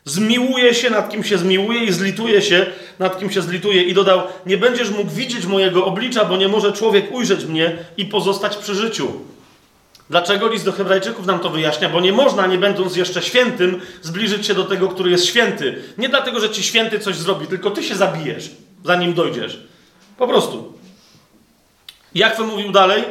Zmiłuje 0.04 0.74
się 0.74 0.90
nad 0.90 1.10
kim 1.10 1.24
się 1.24 1.38
zmiłuje 1.38 1.84
i 1.84 1.92
zlituje 1.92 2.42
się 2.42 2.66
nad 2.98 3.18
kim 3.18 3.30
się 3.30 3.42
zlituje. 3.42 3.82
I 3.82 3.94
dodał, 3.94 4.22
nie 4.46 4.58
będziesz 4.58 4.90
mógł 4.90 5.10
widzieć 5.10 5.46
mojego 5.46 5.84
oblicza, 5.84 6.24
bo 6.24 6.36
nie 6.36 6.48
może 6.48 6.72
człowiek 6.72 7.12
ujrzeć 7.12 7.44
mnie 7.44 7.78
i 7.96 8.04
pozostać 8.04 8.56
przy 8.56 8.74
życiu. 8.74 9.08
Dlaczego 10.10 10.48
list 10.48 10.64
do 10.64 10.72
Hebrajczyków 10.72 11.26
nam 11.26 11.38
to 11.38 11.50
wyjaśnia? 11.50 11.88
Bo 11.88 12.00
nie 12.00 12.12
można, 12.12 12.46
nie 12.46 12.58
będąc 12.58 12.96
jeszcze 12.96 13.22
świętym, 13.22 13.80
zbliżyć 14.02 14.46
się 14.46 14.54
do 14.54 14.64
tego, 14.64 14.88
który 14.88 15.10
jest 15.10 15.26
święty. 15.26 15.82
Nie 15.98 16.08
dlatego, 16.08 16.40
że 16.40 16.50
ci 16.50 16.62
święty 16.62 16.98
coś 16.98 17.16
zrobi, 17.16 17.46
tylko 17.46 17.70
ty 17.70 17.82
się 17.82 17.94
zabijesz, 17.94 18.50
zanim 18.84 19.14
dojdziesz. 19.14 19.66
Po 20.18 20.28
prostu. 20.28 20.72
Jachwę 22.14 22.42
mówił 22.42 22.72
dalej, 22.72 23.04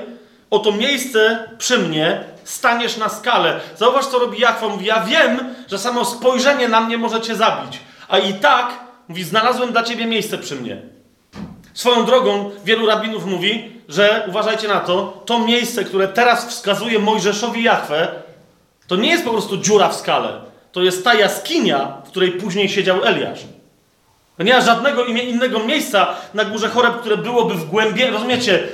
oto 0.50 0.72
miejsce 0.72 1.50
przy 1.58 1.80
mnie, 1.80 2.24
staniesz 2.44 2.98
na 2.98 3.10
skalę. 3.10 3.60
Zauważ, 3.78 4.06
co 4.06 4.20
robi 4.20 4.40
Jachwę. 4.40 4.68
Mówi, 4.68 4.86
ja 4.86 5.04
wiem, 5.04 5.56
że 5.68 5.80
samo 5.80 6.06
spojrzenie 6.06 6.70
na 6.70 6.82
mnie 6.82 6.98
może 6.98 7.22
cię 7.22 7.36
zabić. 7.36 7.80
A 8.08 8.18
i 8.18 8.34
tak, 8.34 8.80
mówi, 9.08 9.24
znalazłem 9.24 9.72
dla 9.72 9.84
ciebie 9.84 10.06
miejsce 10.06 10.38
przy 10.38 10.56
mnie. 10.56 10.82
Swoją 11.74 12.06
drogą, 12.06 12.52
wielu 12.66 12.86
rabinów 12.86 13.26
mówi, 13.26 13.72
że 13.90 14.26
uważajcie 14.30 14.68
na 14.68 14.80
to, 14.80 15.24
to 15.26 15.40
miejsce, 15.40 15.84
które 15.84 16.08
teraz 16.08 16.48
wskazuje 16.48 17.00
Mojżeszowi 17.00 17.64
Jachwę, 17.64 18.08
to 18.88 18.96
nie 18.96 19.10
jest 19.10 19.24
po 19.24 19.32
prostu 19.32 19.58
dziura 19.58 19.90
w 19.90 19.96
skale. 19.96 20.42
To 20.72 20.84
jest 20.84 21.04
ta 21.04 21.14
jaskinia, 21.14 21.98
w 22.06 22.10
której 22.10 22.32
później 22.32 22.70
siedział 22.70 23.04
Eliasz. 23.04 23.40
To 24.38 24.44
nie 24.44 24.54
ma 24.54 24.62
żadnego 24.62 25.06
innego 25.06 25.60
miejsca 25.60 26.08
na 26.34 26.46
górze 26.46 26.70
Choreb, 26.70 27.00
które 27.00 27.18
byłoby 27.18 27.54
w 27.54 27.66
głębie, 27.66 28.12
rozumiecie, 28.12 28.68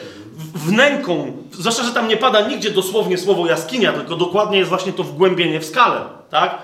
wnęką. 0.56 1.34
Zwłaszcza, 1.52 1.84
że 1.84 1.92
tam 1.92 2.08
nie 2.08 2.18
pada 2.18 2.48
nigdzie 2.48 2.72
dosłownie 2.72 3.18
słowo 3.18 3.48
jaskinia, 3.48 3.94
tylko 3.94 4.16
dokładnie 4.16 4.58
jest 4.58 4.70
właśnie 4.70 4.94
to 4.94 5.04
wgłębienie 5.04 5.60
w 5.60 5.66
skale, 5.66 6.02
tak? 6.30 6.58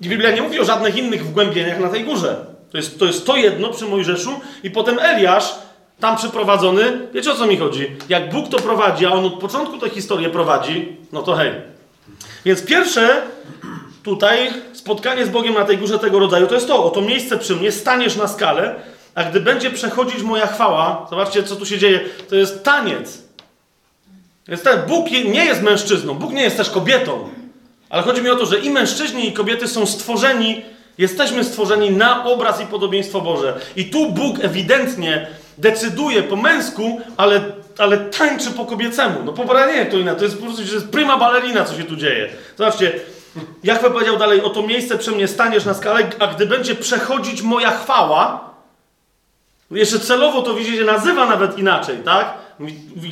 I 0.00 0.08
Biblia 0.08 0.30
nie 0.30 0.42
mówi 0.42 0.60
o 0.60 0.64
żadnych 0.64 0.96
innych 0.96 1.26
wgłębieniach 1.26 1.80
na 1.80 1.88
tej 1.88 2.04
górze. 2.04 2.46
To 2.70 2.76
jest 2.76 2.98
to, 2.98 3.04
jest 3.04 3.26
to 3.26 3.36
jedno 3.36 3.68
przy 3.68 3.84
Mojżeszu 3.84 4.40
i 4.62 4.70
potem 4.70 4.98
Eliasz 4.98 5.54
tam 6.00 6.16
przyprowadzony. 6.16 7.08
Wiecie 7.14 7.32
o 7.32 7.34
co 7.34 7.46
mi 7.46 7.56
chodzi? 7.56 7.96
Jak 8.08 8.32
Bóg 8.32 8.48
to 8.48 8.58
prowadzi, 8.58 9.06
a 9.06 9.10
on 9.10 9.24
od 9.24 9.34
początku 9.34 9.78
tę 9.78 9.90
historię 9.90 10.30
prowadzi, 10.30 10.96
no 11.12 11.22
to 11.22 11.34
hej. 11.34 11.52
Więc 12.44 12.64
pierwsze 12.64 13.22
tutaj 14.02 14.52
spotkanie 14.72 15.26
z 15.26 15.28
Bogiem 15.28 15.54
na 15.54 15.64
tej 15.64 15.78
górze 15.78 15.98
tego 15.98 16.18
rodzaju 16.18 16.46
to 16.46 16.54
jest 16.54 16.68
to, 16.68 16.84
oto 16.84 17.00
miejsce 17.00 17.38
przy 17.38 17.56
mnie, 17.56 17.72
staniesz 17.72 18.16
na 18.16 18.28
skalę, 18.28 18.74
a 19.14 19.24
gdy 19.24 19.40
będzie 19.40 19.70
przechodzić 19.70 20.22
moja 20.22 20.46
chwała, 20.46 21.06
zobaczcie 21.10 21.42
co 21.42 21.56
tu 21.56 21.66
się 21.66 21.78
dzieje, 21.78 22.00
to 22.28 22.36
jest 22.36 22.64
taniec. 22.64 23.22
Jest 24.48 24.64
ten, 24.64 24.82
Bóg 24.88 25.10
nie 25.10 25.44
jest 25.44 25.62
mężczyzną, 25.62 26.14
Bóg 26.14 26.32
nie 26.32 26.42
jest 26.42 26.56
też 26.56 26.70
kobietą. 26.70 27.28
Ale 27.90 28.02
chodzi 28.02 28.22
mi 28.22 28.30
o 28.30 28.36
to, 28.36 28.46
że 28.46 28.58
i 28.58 28.70
mężczyźni, 28.70 29.28
i 29.28 29.32
kobiety 29.32 29.68
są 29.68 29.86
stworzeni, 29.86 30.62
jesteśmy 30.98 31.44
stworzeni 31.44 31.90
na 31.90 32.24
obraz 32.24 32.60
i 32.60 32.66
podobieństwo 32.66 33.20
Boże. 33.20 33.60
I 33.76 33.84
tu 33.84 34.10
Bóg 34.10 34.44
ewidentnie 34.44 35.26
decyduje 35.58 36.22
po 36.22 36.36
męsku, 36.36 37.00
ale, 37.16 37.40
ale 37.78 37.98
tańczy 37.98 38.50
po 38.50 38.64
kobiecemu. 38.64 39.20
No 39.24 39.32
po 39.32 39.66
nie 39.66 39.86
to 39.86 39.98
inna, 39.98 40.14
to 40.14 40.24
jest 40.24 40.36
po 40.36 40.44
prostu 40.44 40.66
to 40.66 40.74
jest 40.74 40.88
prima 40.88 41.18
ballerina, 41.18 41.64
co 41.64 41.76
się 41.76 41.84
tu 41.84 41.96
dzieje. 41.96 42.28
Zobaczcie, 42.58 42.92
Jachwę 43.64 43.90
powiedział 43.90 44.18
dalej, 44.18 44.42
oto 44.42 44.62
miejsce 44.62 44.98
przy 44.98 45.12
mnie 45.12 45.28
staniesz 45.28 45.64
na 45.64 45.74
skalę, 45.74 46.10
a 46.18 46.26
gdy 46.26 46.46
będzie 46.46 46.74
przechodzić 46.74 47.42
moja 47.42 47.70
chwała, 47.70 48.52
jeszcze 49.70 49.98
celowo 49.98 50.42
to 50.42 50.54
widzicie, 50.54 50.84
nazywa 50.84 51.26
nawet 51.26 51.58
inaczej, 51.58 51.98
tak? 52.04 52.34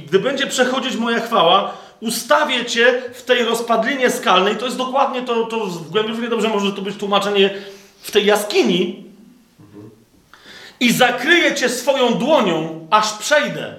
Gdy 0.06 0.18
będzie 0.18 0.46
przechodzić 0.46 0.96
moja 0.96 1.20
chwała, 1.20 1.74
ustawię 2.00 2.64
cię 2.64 3.02
w 3.14 3.22
tej 3.22 3.44
rozpadlinie 3.44 4.10
skalnej. 4.10 4.56
To 4.56 4.64
jest 4.64 4.76
dokładnie 4.76 5.22
to, 5.22 5.44
to 5.44 5.66
w 5.66 5.90
głębi 5.90 6.28
dobrze 6.28 6.48
może 6.48 6.72
to 6.72 6.82
być 6.82 6.96
tłumaczenie 6.96 7.50
w 8.00 8.10
tej 8.10 8.26
jaskini. 8.26 9.04
I 10.80 10.92
zakryję 10.92 11.54
cię 11.54 11.68
swoją 11.68 12.14
dłonią, 12.14 12.86
aż 12.90 13.12
przejdę. 13.12 13.74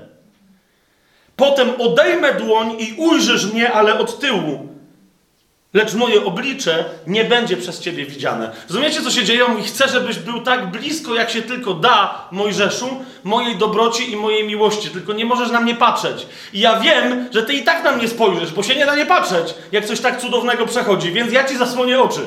Potem 1.36 1.82
odejmę 1.82 2.34
dłoń 2.34 2.76
i 2.80 2.94
ujrzysz 2.98 3.54
mnie, 3.54 3.74
ale 3.74 4.00
od 4.00 4.20
tyłu. 4.20 4.71
Lecz 5.74 5.94
moje 5.94 6.26
oblicze 6.26 6.86
nie 7.08 7.26
będzie 7.26 7.58
przez 7.58 7.80
ciebie 7.80 8.06
widziane. 8.06 8.52
Rozumiecie, 8.70 9.02
co 9.02 9.12
się 9.12 9.24
dzieje? 9.24 9.48
Mówi, 9.48 9.64
chcę, 9.64 9.88
żebyś 9.88 10.20
był 10.20 10.42
tak 10.42 10.72
blisko, 10.72 11.16
jak 11.16 11.30
się 11.30 11.42
tylko 11.42 11.74
da, 11.74 12.28
Mojżeszu, 12.32 13.04
mojej 13.24 13.56
dobroci 13.56 14.12
i 14.12 14.16
mojej 14.16 14.48
miłości. 14.48 14.90
Tylko 14.90 15.14
nie 15.14 15.26
możesz 15.26 15.52
na 15.52 15.62
mnie 15.62 15.76
patrzeć. 15.76 16.26
I 16.54 16.60
ja 16.60 16.80
wiem, 16.80 17.30
że 17.32 17.44
ty 17.44 17.54
i 17.54 17.64
tak 17.64 17.84
na 17.84 17.92
mnie 17.92 18.08
spojrzysz, 18.08 18.52
bo 18.52 18.64
się 18.64 18.76
nie 18.76 18.86
da 18.86 18.96
nie 18.96 19.06
patrzeć, 19.06 19.56
jak 19.72 19.86
coś 19.86 20.00
tak 20.00 20.22
cudownego 20.22 20.66
przechodzi. 20.66 21.12
Więc 21.12 21.34
ja 21.34 21.44
ci 21.44 21.58
zasłonię 21.58 22.02
oczy. 22.02 22.22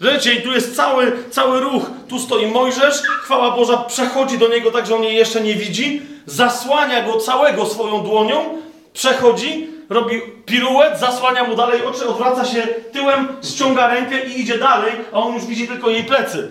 Wiecie, 0.00 0.34
i 0.34 0.42
tu 0.42 0.52
jest 0.52 0.76
cały, 0.76 1.12
cały 1.30 1.60
ruch. 1.60 1.90
Tu 2.08 2.18
stoi 2.18 2.46
Mojżesz, 2.46 3.02
chwała 3.22 3.50
Boża 3.50 3.76
przechodzi 3.76 4.38
do 4.38 4.48
niego 4.48 4.70
tak, 4.70 4.86
że 4.86 4.96
on 4.96 5.02
jej 5.02 5.16
jeszcze 5.16 5.40
nie 5.40 5.54
widzi, 5.54 6.02
zasłania 6.26 7.02
go 7.02 7.16
całego 7.16 7.66
swoją 7.66 8.02
dłonią, 8.02 8.62
przechodzi, 8.92 9.75
robi 9.88 10.22
piruet, 10.46 11.00
zasłania 11.00 11.44
mu 11.44 11.56
dalej 11.56 11.84
oczy, 11.84 12.08
odwraca 12.08 12.44
się 12.44 12.62
tyłem, 12.92 13.28
ściąga 13.44 13.88
rękę 13.88 14.24
i 14.24 14.40
idzie 14.40 14.58
dalej, 14.58 14.92
a 15.12 15.16
on 15.18 15.34
już 15.34 15.44
widzi 15.44 15.68
tylko 15.68 15.90
jej 15.90 16.04
plecy. 16.04 16.50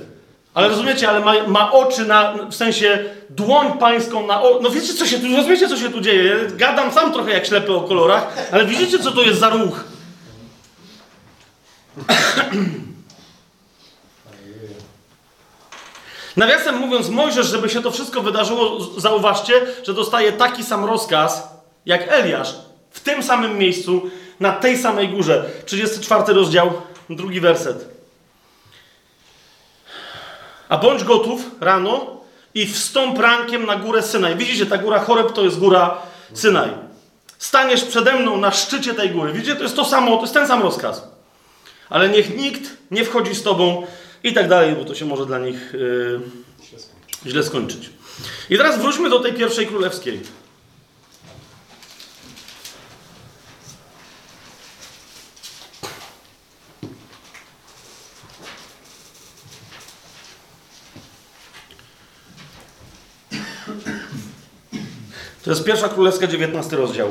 Ale 0.54 0.68
rozumiecie, 0.68 1.10
ale 1.10 1.20
ma, 1.20 1.34
ma 1.48 1.72
oczy 1.72 2.06
na, 2.06 2.34
w 2.50 2.56
sensie 2.56 3.00
dłoń 3.30 3.78
pańską 3.80 4.28
na 4.28 4.42
o... 4.42 4.60
No 4.62 4.70
wiecie, 4.70 4.94
co 4.94 5.06
się 5.06 5.20
tu, 5.20 5.36
rozumiecie, 5.36 5.68
co 5.68 5.78
się 5.78 5.90
tu 5.90 6.02
dzieje? 6.02 6.38
Gadam 6.56 6.92
sam 6.92 7.14
trochę 7.14 7.32
jak 7.32 7.46
ślepy 7.46 7.74
o 7.74 7.82
kolorach, 7.82 8.36
ale 8.52 8.66
widzicie, 8.66 9.00
co 9.00 9.12
to 9.12 9.22
jest 9.22 9.40
za 9.40 9.50
ruch? 9.50 9.84
Nawiasem 16.38 16.78
mówiąc, 16.78 17.10
Mojżesz, 17.10 17.48
żeby 17.48 17.70
się 17.70 17.82
to 17.82 17.92
wszystko 17.92 18.22
wydarzyło, 18.22 18.80
zauważcie, 18.98 19.54
że 19.84 19.94
dostaje 19.94 20.32
taki 20.32 20.64
sam 20.64 20.86
rozkaz 20.86 21.48
jak 21.86 22.12
Eliasz 22.12 22.65
tym 23.06 23.24
samym 23.24 23.58
miejscu, 23.58 24.10
na 24.40 24.52
tej 24.52 24.78
samej 24.78 25.10
górze. 25.10 25.46
34 25.66 26.34
rozdział, 26.34 26.74
drugi 27.10 27.40
werset. 27.40 27.90
A 30.70 30.78
bądź 30.78 31.04
gotów 31.04 31.42
rano 31.60 32.22
i 32.54 32.68
wstąp 32.68 33.20
rankiem 33.20 33.66
na 33.66 33.76
górę 33.76 34.02
Synaj. 34.02 34.36
Widzicie, 34.36 34.66
ta 34.66 34.78
góra 34.78 35.00
Choreb 35.00 35.32
to 35.32 35.44
jest 35.44 35.60
góra 35.60 35.98
Synaj. 36.34 36.70
Staniesz 37.38 37.84
przede 37.84 38.14
mną 38.14 38.38
na 38.38 38.52
szczycie 38.52 38.94
tej 38.94 39.10
góry. 39.10 39.34
Widzicie, 39.34 39.56
to 39.56 39.64
jest 39.64 39.76
to 39.76 39.86
samo, 39.86 40.16
to 40.16 40.22
jest 40.22 40.34
ten 40.34 40.48
sam 40.48 40.62
rozkaz. 40.62 41.08
Ale 41.90 42.10
niech 42.10 42.38
nikt 42.38 42.70
nie 42.92 43.06
wchodzi 43.06 43.36
z 43.36 43.44
tobą 43.44 43.88
i 44.24 44.34
tak 44.34 44.50
dalej, 44.50 44.76
bo 44.76 44.86
to 44.86 44.96
się 44.96 45.06
może 45.06 45.26
dla 45.26 45.40
nich 45.40 45.74
yy, 45.74 46.22
źle 47.26 47.44
skończyć. 47.44 47.90
I 48.50 48.58
teraz 48.58 48.80
wróćmy 48.80 49.10
do 49.10 49.20
tej 49.20 49.34
pierwszej 49.34 49.68
królewskiej. 49.68 50.20
To 65.46 65.52
jest 65.52 65.64
pierwsza 65.64 65.90
królewska, 65.90 66.28
19 66.28 66.76
rozdział. 66.76 67.08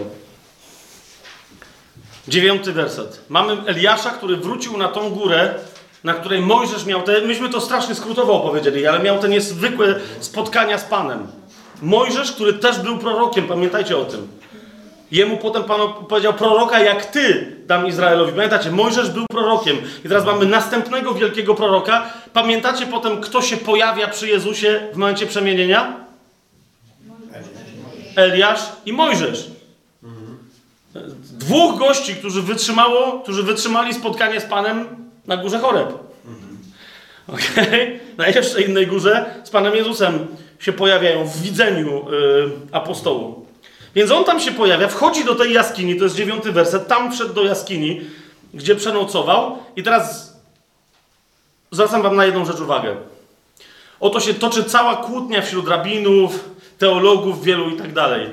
Dziewiąty 2.29 2.73
werset. 2.73 3.21
Mamy 3.29 3.57
Eliasza, 3.67 4.11
który 4.11 4.37
wrócił 4.37 4.79
na 4.79 4.89
tą 4.89 5.11
górę, 5.11 5.55
na 6.05 6.15
której 6.15 6.41
Mojżesz 6.41 6.87
miał 6.87 7.03
te. 7.03 7.21
Myśmy 7.21 7.49
to 7.49 7.61
strasznie 7.61 7.95
skrótowo 7.95 8.43
opowiedzieli, 8.43 8.87
ale 8.87 8.99
miał 8.99 9.19
te 9.19 9.29
niezwykłe 9.29 10.01
spotkania 10.21 10.79
z 10.79 10.85
Panem. 10.85 11.27
Mojżesz, 11.83 12.33
który 12.33 12.53
też 12.53 12.79
był 12.79 12.99
prorokiem, 12.99 13.47
pamiętajcie 13.47 13.97
o 13.97 14.05
tym. 14.05 14.29
Jemu 15.11 15.37
potem 15.37 15.65
Pan 15.65 15.81
powiedział: 16.09 16.33
Proroka 16.33 16.81
jak 16.81 17.07
ty 17.07 17.57
dam 17.67 17.87
Izraelowi. 17.87 18.33
Pamiętacie, 18.33 18.71
Mojżesz 18.71 19.11
był 19.11 19.27
prorokiem. 19.27 19.77
I 20.05 20.09
teraz 20.09 20.25
mamy 20.25 20.47
następnego 20.47 21.15
wielkiego 21.15 21.55
proroka. 21.55 22.11
Pamiętacie 22.33 22.87
potem, 22.87 23.21
kto 23.21 23.43
się 23.43 23.57
pojawia 23.57 24.09
przy 24.09 24.29
Jezusie 24.29 24.81
w 24.93 24.97
momencie 24.97 25.27
przemienienia? 25.27 26.04
Eliasz 28.17 28.61
i 28.87 28.93
Mojżesz. 28.93 29.51
Dwóch 31.23 31.79
gości, 31.79 32.15
którzy, 32.15 32.43
wytrzymało, 32.43 33.21
którzy 33.21 33.43
wytrzymali 33.43 33.95
spotkanie 33.95 34.41
z 34.41 34.45
Panem 34.45 34.87
na 35.27 35.37
górze 35.37 35.59
Choreb. 35.59 35.95
Okay? 37.29 38.01
Na 38.19 38.27
jeszcze 38.29 38.63
innej 38.63 38.87
górze 38.87 39.35
z 39.45 39.51
Panem 39.51 39.75
Jezusem 39.75 40.27
się 40.59 40.73
pojawiają 40.73 41.25
w 41.25 41.43
widzeniu 41.43 42.09
y, 42.09 42.13
apostołu. 42.73 43.47
Więc 43.95 44.11
on 44.11 44.25
tam 44.25 44.41
się 44.41 44.53
pojawia, 44.53 44.89
wchodzi 44.89 45.25
do 45.25 45.35
tej 45.35 45.53
jaskini, 45.53 45.97
to 45.97 46.05
jest 46.05 46.17
dziewiąty 46.17 46.53
werset, 46.53 46.89
tam 46.89 47.13
wszedł 47.13 47.35
do 47.35 47.45
jaskini, 47.45 48.01
gdzie 48.55 48.77
przenocował. 48.77 49.59
I 49.77 49.83
teraz 49.83 50.37
zwracam 51.71 52.03
wam 52.03 52.17
na 52.17 52.25
jedną 52.25 52.45
rzecz 52.45 52.61
uwagę. 52.61 52.97
Oto 54.01 54.21
się 54.21 54.35
toczy 54.35 54.65
cała 54.65 54.97
kłótnia 54.97 55.43
wśród 55.43 55.69
rabinów, 55.69 56.45
teologów 56.79 57.45
wielu 57.45 57.71
i 57.71 57.77
tak 57.77 57.93
dalej. 57.93 58.31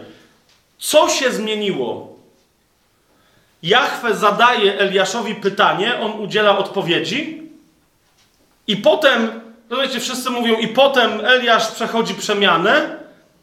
Co 0.78 1.10
się 1.10 1.32
zmieniło? 1.32 2.12
Jahwe 3.64 4.16
zadaje 4.16 4.80
Eliaszowi 4.80 5.36
pytanie, 5.36 6.00
on 6.00 6.12
udziela 6.12 6.58
odpowiedzi 6.58 7.42
i 8.68 8.78
potem, 8.78 9.42
rozumiecie, 9.70 10.00
wszyscy 10.00 10.30
mówią 10.30 10.58
i 10.58 10.68
potem 10.68 11.26
Eliasz 11.26 11.72
przechodzi 11.72 12.14
przemianę, 12.14 12.98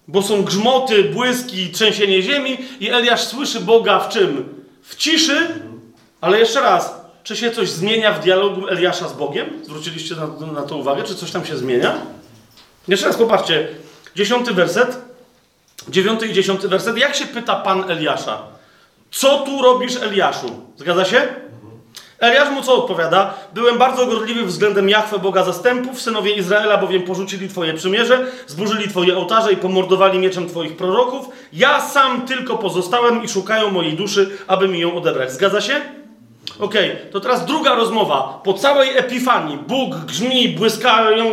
bo 0.08 0.22
są 0.22 0.42
grzmoty, 0.42 1.04
błyski, 1.04 1.70
trzęsienie 1.70 2.22
ziemi 2.22 2.58
i 2.80 2.90
Eliasz 2.90 3.24
słyszy 3.24 3.60
Boga 3.60 3.98
w 3.98 4.08
czym? 4.08 4.64
W 4.82 4.96
ciszy, 4.96 5.48
ale 6.20 6.38
jeszcze 6.38 6.60
raz, 6.60 6.94
czy 7.22 7.36
się 7.36 7.50
coś 7.50 7.68
zmienia 7.68 8.12
w 8.12 8.20
dialogu 8.24 8.68
Eliasza 8.68 9.08
z 9.08 9.12
Bogiem? 9.12 9.50
Zwróciliście 9.64 10.14
na, 10.14 10.52
na 10.52 10.62
to 10.62 10.76
uwagę? 10.76 11.02
Czy 11.02 11.14
coś 11.14 11.30
tam 11.30 11.46
się 11.46 11.56
zmienia? 11.56 11.98
Jeszcze 12.88 13.06
raz 13.06 13.16
popatrzcie, 13.16 13.68
dziesiąty 14.18 14.54
werset, 14.54 14.98
dziewiąty 15.88 16.26
i 16.26 16.32
dziesiąty 16.32 16.68
werset. 16.68 16.98
Jak 16.98 17.14
się 17.14 17.26
pyta 17.26 17.56
Pan 17.56 17.90
Eliasza? 17.90 18.38
Co 19.10 19.38
tu 19.38 19.62
robisz, 19.62 19.96
Eliaszu? 19.96 20.60
Zgadza 20.76 21.04
się? 21.04 21.28
Eliasz 22.18 22.50
mu 22.50 22.62
co 22.62 22.74
odpowiada? 22.74 23.34
Byłem 23.54 23.78
bardzo 23.78 24.06
gorliwy 24.06 24.44
względem 24.44 24.88
Jachwę, 24.88 25.18
Boga 25.18 25.44
zastępów, 25.44 26.00
synowie 26.00 26.32
Izraela 26.32 26.78
bowiem 26.78 27.02
porzucili 27.02 27.48
Twoje 27.48 27.74
przymierze, 27.74 28.26
zburzyli 28.46 28.88
Twoje 28.88 29.16
ołtarze 29.16 29.52
i 29.52 29.56
pomordowali 29.56 30.18
mieczem 30.18 30.48
Twoich 30.48 30.76
proroków. 30.76 31.28
Ja 31.52 31.80
sam 31.80 32.26
tylko 32.26 32.56
pozostałem 32.56 33.24
i 33.24 33.28
szukają 33.28 33.70
mojej 33.70 33.94
duszy, 33.94 34.30
aby 34.46 34.68
mi 34.68 34.80
ją 34.80 34.96
odebrać. 34.96 35.32
Zgadza 35.32 35.60
się? 35.60 35.80
Okej, 36.58 36.96
to 37.12 37.20
teraz 37.20 37.46
druga 37.46 37.74
rozmowa. 37.74 38.40
Po 38.44 38.54
całej 38.54 38.98
epifanii 38.98 39.58
Bóg 39.68 39.94
grzmi, 39.96 40.48
błyskają 40.48 41.24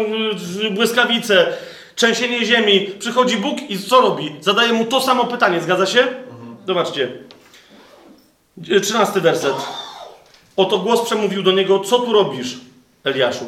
y, 0.65 0.71
błyskawice, 0.71 1.47
trzęsienie 1.95 2.45
ziemi. 2.45 2.88
Przychodzi 2.99 3.38
Bóg 3.38 3.57
i 3.69 3.80
co 3.80 4.01
robi? 4.01 4.35
Zadaje 4.41 4.73
mu 4.73 4.85
to 4.85 5.01
samo 5.01 5.26
pytanie. 5.26 5.61
Zgadza 5.61 5.85
się? 5.85 6.07
Zobaczcie. 6.67 7.11
Y, 8.72 8.81
Trzynasty 8.81 9.22
werset. 9.22 9.53
Oto 10.57 10.80
głos 10.80 11.01
przemówił 11.01 11.43
do 11.43 11.51
niego, 11.51 11.80
co 11.80 11.99
tu 11.99 12.13
robisz, 12.13 12.57
Eliaszu? 13.03 13.45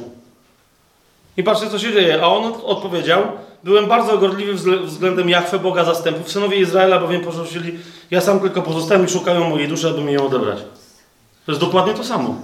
I 1.38 1.44
patrzcie, 1.44 1.70
co 1.70 1.80
się 1.80 1.94
dzieje. 1.94 2.22
A 2.24 2.28
on 2.28 2.46
od- 2.46 2.64
odpowiedział, 2.64 3.22
byłem 3.64 3.86
bardzo 3.86 4.18
gorliwy 4.18 4.54
względem 4.86 5.30
Jachwę, 5.30 5.60
Boga 5.60 5.84
zastępów. 5.86 6.32
Synowie 6.32 6.58
Izraela 6.58 7.00
bowiem 7.00 7.22
porzucili, 7.22 7.80
ja 8.12 8.22
sam 8.22 8.40
tylko 8.40 8.62
pozostałem 8.62 9.06
i 9.06 9.10
szukają 9.10 9.50
mojej 9.50 9.68
duszy, 9.68 9.88
aby 9.90 10.02
mi 10.02 10.14
ją 10.14 10.26
odebrać. 10.26 10.58
To 11.46 11.52
jest 11.52 11.62
dokładnie 11.62 11.94
to 11.94 12.04
samo. 12.04 12.36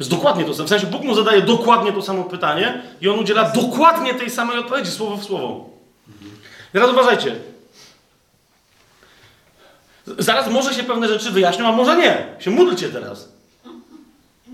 Jest 0.00 0.10
dokładnie 0.10 0.44
to 0.44 0.54
samo. 0.54 0.66
W 0.66 0.68
sensie 0.68 0.86
Bóg 0.86 1.02
mu 1.02 1.14
zadaje 1.14 1.42
dokładnie 1.42 1.92
to 1.92 2.02
samo 2.02 2.24
pytanie 2.24 2.82
i 3.00 3.08
on 3.08 3.18
udziela 3.18 3.50
dokładnie 3.50 4.14
tej 4.14 4.30
samej 4.30 4.58
odpowiedzi, 4.58 4.90
słowo 4.90 5.16
w 5.16 5.24
słowo. 5.24 5.70
I 6.70 6.72
teraz 6.72 6.90
uważajcie. 6.90 7.36
Zaraz 10.18 10.50
może 10.50 10.74
się 10.74 10.82
pewne 10.82 11.08
rzeczy 11.08 11.30
wyjaśnią, 11.30 11.66
a 11.68 11.72
może 11.72 11.96
nie. 11.96 12.26
Się 12.38 12.50
módlcie 12.50 12.88
teraz. 12.88 13.28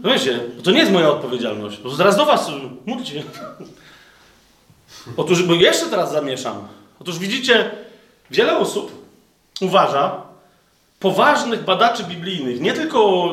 Wiecie, 0.04 0.40
to 0.64 0.70
nie 0.70 0.78
jest 0.78 0.92
moja 0.92 1.10
odpowiedzialność. 1.10 1.80
To 1.82 1.90
zaraz 1.90 2.16
do 2.16 2.26
was 2.26 2.48
y, 2.48 2.52
módlcie. 2.86 3.22
Otóż, 5.16 5.42
bo 5.42 5.54
jeszcze 5.54 5.86
teraz 5.86 6.12
zamieszam. 6.12 6.68
Otóż 7.00 7.18
widzicie, 7.18 7.70
wiele 8.30 8.58
osób 8.58 9.06
uważa, 9.60 10.22
poważnych 11.00 11.64
badaczy 11.64 12.04
biblijnych, 12.04 12.60
nie 12.60 12.72
tylko 12.72 13.28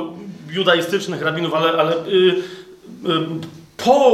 judaistycznych 0.53 1.21
rabinów, 1.21 1.53
ale, 1.53 1.69
ale 1.69 1.95
y, 1.95 2.09
y, 2.09 2.43
po, 3.77 4.11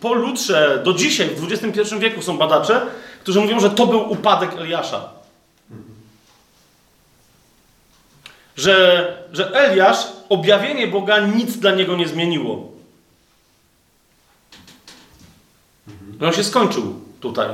po 0.00 0.14
Lutrze 0.14 0.80
do 0.84 0.92
dzisiaj, 0.92 1.28
w 1.28 1.52
XXI 1.52 1.98
wieku 1.98 2.22
są 2.22 2.38
badacze, 2.38 2.86
którzy 3.22 3.40
mówią, 3.40 3.60
że 3.60 3.70
to 3.70 3.86
był 3.86 4.12
upadek 4.12 4.50
Eliasza. 4.58 5.08
Że, 8.56 9.16
że 9.32 9.54
Eliasz, 9.54 10.06
objawienie 10.28 10.86
Boga 10.86 11.18
nic 11.18 11.56
dla 11.56 11.70
niego 11.70 11.96
nie 11.96 12.08
zmieniło. 12.08 12.70
On 16.20 16.32
się 16.32 16.44
skończył 16.44 16.94
tutaj. 17.20 17.48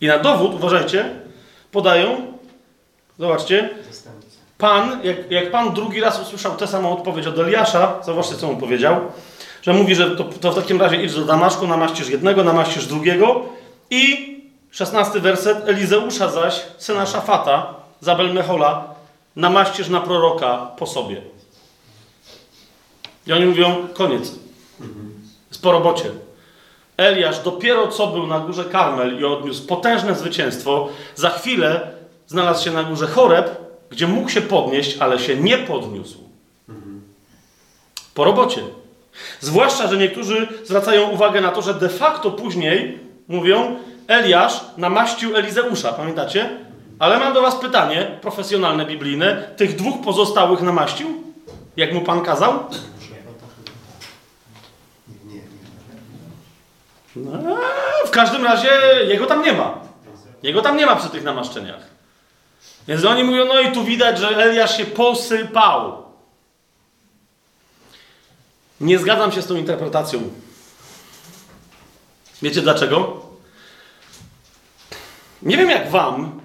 I 0.00 0.06
na 0.06 0.18
dowód, 0.18 0.54
uważajcie, 0.54 1.14
podają, 1.72 2.38
zobaczcie, 3.18 3.70
Pan, 4.60 5.00
jak, 5.04 5.30
jak 5.30 5.50
Pan 5.50 5.74
drugi 5.74 6.00
raz 6.00 6.22
usłyszał 6.22 6.56
tę 6.56 6.66
samą 6.66 6.92
odpowiedź 6.92 7.26
od 7.26 7.38
Eliasza, 7.38 7.94
zobaczcie, 8.02 8.36
co 8.36 8.46
mu 8.46 8.56
powiedział, 8.56 8.96
że 9.62 9.72
mówi, 9.72 9.94
że 9.94 10.16
to, 10.16 10.24
to 10.24 10.52
w 10.52 10.54
takim 10.54 10.80
razie 10.80 11.02
idź 11.02 11.14
do 11.14 11.24
Damaszku, 11.24 11.66
namaścisz 11.66 12.08
jednego, 12.08 12.44
namaścisz 12.44 12.86
drugiego 12.86 13.42
i 13.90 14.36
szesnasty 14.70 15.20
werset, 15.20 15.68
Elizeusza 15.68 16.30
zaś, 16.30 16.62
syna 16.78 17.06
Szafata, 17.06 17.74
Zabel 18.00 18.34
Mechola, 18.34 18.94
namaścisz 19.36 19.88
na 19.88 20.00
proroka 20.00 20.70
po 20.76 20.86
sobie. 20.86 21.22
I 23.26 23.32
oni 23.32 23.46
mówią, 23.46 23.76
koniec. 23.94 24.32
Jest 25.48 25.62
po 25.62 25.72
robocie. 25.72 26.10
Eliasz 26.96 27.38
dopiero 27.38 27.88
co 27.88 28.06
był 28.06 28.26
na 28.26 28.40
górze 28.40 28.64
Karmel 28.64 29.20
i 29.20 29.24
odniósł 29.24 29.66
potężne 29.66 30.14
zwycięstwo, 30.14 30.88
za 31.14 31.30
chwilę 31.30 31.90
znalazł 32.26 32.64
się 32.64 32.70
na 32.70 32.84
górze 32.84 33.06
Choreb, 33.06 33.59
gdzie 33.90 34.06
mógł 34.06 34.28
się 34.28 34.40
podnieść, 34.40 34.96
ale 34.98 35.18
się 35.18 35.36
nie 35.36 35.58
podniósł. 35.58 36.18
Po 38.14 38.24
robocie. 38.24 38.62
Zwłaszcza, 39.40 39.88
że 39.88 39.96
niektórzy 39.96 40.48
zwracają 40.64 41.10
uwagę 41.10 41.40
na 41.40 41.48
to, 41.48 41.62
że 41.62 41.74
de 41.74 41.88
facto 41.88 42.30
później 42.30 42.98
mówią, 43.28 43.76
Eliasz 44.08 44.60
namaścił 44.76 45.36
Elizeusza, 45.36 45.92
pamiętacie? 45.92 46.50
Ale 46.98 47.18
mam 47.18 47.34
do 47.34 47.42
was 47.42 47.56
pytanie 47.56 48.18
profesjonalne, 48.20 48.86
biblijne. 48.86 49.50
Tych 49.56 49.76
dwóch 49.76 50.04
pozostałych 50.04 50.62
namaścił? 50.62 51.08
Jak 51.76 51.92
mu 51.94 52.00
Pan 52.00 52.20
kazał? 52.20 52.64
No, 57.16 57.56
w 58.06 58.10
każdym 58.10 58.44
razie 58.44 58.68
jego 59.08 59.26
tam 59.26 59.42
nie 59.42 59.52
ma. 59.52 59.74
Jego 60.42 60.62
tam 60.62 60.76
nie 60.76 60.86
ma 60.86 60.96
przy 60.96 61.08
tych 61.08 61.24
namaszczeniach. 61.24 61.99
Więc 62.90 63.04
oni 63.04 63.24
mówią, 63.24 63.44
no 63.44 63.60
i 63.60 63.72
tu 63.72 63.84
widać, 63.84 64.18
że 64.18 64.28
Eliasz 64.28 64.76
się 64.76 64.84
posypał. 64.84 66.02
Nie 68.80 68.98
zgadzam 68.98 69.32
się 69.32 69.42
z 69.42 69.46
tą 69.46 69.56
interpretacją. 69.56 70.30
Wiecie 72.42 72.62
dlaczego? 72.62 73.20
Nie 75.42 75.56
wiem 75.56 75.70
jak 75.70 75.90
wam, 75.90 76.40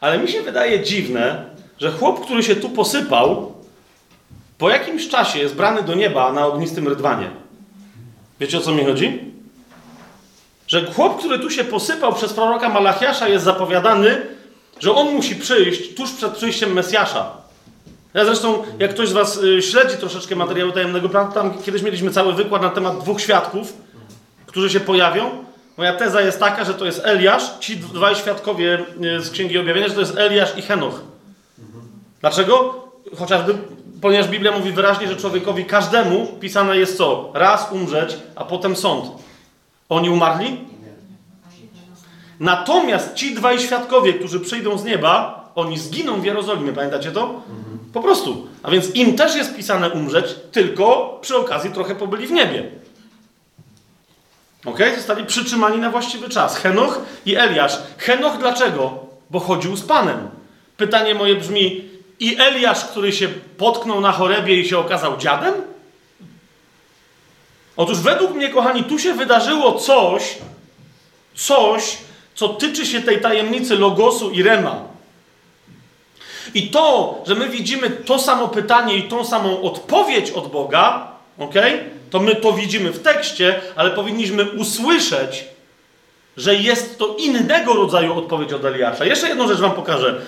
ale 0.00 0.18
mi 0.18 0.28
się 0.28 0.42
wydaje 0.42 0.84
dziwne, 0.84 1.50
że 1.78 1.92
chłop, 1.92 2.24
który 2.24 2.42
się 2.42 2.56
tu 2.56 2.70
posypał, 2.70 3.54
po 4.58 4.70
jakimś 4.70 5.08
czasie 5.08 5.38
jest 5.38 5.54
brany 5.54 5.82
do 5.82 5.94
nieba 5.94 6.32
na 6.32 6.46
ognistym 6.46 6.88
rydwanie. 6.88 7.30
Wiecie 8.40 8.58
o 8.58 8.60
co 8.60 8.72
mi 8.72 8.84
chodzi? 8.84 9.32
Że 10.66 10.86
chłop, 10.92 11.18
który 11.18 11.38
tu 11.38 11.50
się 11.50 11.64
posypał 11.64 12.14
przez 12.14 12.32
proroka 12.32 12.68
Malachiasza 12.68 13.28
jest 13.28 13.44
zapowiadany, 13.44 14.35
że 14.80 14.94
on 14.94 15.14
musi 15.14 15.36
przyjść 15.36 15.94
tuż 15.94 16.12
przed 16.12 16.32
przyjściem 16.32 16.72
Mesjasza. 16.72 17.30
Ja 18.14 18.24
zresztą, 18.24 18.62
jak 18.78 18.90
ktoś 18.90 19.08
z 19.08 19.12
was 19.12 19.36
y, 19.36 19.62
śledzi 19.62 19.96
troszeczkę 19.96 20.36
materiału 20.36 20.72
tajemnego 20.72 21.08
tam 21.08 21.62
kiedyś 21.62 21.82
mieliśmy 21.82 22.10
cały 22.10 22.32
wykład 22.32 22.62
na 22.62 22.70
temat 22.70 22.98
dwóch 22.98 23.20
świadków, 23.20 23.72
którzy 24.46 24.70
się 24.70 24.80
pojawią. 24.80 25.30
Moja 25.76 25.92
teza 25.92 26.20
jest 26.20 26.40
taka, 26.40 26.64
że 26.64 26.74
to 26.74 26.84
jest 26.84 27.00
Eliasz, 27.04 27.58
ci 27.60 27.76
dwaj 27.76 28.16
świadkowie 28.16 28.78
y, 29.18 29.20
z 29.20 29.30
Księgi 29.30 29.58
Objawienia, 29.58 29.88
że 29.88 29.94
to 29.94 30.00
jest 30.00 30.16
Eliasz 30.18 30.58
i 30.58 30.62
Henoch. 30.62 31.00
Dlaczego? 32.20 32.84
Chociażby, 33.18 33.54
ponieważ 34.00 34.28
Biblia 34.28 34.52
mówi 34.52 34.72
wyraźnie, 34.72 35.08
że 35.08 35.16
człowiekowi 35.16 35.64
każdemu 35.64 36.26
pisane 36.26 36.76
jest 36.76 36.96
co? 36.96 37.30
Raz 37.34 37.72
umrzeć, 37.72 38.16
a 38.36 38.44
potem 38.44 38.76
sąd. 38.76 39.04
Oni 39.88 40.10
umarli? 40.10 40.60
Natomiast 42.40 43.14
ci 43.14 43.34
dwaj 43.34 43.60
świadkowie, 43.60 44.14
którzy 44.14 44.40
przyjdą 44.40 44.78
z 44.78 44.84
nieba, 44.84 45.44
oni 45.54 45.78
zginą 45.78 46.20
w 46.20 46.24
Jerozolimie, 46.24 46.72
pamiętacie 46.72 47.12
to? 47.12 47.42
Po 47.92 48.02
prostu. 48.02 48.46
A 48.62 48.70
więc 48.70 48.94
im 48.94 49.16
też 49.16 49.36
jest 49.36 49.56
pisane 49.56 49.90
umrzeć, 49.90 50.26
tylko 50.52 51.18
przy 51.22 51.36
okazji 51.36 51.70
trochę 51.70 51.94
pobyli 51.94 52.26
w 52.26 52.32
niebie. 52.32 52.70
Ok? 54.64 54.78
Zostali 54.96 55.24
przytrzymani 55.24 55.78
na 55.78 55.90
właściwy 55.90 56.28
czas. 56.28 56.56
Henoch 56.56 57.00
i 57.26 57.36
Eliasz. 57.36 57.78
Henoch 57.98 58.38
dlaczego? 58.38 59.06
Bo 59.30 59.40
chodził 59.40 59.76
z 59.76 59.82
Panem. 59.82 60.28
Pytanie 60.76 61.14
moje 61.14 61.36
brzmi, 61.36 61.86
i 62.20 62.36
Eliasz, 62.40 62.84
który 62.84 63.12
się 63.12 63.28
potknął 63.56 64.00
na 64.00 64.12
chorebie 64.12 64.60
i 64.60 64.68
się 64.68 64.78
okazał 64.78 65.16
dziadem? 65.16 65.54
Otóż 67.76 68.00
według 68.00 68.34
mnie, 68.34 68.48
kochani, 68.48 68.84
tu 68.84 68.98
się 68.98 69.14
wydarzyło 69.14 69.72
coś, 69.72 70.38
coś, 71.34 71.98
co 72.36 72.48
tyczy 72.48 72.86
się 72.86 73.02
tej 73.02 73.20
tajemnicy 73.20 73.76
Logosu 73.76 74.30
i 74.30 74.42
Rema. 74.42 74.80
I 76.54 76.70
to, 76.70 77.18
że 77.26 77.34
my 77.34 77.48
widzimy 77.48 77.90
to 77.90 78.18
samo 78.18 78.48
pytanie 78.48 78.96
i 78.96 79.02
tą 79.02 79.24
samą 79.24 79.62
odpowiedź 79.62 80.30
od 80.30 80.50
Boga, 80.50 81.12
ok? 81.38 81.54
To 82.10 82.20
my 82.20 82.36
to 82.36 82.52
widzimy 82.52 82.90
w 82.90 83.02
tekście, 83.02 83.60
ale 83.76 83.90
powinniśmy 83.90 84.50
usłyszeć, 84.50 85.44
że 86.36 86.54
jest 86.54 86.98
to 86.98 87.16
innego 87.18 87.74
rodzaju 87.74 88.18
odpowiedź 88.18 88.52
od 88.52 88.64
Eliasza. 88.64 89.04
Jeszcze 89.04 89.28
jedną 89.28 89.48
rzecz 89.48 89.58
wam 89.58 89.72
pokażę. 89.72 90.20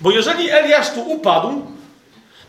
Bo 0.00 0.10
jeżeli 0.10 0.50
Eliasz 0.50 0.90
tu 0.90 1.00
upadł, 1.00 1.66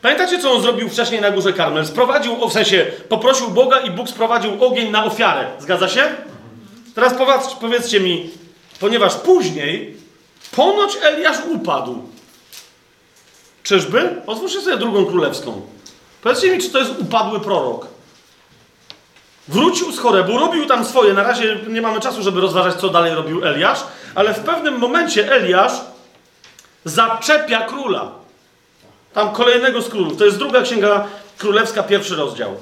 pamiętacie, 0.02 0.40
co 0.40 0.52
on 0.52 0.61
zrobił 0.61 0.90
wcześniej 0.90 1.22
na 1.22 1.32
górze 1.32 1.53
Karmel? 1.53 1.86
Sprowadził, 1.86 2.49
w 2.49 2.53
sensie 2.53 2.86
poprosił 3.10 3.48
Boga 3.48 3.80
i 3.80 3.91
Bóg 3.91 4.10
sprowadził 4.10 4.65
ogień 4.65 4.91
na 4.91 5.06
ofiarę. 5.06 5.45
Zgadza 5.60 5.90
się? 5.90 6.03
Teraz 6.95 7.14
powiedz, 7.14 7.53
powiedzcie 7.61 7.99
mi, 7.99 8.30
ponieważ 8.80 9.16
później 9.16 9.98
ponoć 10.52 10.98
Eliasz 11.02 11.38
upadł. 11.52 12.02
Czyżby? 13.64 14.22
Otwórzcie 14.28 14.62
sobie 14.62 14.78
drugą 14.78 15.06
królewską. 15.06 15.62
Powiedzcie 16.22 16.52
mi, 16.52 16.64
czy 16.64 16.70
to 16.70 16.80
jest 16.80 16.91
upadły 16.99 17.40
prorok. 17.40 17.88
Wrócił 19.48 19.91
z 19.91 19.99
chorebu, 19.99 20.40
robił 20.40 20.66
tam 20.66 20.86
swoje. 20.86 21.14
Na 21.14 21.24
razie 21.24 21.58
nie 21.68 21.82
mamy 21.82 21.99
czasu, 21.99 22.24
żeby 22.24 22.41
rozważać, 22.41 22.76
co 22.76 22.90
dalej 22.90 23.16
robił 23.16 23.45
Eliasz, 23.45 23.80
ale 24.16 24.34
w 24.34 24.40
pewnym 24.40 24.78
momencie 24.78 25.32
Eliasz 25.32 25.72
zaczepia 26.86 27.62
króla. 27.62 28.12
Tam 29.14 29.34
kolejnego 29.34 29.82
z 29.82 29.90
królów. 29.90 30.18
To 30.18 30.26
jest 30.26 30.38
druga 30.38 30.62
księga 30.62 31.08
królewska, 31.38 31.84
pierwszy 31.84 32.16
rozdział. 32.16 32.56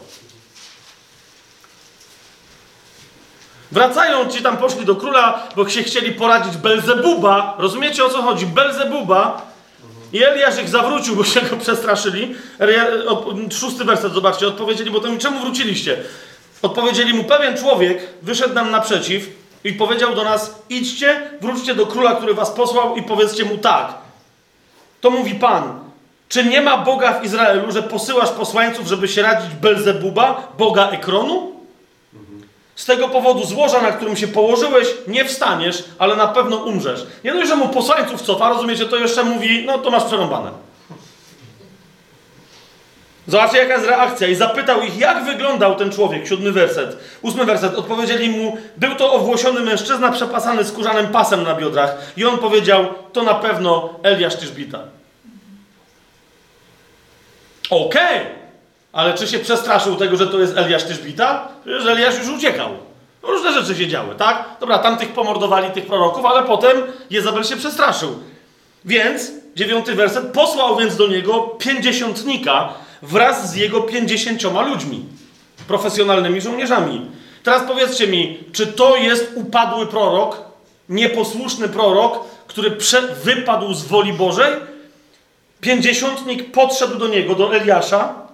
Wracają 3.72 4.30
ci 4.30 4.42
tam, 4.42 4.58
poszli 4.58 4.86
do 4.86 4.96
króla, 4.96 5.48
bo 5.56 5.70
się 5.70 5.84
chcieli 5.84 6.12
poradzić 6.12 6.58
Belzebuba. 6.58 7.56
Rozumiecie 7.58 8.06
o 8.06 8.10
co 8.10 8.22
chodzi? 8.22 8.46
Belzebuba. 8.46 9.42
I 10.14 10.24
Eliasz 10.24 10.60
ich 10.60 10.70
zawrócił, 10.70 11.16
bo 11.16 11.24
się 11.24 11.42
go 11.42 11.58
przestraszyli. 11.58 12.36
Szósty 13.52 13.86
werset, 13.86 14.14
zobaczcie. 14.14 14.48
Odpowiedzieli, 14.48 14.92
bo 14.92 15.00
to 15.00 15.10
mi 15.10 15.18
czemu 15.18 15.40
wróciliście? 15.40 15.98
Odpowiedzieli 16.62 17.14
mu, 17.14 17.24
pewien 17.24 17.58
człowiek 17.58 18.00
wyszedł 18.22 18.54
nam 18.54 18.72
naprzeciw 18.72 19.30
i 19.64 19.74
powiedział 19.74 20.16
do 20.16 20.24
nas, 20.24 20.56
idźcie, 20.70 21.22
wróćcie 21.42 21.76
do 21.76 21.86
króla, 21.86 22.16
który 22.16 22.34
was 22.34 22.52
posłał 22.52 22.96
i 22.96 23.04
powiedzcie 23.04 23.46
mu 23.46 23.58
tak. 23.58 23.94
To 25.02 25.10
mówi 25.10 25.36
Pan, 25.36 25.80
czy 26.30 26.44
nie 26.44 26.62
ma 26.62 26.78
Boga 26.78 27.20
w 27.20 27.26
Izraelu, 27.26 27.72
że 27.72 27.84
posyłasz 27.84 28.30
posłańców, 28.30 28.88
żeby 28.88 29.08
się 29.08 29.22
radzić 29.22 29.54
Belzebuba, 29.54 30.48
Boga 30.58 30.90
Ekronu? 30.90 31.55
Z 32.76 32.86
tego 32.86 33.10
powodu 33.10 33.46
z 33.46 33.54
łoża, 33.54 33.82
na 33.82 33.92
którym 33.92 34.16
się 34.16 34.28
położyłeś, 34.28 34.88
nie 35.08 35.26
wstaniesz, 35.26 35.84
ale 36.00 36.16
na 36.16 36.28
pewno 36.28 36.58
umrzesz. 36.58 37.06
Nie 37.24 37.34
dość, 37.34 37.48
że 37.48 37.56
mu 37.56 37.70
posłańców 37.70 38.22
cofa, 38.22 38.50
rozumiecie, 38.50 38.86
to 38.86 38.98
jeszcze 38.98 39.24
mówi, 39.24 39.64
no 39.66 39.78
to 39.78 39.90
masz 39.92 40.04
przerąbane. 40.04 40.52
Zobaczcie, 43.28 43.58
jaka 43.58 43.74
jest 43.74 43.88
reakcja. 43.88 44.28
I 44.28 44.36
zapytał 44.36 44.82
ich, 44.82 44.98
jak 44.98 45.26
wyglądał 45.26 45.76
ten 45.76 45.92
człowiek. 45.92 46.28
Siódmy 46.28 46.52
werset. 46.52 46.98
Ósmy 47.22 47.46
werset. 47.46 47.76
Odpowiedzieli 47.76 48.30
mu, 48.30 48.58
był 48.78 48.96
to 48.96 49.14
owłosiony 49.14 49.62
mężczyzna 49.62 50.12
przepasany 50.12 50.66
skórzanym 50.66 51.08
pasem 51.08 51.44
na 51.44 51.56
biodrach. 51.56 51.96
I 52.18 52.26
on 52.26 52.38
powiedział, 52.38 52.86
to 53.14 53.24
na 53.24 53.34
pewno 53.34 53.90
Eliasz 54.04 54.36
Tyszbita. 54.36 54.80
Okej, 57.70 58.20
ale 58.96 59.14
czy 59.14 59.28
się 59.28 59.40
przestraszył 59.40 59.96
tego, 59.96 60.18
że 60.18 60.28
to 60.28 60.40
jest 60.40 60.58
Eliasz 60.58 60.84
Tyszbita? 60.84 61.48
Przecież 61.66 61.86
Eliasz 61.86 62.18
już 62.18 62.30
uciekał. 62.30 62.70
Różne 63.24 63.54
rzeczy 63.54 63.76
się 63.80 63.88
działy, 63.88 64.16
tak? 64.16 64.46
Dobra, 64.60 64.80
tamtych 64.80 65.14
pomordowali, 65.14 65.72
tych 65.72 65.86
proroków, 65.86 66.26
ale 66.26 66.44
potem 66.44 66.78
Jezabel 67.10 67.44
się 67.44 67.56
przestraszył. 67.56 68.20
Więc, 68.86 69.32
dziewiąty 69.56 69.96
werset, 69.96 70.32
posłał 70.34 70.76
więc 70.76 70.96
do 70.96 71.08
niego 71.08 71.34
pięćdziesiątnika 71.40 72.70
wraz 73.02 73.52
z 73.52 73.56
jego 73.56 73.82
pięćdziesięcioma 73.82 74.62
ludźmi, 74.62 75.06
profesjonalnymi 75.68 76.42
żołnierzami. 76.42 77.02
Teraz 77.44 77.64
powiedzcie 77.68 78.08
mi, 78.08 78.40
czy 78.54 78.68
to 78.68 78.96
jest 78.96 79.32
upadły 79.36 79.88
prorok, 79.88 80.42
nieposłuszny 80.90 81.70
prorok, 81.70 82.20
który 82.48 82.72
prze- 82.72 83.16
wypadł 83.24 83.74
z 83.74 83.84
woli 83.86 84.14
Bożej? 84.14 84.54
Pięćdziesiątnik 85.62 86.52
podszedł 86.52 86.96
do 86.98 87.08
niego, 87.08 87.36
do 87.36 87.56
Eliasza, 87.56 88.25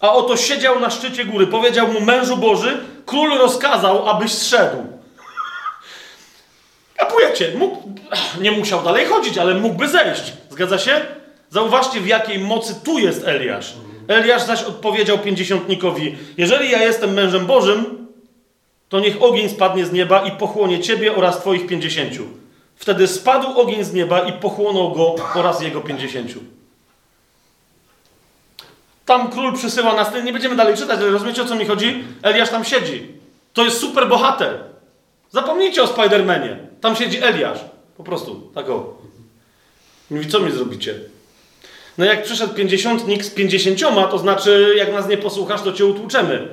a 0.00 0.12
oto 0.12 0.36
siedział 0.36 0.80
na 0.80 0.90
szczycie 0.90 1.24
góry. 1.24 1.46
Powiedział 1.46 1.88
mu 1.88 2.00
mężu 2.00 2.36
Boży, 2.36 2.80
król 3.06 3.38
rozkazał, 3.38 4.08
abyś 4.08 4.32
zszedł. 4.32 4.76
Kapujecie, 6.96 7.52
mógł, 7.58 7.82
nie 8.42 8.50
musiał 8.50 8.82
dalej 8.82 9.06
chodzić, 9.06 9.38
ale 9.38 9.54
mógłby 9.54 9.88
zejść. 9.88 10.32
Zgadza 10.50 10.78
się? 10.78 11.00
Zauważcie, 11.50 12.00
w 12.00 12.06
jakiej 12.06 12.38
mocy 12.38 12.74
tu 12.84 12.98
jest 12.98 13.28
Eliasz. 13.28 13.74
Eliasz 14.08 14.42
zaś 14.42 14.62
odpowiedział 14.62 15.18
pięćdziesiątnikowi: 15.18 16.16
Jeżeli 16.38 16.70
ja 16.70 16.82
jestem 16.82 17.12
mężem 17.12 17.46
Bożym, 17.46 18.08
to 18.88 19.00
niech 19.00 19.22
ogień 19.22 19.48
spadnie 19.48 19.86
z 19.86 19.92
nieba 19.92 20.22
i 20.22 20.30
pochłonie 20.30 20.80
ciebie 20.80 21.16
oraz 21.16 21.40
twoich 21.40 21.66
pięćdziesięciu. 21.66 22.22
Wtedy 22.76 23.08
spadł 23.08 23.60
ogień 23.60 23.84
z 23.84 23.92
nieba 23.92 24.20
i 24.20 24.32
pochłonął 24.32 24.92
go 24.92 25.14
oraz 25.34 25.62
jego 25.62 25.80
pięćdziesięciu. 25.80 26.40
Tam 29.10 29.30
król 29.30 29.52
przysyła 29.52 29.94
nas, 29.94 30.08
nie 30.24 30.32
będziemy 30.32 30.56
dalej 30.56 30.76
czytać, 30.76 31.00
ale 31.00 31.10
rozumiecie 31.10 31.42
o 31.42 31.44
co 31.44 31.54
mi 31.54 31.66
chodzi? 31.66 32.04
Eliasz 32.22 32.50
tam 32.50 32.64
siedzi. 32.64 33.08
To 33.52 33.64
jest 33.64 33.78
super 33.78 34.08
bohater. 34.08 34.58
Zapomnijcie 35.30 35.82
o 35.82 35.86
Spidermanie. 35.86 36.56
Tam 36.80 36.96
siedzi 36.96 37.22
Eliasz. 37.22 37.58
Po 37.96 38.04
prostu, 38.04 38.50
tak 38.54 38.68
o. 38.68 38.96
Mówi, 40.10 40.26
co 40.26 40.40
mi 40.40 40.52
zrobicie? 40.52 40.94
No 41.98 42.04
jak 42.04 42.22
przyszedł 42.22 42.54
pięćdziesiątnik 42.54 43.24
z 43.24 43.30
pięćdziesięcioma, 43.30 44.04
to 44.04 44.18
znaczy, 44.18 44.74
jak 44.76 44.92
nas 44.92 45.08
nie 45.08 45.18
posłuchasz, 45.18 45.62
to 45.62 45.72
cię 45.72 45.86
utłuczemy. 45.86 46.48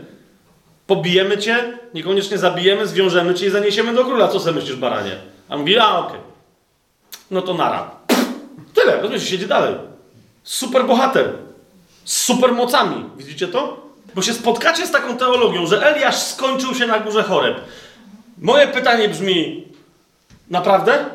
Pobijemy 0.88 1.38
cię, 1.38 1.78
niekoniecznie 1.94 2.38
zabijemy, 2.38 2.88
zwiążemy 2.88 3.34
cię 3.34 3.46
i 3.48 3.50
zaniesiemy 3.50 3.94
do 3.94 4.06
króla. 4.06 4.28
Co 4.28 4.40
sobie 4.40 4.56
myślisz, 4.56 4.76
baranie? 4.76 5.16
A 5.50 5.58
mówi, 5.58 5.80
a 5.80 6.00
okej. 6.00 6.20
No 7.32 7.42
to 7.42 7.54
nara. 7.54 7.92
Tyle, 8.74 9.02
rozumiesz, 9.02 9.30
siedzi 9.30 9.48
dalej. 9.48 9.76
Super 10.44 10.86
bohater. 10.86 11.47
Z 12.08 12.24
super 12.24 12.52
mocami. 12.52 13.06
Widzicie 13.18 13.48
to? 13.48 13.88
Bo 14.16 14.22
się 14.22 14.34
spotkacie 14.34 14.88
z 14.88 14.92
taką 14.92 15.18
teologią, 15.18 15.66
że 15.66 15.96
Eliasz 15.96 16.18
skończył 16.18 16.76
się 16.76 16.88
na 16.88 17.00
górze 17.00 17.24
choreb. 17.24 17.58
Moje 18.38 18.68
pytanie 18.68 19.10
brzmi: 19.10 19.68
naprawdę? 20.50 21.06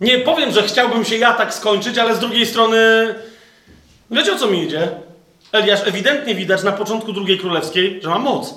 Nie 0.00 0.18
powiem, 0.18 0.52
że 0.52 0.62
chciałbym 0.62 1.04
się 1.04 1.16
ja 1.16 1.32
tak 1.32 1.54
skończyć, 1.54 1.98
ale 1.98 2.14
z 2.14 2.18
drugiej 2.18 2.46
strony. 2.46 2.78
Wiecie 4.10 4.32
o 4.32 4.38
co 4.38 4.46
mi 4.46 4.62
idzie? 4.62 4.88
Eliasz 5.52 5.86
ewidentnie 5.86 6.34
widać 6.34 6.62
na 6.62 6.72
początku 6.72 7.12
drugiej 7.12 7.38
królewskiej, 7.38 8.00
że 8.02 8.08
ma 8.08 8.18
moc. 8.18 8.54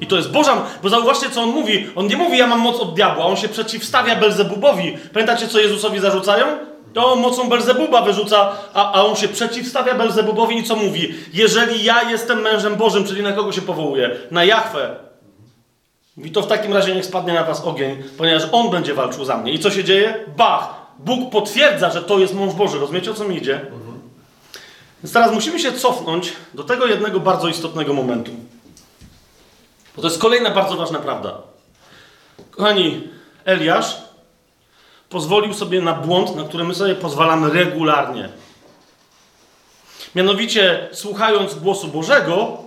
I 0.00 0.06
to 0.06 0.16
jest 0.16 0.30
Boża, 0.30 0.66
bo 0.82 0.88
zauważcie, 0.88 1.30
co 1.30 1.42
on 1.42 1.48
mówi. 1.48 1.86
On 1.96 2.06
nie 2.06 2.16
mówi, 2.16 2.38
ja 2.38 2.46
mam 2.46 2.58
moc 2.60 2.80
od 2.80 2.94
diabła, 2.94 3.24
on 3.24 3.36
się 3.36 3.48
przeciwstawia 3.48 4.16
Belzebubowi. 4.16 4.98
Pamiętacie, 5.12 5.48
co 5.48 5.58
Jezusowi 5.58 6.00
zarzucają? 6.00 6.46
To 6.98 7.12
on 7.12 7.20
mocą 7.20 7.48
Belzebuba 7.48 8.02
wyrzuca, 8.02 8.52
a, 8.74 8.92
a 8.92 9.02
on 9.02 9.16
się 9.16 9.28
przeciwstawia 9.28 9.94
Belzebubowi 9.94 10.58
i 10.58 10.64
co 10.64 10.76
mówi? 10.76 11.14
Jeżeli 11.32 11.84
ja 11.84 12.10
jestem 12.10 12.40
mężem 12.40 12.76
Bożym, 12.76 13.04
czyli 13.04 13.22
na 13.22 13.32
kogo 13.32 13.52
się 13.52 13.62
powołuje? 13.62 14.10
Na 14.30 14.44
Jachwę. 14.44 14.96
Mówi, 16.16 16.30
to 16.30 16.42
w 16.42 16.46
takim 16.46 16.72
razie 16.72 16.94
niech 16.94 17.04
spadnie 17.06 17.32
na 17.32 17.44
was 17.44 17.64
ogień, 17.64 18.02
ponieważ 18.16 18.42
on 18.52 18.70
będzie 18.70 18.94
walczył 18.94 19.24
za 19.24 19.36
mnie. 19.36 19.52
I 19.52 19.58
co 19.58 19.70
się 19.70 19.84
dzieje? 19.84 20.24
Bach! 20.36 20.74
Bóg 20.98 21.30
potwierdza, 21.30 21.90
że 21.90 22.02
to 22.02 22.18
jest 22.18 22.34
mąż 22.34 22.54
Boży. 22.54 22.78
Rozumiecie, 22.78 23.10
o 23.10 23.14
co 23.14 23.24
mi 23.24 23.36
idzie? 23.36 23.60
Więc 25.02 25.12
teraz 25.12 25.32
musimy 25.32 25.60
się 25.60 25.72
cofnąć 25.72 26.32
do 26.54 26.64
tego 26.64 26.86
jednego 26.86 27.20
bardzo 27.20 27.48
istotnego 27.48 27.92
momentu. 27.92 28.32
Bo 29.96 30.02
to 30.02 30.08
jest 30.08 30.20
kolejna 30.20 30.50
bardzo 30.50 30.76
ważna 30.76 30.98
prawda. 30.98 31.34
Kochani, 32.50 33.08
Eliasz 33.44 34.07
pozwolił 35.08 35.54
sobie 35.54 35.80
na 35.80 35.92
błąd, 35.92 36.36
na 36.36 36.44
który 36.44 36.64
my 36.64 36.74
sobie 36.74 36.94
pozwalamy 36.94 37.50
regularnie. 37.50 38.28
Mianowicie, 40.14 40.88
słuchając 40.92 41.54
głosu 41.54 41.88
Bożego, 41.88 42.58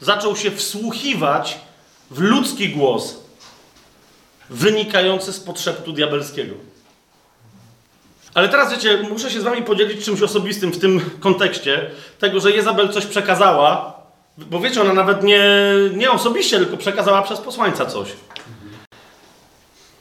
zaczął 0.00 0.36
się 0.36 0.50
wsłuchiwać 0.50 1.58
w 2.10 2.18
ludzki 2.18 2.68
głos 2.68 3.16
wynikający 4.50 5.32
z 5.32 5.40
podszeptu 5.40 5.92
diabelskiego. 5.92 6.54
Ale 8.34 8.48
teraz 8.48 8.72
wiecie, 8.72 8.98
muszę 9.10 9.30
się 9.30 9.40
z 9.40 9.44
wami 9.44 9.62
podzielić 9.62 10.04
czymś 10.04 10.22
osobistym 10.22 10.72
w 10.72 10.78
tym 10.78 11.10
kontekście 11.20 11.90
tego, 12.18 12.40
że 12.40 12.50
Jezabel 12.50 12.88
coś 12.88 13.06
przekazała, 13.06 14.00
bo 14.38 14.60
wiecie, 14.60 14.80
ona 14.80 14.92
nawet 14.92 15.22
nie, 15.22 15.44
nie 15.94 16.10
osobiście, 16.10 16.58
tylko 16.58 16.76
przekazała 16.76 17.22
przez 17.22 17.40
posłańca 17.40 17.86
coś. 17.86 18.08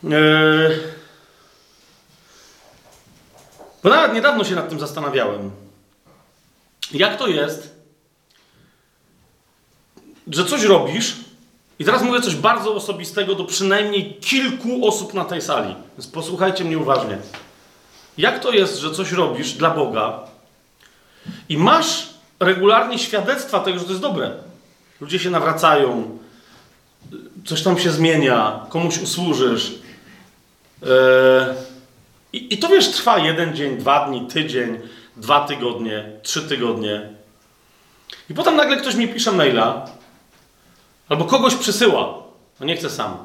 Yy... 0.03 0.98
Bo 3.83 3.89
nawet 3.89 4.13
niedawno 4.13 4.43
się 4.43 4.55
nad 4.55 4.69
tym 4.69 4.79
zastanawiałem. 4.79 5.51
Jak 6.91 7.17
to 7.17 7.27
jest, 7.27 7.75
że 10.27 10.45
coś 10.45 10.63
robisz, 10.63 11.15
i 11.79 11.85
teraz 11.85 12.01
mówię 12.01 12.21
coś 12.21 12.35
bardzo 12.35 12.75
osobistego 12.75 13.35
do 13.35 13.45
przynajmniej 13.45 14.13
kilku 14.13 14.87
osób 14.87 15.13
na 15.13 15.25
tej 15.25 15.41
sali, 15.41 15.75
więc 15.97 16.07
posłuchajcie 16.07 16.63
mnie 16.63 16.77
uważnie. 16.77 17.17
Jak 18.17 18.39
to 18.39 18.51
jest, 18.51 18.79
że 18.79 18.91
coś 18.91 19.11
robisz 19.11 19.53
dla 19.53 19.69
Boga 19.69 20.19
i 21.49 21.57
masz 21.57 22.09
regularnie 22.39 22.99
świadectwa 22.99 23.59
tego, 23.59 23.79
że 23.79 23.85
to 23.85 23.91
jest 23.91 24.01
dobre? 24.01 24.31
Ludzie 25.01 25.19
się 25.19 25.29
nawracają, 25.29 26.17
coś 27.45 27.63
tam 27.63 27.79
się 27.79 27.91
zmienia, 27.91 28.59
komuś 28.69 28.97
usłużysz. 28.97 29.71
Yy, 30.81 30.89
i, 32.33 32.53
I 32.53 32.57
to 32.57 32.67
wiesz, 32.67 32.91
trwa 32.91 33.17
jeden 33.17 33.55
dzień, 33.55 33.77
dwa 33.77 34.07
dni, 34.07 34.27
tydzień, 34.27 34.79
dwa 35.17 35.47
tygodnie, 35.47 36.11
trzy 36.23 36.41
tygodnie. 36.41 37.09
I 38.29 38.33
potem 38.33 38.55
nagle 38.55 38.77
ktoś 38.77 38.95
mi 38.95 39.07
pisze 39.07 39.31
maila, 39.31 39.85
albo 41.09 41.25
kogoś 41.25 41.55
przysyła. 41.55 42.13
No 42.59 42.65
nie 42.65 42.75
chcę 42.75 42.89
sam. 42.89 43.17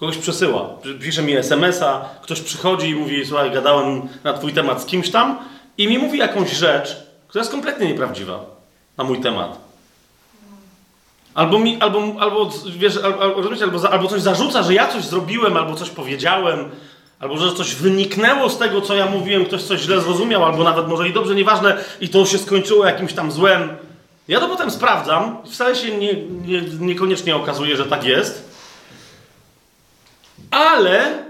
Kogoś 0.00 0.18
przesyła. 0.18 0.68
Pisze 1.00 1.22
mi 1.22 1.36
SMS-a, 1.36 2.08
ktoś 2.22 2.40
przychodzi 2.40 2.88
i 2.88 2.94
mówi, 2.94 3.26
słuchaj, 3.26 3.50
gadałem 3.50 4.08
na 4.24 4.32
twój 4.32 4.52
temat 4.52 4.82
z 4.82 4.86
kimś 4.86 5.10
tam 5.10 5.38
i 5.78 5.88
mi 5.88 5.98
mówi 5.98 6.18
jakąś 6.18 6.52
rzecz, 6.52 6.96
która 7.28 7.40
jest 7.40 7.52
kompletnie 7.52 7.86
nieprawdziwa 7.86 8.44
na 8.96 9.04
mój 9.04 9.20
temat. 9.20 9.58
Albo 11.34 11.58
mi, 11.58 11.80
albo, 11.80 11.98
albo 12.20 12.50
wiesz, 12.76 12.96
albo, 12.96 13.22
albo, 13.22 13.90
albo 13.90 14.08
coś 14.08 14.20
zarzuca, 14.20 14.62
że 14.62 14.74
ja 14.74 14.88
coś 14.88 15.04
zrobiłem, 15.04 15.56
albo 15.56 15.74
coś 15.74 15.90
powiedziałem, 15.90 16.70
albo 17.18 17.38
że 17.38 17.54
coś 17.54 17.74
wyniknęło 17.74 18.50
z 18.50 18.58
tego, 18.58 18.80
co 18.80 18.94
ja 18.94 19.06
mówiłem, 19.06 19.44
ktoś 19.44 19.62
coś 19.62 19.80
źle 19.80 20.00
zrozumiał, 20.00 20.44
albo 20.44 20.64
nawet 20.64 20.88
może 20.88 21.08
i 21.08 21.12
dobrze, 21.12 21.34
nieważne, 21.34 21.84
i 22.00 22.08
to 22.08 22.26
się 22.26 22.38
skończyło 22.38 22.86
jakimś 22.86 23.12
tam 23.12 23.32
złem. 23.32 23.76
Ja 24.28 24.40
to 24.40 24.48
potem 24.48 24.70
sprawdzam, 24.70 25.36
wcale 25.50 25.76
się 25.76 25.96
nie, 25.96 26.14
nie, 26.24 26.60
niekoniecznie 26.60 27.36
okazuje, 27.36 27.76
że 27.76 27.86
tak 27.86 28.04
jest. 28.04 28.50
Ale 30.50 31.24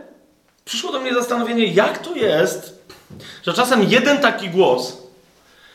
przyszło 0.65 0.93
do 0.93 1.01
mnie 1.01 1.15
zastanowienie, 1.15 1.67
jak 1.67 1.99
to 1.99 2.15
jest, 2.15 2.85
że 3.47 3.53
czasem 3.53 3.83
jeden 3.83 4.19
taki 4.19 4.51
głos 4.51 5.05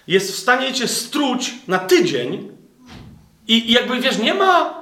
jest 0.08 0.32
w 0.32 0.40
stanie 0.40 0.74
cię 0.74 0.88
struć 0.88 1.54
na 1.68 1.80
tydzień 1.80 2.52
i, 3.48 3.70
i 3.70 3.72
jakby 3.72 4.00
wiesz, 4.00 4.18
nie 4.18 4.34
ma, 4.34 4.79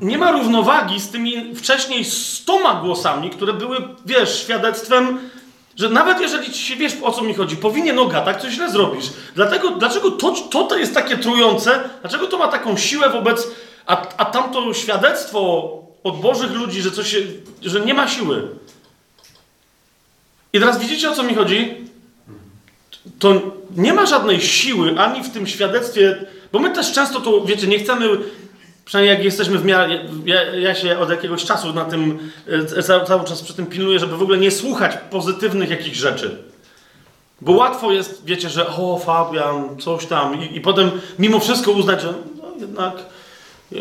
nie 0.00 0.18
ma 0.18 0.32
równowagi 0.32 1.00
z 1.00 1.10
tymi 1.10 1.54
wcześniej 1.54 2.04
stoma 2.04 2.74
głosami, 2.74 3.30
które 3.30 3.52
były, 3.52 3.76
wiesz, 4.06 4.42
świadectwem, 4.42 5.18
że 5.76 5.88
nawet 5.88 6.20
jeżeli 6.20 6.52
ci 6.52 6.62
się 6.62 6.76
wiesz, 6.76 6.92
o 7.02 7.12
co 7.12 7.22
mi 7.22 7.34
chodzi, 7.34 7.56
powinien 7.56 7.96
noga, 7.96 8.20
tak, 8.20 8.42
coś 8.42 8.52
źle 8.52 8.70
zrobisz. 8.70 9.06
Dlatego, 9.34 9.70
dlaczego 9.70 10.10
to, 10.10 10.30
to, 10.50 10.64
to 10.64 10.78
jest 10.78 10.94
takie 10.94 11.16
trujące? 11.16 11.90
Dlaczego 12.00 12.26
to 12.26 12.38
ma 12.38 12.48
taką 12.48 12.76
siłę 12.76 13.10
wobec, 13.10 13.48
a, 13.86 14.06
a 14.16 14.24
tamto 14.24 14.74
świadectwo 14.74 15.72
od 16.04 16.20
Bożych 16.20 16.52
ludzi, 16.52 16.82
że 16.82 16.90
coś 16.90 17.16
że 17.62 17.80
nie 17.80 17.94
ma 17.94 18.08
siły. 18.08 18.48
I 20.52 20.60
teraz 20.60 20.78
widzicie, 20.78 21.10
o 21.10 21.14
co 21.14 21.22
mi 21.22 21.34
chodzi? 21.34 21.74
To 23.18 23.40
nie 23.76 23.92
ma 23.92 24.06
żadnej 24.06 24.40
siły 24.40 25.00
ani 25.00 25.22
w 25.22 25.30
tym 25.30 25.46
świadectwie, 25.46 26.26
bo 26.52 26.58
my 26.58 26.70
też 26.70 26.92
często 26.92 27.20
to, 27.20 27.40
wiecie, 27.40 27.66
nie 27.66 27.78
chcemy, 27.78 28.08
przynajmniej 28.84 29.14
jak 29.14 29.24
jesteśmy 29.24 29.58
w 29.58 29.64
miarę, 29.64 29.98
ja, 30.24 30.42
ja 30.42 30.74
się 30.74 30.98
od 30.98 31.10
jakiegoś 31.10 31.44
czasu 31.44 31.72
na 31.72 31.84
tym, 31.84 32.18
e, 32.76 32.82
cały, 32.82 33.04
cały 33.04 33.24
czas 33.24 33.42
przy 33.42 33.54
tym 33.54 33.66
pilnuję, 33.66 33.98
żeby 33.98 34.16
w 34.16 34.22
ogóle 34.22 34.38
nie 34.38 34.50
słuchać 34.50 34.98
pozytywnych 35.10 35.70
jakichś 35.70 35.98
rzeczy. 35.98 36.38
Bo 37.40 37.52
łatwo 37.52 37.92
jest, 37.92 38.22
wiecie, 38.24 38.48
że 38.48 38.66
o, 38.66 38.98
Fabian, 38.98 39.78
coś 39.78 40.06
tam 40.06 40.42
i, 40.42 40.56
i 40.56 40.60
potem 40.60 40.90
mimo 41.18 41.40
wszystko 41.40 41.70
uznać, 41.70 42.02
że 42.02 42.14
no, 42.36 42.44
jednak 42.60 42.94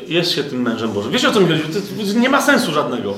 jest 0.07 0.32
się 0.32 0.44
tym 0.44 0.61
mężem 0.61 0.91
Bożym. 0.91 1.11
Wiecie, 1.11 1.30
o 1.30 1.32
co 1.32 1.40
mi 1.40 1.48
chodzi? 1.48 1.61
To, 1.61 2.19
nie 2.19 2.30
ma 2.30 2.41
sensu 2.41 2.73
żadnego. 2.73 3.18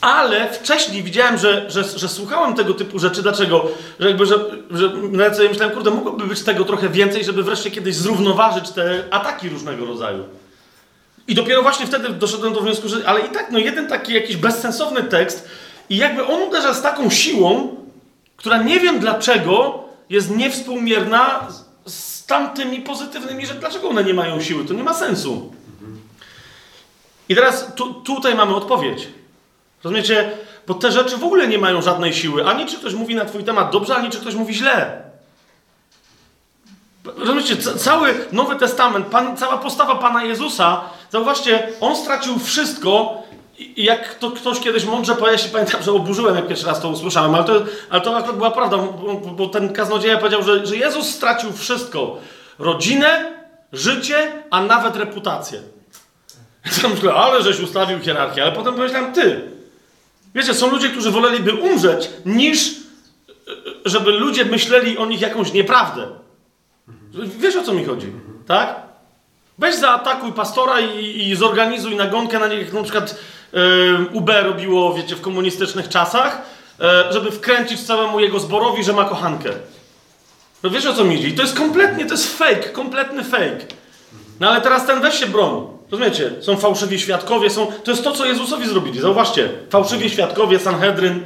Ale 0.00 0.52
wcześniej 0.52 1.02
widziałem, 1.02 1.38
że, 1.38 1.70
że, 1.70 1.84
że 1.84 2.08
słuchałem 2.08 2.54
tego 2.54 2.74
typu 2.74 2.98
rzeczy. 2.98 3.22
Dlaczego? 3.22 3.68
Że 4.00 4.08
jakby, 4.08 4.26
że, 4.26 4.34
że 4.70 4.92
nawet 5.12 5.36
sobie 5.36 5.48
myślałem, 5.48 5.74
kurde, 5.74 5.90
mogłoby 5.90 6.26
być 6.26 6.42
tego 6.42 6.64
trochę 6.64 6.88
więcej, 6.88 7.24
żeby 7.24 7.42
wreszcie 7.42 7.70
kiedyś 7.70 7.94
zrównoważyć 7.94 8.70
te 8.70 9.04
ataki 9.10 9.48
różnego 9.48 9.84
rodzaju. 9.84 10.24
I 11.28 11.34
dopiero 11.34 11.62
właśnie 11.62 11.86
wtedy 11.86 12.08
doszedłem 12.08 12.52
do 12.52 12.60
wniosku, 12.60 12.88
że 12.88 12.96
ale 13.06 13.20
i 13.20 13.28
tak, 13.28 13.50
no 13.50 13.58
jeden 13.58 13.88
taki 13.88 14.12
jakiś 14.12 14.36
bezsensowny 14.36 15.02
tekst 15.02 15.48
i 15.90 15.96
jakby 15.96 16.26
on 16.26 16.42
uderza 16.42 16.74
z 16.74 16.82
taką 16.82 17.10
siłą, 17.10 17.76
która 18.36 18.62
nie 18.62 18.80
wiem 18.80 18.98
dlaczego 18.98 19.84
jest 20.10 20.36
niewspółmierna 20.36 21.48
z, 21.86 22.26
tamtymi 22.26 22.80
pozytywnymi, 22.80 23.46
że 23.46 23.54
dlaczego 23.54 23.88
one 23.88 24.04
nie 24.04 24.14
mają 24.14 24.40
siły? 24.40 24.64
To 24.64 24.74
nie 24.74 24.82
ma 24.82 24.94
sensu. 24.94 25.52
I 27.28 27.34
teraz 27.34 27.72
tu, 27.74 27.94
tutaj 27.94 28.34
mamy 28.34 28.54
odpowiedź. 28.54 29.08
Rozumiecie? 29.84 30.30
Bo 30.66 30.74
te 30.74 30.92
rzeczy 30.92 31.16
w 31.16 31.24
ogóle 31.24 31.48
nie 31.48 31.58
mają 31.58 31.82
żadnej 31.82 32.14
siły. 32.14 32.44
Ani 32.46 32.66
czy 32.66 32.76
ktoś 32.76 32.94
mówi 32.94 33.14
na 33.14 33.24
twój 33.24 33.44
temat 33.44 33.70
dobrze, 33.72 33.96
ani 33.96 34.10
czy 34.10 34.18
ktoś 34.20 34.34
mówi 34.34 34.54
źle. 34.54 35.02
Rozumiecie? 37.16 37.56
Ca- 37.56 37.74
Cały 37.74 38.14
Nowy 38.32 38.56
Testament, 38.56 39.06
pan, 39.06 39.36
cała 39.36 39.58
postawa 39.58 39.94
Pana 39.94 40.24
Jezusa, 40.24 40.80
zauważcie, 41.12 41.68
On 41.80 41.96
stracił 41.96 42.38
wszystko 42.38 43.22
i 43.58 43.84
jak 43.84 44.14
to 44.14 44.30
ktoś 44.30 44.60
kiedyś 44.60 44.84
mądrze 44.84 45.14
powiedział, 45.16 45.48
pamiętam, 45.52 45.82
że 45.82 45.92
oburzyłem, 45.92 46.36
jak 46.36 46.48
pierwszy 46.48 46.66
raz 46.66 46.80
to 46.80 46.88
usłyszałem, 46.88 47.34
ale 47.34 47.44
to, 47.44 47.52
ale 47.90 48.00
to 48.00 48.16
akurat 48.16 48.36
była 48.36 48.50
prawda, 48.50 48.76
bo, 48.76 49.14
bo 49.14 49.46
ten 49.48 49.72
kaznodzieja 49.72 50.18
powiedział, 50.18 50.42
że, 50.42 50.66
że 50.66 50.76
Jezus 50.76 51.08
stracił 51.08 51.52
wszystko. 51.52 52.16
Rodzinę, 52.58 53.32
życie, 53.72 54.32
a 54.50 54.60
nawet 54.62 54.96
reputację. 54.96 55.60
Ja 56.82 56.88
myślę, 56.88 57.12
ale 57.14 57.42
żeś 57.42 57.60
ustawił 57.60 57.98
hierarchię, 58.00 58.42
ale 58.42 58.52
potem 58.52 58.74
pomyślałem, 58.74 59.12
ty, 59.12 59.50
wiecie, 60.36 60.54
są 60.54 60.70
ludzie, 60.70 60.88
którzy 60.88 61.10
woleliby 61.10 61.54
umrzeć, 61.54 62.10
niż 62.26 62.68
e, 62.68 62.72
żeby 63.84 64.10
ludzie 64.12 64.44
myśleli 64.44 64.98
o 64.98 65.06
nich 65.06 65.20
jakąś 65.20 65.52
nieprawdę. 65.52 66.06
Wiesz, 67.38 67.56
o 67.56 67.62
co 67.62 67.72
mi 67.72 67.84
chodzi, 67.84 68.12
tak? 68.46 68.76
Weź 69.58 69.74
zaatakuj 69.74 70.32
pastora 70.32 70.80
i, 70.80 71.28
i 71.28 71.36
zorganizuj 71.36 71.96
nagonkę 71.96 72.38
na 72.38 72.46
niego, 72.48 72.76
na 72.76 72.82
przykład 72.82 73.18
e, 73.52 73.58
UB 74.12 74.30
robiło, 74.42 74.94
wiecie, 74.94 75.16
w 75.16 75.20
komunistycznych 75.20 75.88
czasach, 75.88 76.42
e, 76.80 77.12
żeby 77.12 77.30
wkręcić 77.30 77.80
całemu 77.80 78.20
jego 78.20 78.40
zborowi, 78.40 78.84
że 78.84 78.92
ma 78.92 79.04
kochankę. 79.04 79.50
No 80.62 80.70
wiesz, 80.70 80.86
o 80.86 80.94
co 80.94 81.04
mi 81.04 81.16
chodzi? 81.16 81.28
I 81.28 81.34
to 81.34 81.42
jest 81.42 81.56
kompletnie, 81.56 82.06
to 82.06 82.14
jest 82.14 82.38
fake, 82.38 82.68
kompletny 82.68 83.24
fake. 83.24 83.66
No 84.40 84.50
ale 84.50 84.60
teraz 84.60 84.86
ten 84.86 85.00
weź 85.00 85.14
się 85.14 85.26
broń. 85.26 85.75
Rozumiecie? 85.90 86.32
Są 86.40 86.56
fałszywi 86.56 87.00
świadkowie, 87.00 87.50
są... 87.50 87.66
To 87.84 87.90
jest 87.90 88.04
to, 88.04 88.12
co 88.12 88.26
Jezusowi 88.26 88.68
zrobili. 88.68 89.00
Zauważcie. 89.00 89.48
Fałszywi 89.70 90.10
świadkowie, 90.10 90.58
Sanhedryn. 90.58 91.24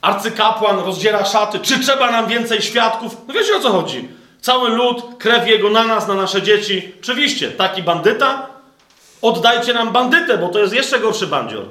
Arcykapłan 0.00 0.78
rozdziera 0.78 1.24
szaty. 1.24 1.58
Czy 1.58 1.80
trzeba 1.80 2.10
nam 2.10 2.26
więcej 2.26 2.62
świadków? 2.62 3.16
No 3.28 3.34
wiecie, 3.34 3.56
o 3.56 3.60
co 3.60 3.70
chodzi. 3.70 4.08
Cały 4.40 4.68
lud, 4.68 5.02
krew 5.18 5.48
jego 5.48 5.70
na 5.70 5.84
nas, 5.84 6.08
na 6.08 6.14
nasze 6.14 6.42
dzieci. 6.42 6.92
Oczywiście, 7.00 7.50
taki 7.50 7.82
bandyta? 7.82 8.46
Oddajcie 9.22 9.74
nam 9.74 9.92
bandytę, 9.92 10.38
bo 10.38 10.48
to 10.48 10.58
jest 10.58 10.74
jeszcze 10.74 11.00
gorszy 11.00 11.26
bandzior. 11.26 11.64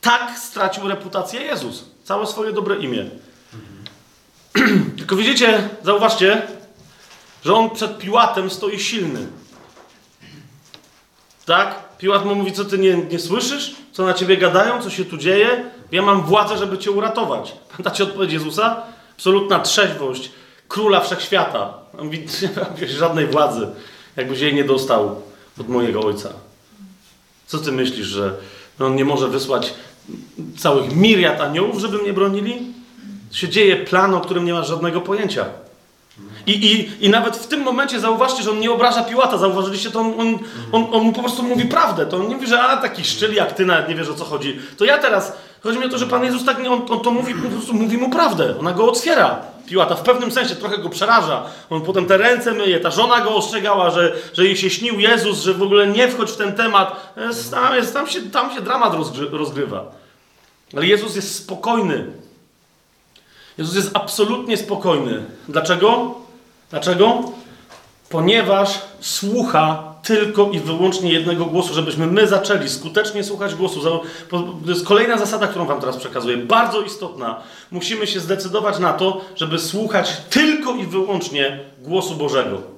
Tak 0.00 0.38
stracił 0.38 0.88
reputację 0.88 1.40
Jezus. 1.40 1.84
Całe 2.04 2.26
swoje 2.26 2.52
dobre 2.52 2.76
imię. 2.76 3.04
Tylko 4.98 5.16
widzicie, 5.16 5.68
zauważcie, 5.82 6.42
że 7.46 7.54
on 7.54 7.70
przed 7.70 7.98
Piłatem 7.98 8.50
stoi 8.50 8.80
silny. 8.80 9.26
Tak? 11.44 11.96
Piłat 11.98 12.24
mu 12.24 12.34
mówi, 12.34 12.52
co 12.52 12.64
ty 12.64 12.78
nie, 12.78 12.96
nie 12.96 13.18
słyszysz? 13.18 13.74
Co 13.92 14.06
na 14.06 14.14
ciebie 14.14 14.36
gadają? 14.36 14.82
Co 14.82 14.90
się 14.90 15.04
tu 15.04 15.16
dzieje? 15.16 15.64
Ja 15.92 16.02
mam 16.02 16.22
władzę, 16.22 16.58
żeby 16.58 16.78
cię 16.78 16.90
uratować. 16.90 17.52
Pamiętacie 17.70 18.04
odpowiedź 18.04 18.32
Jezusa? 18.32 18.82
Absolutna 19.14 19.60
trzeźwość 19.60 20.30
króla 20.68 21.00
wszechświata. 21.00 21.74
On 21.98 22.04
mówi, 22.04 22.18
nie 22.42 22.48
mam 22.56 22.88
żadnej 22.88 23.26
władzy, 23.26 23.68
jakbyś 24.16 24.40
jej 24.40 24.54
nie 24.54 24.64
dostał 24.64 25.22
od 25.60 25.68
mojego 25.68 26.00
ojca. 26.00 26.28
Co 27.46 27.58
ty 27.58 27.72
myślisz, 27.72 28.06
że 28.06 28.34
on 28.80 28.96
nie 28.96 29.04
może 29.04 29.28
wysłać 29.28 29.74
całych 30.58 30.96
miriad 30.96 31.40
aniołów, 31.40 31.80
żeby 31.80 31.98
mnie 31.98 32.12
bronili? 32.12 32.76
się 33.32 33.48
dzieje 33.48 33.76
plan, 33.76 34.14
o 34.14 34.20
którym 34.20 34.44
nie 34.44 34.52
masz 34.52 34.68
żadnego 34.68 35.00
pojęcia. 35.00 35.46
I, 36.46 36.66
i, 36.72 37.06
I 37.06 37.10
nawet 37.10 37.36
w 37.36 37.46
tym 37.46 37.60
momencie 37.60 38.00
zauważcie, 38.00 38.42
że 38.42 38.50
on 38.50 38.60
nie 38.60 38.70
obraża 38.70 39.04
Piłata. 39.04 39.38
Zauważyliście 39.38 39.90
to? 39.90 40.00
On, 40.00 40.14
on, 40.18 40.38
on, 40.72 40.86
on 40.92 41.02
mu 41.02 41.12
po 41.12 41.20
prostu 41.20 41.42
mówi 41.42 41.64
prawdę. 41.64 42.06
To 42.06 42.16
on 42.16 42.28
nie 42.28 42.34
mówi, 42.34 42.46
że 42.46 42.60
a 42.62 42.76
taki 42.76 43.04
szczyl 43.04 43.34
jak 43.34 43.52
ty 43.52 43.66
nawet 43.66 43.88
nie 43.88 43.94
wiesz 43.94 44.08
o 44.08 44.14
co 44.14 44.24
chodzi. 44.24 44.58
To 44.78 44.84
ja 44.84 44.98
teraz, 44.98 45.32
chodzi 45.62 45.78
mi 45.78 45.84
o 45.84 45.88
to, 45.88 45.98
że 45.98 46.06
Pan 46.06 46.24
Jezus 46.24 46.44
tak 46.44 46.62
nie, 46.62 46.70
on, 46.70 46.82
on 46.88 47.00
to 47.00 47.10
mówi, 47.10 47.34
po 47.34 47.48
prostu 47.48 47.74
mówi 47.74 47.98
mu 47.98 48.10
prawdę. 48.10 48.54
Ona 48.60 48.72
go 48.72 48.88
otwiera. 48.88 49.40
Piłata 49.66 49.94
w 49.94 50.02
pewnym 50.02 50.32
sensie 50.32 50.54
trochę 50.54 50.78
go 50.78 50.88
przeraża. 50.88 51.42
On 51.70 51.80
potem 51.80 52.06
te 52.06 52.16
ręce 52.16 52.52
myje, 52.52 52.80
ta 52.80 52.90
żona 52.90 53.20
go 53.20 53.34
ostrzegała, 53.34 53.90
że, 53.90 54.12
że 54.34 54.44
jej 54.44 54.56
się 54.56 54.70
śnił 54.70 55.00
Jezus, 55.00 55.42
że 55.42 55.54
w 55.54 55.62
ogóle 55.62 55.86
nie 55.86 56.08
wchodź 56.08 56.30
w 56.30 56.36
ten 56.36 56.52
temat. 56.52 57.14
Jest, 57.16 57.50
tam, 57.50 57.74
jest, 57.74 57.94
tam, 57.94 58.06
się, 58.06 58.22
tam 58.22 58.54
się 58.54 58.60
dramat 58.60 58.94
rozgry, 58.94 59.28
rozgrywa. 59.30 59.84
Ale 60.76 60.86
Jezus 60.86 61.16
jest 61.16 61.34
spokojny. 61.34 62.06
Jezus 63.58 63.74
jest 63.74 63.90
absolutnie 63.94 64.56
spokojny. 64.56 65.24
Dlaczego? 65.48 66.14
Dlaczego? 66.70 67.22
Ponieważ 68.08 68.80
słucha 69.00 69.94
tylko 70.02 70.50
i 70.50 70.60
wyłącznie 70.60 71.12
jednego 71.12 71.44
głosu, 71.44 71.74
żebyśmy 71.74 72.06
my 72.06 72.26
zaczęli 72.26 72.68
skutecznie 72.68 73.24
słuchać 73.24 73.54
głosu. 73.54 73.80
To 74.30 74.54
jest 74.66 74.86
kolejna 74.86 75.18
zasada, 75.18 75.46
którą 75.46 75.66
Wam 75.66 75.80
teraz 75.80 75.96
przekazuję, 75.96 76.36
bardzo 76.36 76.82
istotna. 76.82 77.40
Musimy 77.70 78.06
się 78.06 78.20
zdecydować 78.20 78.78
na 78.78 78.92
to, 78.92 79.20
żeby 79.36 79.58
słuchać 79.58 80.16
tylko 80.30 80.74
i 80.74 80.86
wyłącznie 80.86 81.60
głosu 81.78 82.14
Bożego. 82.14 82.76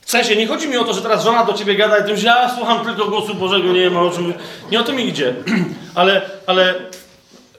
W 0.00 0.10
sensie, 0.10 0.36
nie 0.36 0.46
chodzi 0.46 0.68
mi 0.68 0.76
o 0.76 0.84
to, 0.84 0.92
że 0.92 1.02
teraz 1.02 1.24
żona 1.24 1.44
do 1.44 1.52
ciebie 1.52 1.74
gada 1.74 1.98
i 1.98 2.02
ty 2.02 2.08
mówisz, 2.08 2.24
ja 2.24 2.54
słucham 2.56 2.84
tylko 2.84 3.04
głosu 3.04 3.34
Bożego, 3.34 3.72
nie 3.72 3.80
wiem 3.80 3.96
o 3.96 4.10
czym. 4.10 4.34
Nie 4.70 4.80
o 4.80 4.82
to 4.82 4.92
mi 4.92 5.08
idzie. 5.08 5.34
ale, 5.94 6.22
ale 6.46 6.74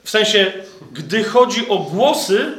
w 0.04 0.10
sensie, 0.10 0.52
gdy 0.92 1.24
chodzi 1.24 1.68
o 1.68 1.78
głosy, 1.78 2.52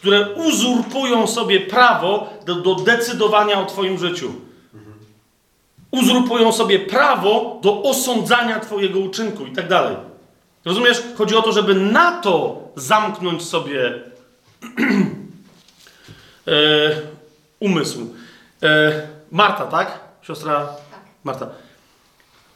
które 0.00 0.34
uzurpują 0.34 1.26
sobie 1.26 1.60
prawo 1.60 2.30
do, 2.46 2.54
do 2.54 2.74
decydowania 2.74 3.60
o 3.60 3.66
Twoim 3.66 3.98
życiu. 3.98 4.32
Uzurpują 5.90 6.52
sobie 6.52 6.78
prawo 6.78 7.58
do 7.62 7.82
osądzania 7.82 8.60
Twojego 8.60 8.98
uczynku 8.98 9.46
i 9.46 9.52
tak 9.52 9.68
dalej. 9.68 9.96
Rozumiesz? 10.64 11.02
Chodzi 11.18 11.36
o 11.36 11.42
to, 11.42 11.52
żeby 11.52 11.74
na 11.74 12.20
to 12.20 12.62
zamknąć 12.76 13.42
sobie 13.44 13.80
e, 16.48 16.50
umysł. 17.60 18.14
E, 18.62 18.92
Marta, 19.30 19.66
tak? 19.66 20.00
Siostra 20.22 20.68
Marta. 21.24 21.46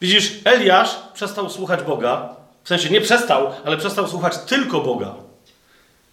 Widzisz, 0.01 0.33
Eliasz 0.45 0.97
przestał 1.15 1.51
słuchać 1.51 1.83
Boga. 1.83 2.29
W 2.63 2.69
sensie 2.69 2.91
nie 2.91 3.01
przestał, 3.01 3.53
ale 3.65 3.77
przestał 3.77 4.09
słuchać 4.09 4.39
tylko 4.39 4.81
Boga. 4.81 5.24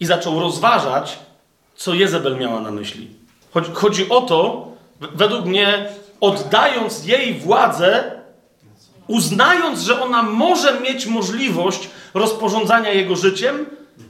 I 0.00 0.06
zaczął 0.06 0.40
rozważać, 0.40 1.18
co 1.76 1.94
Jezebel 1.94 2.36
miała 2.36 2.60
na 2.60 2.70
myśli. 2.70 3.10
Chodzi, 3.74 4.08
o 4.08 4.20
to, 4.20 4.68
według 5.00 5.44
mnie, 5.44 5.88
oddając 6.20 7.06
jej 7.06 7.34
władzę, 7.34 8.20
uznając, 9.06 9.80
że 9.80 10.02
ona 10.02 10.22
może 10.22 10.80
mieć 10.80 11.06
możliwość 11.06 11.88
rozporządzania 12.14 12.90
jego 12.90 13.16
życiem, 13.16 13.66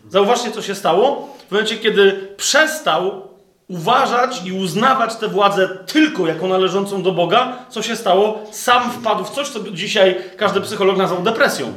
zauważcie, 0.08 0.50
co 0.50 0.62
się 0.62 0.74
stało. 0.74 1.28
W 1.48 1.50
momencie, 1.50 1.76
kiedy 1.76 2.34
przestał 2.36 3.28
uważać 3.68 4.42
i 4.44 4.52
uznawać 4.52 5.16
tę 5.16 5.28
władzę 5.28 5.68
tylko 5.86 6.26
jako 6.26 6.48
należącą 6.48 7.02
do 7.02 7.12
Boga, 7.12 7.66
co 7.68 7.82
się 7.82 7.96
stało? 7.96 8.38
Sam 8.50 8.90
wpadł 8.90 9.24
w 9.24 9.30
coś, 9.30 9.48
co 9.48 9.60
dzisiaj 9.70 10.16
każdy 10.36 10.60
psycholog 10.60 10.96
nazwał 10.96 11.22
depresją. 11.22 11.72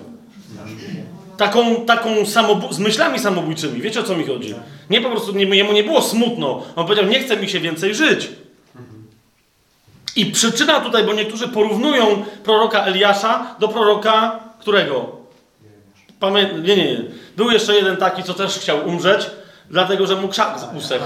Taką, 1.37 1.85
taką 1.85 2.09
samobu- 2.25 2.73
z 2.73 2.79
myślami 2.79 3.19
samobójczymi. 3.19 3.81
Wiecie 3.81 3.99
o 3.99 4.03
co 4.03 4.15
mi 4.17 4.25
chodzi? 4.27 4.55
Nie 4.89 5.01
po 5.01 5.09
prostu, 5.09 5.31
nie, 5.31 5.45
jemu 5.45 5.73
nie 5.73 5.83
było 5.83 6.01
smutno. 6.01 6.63
On 6.75 6.85
powiedział, 6.85 7.05
nie 7.05 7.19
chce 7.19 7.37
mi 7.37 7.49
się 7.49 7.59
więcej 7.59 7.95
żyć. 7.95 8.29
I 10.15 10.25
przyczyna 10.25 10.79
tutaj, 10.79 11.03
bo 11.03 11.13
niektórzy 11.13 11.47
porównują 11.47 12.23
proroka 12.43 12.85
Eliasza 12.85 13.55
do 13.59 13.67
proroka 13.67 14.39
którego? 14.59 15.05
Pamię... 16.19 16.49
Nie, 16.63 16.75
nie, 16.77 16.85
nie. 16.91 17.01
Był 17.37 17.51
jeszcze 17.51 17.75
jeden 17.75 17.97
taki, 17.97 18.23
co 18.23 18.33
też 18.33 18.59
chciał 18.59 18.87
umrzeć, 18.87 19.29
dlatego 19.69 20.07
że 20.07 20.15
mu 20.15 20.27
krzak 20.27 20.57
usechł. 20.77 21.05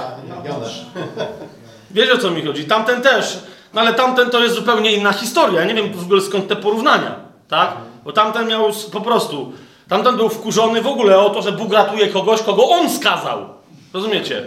Wiecie 1.92 2.14
o 2.14 2.18
co 2.18 2.32
mi 2.32 2.42
chodzi? 2.46 2.66
Tamten 2.66 3.02
też, 3.02 3.40
no 3.74 3.82
ale 3.82 3.94
tamten 3.94 4.30
to 4.30 4.44
jest 4.44 4.56
zupełnie 4.56 4.92
inna 4.92 5.14
historia. 5.14 5.62
Ja 5.62 5.68
nie 5.68 5.76
wiem 5.76 5.94
w 5.94 6.04
ogóle 6.04 6.22
skąd 6.22 6.48
te 6.48 6.56
porównania, 6.56 7.16
tak? 7.48 7.74
Bo 8.04 8.12
tamten 8.12 8.48
miał 8.48 8.72
po 8.92 9.02
prostu, 9.02 9.54
tamten 9.90 10.18
był 10.18 10.30
wkurzony 10.30 10.82
w 10.82 10.88
ogóle 10.88 11.20
o 11.20 11.30
to, 11.30 11.42
że 11.42 11.52
Bóg 11.52 11.74
ratuje 11.74 12.08
kogoś, 12.08 12.42
kogo 12.42 12.70
on 12.70 12.90
skazał. 12.90 13.46
Rozumiecie? 13.94 14.44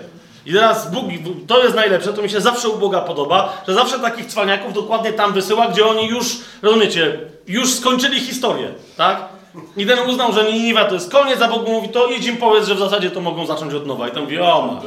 I 0.46 0.52
teraz 0.52 0.90
Bóg, 0.90 1.04
to 1.46 1.62
jest 1.62 1.74
najlepsze, 1.74 2.12
to 2.12 2.22
mi 2.22 2.30
się 2.30 2.40
zawsze 2.40 2.68
u 2.68 2.78
Boga 2.78 3.00
podoba, 3.00 3.62
że 3.68 3.74
zawsze 3.74 3.98
takich 3.98 4.26
cwaniaków 4.26 4.72
dokładnie 4.72 5.12
tam 5.12 5.32
wysyła, 5.32 5.68
gdzie 5.68 5.86
oni 5.86 6.06
już, 6.06 6.36
rozumiecie, 6.62 7.20
już 7.46 7.74
skończyli 7.74 8.20
historię, 8.20 8.68
tak? 8.96 9.28
I 9.76 9.86
ten 9.86 9.98
uznał, 10.10 10.32
że 10.32 10.52
Niniwa 10.52 10.84
to 10.84 10.94
jest 10.94 11.12
koniec, 11.12 11.42
a 11.42 11.48
Bóg 11.48 11.68
mówi, 11.68 11.88
to 11.88 12.06
idź 12.06 12.26
im 12.26 12.36
powiedz, 12.36 12.66
że 12.66 12.74
w 12.74 12.78
zasadzie 12.78 13.10
to 13.10 13.20
mogą 13.20 13.46
zacząć 13.46 13.74
od 13.74 13.86
nowa. 13.86 14.08
I 14.08 14.10
tam 14.10 14.22
mówi, 14.22 14.38
o 14.38 14.66
ma. 14.66 14.80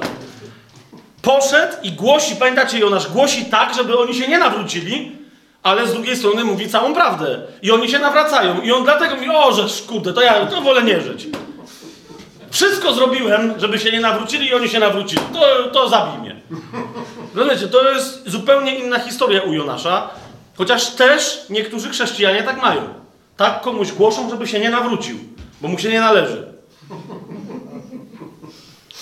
Poszedł 1.22 1.74
i 1.84 1.92
głosi, 1.92 2.36
pamiętacie, 2.36 2.80
Jonasz 2.80 3.08
głosi 3.08 3.46
tak, 3.46 3.76
żeby 3.76 4.00
oni 4.00 4.14
się 4.14 4.28
nie 4.28 4.40
nawrócili, 4.40 5.15
ale 5.66 5.88
z 5.88 5.94
drugiej 5.94 6.18
strony 6.18 6.44
mówi 6.44 6.70
całą 6.70 6.94
prawdę. 6.94 7.42
I 7.62 7.72
oni 7.72 7.90
się 7.90 8.00
nawracają. 8.00 8.62
I 8.62 8.72
on 8.72 8.84
dlatego 8.84 9.16
mówi, 9.16 9.30
o, 9.30 9.54
że 9.54 9.84
kurde, 9.88 10.14
to 10.14 10.22
ja 10.22 10.46
to 10.46 10.62
wolę 10.62 10.84
nie 10.84 11.02
żyć. 11.02 11.28
Wszystko 12.52 12.94
zrobiłem, 12.94 13.54
żeby 13.58 13.80
się 13.80 13.92
nie 13.92 14.00
nawrócili 14.00 14.48
i 14.48 14.54
oni 14.54 14.70
się 14.70 14.80
nawrócili. 14.80 15.22
To, 15.34 15.70
to 15.70 15.90
zabij 15.90 16.20
mnie. 16.20 16.36
Rozumiecie, 17.36 17.68
to 17.68 17.92
jest 17.92 18.30
zupełnie 18.30 18.76
inna 18.76 19.00
historia 19.00 19.42
u 19.42 19.54
Jonasza, 19.54 20.10
chociaż 20.58 20.88
też 20.92 21.46
niektórzy 21.50 21.90
chrześcijanie 21.90 22.44
tak 22.44 22.62
mają. 22.62 22.82
Tak 23.38 23.62
komuś 23.62 23.92
głoszą, 23.92 24.30
żeby 24.30 24.48
się 24.48 24.60
nie 24.60 24.70
nawrócił, 24.70 25.18
bo 25.62 25.68
mu 25.68 25.80
się 25.80 25.90
nie 25.90 26.00
należy. 26.00 26.48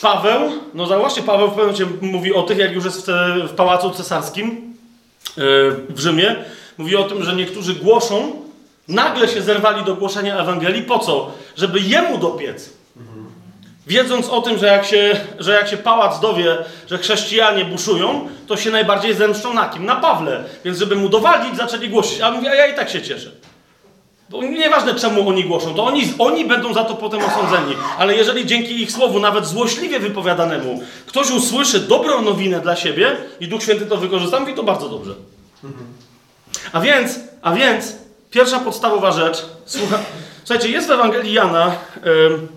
Paweł, 0.01 0.41
no 0.73 0.85
zauważcie, 0.85 1.23
Paweł 1.23 1.47
w 1.47 1.53
pewnym 1.53 1.75
momencie 1.75 2.07
mówi 2.07 2.33
o 2.33 2.43
tych, 2.43 2.57
jak 2.57 2.71
już 2.71 2.85
jest 2.85 3.07
w, 3.07 3.47
w 3.47 3.55
pałacu 3.55 3.89
cesarskim 3.89 4.72
w 5.89 5.95
Rzymie, 5.95 6.35
mówi 6.77 6.95
o 6.95 7.03
tym, 7.03 7.23
że 7.23 7.35
niektórzy 7.35 7.73
głoszą, 7.73 8.31
nagle 8.87 9.27
się 9.27 9.41
zerwali 9.41 9.83
do 9.83 9.95
głoszenia 9.95 10.37
Ewangelii. 10.37 10.83
Po 10.83 10.99
co? 10.99 11.31
Żeby 11.55 11.79
jemu 11.79 12.17
dopiec. 12.17 12.69
Wiedząc 13.87 14.29
o 14.29 14.41
tym, 14.41 14.57
że 14.57 14.67
jak, 14.67 14.85
się, 14.85 15.19
że 15.39 15.51
jak 15.51 15.67
się 15.67 15.77
pałac 15.77 16.19
dowie, 16.19 16.57
że 16.89 16.97
chrześcijanie 16.97 17.65
buszują, 17.65 18.27
to 18.47 18.57
się 18.57 18.71
najbardziej 18.71 19.13
zemszczą 19.13 19.53
na 19.53 19.69
kim? 19.69 19.85
Na 19.85 19.95
Pawle. 19.95 20.43
Więc 20.65 20.77
żeby 20.77 20.95
mu 20.95 21.09
dowalić, 21.09 21.57
zaczęli 21.57 21.89
głosić. 21.89 22.21
A 22.21 22.31
mówi, 22.31 22.47
a 22.47 22.55
ja 22.55 22.67
i 22.67 22.75
tak 22.75 22.89
się 22.89 23.01
cieszę. 23.01 23.31
Nieważne 24.41 24.95
czemu 24.95 25.29
oni 25.29 25.43
głoszą, 25.43 25.73
to 25.73 25.85
oni, 25.85 26.13
oni 26.19 26.45
będą 26.45 26.73
za 26.73 26.83
to 26.83 26.95
potem 26.95 27.19
osądzeni. 27.25 27.75
Ale 27.97 28.15
jeżeli 28.15 28.45
dzięki 28.45 28.81
ich 28.81 28.91
słowu, 28.91 29.19
nawet 29.19 29.45
złośliwie 29.45 29.99
wypowiadanemu, 29.99 30.83
ktoś 31.05 31.31
usłyszy 31.31 31.79
dobrą 31.79 32.21
nowinę 32.21 32.59
dla 32.59 32.75
siebie 32.75 33.17
i 33.39 33.47
Duch 33.47 33.63
Święty 33.63 33.85
to 33.85 33.97
wykorzysta, 33.97 34.39
mówi 34.39 34.53
to 34.53 34.63
bardzo 34.63 34.89
dobrze. 34.89 35.13
A 36.71 36.81
więc, 36.81 37.19
a 37.41 37.53
więc, 37.53 37.95
pierwsza 38.31 38.59
podstawowa 38.59 39.11
rzecz, 39.11 39.45
słucha, 39.65 39.99
słuchajcie, 40.43 40.69
jest 40.69 40.87
w 40.87 40.91
Ewangelii 40.91 41.33
Jana, 41.33 41.75
ym, 42.05 42.47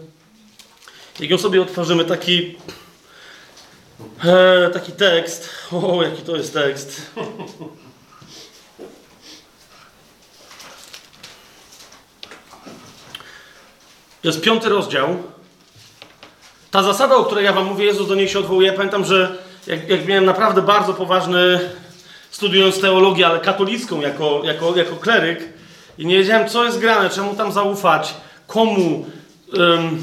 jak 1.20 1.40
sobie 1.40 1.62
otworzymy, 1.62 2.04
taki, 2.04 2.56
e, 4.24 4.70
taki 4.70 4.92
tekst, 4.92 5.48
o, 5.72 6.02
jaki 6.02 6.22
to 6.22 6.36
jest 6.36 6.54
tekst. 6.54 7.10
To 14.26 14.30
jest 14.30 14.42
piąty 14.42 14.68
rozdział. 14.68 15.16
Ta 16.70 16.82
zasada, 16.82 17.14
o 17.14 17.24
której 17.24 17.44
ja 17.44 17.52
wam 17.52 17.66
mówię, 17.66 17.84
Jezus 17.84 18.08
do 18.08 18.14
niej 18.14 18.28
się 18.28 18.38
odwołuje. 18.38 18.72
Pamiętam, 18.72 19.04
że 19.04 19.38
jak, 19.66 19.88
jak 19.88 20.06
miałem 20.06 20.24
naprawdę 20.24 20.62
bardzo 20.62 20.94
poważny, 20.94 21.60
studiując 22.30 22.80
teologię, 22.80 23.26
ale 23.26 23.40
katolicką 23.40 24.00
jako, 24.00 24.40
jako, 24.44 24.76
jako 24.76 24.96
kleryk 24.96 25.48
i 25.98 26.06
nie 26.06 26.18
wiedziałem, 26.18 26.48
co 26.48 26.64
jest 26.64 26.78
grane, 26.78 27.10
czemu 27.10 27.34
tam 27.34 27.52
zaufać, 27.52 28.14
komu. 28.46 29.06
Ym, 29.58 30.02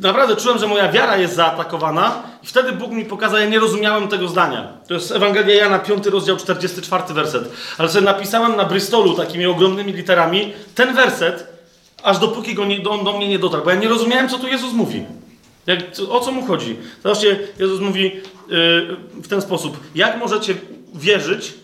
naprawdę 0.00 0.36
czułem, 0.36 0.58
że 0.58 0.66
moja 0.66 0.92
wiara 0.92 1.16
jest 1.16 1.34
zaatakowana 1.34 2.22
i 2.42 2.46
wtedy 2.46 2.72
Bóg 2.72 2.90
mi 2.90 3.04
pokazał, 3.04 3.40
ja 3.40 3.46
nie 3.46 3.58
rozumiałem 3.58 4.08
tego 4.08 4.28
zdania. 4.28 4.68
To 4.88 4.94
jest 4.94 5.12
Ewangelia 5.12 5.54
Jana, 5.54 5.78
5 5.78 6.06
rozdział, 6.06 6.36
44 6.36 7.14
werset. 7.14 7.50
Ale 7.78 7.88
sobie 7.88 8.04
napisałem 8.04 8.56
na 8.56 8.64
Bristolu 8.64 9.14
takimi 9.14 9.46
ogromnymi 9.46 9.92
literami 9.92 10.52
ten 10.74 10.94
werset, 10.94 11.53
aż 12.04 12.18
dopóki 12.18 12.54
go 12.54 12.64
nie, 12.64 12.80
do, 12.80 13.12
mnie 13.16 13.28
nie 13.28 13.38
dotarł, 13.38 13.64
bo 13.64 13.70
ja 13.70 13.76
nie 13.76 13.88
rozumiałem, 13.88 14.28
co 14.28 14.38
tu 14.38 14.46
Jezus 14.46 14.72
mówi. 14.72 15.04
Jak, 15.66 15.80
o 16.10 16.20
co 16.20 16.32
mu 16.32 16.46
chodzi? 16.46 16.76
Zobaczcie, 17.02 17.38
Jezus 17.58 17.80
mówi 17.80 18.02
yy, 18.02 18.96
w 19.22 19.28
ten 19.28 19.42
sposób. 19.42 19.80
Jak 19.94 20.18
możecie 20.18 20.54
wierzyć, 20.94 21.54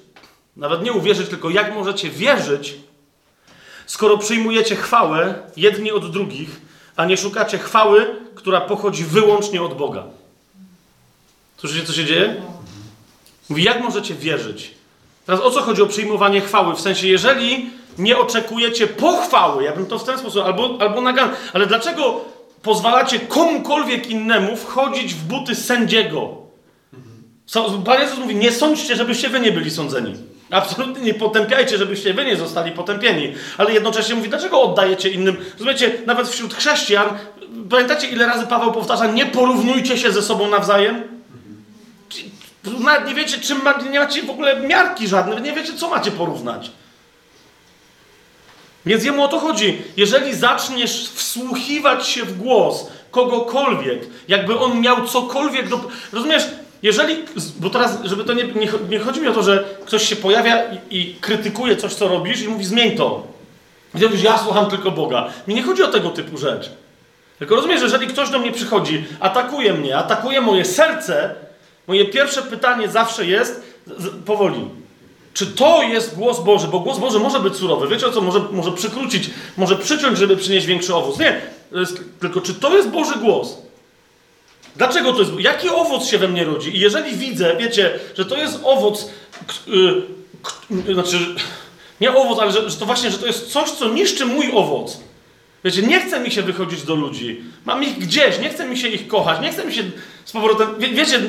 nawet 0.57 0.83
nie 0.83 0.93
uwierzyć, 0.93 1.29
tylko 1.29 1.51
jak 1.51 1.75
możecie 1.75 2.11
wierzyć, 2.11 2.75
skoro 3.87 4.19
przyjmujecie 4.19 4.77
chwałę 4.77 5.35
jedni 5.57 5.93
od 5.93 6.13
drugich, 6.13 6.61
a 6.97 7.05
nie 7.05 7.17
szukacie 7.17 7.59
chwały, 7.59 8.17
która 8.35 8.61
pochodzi 8.61 9.05
wyłącznie 9.05 9.63
od 9.63 9.77
Boga. 9.77 10.05
Słyszycie, 11.57 11.87
co 11.87 11.93
się 11.93 12.05
dzieje? 12.05 12.43
Mówi, 13.49 13.63
jak 13.63 13.81
możecie 13.83 14.15
wierzyć? 14.15 14.71
Teraz 15.27 15.41
o 15.41 15.51
co 15.51 15.63
chodzi 15.63 15.83
o 15.83 15.87
przyjmowanie 15.87 16.41
chwały? 16.41 16.75
W 16.75 16.81
sensie, 16.81 17.09
jeżeli 17.09 17.71
nie 17.99 18.19
oczekujecie 18.19 18.87
pochwały, 18.87 19.65
ja 19.65 19.73
bym 19.73 19.87
to 19.87 19.99
w 19.99 20.05
ten 20.05 20.19
sposób, 20.19 20.45
albo, 20.45 20.79
albo 20.81 21.01
nagan, 21.01 21.31
ale 21.53 21.67
dlaczego 21.67 22.21
pozwalacie 22.63 23.21
komukolwiek 23.21 24.11
innemu 24.11 24.57
wchodzić 24.57 25.15
w 25.15 25.25
buty 25.25 25.55
sędziego? 25.55 26.41
Pan 27.85 28.01
Jezus 28.01 28.19
mówi, 28.19 28.37
nie 28.37 28.53
sądźcie, 28.53 28.97
żebyście 28.97 29.29
wy 29.29 29.41
nie 29.41 29.53
byli 29.53 29.71
sądzeni. 29.71 30.15
Absolutnie 30.51 31.03
nie 31.03 31.15
potępiajcie, 31.15 31.79
żebyście 31.79 32.15
wy 32.15 32.25
nie 32.25 32.37
zostali 32.37 32.73
potępieni. 32.73 33.35
Ale 33.59 33.73
jednocześnie 33.73 34.15
mówi, 34.15 34.29
dlaczego 34.29 34.63
oddajecie 34.63 35.09
innym? 35.09 35.37
Rozumiecie, 35.53 35.93
nawet 36.07 36.29
wśród 36.29 36.55
chrześcijan, 36.55 37.09
pamiętacie 37.71 38.09
ile 38.09 38.27
razy 38.27 38.47
Paweł 38.47 38.73
powtarza, 38.73 39.07
nie 39.07 39.27
porównujcie 39.27 39.99
się 39.99 40.13
ze 40.13 40.23
sobą 40.23 40.49
nawzajem? 40.49 41.03
Nawet 42.81 43.09
nie 43.09 43.15
wiecie, 43.15 43.39
czym 43.39 43.63
ma, 43.63 43.79
nie 43.91 44.01
macie 44.01 44.23
w 44.23 44.31
ogóle 44.31 44.61
miarki 44.61 45.09
żadne, 45.09 45.41
nie 45.41 45.53
wiecie, 45.53 45.75
co 45.75 45.91
macie 45.91 46.11
porównać. 46.11 46.71
Więc 48.87 49.05
jemu 49.05 49.25
o 49.25 49.29
to 49.29 49.39
chodzi. 49.39 49.83
Jeżeli 49.97 50.35
zaczniesz 50.35 51.11
wsłuchiwać 51.15 52.07
się 52.07 52.25
w 52.25 52.39
głos 52.39 52.87
kogokolwiek, 53.11 54.07
jakby 54.29 54.59
on 54.59 54.81
miał 54.81 55.07
cokolwiek 55.07 55.69
do. 55.69 55.81
Rozumiesz? 56.13 56.43
Jeżeli. 56.83 57.17
Bo 57.59 57.71
teraz, 57.71 57.99
żeby 58.05 58.25
to 58.25 58.33
nie, 58.33 58.45
nie, 58.45 58.69
nie 58.91 58.99
chodzi 58.99 59.21
mi 59.21 59.29
o 59.29 59.33
to, 59.33 59.43
że 59.43 59.65
ktoś 59.87 60.09
się 60.09 60.17
pojawia 60.17 60.63
i, 60.65 60.99
i 60.99 61.15
krytykuje 61.15 61.77
coś, 61.77 61.95
co 61.95 62.09
robisz, 62.09 62.43
i 62.43 62.49
mówi: 62.49 62.65
zmień 62.65 62.97
to. 62.97 63.27
I 63.95 64.03
mówisz, 64.03 64.23
ja 64.23 64.39
słucham 64.39 64.71
tylko 64.71 64.91
Boga. 64.91 65.33
Mi 65.49 65.55
nie 65.55 65.63
chodzi 65.63 65.83
o 65.83 65.89
tego 65.89 66.11
typu 66.11 66.39
rzecz. 66.39 66.71
Tylko 67.39 67.55
rozumiesz, 67.55 67.81
że 67.81 67.87
jeżeli 67.87 68.07
ktoś 68.07 68.31
do 68.31 68.39
mnie 68.39 68.53
przychodzi, 68.53 69.05
atakuje 69.21 69.73
mnie, 69.73 69.97
atakuje 69.97 70.41
moje 70.41 70.65
serce, 70.65 71.35
moje 71.87 72.05
pierwsze 72.05 72.43
pytanie 72.43 72.89
zawsze 72.89 73.27
jest, 73.27 73.63
powoli, 74.27 74.69
czy 75.35 75.47
to 75.47 75.83
jest 75.83 76.15
głos 76.15 76.41
Boży? 76.41 76.69
Bo 76.69 76.81
głos 76.81 76.99
Boży 76.99 77.19
może 77.19 77.41
być 77.41 77.57
surowy. 77.57 77.89
Wiecie 77.89 78.07
o 78.07 78.13
co? 78.13 78.21
Może, 78.21 78.41
może 78.53 78.73
przykrócić, 78.73 79.31
może 79.57 79.77
przyciąć, 79.77 80.19
żeby 80.19 80.37
przynieść 80.37 80.67
większy 80.67 80.95
owoc. 80.95 81.19
Nie, 81.19 81.41
tylko 82.21 82.41
czy 82.41 82.55
to 82.55 82.77
jest 82.77 82.89
Boży 82.89 83.15
głos? 83.19 83.59
Dlaczego 84.77 85.13
to 85.13 85.19
jest? 85.19 85.33
Jaki 85.39 85.69
owoc 85.69 86.07
się 86.07 86.19
we 86.19 86.29
mnie 86.29 86.45
rodzi? 86.45 86.77
I 86.77 86.81
jeżeli 86.81 87.17
widzę, 87.17 87.57
wiecie, 87.57 87.99
że 88.19 88.25
to 88.25 88.37
jest 88.37 88.61
owoc, 88.65 89.11
y, 89.69 90.03
k- 90.43 90.93
znaczy, 90.95 91.19
Nie 92.01 92.15
owoc, 92.15 92.39
ale 92.39 92.53
że, 92.53 92.71
że 92.71 92.77
to 92.77 92.87
właśnie, 92.87 93.11
że 93.11 93.19
to 93.19 93.27
jest 93.27 93.53
coś, 93.53 93.71
co 93.71 93.89
niszczy 93.89 94.27
mój 94.27 94.53
owoc. 94.55 95.01
Wiecie, 95.65 95.83
nie 95.83 96.01
chce 96.01 96.21
mi 96.21 96.31
się 96.31 96.43
wychodzić 96.43 96.83
do 96.83 96.95
ludzi. 96.95 97.41
Mam 97.65 97.85
ich 97.85 97.99
gdzieś, 97.99 98.39
nie 98.39 98.51
chce 98.51 98.69
mi 98.69 98.79
się 98.79 98.89
ich 98.89 99.09
kochać, 99.09 99.41
nie 99.43 99.53
chce 99.53 99.65
mi 99.65 99.75
się 99.75 99.83
z 100.25 100.33
powrotem. 100.33 100.69
Wie, 100.79 100.89
wiecie, 100.89 101.21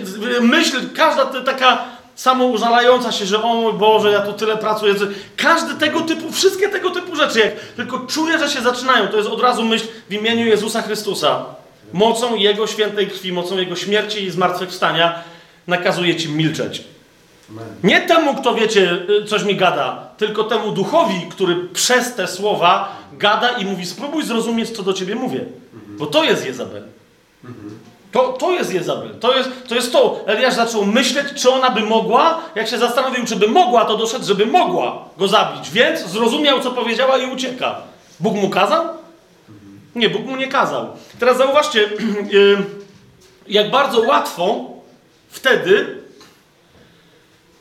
myśl, 0.41 0.77
każda 0.95 1.25
ta, 1.25 1.41
taka 1.41 1.85
samoużalająca 2.21 3.11
się, 3.11 3.25
że 3.25 3.43
o 3.43 3.53
mój 3.55 3.73
Boże, 3.73 4.11
ja 4.11 4.21
tu 4.21 4.33
tyle 4.33 4.57
pracuję. 4.57 4.93
Każdy 5.37 5.75
tego 5.75 6.01
typu, 6.01 6.31
wszystkie 6.31 6.69
tego 6.69 6.89
typu 6.89 7.15
rzeczy, 7.15 7.39
jak 7.39 7.59
tylko 7.75 7.99
czuję, 7.99 8.39
że 8.39 8.49
się 8.49 8.61
zaczynają, 8.61 9.07
to 9.07 9.17
jest 9.17 9.29
od 9.29 9.41
razu 9.41 9.63
myśl 9.63 9.85
w 10.09 10.13
imieniu 10.13 10.45
Jezusa 10.45 10.81
Chrystusa. 10.81 11.45
Mocą 11.93 12.35
Jego 12.35 12.67
świętej 12.67 13.07
krwi, 13.07 13.33
mocą 13.33 13.57
Jego 13.57 13.75
śmierci 13.75 14.23
i 14.23 14.31
zmartwychwstania 14.31 15.23
nakazuje 15.67 16.15
ci 16.15 16.29
milczeć. 16.29 16.83
Nie 17.83 18.01
temu, 18.01 18.35
kto 18.35 18.55
wiecie, 18.55 18.99
y, 19.09 19.25
coś 19.25 19.43
mi 19.43 19.55
gada, 19.55 20.09
tylko 20.17 20.43
temu 20.43 20.71
duchowi, 20.71 21.27
który 21.31 21.55
przez 21.73 22.15
te 22.15 22.27
słowa 22.27 22.95
gada 23.13 23.49
i 23.49 23.65
mówi: 23.65 23.85
Spróbuj 23.85 24.23
zrozumieć, 24.23 24.69
co 24.69 24.83
do 24.83 24.93
ciebie 24.93 25.15
mówię. 25.15 25.45
Bo 25.87 26.05
to 26.05 26.23
jest 26.23 26.45
Jezabel. 26.45 26.83
To, 28.11 28.33
to 28.33 28.51
jest 28.51 28.73
Jezabel. 28.73 29.19
To 29.19 29.37
jest, 29.37 29.49
to 29.67 29.75
jest 29.75 29.91
to. 29.91 30.23
Eliasz 30.25 30.53
zaczął 30.53 30.85
myśleć, 30.85 31.27
czy 31.35 31.49
ona 31.51 31.69
by 31.69 31.81
mogła. 31.81 32.41
Jak 32.55 32.67
się 32.67 32.77
zastanowił, 32.77 33.25
czy 33.25 33.35
by 33.35 33.47
mogła, 33.47 33.85
to 33.85 33.97
doszedł, 33.97 34.25
żeby 34.25 34.45
mogła 34.45 35.05
go 35.17 35.27
zabić. 35.27 35.71
Więc 35.71 35.99
zrozumiał, 35.99 36.59
co 36.59 36.71
powiedziała 36.71 37.17
i 37.17 37.33
ucieka. 37.33 37.75
Bóg 38.19 38.35
mu 38.35 38.49
kazał? 38.49 38.85
Nie, 39.95 40.09
Bóg 40.09 40.25
mu 40.25 40.35
nie 40.35 40.47
kazał. 40.47 40.87
Teraz 41.19 41.37
zauważcie, 41.37 41.79
y, 42.33 42.57
jak 43.47 43.71
bardzo 43.71 43.99
łatwo 44.01 44.65
wtedy 45.29 46.01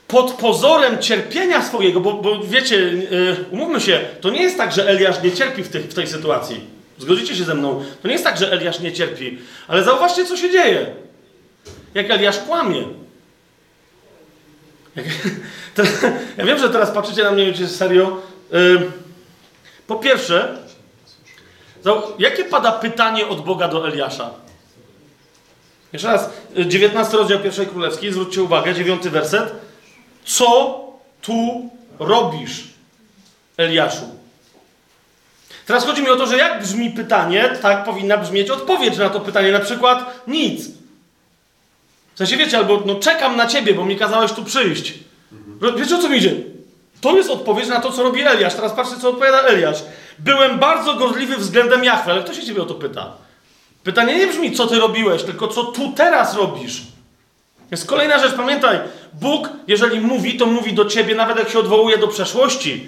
pod 0.06 0.32
pozorem 0.32 0.98
cierpienia 0.98 1.62
swojego, 1.62 2.01
bo, 2.01 2.12
bo 2.12 2.40
wiecie, 2.44 2.77
yy, 2.77 3.36
umówmy 3.51 3.81
się, 3.81 4.01
to 4.20 4.31
nie 4.31 4.43
jest 4.43 4.56
tak, 4.56 4.72
że 4.72 4.89
Eliasz 4.89 5.22
nie 5.22 5.32
cierpi 5.32 5.62
w, 5.62 5.68
tej, 5.68 5.82
w 5.82 5.94
tej 5.94 6.06
sytuacji. 6.06 6.80
Zgodzicie 7.01 7.36
się 7.36 7.44
ze 7.44 7.55
mną? 7.55 7.85
To 8.02 8.09
nie 8.09 8.12
jest 8.12 8.24
tak, 8.24 8.39
że 8.39 8.52
Eliasz 8.52 8.81
nie 8.81 8.93
cierpi. 8.93 9.39
Ale 9.68 9.85
zauważcie, 9.85 10.24
co 10.24 10.36
się 10.36 10.51
dzieje. 10.51 10.94
Jak 11.94 12.10
Eliasz 12.10 12.39
kłamie. 12.39 12.85
Jak, 14.97 15.06
to, 15.74 15.82
ja 16.36 16.44
wiem, 16.44 16.59
że 16.59 16.70
teraz 16.70 16.90
patrzycie 16.90 17.22
na 17.22 17.31
mnie, 17.31 17.47
wiecie, 17.47 17.68
serio. 17.68 18.16
Yy, 18.52 18.90
po 19.86 19.97
pierwsze, 19.97 20.59
jakie 22.18 22.44
pada 22.44 22.72
pytanie 22.72 23.27
od 23.27 23.44
Boga 23.44 23.68
do 23.68 23.89
Eliasza? 23.89 24.31
Jeszcze 25.93 26.09
raz, 26.09 26.31
19 26.66 27.16
rozdział 27.16 27.39
pierwszej 27.39 27.66
królewskiej, 27.66 28.12
zwróćcie 28.12 28.43
uwagę, 28.43 28.74
9 28.74 29.09
werset. 29.09 29.52
Co 30.24 30.81
tu 31.22 31.70
robisz, 31.98 32.64
Eliaszu? 33.56 34.19
Teraz 35.70 35.86
chodzi 35.86 36.02
mi 36.02 36.09
o 36.09 36.16
to, 36.16 36.26
że 36.26 36.36
jak 36.36 36.62
brzmi 36.62 36.90
pytanie, 36.90 37.51
tak 37.62 37.84
powinna 37.84 38.16
brzmieć 38.16 38.51
odpowiedź 38.51 38.97
na 38.97 39.10
to 39.10 39.20
pytanie. 39.20 39.52
Na 39.52 39.60
przykład 39.60 40.22
nic. 40.26 40.68
W 42.14 42.18
sensie 42.18 42.36
wiecie, 42.36 42.59
albo 42.59 42.82
no 42.86 42.94
czekam 42.94 43.36
na 43.36 43.47
ciebie, 43.47 43.74
bo 43.74 43.84
mi 43.84 43.97
kazałeś 43.97 44.32
tu 44.32 44.44
przyjść. 44.44 44.94
Wiecie 45.76 45.97
o 45.97 45.98
co 45.98 46.09
mi 46.09 46.18
idzie? 46.18 46.36
To 47.01 47.16
jest 47.16 47.30
odpowiedź 47.30 47.68
na 47.68 47.80
to, 47.80 47.92
co 47.92 48.02
robi 48.02 48.22
Eliasz. 48.22 48.55
Teraz 48.55 48.72
patrzcie, 48.72 48.97
co 49.01 49.09
odpowiada 49.09 49.42
Eliasz. 49.42 49.82
Byłem 50.18 50.59
bardzo 50.59 50.94
gorliwy 50.94 51.36
względem 51.36 51.84
Jachwy, 51.84 52.10
ale 52.10 52.22
kto 52.22 52.34
się 52.34 52.42
ciebie 52.42 52.62
o 52.62 52.66
to 52.66 52.74
pyta? 52.74 53.12
Pytanie 53.84 54.16
nie 54.18 54.26
brzmi, 54.26 54.52
co 54.52 54.66
ty 54.66 54.78
robiłeś, 54.78 55.22
tylko 55.22 55.48
co 55.48 55.64
tu 55.64 55.92
teraz 55.97 56.36
robisz. 56.36 56.82
Jest 57.70 57.86
kolejna 57.86 58.18
rzecz, 58.18 58.34
pamiętaj, 58.34 58.78
Bóg, 59.12 59.48
jeżeli 59.66 60.01
mówi, 60.01 60.36
to 60.38 60.47
mówi 60.47 60.72
do 60.72 60.84
ciebie, 60.84 61.14
nawet 61.14 61.38
jak 61.38 61.48
się 61.48 61.59
odwołuje 61.59 61.98
do 61.98 62.09
przeszłości, 62.09 62.86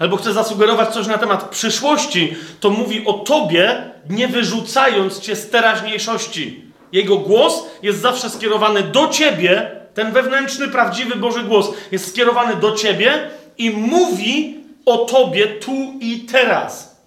albo 0.00 0.16
chce 0.16 0.32
zasugerować 0.32 0.88
coś 0.88 1.06
na 1.06 1.18
temat 1.18 1.48
przyszłości, 1.48 2.36
to 2.60 2.70
mówi 2.70 3.06
o 3.06 3.12
tobie, 3.12 3.82
nie 4.10 4.28
wyrzucając 4.28 5.20
cię 5.20 5.36
z 5.36 5.50
teraźniejszości. 5.50 6.64
Jego 6.92 7.16
głos 7.16 7.66
jest 7.82 8.00
zawsze 8.00 8.30
skierowany 8.30 8.82
do 8.82 9.08
ciebie, 9.08 9.70
ten 9.94 10.12
wewnętrzny, 10.12 10.68
prawdziwy 10.68 11.16
Boży 11.16 11.42
głos 11.42 11.70
jest 11.92 12.08
skierowany 12.08 12.56
do 12.56 12.72
ciebie 12.72 13.30
i 13.58 13.70
mówi 13.70 14.56
o 14.86 14.98
tobie 14.98 15.46
tu 15.46 15.94
i 16.00 16.20
teraz. 16.20 17.00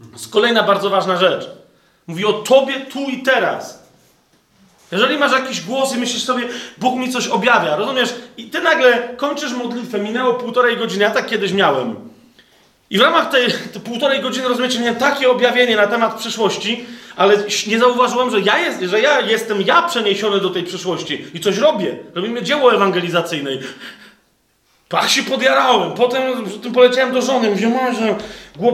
To 0.00 0.30
kolejna 0.30 0.62
bardzo 0.62 0.90
ważna 0.90 1.16
rzecz. 1.16 1.48
Mówi 2.06 2.24
o 2.24 2.32
tobie 2.32 2.80
tu 2.80 3.00
i 3.00 3.22
teraz. 3.22 3.80
Jeżeli 4.92 5.18
masz 5.18 5.32
jakiś 5.32 5.60
głos 5.60 5.94
i 5.94 5.98
myślisz 5.98 6.24
sobie, 6.24 6.48
Bóg 6.78 6.96
mi 6.96 7.12
coś 7.12 7.28
objawia, 7.28 7.76
rozumiesz? 7.76 8.14
I 8.36 8.44
ty 8.44 8.60
nagle 8.60 9.08
kończysz 9.16 9.52
modlitwę, 9.52 9.98
minęło 9.98 10.34
półtorej 10.34 10.76
godziny, 10.76 11.04
ja 11.04 11.10
tak 11.10 11.26
kiedyś 11.26 11.52
miałem. 11.52 12.09
I 12.90 12.98
w 12.98 13.00
ramach 13.00 13.30
tej, 13.30 13.48
półtorej 13.84 14.20
godziny, 14.20 14.48
rozumiecie, 14.48 14.80
miałem 14.80 14.96
takie 14.96 15.30
objawienie 15.30 15.76
na 15.76 15.86
temat 15.86 16.14
przyszłości, 16.18 16.86
ale 17.16 17.36
nie 17.66 17.78
zauważyłem, 17.78 18.30
że 18.30 18.40
ja, 18.40 18.58
jest, 18.58 18.80
że 18.82 19.00
ja 19.00 19.20
jestem 19.20 19.62
ja 19.62 19.82
przeniesiony 19.82 20.40
do 20.40 20.50
tej 20.50 20.62
przyszłości 20.62 21.24
i 21.34 21.40
coś 21.40 21.58
robię. 21.58 21.96
Robimy 22.14 22.42
dzieło 22.42 22.74
ewangelizacyjne. 22.74 23.50
Tak 24.88 25.08
się 25.08 25.22
podjarałem. 25.22 25.92
Potem 25.92 26.22
poleciałem 26.74 27.14
do 27.14 27.22
żony. 27.22 27.50
Mówię, 27.50 27.94
że 27.94 28.16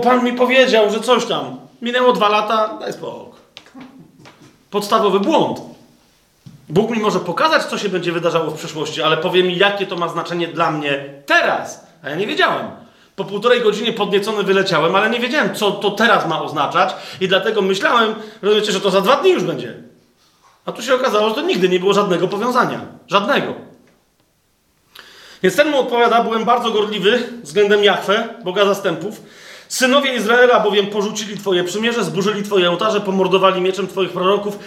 Pan 0.02 0.24
mi 0.24 0.32
powiedział, 0.32 0.90
że 0.90 1.00
coś 1.00 1.26
tam. 1.26 1.60
Minęło 1.82 2.12
dwa 2.12 2.28
lata, 2.28 2.78
daj 2.80 2.92
spokój. 2.92 3.40
Podstawowy 4.70 5.20
błąd. 5.20 5.60
Bóg 6.68 6.90
mi 6.90 6.98
może 6.98 7.20
pokazać, 7.20 7.64
co 7.64 7.78
się 7.78 7.88
będzie 7.88 8.12
wydarzało 8.12 8.50
w 8.50 8.58
przyszłości, 8.58 9.02
ale 9.02 9.16
powie 9.16 9.42
mi, 9.42 9.56
jakie 9.56 9.86
to 9.86 9.96
ma 9.96 10.08
znaczenie 10.08 10.48
dla 10.48 10.70
mnie 10.70 11.04
teraz. 11.26 11.86
A 12.02 12.10
ja 12.10 12.16
nie 12.16 12.26
wiedziałem. 12.26 12.85
Po 13.16 13.24
półtorej 13.24 13.60
godzinie 13.60 13.92
podniecony 13.92 14.42
wyleciałem, 14.42 14.96
ale 14.96 15.10
nie 15.10 15.20
wiedziałem, 15.20 15.54
co 15.54 15.70
to 15.70 15.90
teraz 15.90 16.28
ma 16.28 16.42
oznaczać 16.42 16.94
i 17.20 17.28
dlatego 17.28 17.62
myślałem, 17.62 18.14
rozumiecie, 18.42 18.72
że 18.72 18.80
to 18.80 18.90
za 18.90 19.00
dwa 19.00 19.16
dni 19.16 19.30
już 19.30 19.42
będzie. 19.42 19.74
A 20.66 20.72
tu 20.72 20.82
się 20.82 20.94
okazało, 20.94 21.28
że 21.28 21.34
to 21.34 21.42
nigdy 21.42 21.68
nie 21.68 21.80
było 21.80 21.92
żadnego 21.92 22.28
powiązania. 22.28 22.80
Żadnego. 23.08 23.54
Więc 25.42 25.56
ten 25.56 25.70
mu 25.70 25.80
odpowiada, 25.80 26.22
byłem 26.22 26.44
bardzo 26.44 26.70
gorliwy 26.70 27.28
względem 27.42 27.84
Jachwę, 27.84 28.28
Boga 28.44 28.64
zastępów. 28.64 29.22
Synowie 29.68 30.14
Izraela 30.14 30.60
bowiem 30.60 30.86
porzucili 30.86 31.38
Twoje 31.38 31.64
przymierze, 31.64 32.04
zburzyli 32.04 32.42
Twoje 32.42 32.70
ołtarze, 32.70 33.00
pomordowali 33.00 33.60
mieczem 33.60 33.88
Twoich 33.88 34.10
proroków 34.10 34.58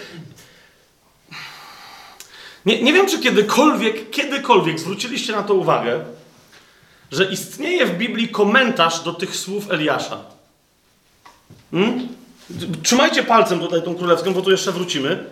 nie, 2.66 2.82
nie 2.82 2.92
wiem, 2.92 3.06
czy 3.08 3.18
kiedykolwiek, 3.18 4.10
kiedykolwiek 4.10 4.80
zwróciliście 4.80 5.32
na 5.32 5.42
to 5.42 5.54
uwagę, 5.54 6.00
że 7.12 7.24
istnieje 7.24 7.86
w 7.86 7.98
Biblii 7.98 8.28
komentarz 8.28 9.00
do 9.00 9.12
tych 9.12 9.36
słów 9.36 9.70
Eliasza. 9.70 10.18
Hmm? 11.70 12.08
Trzymajcie 12.82 13.22
palcem 13.22 13.60
tutaj 13.60 13.82
tą 13.82 13.94
królewską, 13.94 14.34
bo 14.34 14.42
tu 14.42 14.50
jeszcze 14.50 14.72
wrócimy. 14.72 15.24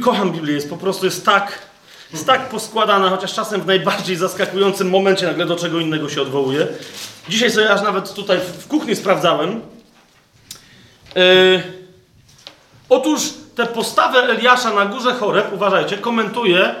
Kocham 0.00 0.32
Biblię, 0.32 0.54
jest 0.54 0.70
po 0.70 0.76
prostu 0.76 1.04
jest 1.04 1.24
tak, 1.24 1.58
jest 2.12 2.26
tak 2.26 2.48
poskładana, 2.48 3.10
chociaż 3.10 3.34
czasem 3.34 3.60
w 3.60 3.66
najbardziej 3.66 4.16
zaskakującym 4.16 4.90
momencie 4.90 5.26
nagle 5.26 5.46
do 5.46 5.56
czego 5.56 5.80
innego 5.80 6.08
się 6.08 6.22
odwołuje. 6.22 6.66
Dzisiaj 7.28 7.50
sobie 7.50 7.70
aż 7.70 7.82
nawet 7.82 8.14
tutaj 8.14 8.38
w 8.58 8.66
kuchni 8.66 8.96
sprawdzałem. 8.96 9.60
Yy, 11.14 11.62
otóż 12.88 13.22
tę 13.54 13.66
postawę 13.66 14.18
Eliasza 14.18 14.74
na 14.74 14.86
górze 14.86 15.14
Choreb, 15.14 15.52
uważajcie, 15.52 15.98
komentuje 15.98 16.74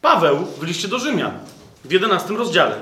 Paweł 0.00 0.46
w 0.58 0.62
liście 0.62 0.88
do 0.88 0.98
Rzymian 0.98 1.51
w 1.84 1.92
11 1.92 2.34
rozdziale. 2.34 2.76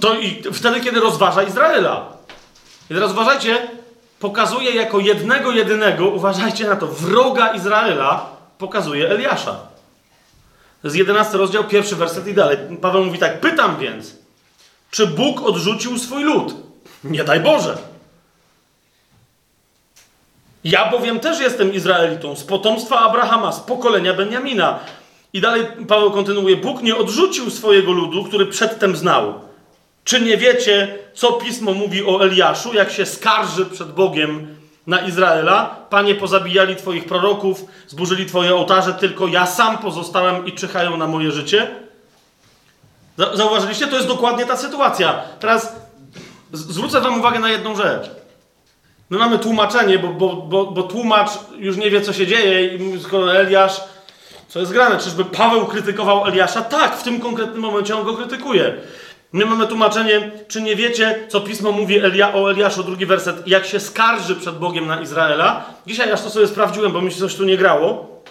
To 0.00 0.14
i 0.14 0.42
wtedy, 0.52 0.80
kiedy 0.80 1.00
rozważa 1.00 1.42
Izraela. 1.42 2.12
I 2.90 2.94
teraz 2.94 3.10
uważajcie, 3.12 3.68
pokazuje 4.20 4.70
jako 4.74 4.98
jednego, 4.98 5.50
jedynego, 5.50 6.08
uważajcie 6.08 6.66
na 6.66 6.76
to, 6.76 6.86
wroga 6.86 7.54
Izraela 7.54 8.26
pokazuje 8.58 9.10
Eliasza. 9.10 9.52
To 10.82 10.88
jest 10.88 10.96
11 10.96 11.38
rozdział, 11.38 11.64
pierwszy 11.64 11.96
werset 11.96 12.26
i 12.26 12.34
dalej. 12.34 12.58
Paweł 12.80 13.04
mówi 13.04 13.18
tak, 13.18 13.40
pytam 13.40 13.76
więc, 13.78 14.14
czy 14.90 15.06
Bóg 15.06 15.42
odrzucił 15.42 15.98
swój 15.98 16.24
lud? 16.24 16.54
Nie 17.04 17.24
daj 17.24 17.40
Boże. 17.40 17.78
Ja 20.64 20.90
bowiem 20.90 21.20
też 21.20 21.40
jestem 21.40 21.74
Izraelitą, 21.74 22.36
z 22.36 22.44
potomstwa 22.44 22.98
Abrahama, 22.98 23.52
z 23.52 23.60
pokolenia 23.60 24.14
Benjamina. 24.14 24.78
I 25.32 25.40
dalej 25.40 25.66
Paweł 25.88 26.10
kontynuuje: 26.10 26.56
Bóg 26.56 26.82
nie 26.82 26.96
odrzucił 26.96 27.50
swojego 27.50 27.92
ludu, 27.92 28.24
który 28.24 28.46
przedtem 28.46 28.96
znał. 28.96 29.34
Czy 30.04 30.20
nie 30.20 30.36
wiecie, 30.36 30.98
co 31.14 31.32
pismo 31.32 31.74
mówi 31.74 32.04
o 32.04 32.24
Eliaszu, 32.24 32.74
jak 32.74 32.92
się 32.92 33.06
skarży 33.06 33.66
przed 33.66 33.92
Bogiem 33.92 34.56
na 34.86 35.00
Izraela? 35.00 35.76
Panie, 35.90 36.14
pozabijali 36.14 36.76
Twoich 36.76 37.04
proroków, 37.04 37.64
zburzyli 37.86 38.26
Twoje 38.26 38.54
ołtarze, 38.54 38.92
tylko 38.94 39.26
ja 39.26 39.46
sam 39.46 39.78
pozostałem 39.78 40.46
i 40.46 40.52
czyhają 40.52 40.96
na 40.96 41.06
moje 41.06 41.32
życie? 41.32 41.70
Zauważyliście? 43.34 43.86
To 43.86 43.96
jest 43.96 44.08
dokładnie 44.08 44.46
ta 44.46 44.56
sytuacja. 44.56 45.22
Teraz 45.40 45.76
zwrócę 46.52 47.00
Wam 47.00 47.18
uwagę 47.18 47.38
na 47.38 47.48
jedną 47.48 47.76
rzecz. 47.76 48.10
My 49.10 49.18
mamy 49.18 49.38
tłumaczenie, 49.38 49.98
bo, 49.98 50.08
bo, 50.08 50.36
bo, 50.36 50.66
bo 50.66 50.82
tłumacz 50.82 51.30
już 51.58 51.76
nie 51.76 51.90
wie, 51.90 52.00
co 52.00 52.12
się 52.12 52.26
dzieje 52.26 52.74
i 52.74 53.00
skoro 53.00 53.34
Eliasz 53.34 53.80
Co 54.50 54.60
jest 54.60 54.72
grane? 54.72 54.98
Czyżby 54.98 55.24
Paweł 55.24 55.66
krytykował 55.66 56.26
Eliasza? 56.26 56.62
Tak, 56.62 56.96
w 56.96 57.02
tym 57.02 57.20
konkretnym 57.20 57.60
momencie 57.60 57.96
on 57.96 58.04
go 58.04 58.14
krytykuje. 58.14 58.74
My 59.32 59.46
mamy 59.46 59.66
tłumaczenie, 59.66 60.30
czy 60.48 60.62
nie 60.62 60.76
wiecie, 60.76 61.26
co 61.28 61.40
pismo 61.40 61.72
mówi 61.72 61.98
Elia, 61.98 62.34
o 62.34 62.50
Eliaszu, 62.50 62.82
drugi 62.82 63.06
werset, 63.06 63.48
jak 63.48 63.66
się 63.66 63.80
skarży 63.80 64.36
przed 64.36 64.58
Bogiem 64.58 64.86
na 64.86 65.00
Izraela. 65.00 65.64
Dzisiaj 65.86 66.12
aż 66.12 66.22
to 66.22 66.30
sobie 66.30 66.46
sprawdziłem, 66.46 66.92
bo 66.92 67.00
mi 67.00 67.12
się 67.12 67.18
coś 67.18 67.34
tu 67.34 67.44
nie 67.44 67.56
grało. 67.56 68.22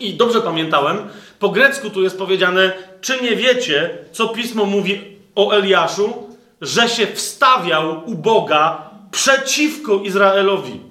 I 0.00 0.14
dobrze 0.14 0.40
pamiętałem. 0.40 1.08
Po 1.38 1.48
grecku 1.48 1.90
tu 1.90 2.02
jest 2.02 2.18
powiedziane, 2.18 2.72
czy 3.00 3.22
nie 3.22 3.36
wiecie, 3.36 3.98
co 4.12 4.28
pismo 4.28 4.64
mówi 4.64 5.16
o 5.34 5.52
Eliaszu, 5.52 6.36
że 6.60 6.88
się 6.88 7.06
wstawiał 7.06 8.02
u 8.06 8.14
Boga 8.14 8.90
przeciwko 9.10 9.94
Izraelowi. 9.94 10.87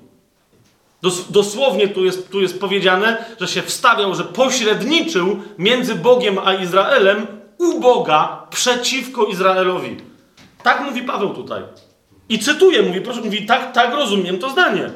Dos, 1.01 1.31
dosłownie 1.31 1.87
tu 1.87 2.05
jest, 2.05 2.31
tu 2.31 2.41
jest 2.41 2.59
powiedziane, 2.59 3.25
że 3.41 3.47
się 3.47 3.61
wstawiał, 3.61 4.15
że 4.15 4.23
pośredniczył 4.23 5.39
między 5.57 5.95
Bogiem 5.95 6.39
a 6.45 6.53
Izraelem 6.53 7.27
u 7.57 7.79
Boga 7.79 8.47
przeciwko 8.49 9.25
Izraelowi. 9.25 9.97
Tak 10.63 10.81
mówi 10.81 11.01
Paweł 11.01 11.33
tutaj. 11.33 11.63
I 12.29 12.39
cytuję, 12.39 12.81
mówi, 12.81 13.01
proszę, 13.01 13.21
mówi, 13.21 13.45
tak, 13.45 13.71
tak 13.71 13.93
rozumiem 13.93 14.39
to 14.39 14.49
zdanie. 14.49 14.89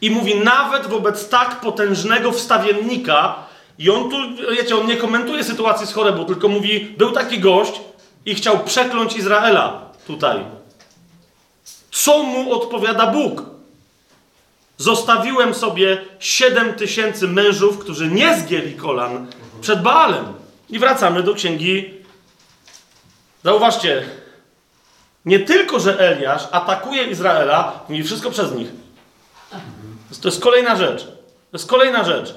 I 0.00 0.10
mówi, 0.10 0.34
nawet 0.34 0.86
wobec 0.86 1.28
tak 1.28 1.60
potężnego 1.60 2.32
wstawiennika, 2.32 3.34
i 3.78 3.90
on 3.90 4.10
tu, 4.10 4.16
wiecie, 4.56 4.76
on 4.76 4.86
nie 4.86 4.96
komentuje 4.96 5.44
sytuacji 5.44 5.86
z 5.86 5.92
Chorebu, 5.92 6.24
tylko 6.24 6.48
mówi, 6.48 6.80
był 6.98 7.10
taki 7.10 7.38
gość 7.38 7.80
i 8.26 8.34
chciał 8.34 8.58
przekląć 8.58 9.16
Izraela 9.16 9.80
tutaj. 10.06 10.44
Co 11.90 12.22
mu 12.22 12.52
odpowiada 12.52 13.06
Bóg? 13.06 13.53
Zostawiłem 14.76 15.54
sobie 15.54 16.04
siedem 16.18 16.74
tysięcy 16.74 17.28
mężów, 17.28 17.78
którzy 17.78 18.08
nie 18.08 18.40
zgięli 18.40 18.72
kolan 18.72 19.26
przed 19.60 19.82
Baalem. 19.82 20.24
I 20.70 20.78
wracamy 20.78 21.22
do 21.22 21.34
księgi. 21.34 21.94
Zauważcie, 23.44 24.02
nie 25.24 25.38
tylko, 25.40 25.80
że 25.80 25.98
Eliasz 25.98 26.42
atakuje 26.50 27.04
Izraela, 27.04 27.80
mówi 27.88 28.02
wszystko 28.02 28.30
przez 28.30 28.52
nich. 28.52 28.68
To 30.22 30.28
jest 30.28 30.40
kolejna 30.40 30.76
rzecz. 30.76 31.04
To 31.04 31.58
jest 31.58 31.68
kolejna 31.68 32.04
rzecz. 32.04 32.34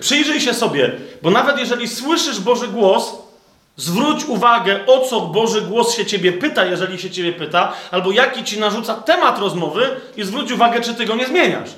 Przyjrzyj 0.00 0.40
się 0.40 0.54
sobie, 0.54 0.92
bo 1.22 1.30
nawet 1.30 1.58
jeżeli 1.58 1.88
słyszysz 1.88 2.40
Boży 2.40 2.68
głos, 2.68 3.12
zwróć 3.80 4.24
uwagę, 4.24 4.86
o 4.86 5.00
co 5.00 5.20
Boży 5.20 5.62
głos 5.62 5.94
się 5.94 6.06
ciebie 6.06 6.32
pyta, 6.32 6.64
jeżeli 6.64 6.98
się 6.98 7.10
ciebie 7.10 7.32
pyta, 7.32 7.72
albo 7.90 8.12
jaki 8.12 8.44
ci 8.44 8.60
narzuca 8.60 8.94
temat 8.94 9.38
rozmowy, 9.38 10.00
i 10.16 10.24
zwróć 10.24 10.52
uwagę, 10.52 10.80
czy 10.80 10.94
ty 10.94 11.06
go 11.06 11.16
nie 11.16 11.26
zmieniasz. 11.26 11.70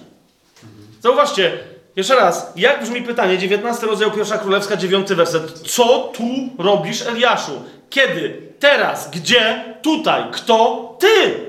Zauważcie, 1.01 1.59
jeszcze 1.97 2.17
raz, 2.17 2.53
jak 2.57 2.83
brzmi 2.83 3.03
pytanie, 3.03 3.39
19 3.39 3.87
rozdział 3.87 4.11
pierwsza 4.11 4.39
królewska, 4.39 4.77
9 4.77 5.09
werset. 5.09 5.61
Co 5.61 5.99
tu 5.99 6.25
robisz, 6.59 7.03
Eliaszu? 7.03 7.63
Kiedy? 7.91 8.53
Teraz? 8.59 9.11
Gdzie? 9.11 9.65
Tutaj? 9.83 10.25
Kto? 10.33 10.89
Ty! 10.99 11.47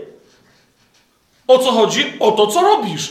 O 1.48 1.60
co 1.60 1.72
chodzi? 1.72 2.14
O 2.20 2.32
to, 2.32 2.48
co 2.48 2.62
robisz. 2.62 3.10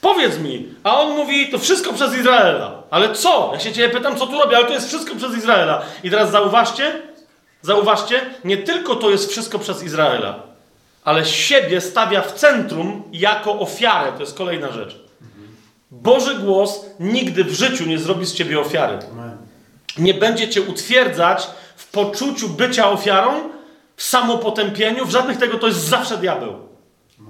Powiedz 0.00 0.38
mi. 0.38 0.68
A 0.84 1.00
on 1.00 1.16
mówi, 1.16 1.48
to 1.50 1.58
wszystko 1.58 1.92
przez 1.92 2.14
Izraela. 2.14 2.79
Ale 2.90 3.14
co? 3.14 3.50
Ja 3.52 3.60
się 3.60 3.72
ciebie 3.72 3.88
pytam, 3.88 4.16
co 4.16 4.26
tu 4.26 4.38
robię, 4.38 4.56
ale 4.56 4.66
to 4.66 4.72
jest 4.72 4.88
wszystko 4.88 5.16
przez 5.16 5.36
Izraela. 5.36 5.82
I 6.02 6.10
teraz 6.10 6.30
zauważcie, 6.30 7.02
zauważcie, 7.62 8.20
nie 8.44 8.56
tylko 8.56 8.96
to 8.96 9.10
jest 9.10 9.30
wszystko 9.30 9.58
przez 9.58 9.82
Izraela, 9.82 10.42
ale 11.04 11.26
siebie 11.26 11.80
stawia 11.80 12.22
w 12.22 12.32
centrum 12.32 13.02
jako 13.12 13.58
ofiarę. 13.58 14.12
To 14.12 14.20
jest 14.20 14.38
kolejna 14.38 14.72
rzecz. 14.72 14.96
Boży 15.90 16.34
głos 16.34 16.86
nigdy 17.00 17.44
w 17.44 17.52
życiu 17.52 17.86
nie 17.86 17.98
zrobi 17.98 18.26
z 18.26 18.34
ciebie 18.34 18.60
ofiary. 18.60 18.98
Nie 19.98 20.14
będzie 20.14 20.48
cię 20.48 20.62
utwierdzać 20.62 21.46
w 21.76 21.90
poczuciu 21.90 22.48
bycia 22.48 22.90
ofiarą, 22.90 23.50
w 23.96 24.02
samopotępieniu, 24.02 25.06
w 25.06 25.10
żadnych 25.10 25.38
tego 25.38 25.58
to 25.58 25.66
jest 25.66 25.88
zawsze 25.88 26.16
diabeł. 26.16 26.54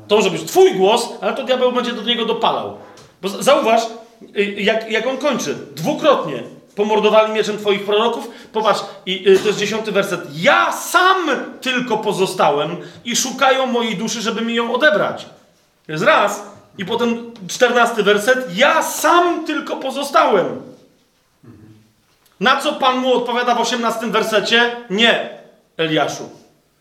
To 0.09 0.17
może 0.17 0.31
być 0.31 0.45
twój 0.45 0.75
głos, 0.75 1.09
ale 1.21 1.35
to 1.35 1.45
diabeł 1.45 1.73
będzie 1.73 1.93
do 1.93 2.03
niego 2.03 2.25
dopalał. 2.25 2.77
Bo 3.23 3.29
zauważ, 3.29 3.83
jak, 4.57 4.91
jak 4.91 5.07
on 5.07 5.19
kończy. 5.19 5.57
Dwukrotnie 5.77 6.43
pomordowali 6.77 7.33
mieczem 7.33 7.59
twoich 7.59 7.85
proroków. 7.85 8.29
Popatrz, 8.53 8.81
i 9.07 9.25
to 9.25 9.49
jest 9.49 9.59
dziesiąty 9.59 9.93
werset. 9.93 10.21
Ja 10.35 10.73
sam 10.73 11.31
tylko 11.61 11.99
pozostałem 11.99 12.77
i 13.05 13.17
szukają 13.17 13.67
mojej 13.67 13.97
duszy, 13.97 14.21
żeby 14.21 14.41
mi 14.41 14.55
ją 14.55 14.75
odebrać. 14.75 15.27
To 15.87 15.93
jest 15.93 16.05
raz. 16.05 16.43
I 16.79 16.85
potem 16.85 17.33
czternasty 17.49 18.03
werset. 18.03 18.57
Ja 18.57 18.83
sam 18.83 19.47
tylko 19.47 19.77
pozostałem. 19.77 20.63
Na 22.41 22.57
co 22.57 22.73
Pan 22.73 22.99
mu 22.99 23.15
odpowiada 23.15 23.55
w 23.55 23.61
osiemnastym 23.61 24.13
wersecie? 24.13 24.77
Nie, 24.91 25.31
Eliaszu. 25.77 26.31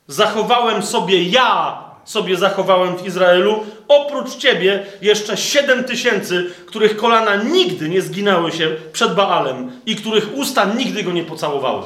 Zachowałem 0.07 0.83
sobie 0.83 1.23
ja, 1.23 1.77
sobie 2.09 2.37
zachowałem 2.37 2.97
w 2.97 3.05
Izraelu, 3.05 3.65
oprócz 3.87 4.35
ciebie 4.35 4.85
jeszcze 5.01 5.37
siedem 5.37 5.83
tysięcy, 5.83 6.51
których 6.65 6.97
kolana 6.97 7.35
nigdy 7.35 7.89
nie 7.89 8.01
zginały 8.01 8.51
się 8.51 8.75
przed 8.93 9.15
Baalem 9.15 9.71
i 9.85 9.95
których 9.95 10.37
usta 10.37 10.65
nigdy 10.65 11.03
go 11.03 11.11
nie 11.11 11.23
pocałowały. 11.23 11.83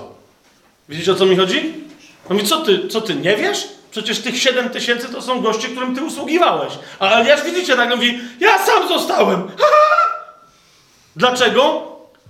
Widzicie 0.90 1.12
o 1.12 1.16
co 1.16 1.26
mi 1.26 1.36
chodzi? 1.36 1.74
On 2.30 2.38
mówi, 2.38 2.50
co 2.50 2.62
ty, 2.62 2.88
co 2.88 3.02
ty 3.02 3.16
nie 3.16 3.36
wiesz? 3.36 3.68
Przecież 3.91 4.20
tych 4.20 4.41
siedem 4.41 4.70
tysięcy 4.70 5.10
to 5.10 5.22
są 5.22 5.41
goście, 5.41 5.68
którym 5.68 5.95
ty 5.95 6.04
usługiwałeś. 6.04 6.74
A 7.00 7.10
Eliasz 7.20 7.44
widzicie, 7.44 7.76
nagle 7.76 7.95
mówi, 7.95 8.20
ja 8.40 8.66
sam 8.66 8.88
zostałem. 8.88 9.48
Ha, 9.60 9.66
ha! 9.72 10.14
Dlaczego? 11.16 11.88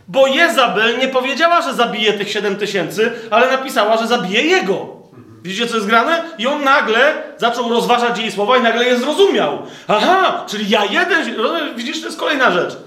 Bo 0.07 0.27
Jezabel 0.27 0.97
nie 0.99 1.07
powiedziała, 1.07 1.61
że 1.61 1.73
zabije 1.73 2.13
tych 2.13 2.31
7 2.31 2.55
tysięcy, 2.55 3.11
ale 3.31 3.51
napisała, 3.51 3.97
że 3.97 4.07
zabije 4.07 4.41
jego. 4.41 4.92
Widzicie, 5.43 5.67
co 5.67 5.75
jest 5.75 5.87
grane? 5.87 6.23
I 6.37 6.47
on 6.47 6.63
nagle 6.63 7.23
zaczął 7.37 7.69
rozważać 7.69 8.19
jej 8.19 8.31
słowa 8.31 8.57
i 8.57 8.61
nagle 8.61 8.85
je 8.85 8.97
zrozumiał. 8.97 9.61
Aha, 9.87 10.45
czyli 10.47 10.69
ja 10.69 10.85
jeden... 10.85 11.35
Widzisz, 11.75 11.99
to 11.99 12.05
jest 12.05 12.19
kolejna 12.19 12.51
rzecz. 12.51 12.77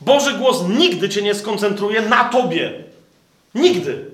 Boży 0.00 0.32
głos 0.32 0.62
nigdy 0.68 1.08
cię 1.08 1.22
nie 1.22 1.34
skoncentruje 1.34 2.02
na 2.02 2.24
tobie. 2.24 2.72
Nigdy. 3.54 4.04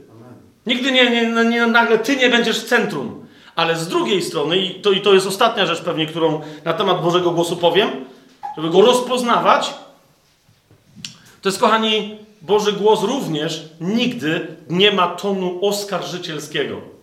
Nigdy 0.66 0.92
nie, 0.92 1.10
nie, 1.10 1.44
nie, 1.44 1.66
nagle 1.66 1.98
ty 1.98 2.16
nie 2.16 2.30
będziesz 2.30 2.60
w 2.60 2.68
centrum. 2.68 3.26
Ale 3.56 3.76
z 3.76 3.88
drugiej 3.88 4.22
strony, 4.22 4.58
i 4.58 4.74
to, 4.74 4.90
i 4.90 5.00
to 5.00 5.14
jest 5.14 5.26
ostatnia 5.26 5.66
rzecz 5.66 5.80
pewnie, 5.80 6.06
którą 6.06 6.40
na 6.64 6.72
temat 6.72 7.02
Bożego 7.02 7.30
głosu 7.30 7.56
powiem, 7.56 7.90
żeby 8.56 8.70
go 8.70 8.82
rozpoznawać, 8.82 9.74
to 11.42 11.48
jest, 11.48 11.60
kochani, 11.60 12.18
Boży 12.42 12.72
głos 12.72 13.02
również 13.02 13.62
nigdy 13.80 14.46
nie 14.70 14.92
ma 14.92 15.06
tonu 15.06 15.58
oskarżycielskiego. 15.62 16.93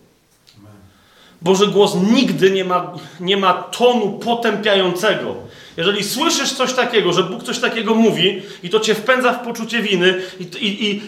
Boży 1.44 1.66
głos 1.66 1.94
nigdy 2.12 2.50
nie 2.50 2.64
ma, 2.64 2.92
nie 3.20 3.36
ma 3.36 3.52
tonu 3.52 4.12
potępiającego. 4.12 5.34
Jeżeli 5.76 6.04
słyszysz 6.04 6.52
coś 6.52 6.72
takiego, 6.72 7.12
że 7.12 7.22
Bóg 7.22 7.42
coś 7.42 7.58
takiego 7.58 7.94
mówi 7.94 8.42
i 8.62 8.70
to 8.70 8.80
cię 8.80 8.94
wpędza 8.94 9.32
w 9.32 9.44
poczucie 9.44 9.82
winy 9.82 10.22
i, 10.40 10.42
i, 10.42 10.90
i 10.90 11.02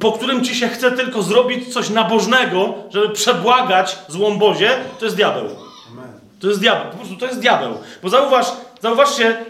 po 0.00 0.12
którym 0.12 0.44
ci 0.44 0.54
się 0.54 0.68
chce 0.68 0.92
tylko 0.92 1.22
zrobić 1.22 1.72
coś 1.72 1.90
nabożnego, 1.90 2.74
żeby 2.90 3.08
przebłagać 3.08 3.98
złą 4.08 4.38
Bozie, 4.38 4.70
to 4.98 5.04
jest 5.04 5.16
diabeł. 5.16 5.44
To 6.40 6.48
jest 6.48 6.60
diabeł. 6.60 6.90
Po 6.90 6.96
prostu 6.96 7.16
to 7.16 7.26
jest 7.26 7.40
diabeł. 7.40 7.74
Bo 8.02 8.08
zauważ, 8.08 8.46
zauważcie, 8.80 9.44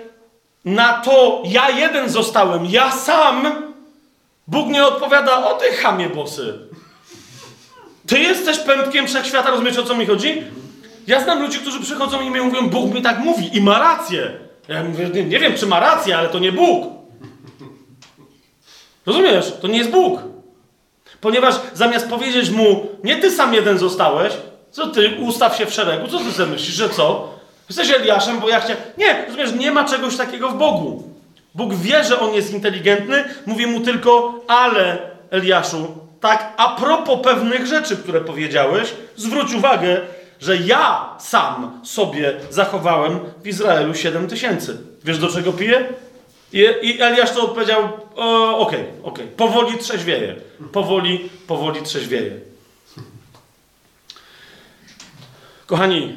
na 0.64 0.92
to 0.92 1.42
ja 1.44 1.70
jeden 1.70 2.10
zostałem, 2.10 2.66
ja 2.66 2.90
sam, 2.90 3.52
Bóg 4.46 4.68
nie 4.68 4.86
odpowiada 4.86 5.46
o 5.46 5.54
ty 5.54 5.72
chamie 5.72 6.08
bosy. 6.08 6.58
Ty 8.10 8.18
jesteś 8.18 8.58
pępkiem 8.58 9.06
wszechświata, 9.06 9.50
rozumiesz 9.50 9.78
o 9.78 9.82
co 9.82 9.94
mi 9.94 10.06
chodzi? 10.06 10.42
Ja 11.06 11.20
znam 11.20 11.42
ludzi, 11.42 11.58
którzy 11.58 11.80
przychodzą 11.80 12.20
i 12.20 12.30
mi 12.30 12.40
mówią, 12.40 12.70
Bóg 12.70 12.94
mi 12.94 13.02
tak 13.02 13.18
mówi 13.18 13.56
i 13.56 13.60
ma 13.60 13.78
rację. 13.78 14.30
Ja 14.68 14.84
mówię, 14.84 15.10
nie, 15.14 15.24
nie 15.24 15.38
wiem, 15.38 15.54
czy 15.54 15.66
ma 15.66 15.80
rację, 15.80 16.18
ale 16.18 16.28
to 16.28 16.38
nie 16.38 16.52
Bóg. 16.52 16.86
Rozumiesz? 19.06 19.52
To 19.60 19.68
nie 19.68 19.78
jest 19.78 19.90
Bóg. 19.90 20.20
Ponieważ 21.20 21.54
zamiast 21.74 22.08
powiedzieć 22.08 22.50
mu, 22.50 22.86
nie 23.04 23.16
ty 23.16 23.30
sam 23.30 23.54
jeden 23.54 23.78
zostałeś, 23.78 24.32
co 24.70 24.86
ty, 24.86 25.16
ustaw 25.20 25.56
się 25.56 25.66
w 25.66 25.74
szeregu, 25.74 26.08
co 26.08 26.18
ty 26.18 26.32
sobie 26.32 26.52
myślisz, 26.52 26.74
że 26.74 26.88
co? 26.88 27.34
Jesteś 27.68 27.90
Eliaszem, 27.90 28.40
bo 28.40 28.48
ja 28.48 28.60
chciałem... 28.60 28.82
Nie, 28.98 29.24
rozumiesz, 29.26 29.52
nie 29.52 29.72
ma 29.72 29.84
czegoś 29.84 30.16
takiego 30.16 30.48
w 30.48 30.58
Bogu. 30.58 31.02
Bóg 31.54 31.74
wie, 31.74 32.04
że 32.04 32.20
on 32.20 32.34
jest 32.34 32.52
inteligentny, 32.52 33.24
mówi 33.46 33.66
mu 33.66 33.80
tylko, 33.80 34.40
ale 34.48 34.98
Eliaszu, 35.30 36.09
tak 36.20 36.54
a 36.56 36.68
propos 36.68 37.20
pewnych 37.24 37.66
rzeczy, 37.66 37.96
które 37.96 38.20
powiedziałeś, 38.20 38.94
zwróć 39.16 39.54
uwagę, 39.54 40.00
że 40.40 40.56
ja 40.56 41.14
sam 41.18 41.80
sobie 41.84 42.34
zachowałem 42.50 43.20
w 43.42 43.46
Izraelu 43.46 43.94
7 43.94 44.28
tysięcy. 44.28 44.78
Wiesz 45.04 45.18
do 45.18 45.28
czego 45.28 45.52
piję? 45.52 45.88
I, 46.52 46.58
I 46.58 47.02
Eliasz 47.02 47.30
to 47.30 47.42
odpowiedział, 47.42 47.84
okej, 47.84 48.80
okej, 48.80 48.84
okay, 49.02 49.26
powoli 49.26 49.78
trzeźwieje. 49.78 50.36
Powoli, 50.72 51.30
powoli 51.46 51.82
trzeźwieje. 51.82 52.40
Kochani, 55.66 56.16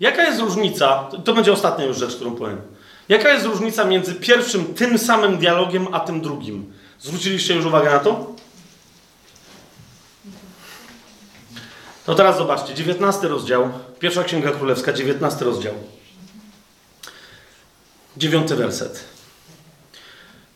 jaka 0.00 0.22
jest 0.22 0.40
różnica, 0.40 1.08
to 1.24 1.34
będzie 1.34 1.52
ostatnia 1.52 1.84
już 1.84 1.96
rzecz, 1.96 2.14
którą 2.14 2.36
powiem. 2.36 2.60
Jaka 3.08 3.32
jest 3.32 3.46
różnica 3.46 3.84
między 3.84 4.14
pierwszym, 4.14 4.74
tym 4.74 4.98
samym 4.98 5.38
dialogiem, 5.38 5.88
a 5.92 6.00
tym 6.00 6.20
drugim? 6.20 6.72
Zwróciliście 6.98 7.54
już 7.54 7.64
uwagę 7.64 7.90
na 7.90 7.98
to? 7.98 8.37
To 12.08 12.14
teraz 12.14 12.38
zobaczcie, 12.38 12.74
19 12.74 13.28
rozdział, 13.28 13.70
pierwsza 13.98 14.24
księga 14.24 14.50
królewska, 14.50 14.92
19 14.92 15.44
rozdział. 15.44 15.74
Dziewiąty 18.16 18.56
werset. 18.56 19.04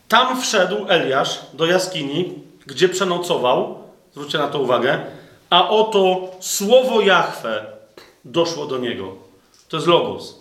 Tam 0.09 0.41
wszedł 0.41 0.77
Eliasz 0.89 1.41
do 1.53 1.67
jaskini, 1.67 2.35
gdzie 2.67 2.89
przenocował, 2.89 3.79
zwróćcie 4.13 4.39
na 4.39 4.49
to 4.49 4.59
uwagę, 4.61 5.01
a 5.51 5.69
oto 5.69 6.31
słowo 6.41 7.01
Jahwe 7.01 7.67
doszło 8.25 8.67
do 8.67 8.79
niego. 8.79 9.15
To 9.69 9.77
jest 9.77 9.87
logos. 9.87 10.39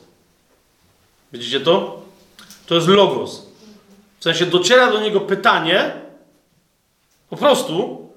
Widzicie 1.34 1.60
to? 1.60 2.02
To 2.66 2.76
jest 2.76 2.88
logos. 2.88 3.46
W 4.20 4.24
sensie 4.24 4.46
dociera 4.46 4.92
do 4.92 5.00
niego 5.00 5.20
pytanie, 5.20 5.92
po 7.30 7.38
prostu, 7.38 8.08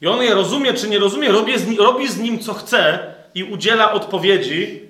i 0.00 0.06
on 0.06 0.22
je 0.22 0.34
rozumie 0.34 0.74
czy 0.74 0.88
nie 0.88 0.98
rozumie, 0.98 1.28
robi 1.28 1.58
z, 1.58 1.66
nim, 1.66 1.78
robi 1.78 2.08
z 2.08 2.18
nim 2.18 2.38
co 2.38 2.54
chce 2.54 2.98
i 3.34 3.44
udziela 3.44 3.92
odpowiedzi 3.92 4.80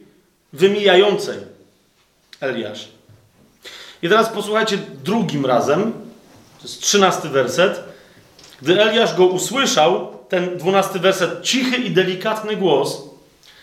wymijającej. 0.52 1.36
Eliasz. 2.40 2.88
I 4.02 4.08
teraz 4.08 4.28
posłuchajcie 4.28 4.78
drugim 5.04 5.46
razem, 5.46 5.92
to 6.58 6.62
jest 6.62 6.82
trzynasty 6.82 7.28
werset. 7.28 7.80
Gdy 8.62 8.82
Eliasz 8.82 9.14
go 9.14 9.26
usłyszał, 9.26 10.18
ten 10.28 10.58
dwunasty 10.58 10.98
werset, 10.98 11.42
cichy 11.42 11.76
i 11.76 11.90
delikatny 11.90 12.56
głos, 12.56 13.02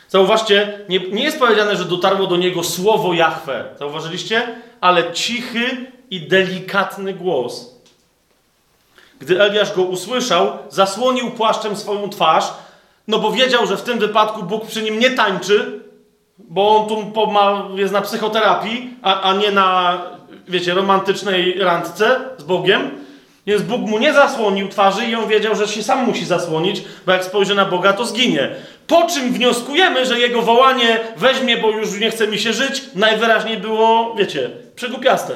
zauważcie, 0.10 0.80
nie, 0.90 1.00
nie 1.00 1.24
jest 1.24 1.40
powiedziane, 1.40 1.76
że 1.76 1.86
dotarło 1.86 2.28
do 2.28 2.38
niego 2.38 2.64
słowo 2.64 3.14
Jahwe. 3.14 3.66
Zauważyliście? 3.80 4.56
Ale 4.82 5.14
cichy 5.14 5.92
i 6.10 6.22
delikatny 6.22 7.14
głos. 7.14 7.77
Gdy 9.20 9.42
Eliasz 9.42 9.76
go 9.76 9.82
usłyszał, 9.82 10.48
zasłonił 10.70 11.32
płaszczem 11.32 11.76
swoją 11.76 12.10
twarz, 12.10 12.54
no 13.08 13.20
bo 13.20 13.32
wiedział, 13.32 13.68
że 13.68 13.78
w 13.78 13.82
tym 13.82 14.00
wypadku 14.00 14.44
Bóg 14.44 14.66
przy 14.66 14.82
nim 14.82 15.00
nie 15.00 15.10
tańczy, 15.10 15.80
bo 16.38 16.78
on 16.78 17.14
tu 17.14 17.28
ma, 17.32 17.68
jest 17.76 17.94
na 17.94 18.02
psychoterapii, 18.02 18.94
a, 19.02 19.22
a 19.22 19.34
nie 19.34 19.52
na, 19.52 20.02
wiecie, 20.48 20.74
romantycznej 20.74 21.60
randce 21.60 22.20
z 22.38 22.44
Bogiem. 22.44 22.92
Więc 23.48 23.62
Bóg 23.62 23.82
mu 23.82 24.00
nie 24.00 24.14
zasłonił 24.14 24.68
twarzy 24.68 25.06
i 25.06 25.16
on 25.16 25.28
wiedział, 25.28 25.56
że 25.56 25.68
się 25.68 25.84
sam 25.84 26.06
musi 26.06 26.26
zasłonić, 26.26 26.84
bo 27.06 27.12
jak 27.12 27.24
spojrzy 27.24 27.56
na 27.56 27.66
Boga, 27.66 27.94
to 27.94 28.06
zginie. 28.06 28.56
Po 28.88 29.04
czym 29.04 29.34
wnioskujemy, 29.34 30.06
że 30.06 30.20
jego 30.20 30.42
wołanie 30.42 31.00
weźmie, 31.18 31.58
bo 31.58 31.70
już 31.70 32.00
nie 32.00 32.12
chce 32.12 32.28
mi 32.28 32.40
się 32.40 32.54
żyć, 32.54 32.84
najwyraźniej 32.96 33.58
było, 33.58 34.16
wiecie, 34.18 34.50
przygłupiaste. 34.76 35.34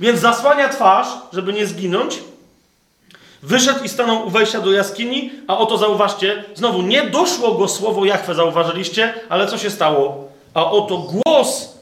Więc 0.00 0.20
zasłania 0.20 0.68
twarz, 0.68 1.06
żeby 1.32 1.52
nie 1.52 1.66
zginąć. 1.66 2.18
Wyszedł 3.46 3.84
i 3.84 3.88
stanął 3.88 4.26
u 4.26 4.30
wejścia 4.30 4.60
do 4.60 4.72
jaskini, 4.72 5.30
a 5.46 5.58
oto 5.58 5.78
zauważcie, 5.78 6.44
znowu 6.54 6.82
nie 6.82 7.02
doszło 7.02 7.54
go 7.54 7.68
słowo 7.68 8.04
Jachwę, 8.04 8.34
zauważyliście, 8.34 9.14
ale 9.28 9.46
co 9.46 9.58
się 9.58 9.70
stało? 9.70 10.28
A 10.54 10.70
oto 10.70 10.98
głos 10.98 11.78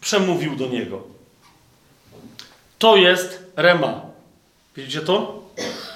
przemówił 0.00 0.56
do 0.56 0.66
niego. 0.66 1.02
To 2.78 2.96
jest 2.96 3.42
rema. 3.56 4.00
Widzicie 4.76 5.00
to? 5.00 5.42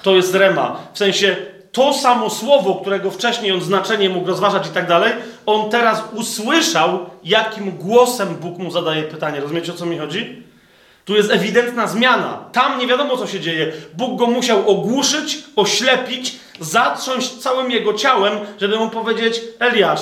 To 0.03 0.15
jest 0.15 0.35
rema. 0.35 0.79
W 0.93 0.97
sensie 0.97 1.35
to 1.71 1.93
samo 1.93 2.29
słowo, 2.29 2.75
którego 2.75 3.11
wcześniej 3.11 3.51
on 3.51 3.61
znaczenie 3.61 4.09
mógł 4.09 4.27
rozważać 4.27 4.67
i 4.67 4.71
tak 4.71 4.87
dalej, 4.87 5.13
on 5.45 5.69
teraz 5.69 6.03
usłyszał, 6.13 7.05
jakim 7.23 7.71
głosem 7.71 8.35
Bóg 8.35 8.57
mu 8.57 8.71
zadaje 8.71 9.03
pytanie. 9.03 9.39
Rozumiecie 9.39 9.71
o 9.71 9.75
co 9.75 9.85
mi 9.85 9.97
chodzi? 9.97 10.43
Tu 11.05 11.15
jest 11.15 11.31
ewidentna 11.31 11.87
zmiana. 11.87 12.45
Tam 12.51 12.79
nie 12.79 12.87
wiadomo, 12.87 13.17
co 13.17 13.27
się 13.27 13.39
dzieje. 13.39 13.71
Bóg 13.93 14.19
go 14.19 14.27
musiał 14.27 14.69
ogłuszyć, 14.69 15.43
oślepić, 15.55 16.35
zatrząść 16.59 17.31
całym 17.37 17.71
jego 17.71 17.93
ciałem, 17.93 18.33
żeby 18.59 18.77
mu 18.77 18.89
powiedzieć: 18.89 19.41
Eliasz, 19.59 20.01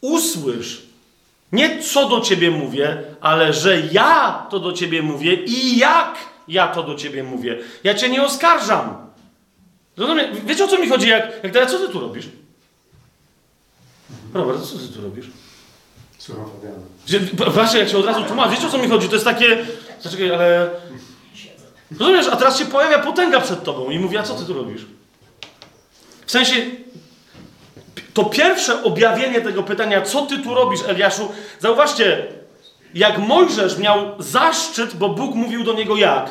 usłysz. 0.00 0.82
Nie 1.52 1.82
co 1.82 2.08
do 2.08 2.20
ciebie 2.20 2.50
mówię, 2.50 3.02
ale 3.20 3.52
że 3.52 3.80
ja 3.80 4.46
to 4.50 4.58
do 4.58 4.72
ciebie 4.72 5.02
mówię 5.02 5.34
i 5.34 5.78
jak 5.78 6.18
ja 6.48 6.68
to 6.68 6.82
do 6.82 6.94
ciebie 6.94 7.22
mówię. 7.22 7.58
Ja 7.84 7.94
cię 7.94 8.08
nie 8.08 8.22
oskarżam. 8.22 9.10
Wiecie 10.44 10.64
o 10.64 10.68
co 10.68 10.78
mi 10.78 10.88
chodzi? 10.88 11.08
Jak, 11.08 11.32
jak 11.42 11.52
teraz, 11.52 11.70
co 11.70 11.78
ty 11.78 11.92
tu 11.92 12.00
robisz? 12.00 12.26
Robert, 14.34 14.62
co 14.62 14.78
ty 14.78 14.88
tu 14.88 15.02
robisz? 15.02 15.26
Słucham 16.18 16.44
Fabiana. 16.50 17.52
Właśnie, 17.52 17.80
jak 17.80 17.88
się 17.88 17.98
od 17.98 18.06
razu 18.06 18.24
tłumaczy, 18.24 18.50
wiecie 18.50 18.66
o 18.66 18.70
co 18.70 18.78
mi 18.78 18.88
chodzi? 18.88 19.08
To 19.08 19.14
jest 19.14 19.24
takie. 19.24 19.66
Zaczekaj, 20.00 20.34
ale. 20.34 20.70
Rozumiesz, 21.98 22.26
a 22.28 22.36
teraz 22.36 22.58
się 22.58 22.64
pojawia 22.64 22.98
potęga 22.98 23.40
przed 23.40 23.64
tobą 23.64 23.90
i 23.90 23.98
mówi, 23.98 24.18
a 24.18 24.22
co 24.22 24.34
ty 24.34 24.44
tu 24.44 24.54
robisz? 24.54 24.82
W 26.26 26.30
sensie. 26.30 26.54
To 28.14 28.24
pierwsze 28.24 28.82
objawienie 28.82 29.40
tego 29.40 29.62
pytania, 29.62 30.02
co 30.02 30.26
ty 30.26 30.38
tu 30.38 30.54
robisz, 30.54 30.80
Eliaszu, 30.88 31.32
zauważcie, 31.58 32.26
jak 32.94 33.18
Mojżesz 33.18 33.78
miał 33.78 33.98
zaszczyt, 34.18 34.96
bo 34.96 35.08
Bóg 35.08 35.34
mówił 35.34 35.64
do 35.64 35.72
niego 35.72 35.96
jak? 35.96 36.30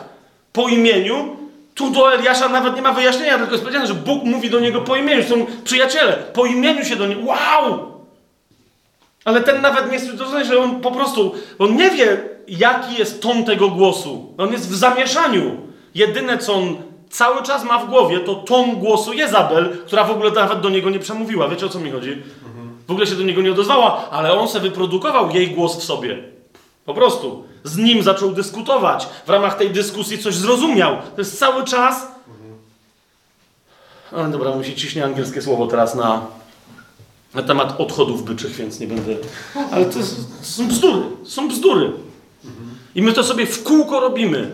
Po 0.53 0.67
imieniu, 0.67 1.37
tu 1.75 1.89
do 1.89 2.13
Eliasza 2.13 2.49
nawet 2.49 2.75
nie 2.75 2.81
ma 2.81 2.93
wyjaśnienia, 2.93 3.37
tylko 3.37 3.51
jest 3.51 3.63
powiedziane, 3.63 3.87
że 3.87 3.93
Bóg 3.93 4.23
mówi 4.23 4.49
do 4.49 4.59
niego 4.59 4.81
po 4.81 4.95
imieniu, 4.95 5.23
są 5.23 5.45
przyjaciele, 5.63 6.13
po 6.13 6.45
imieniu 6.45 6.85
się 6.85 6.95
do 6.95 7.07
niego. 7.07 7.21
Wow! 7.25 7.91
Ale 9.25 9.41
ten 9.41 9.61
nawet 9.61 9.91
nie 9.91 9.99
to 10.17 10.29
znaczy, 10.29 10.45
że 10.45 10.59
on 10.59 10.81
po 10.81 10.91
prostu, 10.91 11.35
on 11.59 11.75
nie 11.75 11.89
wie, 11.89 12.17
jaki 12.49 12.95
jest 12.95 13.21
ton 13.21 13.45
tego 13.45 13.69
głosu. 13.69 14.33
On 14.37 14.51
jest 14.51 14.69
w 14.69 14.75
zamieszaniu. 14.75 15.57
Jedyne, 15.95 16.37
co 16.37 16.53
on 16.53 16.75
cały 17.09 17.43
czas 17.43 17.63
ma 17.63 17.77
w 17.79 17.89
głowie, 17.89 18.19
to 18.19 18.35
ton 18.35 18.75
głosu 18.75 19.13
Jezabel, 19.13 19.77
która 19.85 20.03
w 20.03 20.11
ogóle 20.11 20.31
nawet 20.31 20.61
do 20.61 20.69
niego 20.69 20.89
nie 20.89 20.99
przemówiła. 20.99 21.47
Wiecie, 21.47 21.65
o 21.65 21.69
co 21.69 21.79
mi 21.79 21.91
chodzi? 21.91 22.21
W 22.87 22.91
ogóle 22.91 23.07
się 23.07 23.15
do 23.15 23.23
niego 23.23 23.41
nie 23.41 23.51
odezwała, 23.51 24.09
ale 24.09 24.33
on 24.33 24.47
se 24.47 24.59
wyprodukował 24.59 25.31
jej 25.31 25.51
głos 25.51 25.77
w 25.77 25.83
sobie. 25.83 26.23
Po 26.85 26.93
prostu. 26.93 27.43
Z 27.63 27.77
nim 27.77 28.03
zaczął 28.03 28.31
dyskutować. 28.31 29.07
W 29.25 29.29
ramach 29.29 29.57
tej 29.57 29.69
dyskusji 29.69 30.17
coś 30.17 30.35
zrozumiał. 30.35 30.97
To 31.15 31.21
jest 31.21 31.39
cały 31.39 31.63
czas... 31.63 32.07
Dobra, 34.31 34.55
mi 34.55 34.65
się 34.65 34.73
ciśnie 34.73 35.05
angielskie 35.05 35.41
słowo 35.41 35.67
teraz 35.67 35.95
na, 35.95 36.25
na 37.33 37.43
temat 37.43 37.79
odchodów 37.79 38.23
byczych, 38.23 38.51
więc 38.51 38.79
nie 38.79 38.87
będę. 38.87 39.15
Ale 39.71 39.85
to, 39.85 39.99
jest, 39.99 40.15
to 40.39 40.45
są 40.45 40.67
bzdury. 40.67 41.01
Są 41.23 41.47
bzdury. 41.47 41.91
I 42.95 43.01
my 43.01 43.13
to 43.13 43.23
sobie 43.23 43.45
w 43.45 43.63
kółko 43.63 43.99
robimy. 43.99 44.51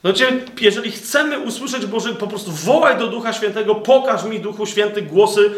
Znaczy, 0.00 0.44
jeżeli 0.60 0.90
chcemy 0.90 1.38
usłyszeć 1.38 1.86
Boży, 1.86 2.14
po 2.14 2.26
prostu 2.26 2.52
wołaj 2.52 2.98
do 2.98 3.06
Ducha 3.06 3.32
Świętego, 3.32 3.74
pokaż 3.74 4.24
mi 4.24 4.40
Duchu 4.40 4.66
Święty 4.66 5.02
głosy. 5.02 5.50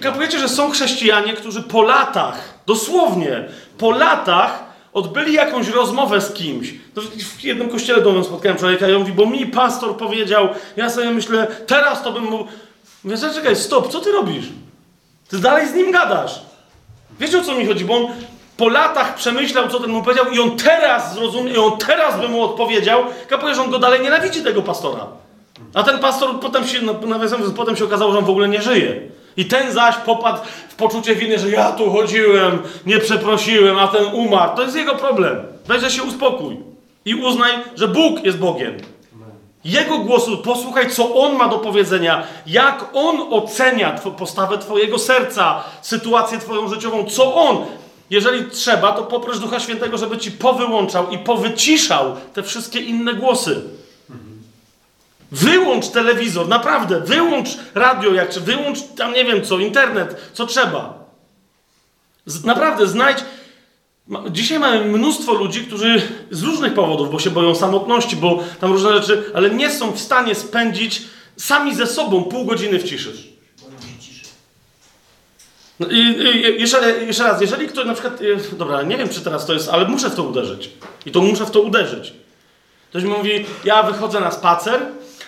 Kapujecie, 0.00 0.38
że 0.38 0.48
są 0.48 0.70
chrześcijanie, 0.70 1.32
którzy 1.32 1.62
po 1.62 1.82
latach, 1.82 2.58
dosłownie, 2.66 3.48
po 3.78 3.90
latach 3.90 4.64
odbyli 4.92 5.32
jakąś 5.32 5.68
rozmowę 5.68 6.20
z 6.20 6.32
kimś. 6.32 6.74
To 6.94 7.00
w 7.00 7.44
jednym 7.44 7.68
kościele 7.68 8.02
domowym 8.02 8.24
spotkałem 8.24 8.58
człowieka 8.58 8.88
i 8.88 8.92
on 8.92 9.00
mówi, 9.00 9.12
bo 9.12 9.26
mi 9.26 9.46
pastor 9.46 9.96
powiedział, 9.96 10.48
ja 10.76 10.90
sobie 10.90 11.10
myślę, 11.10 11.46
teraz 11.66 12.02
to 12.02 12.12
bym 12.12 12.24
mu... 12.24 12.46
Mówię, 13.04 13.16
zaczekaj, 13.16 13.56
stop, 13.56 13.92
co 13.92 14.00
ty 14.00 14.12
robisz? 14.12 14.44
Ty 15.28 15.38
dalej 15.38 15.68
z 15.68 15.74
nim 15.74 15.92
gadasz. 15.92 16.40
Wiecie 17.20 17.38
o 17.38 17.44
co 17.44 17.54
mi 17.54 17.66
chodzi? 17.66 17.84
Bo 17.84 17.96
on 17.96 18.12
po 18.62 18.68
latach 18.68 19.14
przemyślał, 19.14 19.68
co 19.68 19.80
ten 19.80 19.90
mu 19.90 20.02
powiedział, 20.02 20.26
i 20.30 20.38
on 20.38 20.56
teraz 20.56 21.14
zrozumie, 21.14 21.52
i 21.52 21.56
on 21.56 21.78
teraz 21.78 22.20
by 22.20 22.28
mu 22.28 22.42
odpowiedział. 22.42 23.04
Kapuje, 23.28 23.54
że 23.54 23.62
on 23.62 23.70
go 23.70 23.78
dalej 23.78 24.00
nienawidzi, 24.00 24.42
tego 24.42 24.62
pastora. 24.62 25.06
A 25.74 25.82
ten 25.82 25.98
pastor 25.98 26.40
potem 26.40 26.66
się, 26.66 26.82
no, 26.82 26.94
nawiasem 27.06 27.52
potem 27.52 27.76
się 27.76 27.84
okazało, 27.84 28.12
że 28.12 28.18
on 28.18 28.24
w 28.24 28.30
ogóle 28.30 28.48
nie 28.48 28.62
żyje. 28.62 29.00
I 29.36 29.44
ten 29.44 29.72
zaś 29.72 29.96
popadł 29.96 30.38
w 30.68 30.74
poczucie 30.74 31.14
winy, 31.14 31.38
że 31.38 31.50
ja 31.50 31.72
tu 31.72 31.90
chodziłem, 31.90 32.58
nie 32.86 32.98
przeprosiłem, 32.98 33.78
a 33.78 33.88
ten 33.88 34.04
umarł. 34.04 34.56
To 34.56 34.62
jest 34.62 34.76
jego 34.76 34.94
problem. 34.94 35.42
Weź 35.66 35.94
się 35.94 36.02
uspokój. 36.02 36.56
I 37.04 37.14
uznaj, 37.14 37.52
że 37.76 37.88
Bóg 37.88 38.24
jest 38.24 38.38
Bogiem. 38.38 38.76
Jego 39.64 39.98
głosu, 39.98 40.38
posłuchaj, 40.38 40.90
co 40.90 41.14
on 41.14 41.36
ma 41.36 41.48
do 41.48 41.58
powiedzenia, 41.58 42.22
jak 42.46 42.84
on 42.94 43.16
ocenia 43.30 43.98
postawę 44.18 44.58
Twojego 44.58 44.98
serca, 44.98 45.64
sytuację 45.82 46.38
Twoją 46.38 46.68
życiową, 46.68 47.04
co 47.04 47.34
on. 47.34 47.64
Jeżeli 48.12 48.50
trzeba, 48.50 48.92
to 48.92 49.02
poproś 49.02 49.38
Ducha 49.38 49.60
Świętego, 49.60 49.98
żeby 49.98 50.18
Ci 50.18 50.30
powyłączał 50.32 51.10
i 51.10 51.18
powyciszał 51.18 52.16
te 52.32 52.42
wszystkie 52.42 52.80
inne 52.80 53.14
głosy. 53.14 53.62
Wyłącz 55.30 55.88
telewizor, 55.88 56.48
naprawdę, 56.48 57.00
wyłącz 57.00 57.48
radio, 57.74 58.14
jak 58.14 58.30
czy 58.30 58.40
wyłącz 58.40 58.78
tam 58.96 59.12
nie 59.12 59.24
wiem 59.24 59.44
co, 59.44 59.58
internet, 59.58 60.30
co 60.32 60.46
trzeba. 60.46 61.04
Z, 62.26 62.44
naprawdę, 62.44 62.86
znajdź. 62.86 63.18
Dzisiaj 64.30 64.58
mamy 64.58 64.84
mnóstwo 64.84 65.32
ludzi, 65.32 65.60
którzy 65.60 66.02
z 66.30 66.42
różnych 66.42 66.74
powodów, 66.74 67.10
bo 67.10 67.18
się 67.18 67.30
boją 67.30 67.54
samotności, 67.54 68.16
bo 68.16 68.44
tam 68.60 68.72
różne 68.72 68.92
rzeczy, 68.92 69.24
ale 69.34 69.50
nie 69.50 69.70
są 69.70 69.92
w 69.92 70.00
stanie 70.00 70.34
spędzić 70.34 71.02
sami 71.36 71.74
ze 71.74 71.86
sobą 71.86 72.24
pół 72.24 72.44
godziny 72.44 72.78
w 72.78 72.84
ciszy. 72.84 73.31
No 75.82 75.88
I, 75.90 75.98
i, 75.98 76.60
jeszcze, 76.60 77.04
jeszcze 77.04 77.24
raz, 77.24 77.40
jeżeli 77.40 77.68
ktoś 77.68 77.86
na 77.86 77.92
przykład, 77.92 78.20
e, 78.52 78.56
dobra, 78.56 78.82
nie 78.82 78.96
wiem 78.96 79.08
czy 79.08 79.20
teraz 79.20 79.46
to 79.46 79.52
jest, 79.52 79.68
ale 79.68 79.88
muszę 79.88 80.10
w 80.10 80.14
to 80.14 80.22
uderzyć. 80.22 80.70
I 81.06 81.10
to 81.10 81.20
muszę 81.20 81.46
w 81.46 81.50
to 81.50 81.60
uderzyć. 81.60 82.12
Ktoś 82.90 83.02
mi 83.02 83.10
mówi, 83.10 83.46
ja 83.64 83.82
wychodzę 83.82 84.20
na 84.20 84.30
spacer, 84.30 84.80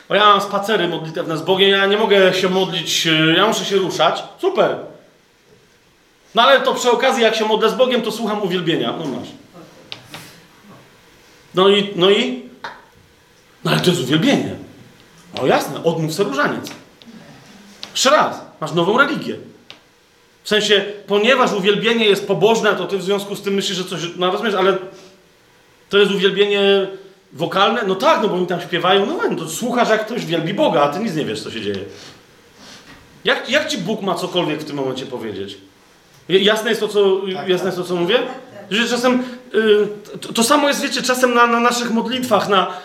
bo 0.09 0.15
ja 0.15 0.25
mam 0.25 0.41
spacery 0.41 0.89
modlitewne 0.89 1.37
z 1.37 1.43
Bogiem, 1.43 1.71
ja 1.71 1.87
nie 1.87 1.97
mogę 1.97 2.35
się 2.35 2.49
modlić, 2.49 3.07
e, 3.07 3.11
ja 3.37 3.47
muszę 3.47 3.65
się 3.65 3.77
ruszać. 3.77 4.23
Super. 4.41 4.77
No 6.35 6.43
ale 6.43 6.61
to 6.61 6.75
przy 6.75 6.91
okazji, 6.91 7.23
jak 7.23 7.35
się 7.35 7.45
modlę 7.45 7.71
z 7.71 7.75
Bogiem, 7.75 8.03
to 8.03 8.13
słucham 8.13 8.43
uwielbienia. 8.43 8.95
No 8.99 9.05
masz. 9.05 9.29
No 11.55 11.69
i, 11.69 11.91
no 11.97 12.11
i? 12.11 12.43
No 13.65 13.71
ale 13.71 13.81
to 13.81 13.91
jest 13.91 14.03
uwielbienie. 14.03 14.55
No 15.35 15.47
jasne, 15.47 15.85
odmów 15.85 16.15
se 16.15 16.23
różaniec. 16.23 16.71
Jeszcze 17.93 18.11
raz, 18.11 18.41
masz 18.61 18.73
nową 18.73 18.99
religię. 18.99 19.37
W 20.45 20.49
sensie, 20.49 20.85
ponieważ 21.07 21.53
uwielbienie 21.53 22.05
jest 22.05 22.27
pobożne, 22.27 22.75
to 22.75 22.87
ty 22.87 22.99
w 22.99 23.03
związku 23.03 23.37
z 23.37 23.43
tym 23.43 23.55
myślisz, 23.55 23.79
że 23.79 23.85
coś. 23.85 24.01
No 24.17 24.31
rozumiesz, 24.31 24.55
ale 24.55 24.77
to 25.89 25.99
jest 25.99 26.13
uwielbienie 26.13 26.87
wokalne? 27.33 27.83
No 27.87 27.95
tak, 27.95 28.23
no 28.23 28.29
bo 28.29 28.35
oni 28.35 28.47
tam 28.47 28.61
śpiewają. 28.61 29.07
No, 29.07 29.19
no 29.31 29.37
to 29.37 29.49
słuchasz, 29.49 29.89
jak 29.89 30.07
ktoś 30.07 30.27
wielbi 30.27 30.55
Boga, 30.55 30.83
a 30.83 30.89
ty 30.89 30.99
nic 30.99 31.15
nie 31.15 31.25
wiesz, 31.25 31.43
co 31.43 31.51
się 31.51 31.61
dzieje. 31.61 31.79
Jak, 33.25 33.51
jak 33.51 33.69
ci 33.69 33.79
Bóg 33.79 34.03
ma 34.03 34.15
cokolwiek 34.15 34.61
w 34.61 34.65
tym 34.65 34.77
momencie 34.77 35.07
powiedzieć? 35.07 35.59
Jasne 36.29 36.69
jest 36.69 36.81
to, 36.81 36.89
co, 36.89 37.21
jasne 37.47 37.67
jest 37.67 37.79
to, 37.79 37.85
co 37.85 37.97
mówię? 37.97 38.19
Że 38.71 38.89
czasem. 38.89 39.23
Y, 39.55 39.89
to, 40.21 40.33
to, 40.33 40.43
samo 40.45 40.69
jest, 40.69 40.83
wiecie, 40.83 41.03
czasem 41.03 41.35
na, 41.35 41.47
na 41.47 41.61
naszych 41.61 41.91
modlitwach, 41.91 42.49
na. 42.49 42.77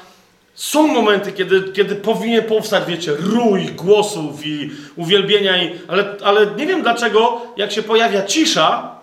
Są 0.59 0.87
momenty, 0.87 1.31
kiedy, 1.31 1.63
kiedy 1.73 1.95
powinien 1.95 2.43
powstać, 2.43 2.83
wiecie, 2.87 3.11
rój 3.19 3.65
głosów 3.65 4.45
i 4.45 4.71
uwielbienia, 4.95 5.63
i, 5.63 5.71
ale, 5.87 6.15
ale 6.23 6.47
nie 6.47 6.67
wiem 6.67 6.81
dlaczego, 6.81 7.41
jak 7.57 7.71
się 7.71 7.83
pojawia 7.83 8.23
cisza, 8.23 8.95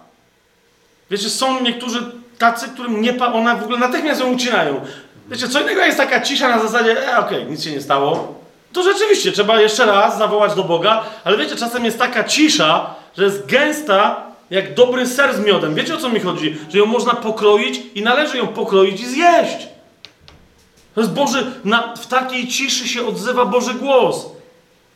wiecie, 1.11 1.31
są 1.31 1.63
niektórzy 1.63 1.99
tacy, 2.39 2.69
którym 2.69 3.03
nie 3.03 3.13
pa, 3.13 3.33
ona 3.33 3.57
w 3.57 3.63
ogóle 3.63 3.79
natychmiast 3.79 4.21
ją 4.21 4.33
ucinają. 4.33 4.81
Wiecie, 5.29 5.49
co 5.49 5.61
innego 5.61 5.85
jest 5.85 5.99
taka 5.99 6.21
cisza 6.21 6.49
na 6.49 6.63
zasadzie, 6.63 7.09
e, 7.13 7.19
okej, 7.19 7.39
okay, 7.39 7.51
nic 7.51 7.65
się 7.65 7.71
nie 7.71 7.81
stało. 7.81 8.41
To 8.73 8.83
rzeczywiście 8.83 9.33
trzeba 9.33 9.61
jeszcze 9.61 9.87
raz 9.87 10.19
zawołać 10.19 10.55
do 10.55 10.65
Boga, 10.65 11.05
ale 11.25 11.37
wiecie, 11.37 11.57
czasem 11.57 11.85
jest 11.85 11.99
taka 11.99 12.25
cisza, 12.25 12.95
że 13.19 13.25
jest 13.25 13.47
gęsta, 13.47 14.27
jak 14.51 14.75
dobry 14.75 15.07
ser 15.07 15.35
z 15.35 15.41
miodem. 15.41 15.75
Wiecie 15.75 15.95
o 15.95 15.99
co 15.99 16.09
mi 16.09 16.21
chodzi? 16.21 16.57
Że 16.73 16.79
ją 16.79 16.87
można 16.87 17.15
pokroić 17.15 17.81
i 17.95 18.03
należy 18.03 18.39
ją 18.39 18.47
pokroić 18.47 19.01
i 19.01 19.07
zjeść. 19.07 19.76
To 20.97 21.01
jest 21.01 21.13
Boży, 21.13 21.53
na, 21.65 21.97
w 21.97 22.07
takiej 22.07 22.49
ciszy 22.49 22.89
się 22.89 23.07
odzywa 23.07 23.45
Boży 23.45 23.75
głos. 23.75 24.27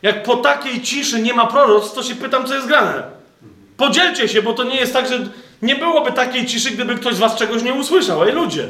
Jak 0.02 0.22
po 0.22 0.36
takiej 0.36 0.82
ciszy 0.82 1.22
nie 1.22 1.34
ma 1.34 1.46
proroc, 1.46 1.92
to 1.92 2.02
się 2.02 2.14
pytam, 2.14 2.46
co 2.46 2.54
jest 2.54 2.66
grane. 2.66 3.02
Podzielcie 3.76 4.28
się, 4.28 4.42
bo 4.42 4.52
to 4.52 4.64
nie 4.64 4.76
jest 4.76 4.92
tak, 4.92 5.08
że 5.08 5.28
nie 5.62 5.76
byłoby 5.76 6.12
takiej 6.12 6.46
ciszy, 6.46 6.70
gdyby 6.70 6.94
ktoś 6.94 7.14
z 7.14 7.18
was 7.18 7.36
czegoś 7.36 7.62
nie 7.62 7.74
usłyszał. 7.74 8.24
Ej, 8.24 8.32
ludzie. 8.32 8.68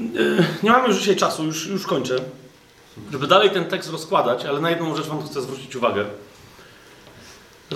E, 0.00 0.44
nie 0.62 0.70
mamy 0.70 0.88
już 0.88 0.96
dzisiaj 0.98 1.16
czasu, 1.16 1.44
już, 1.44 1.66
już 1.66 1.86
kończę, 1.86 2.16
żeby 3.12 3.26
dalej 3.26 3.50
ten 3.50 3.64
tekst 3.64 3.90
rozkładać, 3.90 4.44
ale 4.44 4.60
na 4.60 4.70
jedną 4.70 4.96
rzecz 4.96 5.06
Wam 5.06 5.26
chcę 5.26 5.42
zwrócić 5.42 5.76
uwagę. 5.76 6.04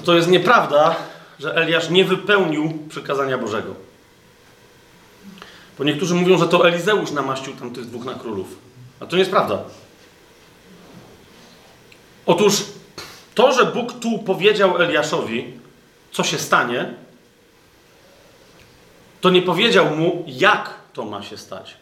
To 0.04 0.14
jest 0.14 0.28
nieprawda, 0.28 0.96
że 1.38 1.54
Eliasz 1.54 1.90
nie 1.90 2.04
wypełnił 2.04 2.78
przykazania 2.88 3.38
Bożego. 3.38 3.74
Bo 5.78 5.84
niektórzy 5.84 6.14
mówią, 6.14 6.38
że 6.38 6.48
to 6.48 6.68
Elizeusz 6.68 7.10
namaścił 7.10 7.52
tam 7.52 7.70
tych 7.70 7.86
dwóch 7.86 8.04
na 8.04 8.14
królów. 8.14 8.46
A 9.00 9.06
to 9.06 9.16
nie 9.16 9.20
jest 9.20 9.30
prawda. 9.30 9.58
Otóż 12.26 12.64
to, 13.34 13.52
że 13.52 13.64
Bóg 13.66 13.92
tu 14.00 14.18
powiedział 14.18 14.82
Eliaszowi, 14.82 15.52
co 16.12 16.24
się 16.24 16.38
stanie, 16.38 16.94
to 19.20 19.30
nie 19.30 19.42
powiedział 19.42 19.96
mu, 19.96 20.24
jak 20.26 20.74
to 20.92 21.04
ma 21.04 21.22
się 21.22 21.36
stać. 21.36 21.81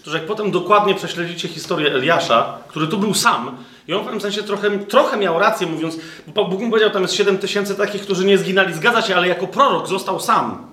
Otóż 0.00 0.14
jak 0.14 0.26
potem 0.26 0.50
dokładnie 0.50 0.94
prześledzicie 0.94 1.48
historię 1.48 1.94
Eliasza, 1.94 2.58
który 2.68 2.86
tu 2.86 2.98
był 2.98 3.14
sam, 3.14 3.56
i 3.88 3.94
on 3.94 4.00
w 4.00 4.04
pewnym 4.04 4.20
sensie 4.20 4.42
trochę, 4.42 4.78
trochę 4.78 5.16
miał 5.16 5.38
rację, 5.38 5.66
mówiąc, 5.66 5.96
bo 6.26 6.44
Bóg 6.44 6.60
mu 6.60 6.70
powiedział, 6.70 6.90
tam 6.90 7.02
jest 7.02 7.14
7 7.14 7.38
tysięcy 7.38 7.74
takich, 7.74 8.02
którzy 8.02 8.24
nie 8.24 8.38
zginęli. 8.38 8.74
Zgadza 8.74 9.02
się, 9.02 9.16
ale 9.16 9.28
jako 9.28 9.46
prorok 9.46 9.88
został 9.88 10.20
sam. 10.20 10.66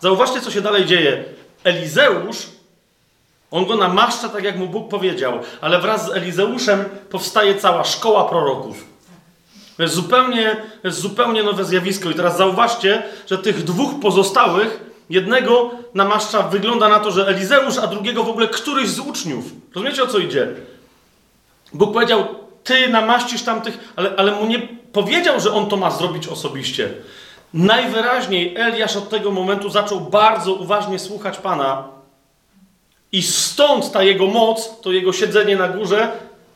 Zauważcie, 0.00 0.40
co 0.40 0.50
się 0.50 0.60
dalej 0.60 0.86
dzieje. 0.86 1.24
Elizeusz, 1.64 2.46
on 3.50 3.66
go 3.66 3.76
namaszcza 3.76 4.28
tak, 4.28 4.44
jak 4.44 4.58
mu 4.58 4.66
Bóg 4.66 4.88
powiedział, 4.88 5.38
ale 5.60 5.80
wraz 5.80 6.06
z 6.06 6.10
Elizeuszem 6.10 6.84
powstaje 7.10 7.54
cała 7.54 7.84
szkoła 7.84 8.24
proroków. 8.24 8.84
To 9.76 9.82
jest 9.82 9.94
zupełnie, 9.94 10.56
to 10.82 10.88
jest 10.88 11.00
zupełnie 11.00 11.42
nowe 11.42 11.64
zjawisko. 11.64 12.10
I 12.10 12.14
teraz 12.14 12.36
zauważcie, 12.36 13.02
że 13.26 13.38
tych 13.38 13.64
dwóch 13.64 14.00
pozostałych 14.00 14.89
Jednego 15.10 15.70
namaszcza 15.94 16.42
wygląda 16.42 16.88
na 16.88 17.00
to, 17.00 17.10
że 17.10 17.26
Elizeusz, 17.26 17.78
a 17.78 17.86
drugiego 17.86 18.24
w 18.24 18.28
ogóle 18.28 18.48
któryś 18.48 18.88
z 18.88 18.98
uczniów. 18.98 19.44
Rozumiecie 19.74 20.02
o 20.02 20.06
co 20.06 20.18
idzie? 20.18 20.48
Bóg 21.74 21.92
powiedział, 21.92 22.24
ty 22.64 22.88
namaścisz 22.88 23.42
tamtych, 23.42 23.92
ale, 23.96 24.12
ale 24.16 24.32
mu 24.32 24.46
nie 24.46 24.58
powiedział, 24.92 25.40
że 25.40 25.52
on 25.52 25.66
to 25.66 25.76
ma 25.76 25.90
zrobić 25.90 26.28
osobiście. 26.28 26.90
Najwyraźniej 27.54 28.56
Eliasz 28.56 28.96
od 28.96 29.08
tego 29.08 29.30
momentu 29.30 29.70
zaczął 29.70 30.00
bardzo 30.00 30.54
uważnie 30.54 30.98
słuchać 30.98 31.38
Pana 31.38 31.84
i 33.12 33.22
stąd 33.22 33.92
ta 33.92 34.02
jego 34.02 34.26
moc, 34.26 34.80
to 34.80 34.92
jego 34.92 35.12
siedzenie 35.12 35.56
na 35.56 35.68
górze, 35.68 36.12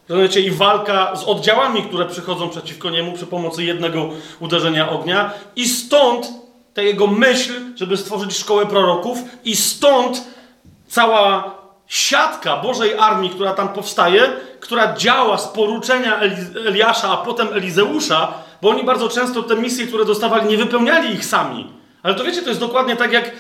rozumiecie, 0.09 0.41
i 0.41 0.51
walka 0.51 1.17
z 1.17 1.25
oddziałami, 1.25 1.83
które 1.83 2.07
przychodzą 2.07 2.49
przeciwko 2.49 2.91
niemu 2.91 3.13
przy 3.13 3.27
pomocy 3.27 3.65
jednego 3.65 4.11
uderzenia 4.41 4.91
ognia 4.91 5.31
i 5.57 5.69
stąd 5.69 6.44
ta 6.75 6.83
jego 6.83 7.07
myśl, 7.07 7.53
żeby 7.77 7.97
stworzyć 7.97 8.37
szkołę 8.37 8.67
proroków, 8.67 9.19
i 9.45 9.57
stąd 9.57 10.25
cała 10.89 11.55
siatka 11.87 12.57
Bożej 12.57 12.99
armii, 12.99 13.31
która 13.31 13.55
tam 13.55 13.69
powstaje, 13.69 14.33
która 14.61 14.97
działa 14.97 15.39
z 15.39 15.49
poruczenia 15.49 16.21
Eliasza, 16.67 17.11
a 17.11 17.17
potem 17.17 17.49
Elizeusza, 17.53 18.33
bo 18.63 18.71
oni 18.71 18.85
bardzo 18.85 19.09
często 19.09 19.43
te 19.43 19.57
misje, 19.57 19.87
które 19.87 20.05
dostawali, 20.05 20.49
nie 20.49 20.57
wypełniali 20.57 21.15
ich 21.15 21.25
sami. 21.25 21.73
Ale 22.03 22.15
to 22.15 22.25
wiecie, 22.25 22.43
to 22.43 22.49
jest 22.49 22.61
dokładnie 22.61 22.97
tak, 22.97 23.13
jak 23.13 23.31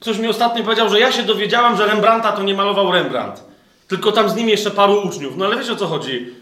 ktoś 0.00 0.18
mi 0.18 0.28
ostatnio 0.28 0.64
powiedział, 0.64 0.88
że 0.88 1.00
ja 1.00 1.12
się 1.12 1.22
dowiedziałam, 1.22 1.76
że 1.76 1.86
Rembrandta 1.86 2.32
to 2.32 2.42
nie 2.42 2.54
malował 2.54 2.92
Rembrandt. 2.92 3.44
Tylko 3.88 4.12
tam 4.12 4.28
z 4.28 4.34
nim 4.34 4.48
jeszcze 4.48 4.70
paru 4.70 5.02
uczniów. 5.08 5.36
No 5.36 5.44
ale 5.44 5.56
wiecie 5.56 5.72
o 5.72 5.76
co 5.76 5.86
chodzi? 5.86 6.34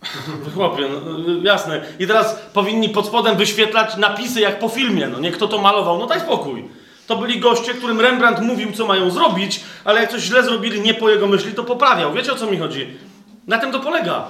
Chłopie, 0.54 0.88
no, 0.88 1.20
jasne. 1.42 1.80
I 1.98 2.06
teraz 2.06 2.34
powinni 2.52 2.88
pod 2.88 3.06
spodem 3.06 3.36
wyświetlać 3.36 3.96
napisy 3.96 4.40
jak 4.40 4.58
po 4.58 4.68
filmie. 4.68 5.06
No 5.06 5.18
nie 5.20 5.30
kto 5.32 5.48
to 5.48 5.58
malował, 5.58 5.98
no 5.98 6.06
daj 6.06 6.20
spokój. 6.20 6.68
To 7.06 7.16
byli 7.16 7.40
goście, 7.40 7.74
którym 7.74 8.00
Rembrandt 8.00 8.40
mówił, 8.40 8.72
co 8.72 8.86
mają 8.86 9.10
zrobić, 9.10 9.60
ale 9.84 10.00
jak 10.00 10.10
coś 10.10 10.22
źle 10.22 10.42
zrobili 10.42 10.80
nie 10.80 10.94
po 10.94 11.10
jego 11.10 11.26
myśli, 11.26 11.52
to 11.52 11.64
poprawiał. 11.64 12.12
Wiecie 12.12 12.32
o 12.32 12.36
co 12.36 12.46
mi 12.46 12.58
chodzi? 12.58 12.98
Na 13.46 13.58
tym 13.58 13.72
to 13.72 13.80
polega. 13.80 14.24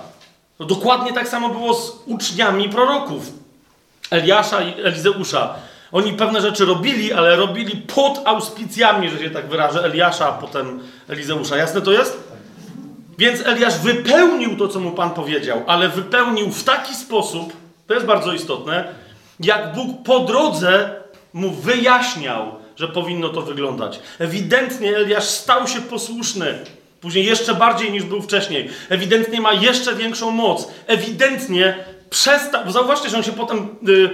No, 0.58 0.66
dokładnie 0.66 1.12
tak 1.12 1.28
samo 1.28 1.48
było 1.48 1.74
z 1.74 1.92
uczniami 2.06 2.68
proroków. 2.68 3.32
Eliasza 4.10 4.62
i 4.62 4.80
Elizeusza. 4.80 5.54
Oni 5.92 6.12
pewne 6.12 6.40
rzeczy 6.40 6.64
robili, 6.64 7.12
ale 7.12 7.36
robili 7.36 7.76
pod 7.76 8.20
auspicjami, 8.24 9.10
że 9.10 9.18
się 9.18 9.30
tak 9.30 9.48
wyrażę, 9.48 9.84
Eliasza, 9.84 10.28
a 10.28 10.32
potem 10.32 10.80
Elizeusza. 11.08 11.56
Jasne 11.56 11.80
to 11.80 11.92
jest? 11.92 12.25
Więc 13.18 13.46
Eliasz 13.46 13.78
wypełnił 13.78 14.56
to, 14.56 14.68
co 14.68 14.80
mu 14.80 14.92
Pan 14.92 15.10
powiedział, 15.10 15.62
ale 15.66 15.88
wypełnił 15.88 16.50
w 16.50 16.64
taki 16.64 16.94
sposób, 16.94 17.52
to 17.86 17.94
jest 17.94 18.06
bardzo 18.06 18.32
istotne, 18.32 18.94
jak 19.40 19.74
Bóg 19.74 20.02
po 20.04 20.20
drodze 20.20 20.90
mu 21.32 21.50
wyjaśniał, 21.50 22.54
że 22.76 22.88
powinno 22.88 23.28
to 23.28 23.42
wyglądać. 23.42 24.00
Ewidentnie 24.18 24.96
Eliasz 24.96 25.24
stał 25.24 25.68
się 25.68 25.80
posłuszny, 25.80 26.58
później 27.00 27.26
jeszcze 27.26 27.54
bardziej 27.54 27.92
niż 27.92 28.04
był 28.04 28.22
wcześniej. 28.22 28.68
Ewidentnie 28.88 29.40
ma 29.40 29.52
jeszcze 29.52 29.94
większą 29.94 30.30
moc. 30.30 30.68
Ewidentnie 30.86 31.84
przestał. 32.10 32.70
Zauważcie, 32.70 33.08
że 33.08 33.16
on 33.16 33.22
się 33.22 33.32
potem. 33.32 33.68
Y, 33.88 34.10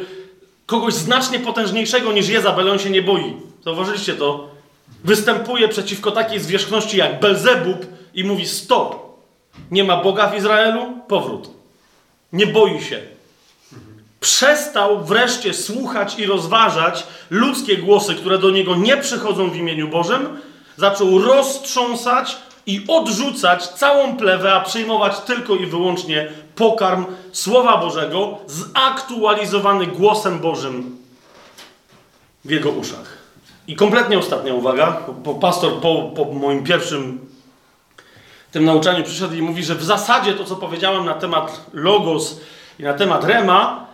kogoś 0.67 0.95
znacznie 0.95 1.39
potężniejszego 1.39 2.13
niż 2.13 2.29
Jezabel, 2.29 2.71
on 2.71 2.79
się 2.79 2.91
nie 2.91 3.03
boi. 3.03 3.37
Zauważyliście 3.65 4.15
to? 4.15 4.52
Występuje 5.05 5.69
przeciwko 5.69 6.11
takiej 6.11 6.41
zwierzchności 6.41 6.97
jak 6.97 7.21
Belzebub, 7.21 7.87
i 8.15 8.25
mówi: 8.25 8.47
Stop! 8.47 8.97
Nie 9.71 9.85
ma 9.85 9.97
Boga 9.97 10.27
w 10.27 10.37
Izraelu? 10.37 10.87
Powrót. 11.09 11.51
Nie 12.33 12.47
boi 12.47 12.83
się. 12.83 13.01
Przestał 14.21 15.05
wreszcie 15.05 15.55
słuchać 15.55 16.19
i 16.19 16.27
rozważać 16.27 17.07
ludzkie 17.31 17.77
głosy, 17.77 18.15
które 18.15 18.39
do 18.39 18.51
niego 18.51 18.77
nie 18.77 18.97
przychodzą 18.97 19.51
w 19.51 19.57
imieniu 19.57 19.89
Bożym. 19.89 20.41
Zaczął 20.77 21.19
roztrząsać 21.19 22.37
i 22.67 22.85
odrzucać 22.89 23.69
całą 23.69 24.17
plewę, 24.17 24.55
a 24.55 24.61
przyjmować 24.61 25.21
tylko 25.21 25.55
i 25.55 25.67
wyłącznie 25.67 26.33
pokarm 26.55 27.05
Słowa 27.33 27.77
Bożego 27.77 28.39
zaktualizowany 28.47 29.87
głosem 29.87 30.39
Bożym. 30.39 30.97
w 32.45 32.51
jego 32.51 32.71
uszach. 32.71 33.22
I 33.73 33.77
kompletnie 33.77 34.19
ostatnia 34.19 34.55
uwaga, 34.55 34.97
bo 35.25 35.35
pastor 35.35 35.81
po, 35.81 36.13
po 36.17 36.25
moim 36.25 36.65
pierwszym 36.65 37.19
tym 38.51 38.65
nauczaniu 38.65 39.05
przyszedł 39.05 39.35
i 39.35 39.43
mówi, 39.43 39.65
że 39.65 39.75
w 39.75 39.85
zasadzie 39.85 40.33
to, 40.33 40.45
co 40.45 40.57
powiedziałem 40.57 41.05
na 41.05 41.15
temat 41.15 41.67
logos 41.73 42.41
i 42.79 42.83
na 42.83 42.95
temat 42.95 43.25
rema, 43.25 43.87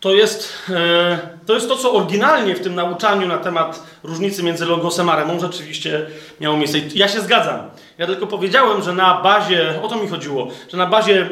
to 0.00 0.14
jest, 0.14 0.52
e, 0.70 1.18
to 1.46 1.54
jest 1.54 1.68
to, 1.68 1.76
co 1.76 1.92
oryginalnie 1.92 2.54
w 2.54 2.60
tym 2.60 2.74
nauczaniu 2.74 3.26
na 3.26 3.38
temat 3.38 3.82
różnicy 4.02 4.42
między 4.42 4.66
logosem 4.66 5.08
a 5.08 5.16
remą 5.16 5.40
rzeczywiście 5.40 6.06
miało 6.40 6.56
miejsce. 6.56 6.78
I 6.78 6.98
ja 6.98 7.08
się 7.08 7.20
zgadzam. 7.20 7.60
Ja 7.98 8.06
tylko 8.06 8.26
powiedziałem, 8.26 8.82
że 8.82 8.92
na 8.92 9.22
bazie, 9.22 9.82
o 9.82 9.88
to 9.88 9.96
mi 9.96 10.08
chodziło, 10.08 10.48
że 10.68 10.76
na 10.76 10.86
bazie, 10.86 11.30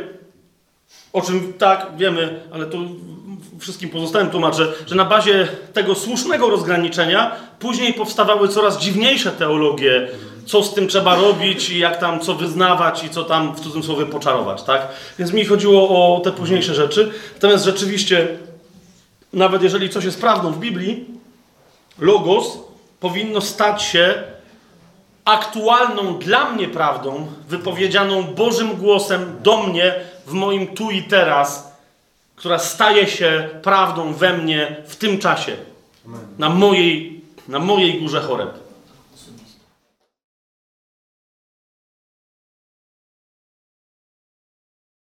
o 1.13 1.23
czym 1.23 1.53
tak 1.53 1.87
wiemy, 1.97 2.41
ale 2.53 2.67
tu 2.67 2.79
wszystkim 3.61 3.91
pozostałym 3.91 4.31
tłumaczę, 4.31 4.73
że 4.87 4.95
na 4.95 5.05
bazie 5.05 5.49
tego 5.73 5.95
słusznego 5.95 6.51
rozgraniczenia 6.51 7.37
później 7.59 7.95
powstawały 7.95 8.49
coraz 8.49 8.79
dziwniejsze 8.79 9.31
teologie, 9.31 10.09
co 10.47 10.63
z 10.63 10.75
tym 10.75 10.89
trzeba 10.89 11.17
robić 11.17 11.71
i 11.71 11.79
jak 11.79 12.01
tam 12.01 12.21
co 12.21 12.35
wyznawać 12.35 13.05
i 13.05 13.11
co 13.11 13.25
tam 13.25 13.55
w 13.55 13.61
cudzym 13.61 13.83
słowie 13.83 14.07
poczarować, 14.07 14.63
tak? 14.63 14.89
Więc 15.19 15.33
mi 15.33 15.45
chodziło 15.45 15.89
o 16.17 16.21
te 16.21 16.33
późniejsze 16.33 16.75
rzeczy. 16.75 17.11
Natomiast 17.35 17.65
rzeczywiście, 17.65 18.29
nawet 19.33 19.63
jeżeli 19.63 19.91
coś 19.91 20.05
jest 20.05 20.21
prawdą 20.21 20.53
w 20.53 20.59
Biblii, 20.59 21.05
logos 21.99 22.59
powinno 23.01 23.41
stać 23.41 23.83
się 23.83 24.23
aktualną 25.25 26.19
dla 26.19 26.51
mnie 26.51 26.69
prawdą, 26.69 27.27
wypowiedzianą 27.49 28.23
Bożym 28.23 28.77
głosem 28.77 29.37
do 29.43 29.63
mnie 29.63 29.95
w 30.27 30.33
moim 30.33 30.67
tu 30.67 30.91
i 30.91 31.03
teraz, 31.03 31.68
która 32.39 32.59
staje 32.59 33.07
się 33.07 33.49
prawdą 33.63 34.13
we 34.13 34.39
mnie 34.39 34.77
w 34.87 34.97
tym 34.97 35.19
czasie, 35.19 35.57
na 36.39 36.49
mojej, 36.49 37.21
na 37.49 37.59
mojej 37.59 38.01
górze 38.01 38.21
choreb. 38.21 38.68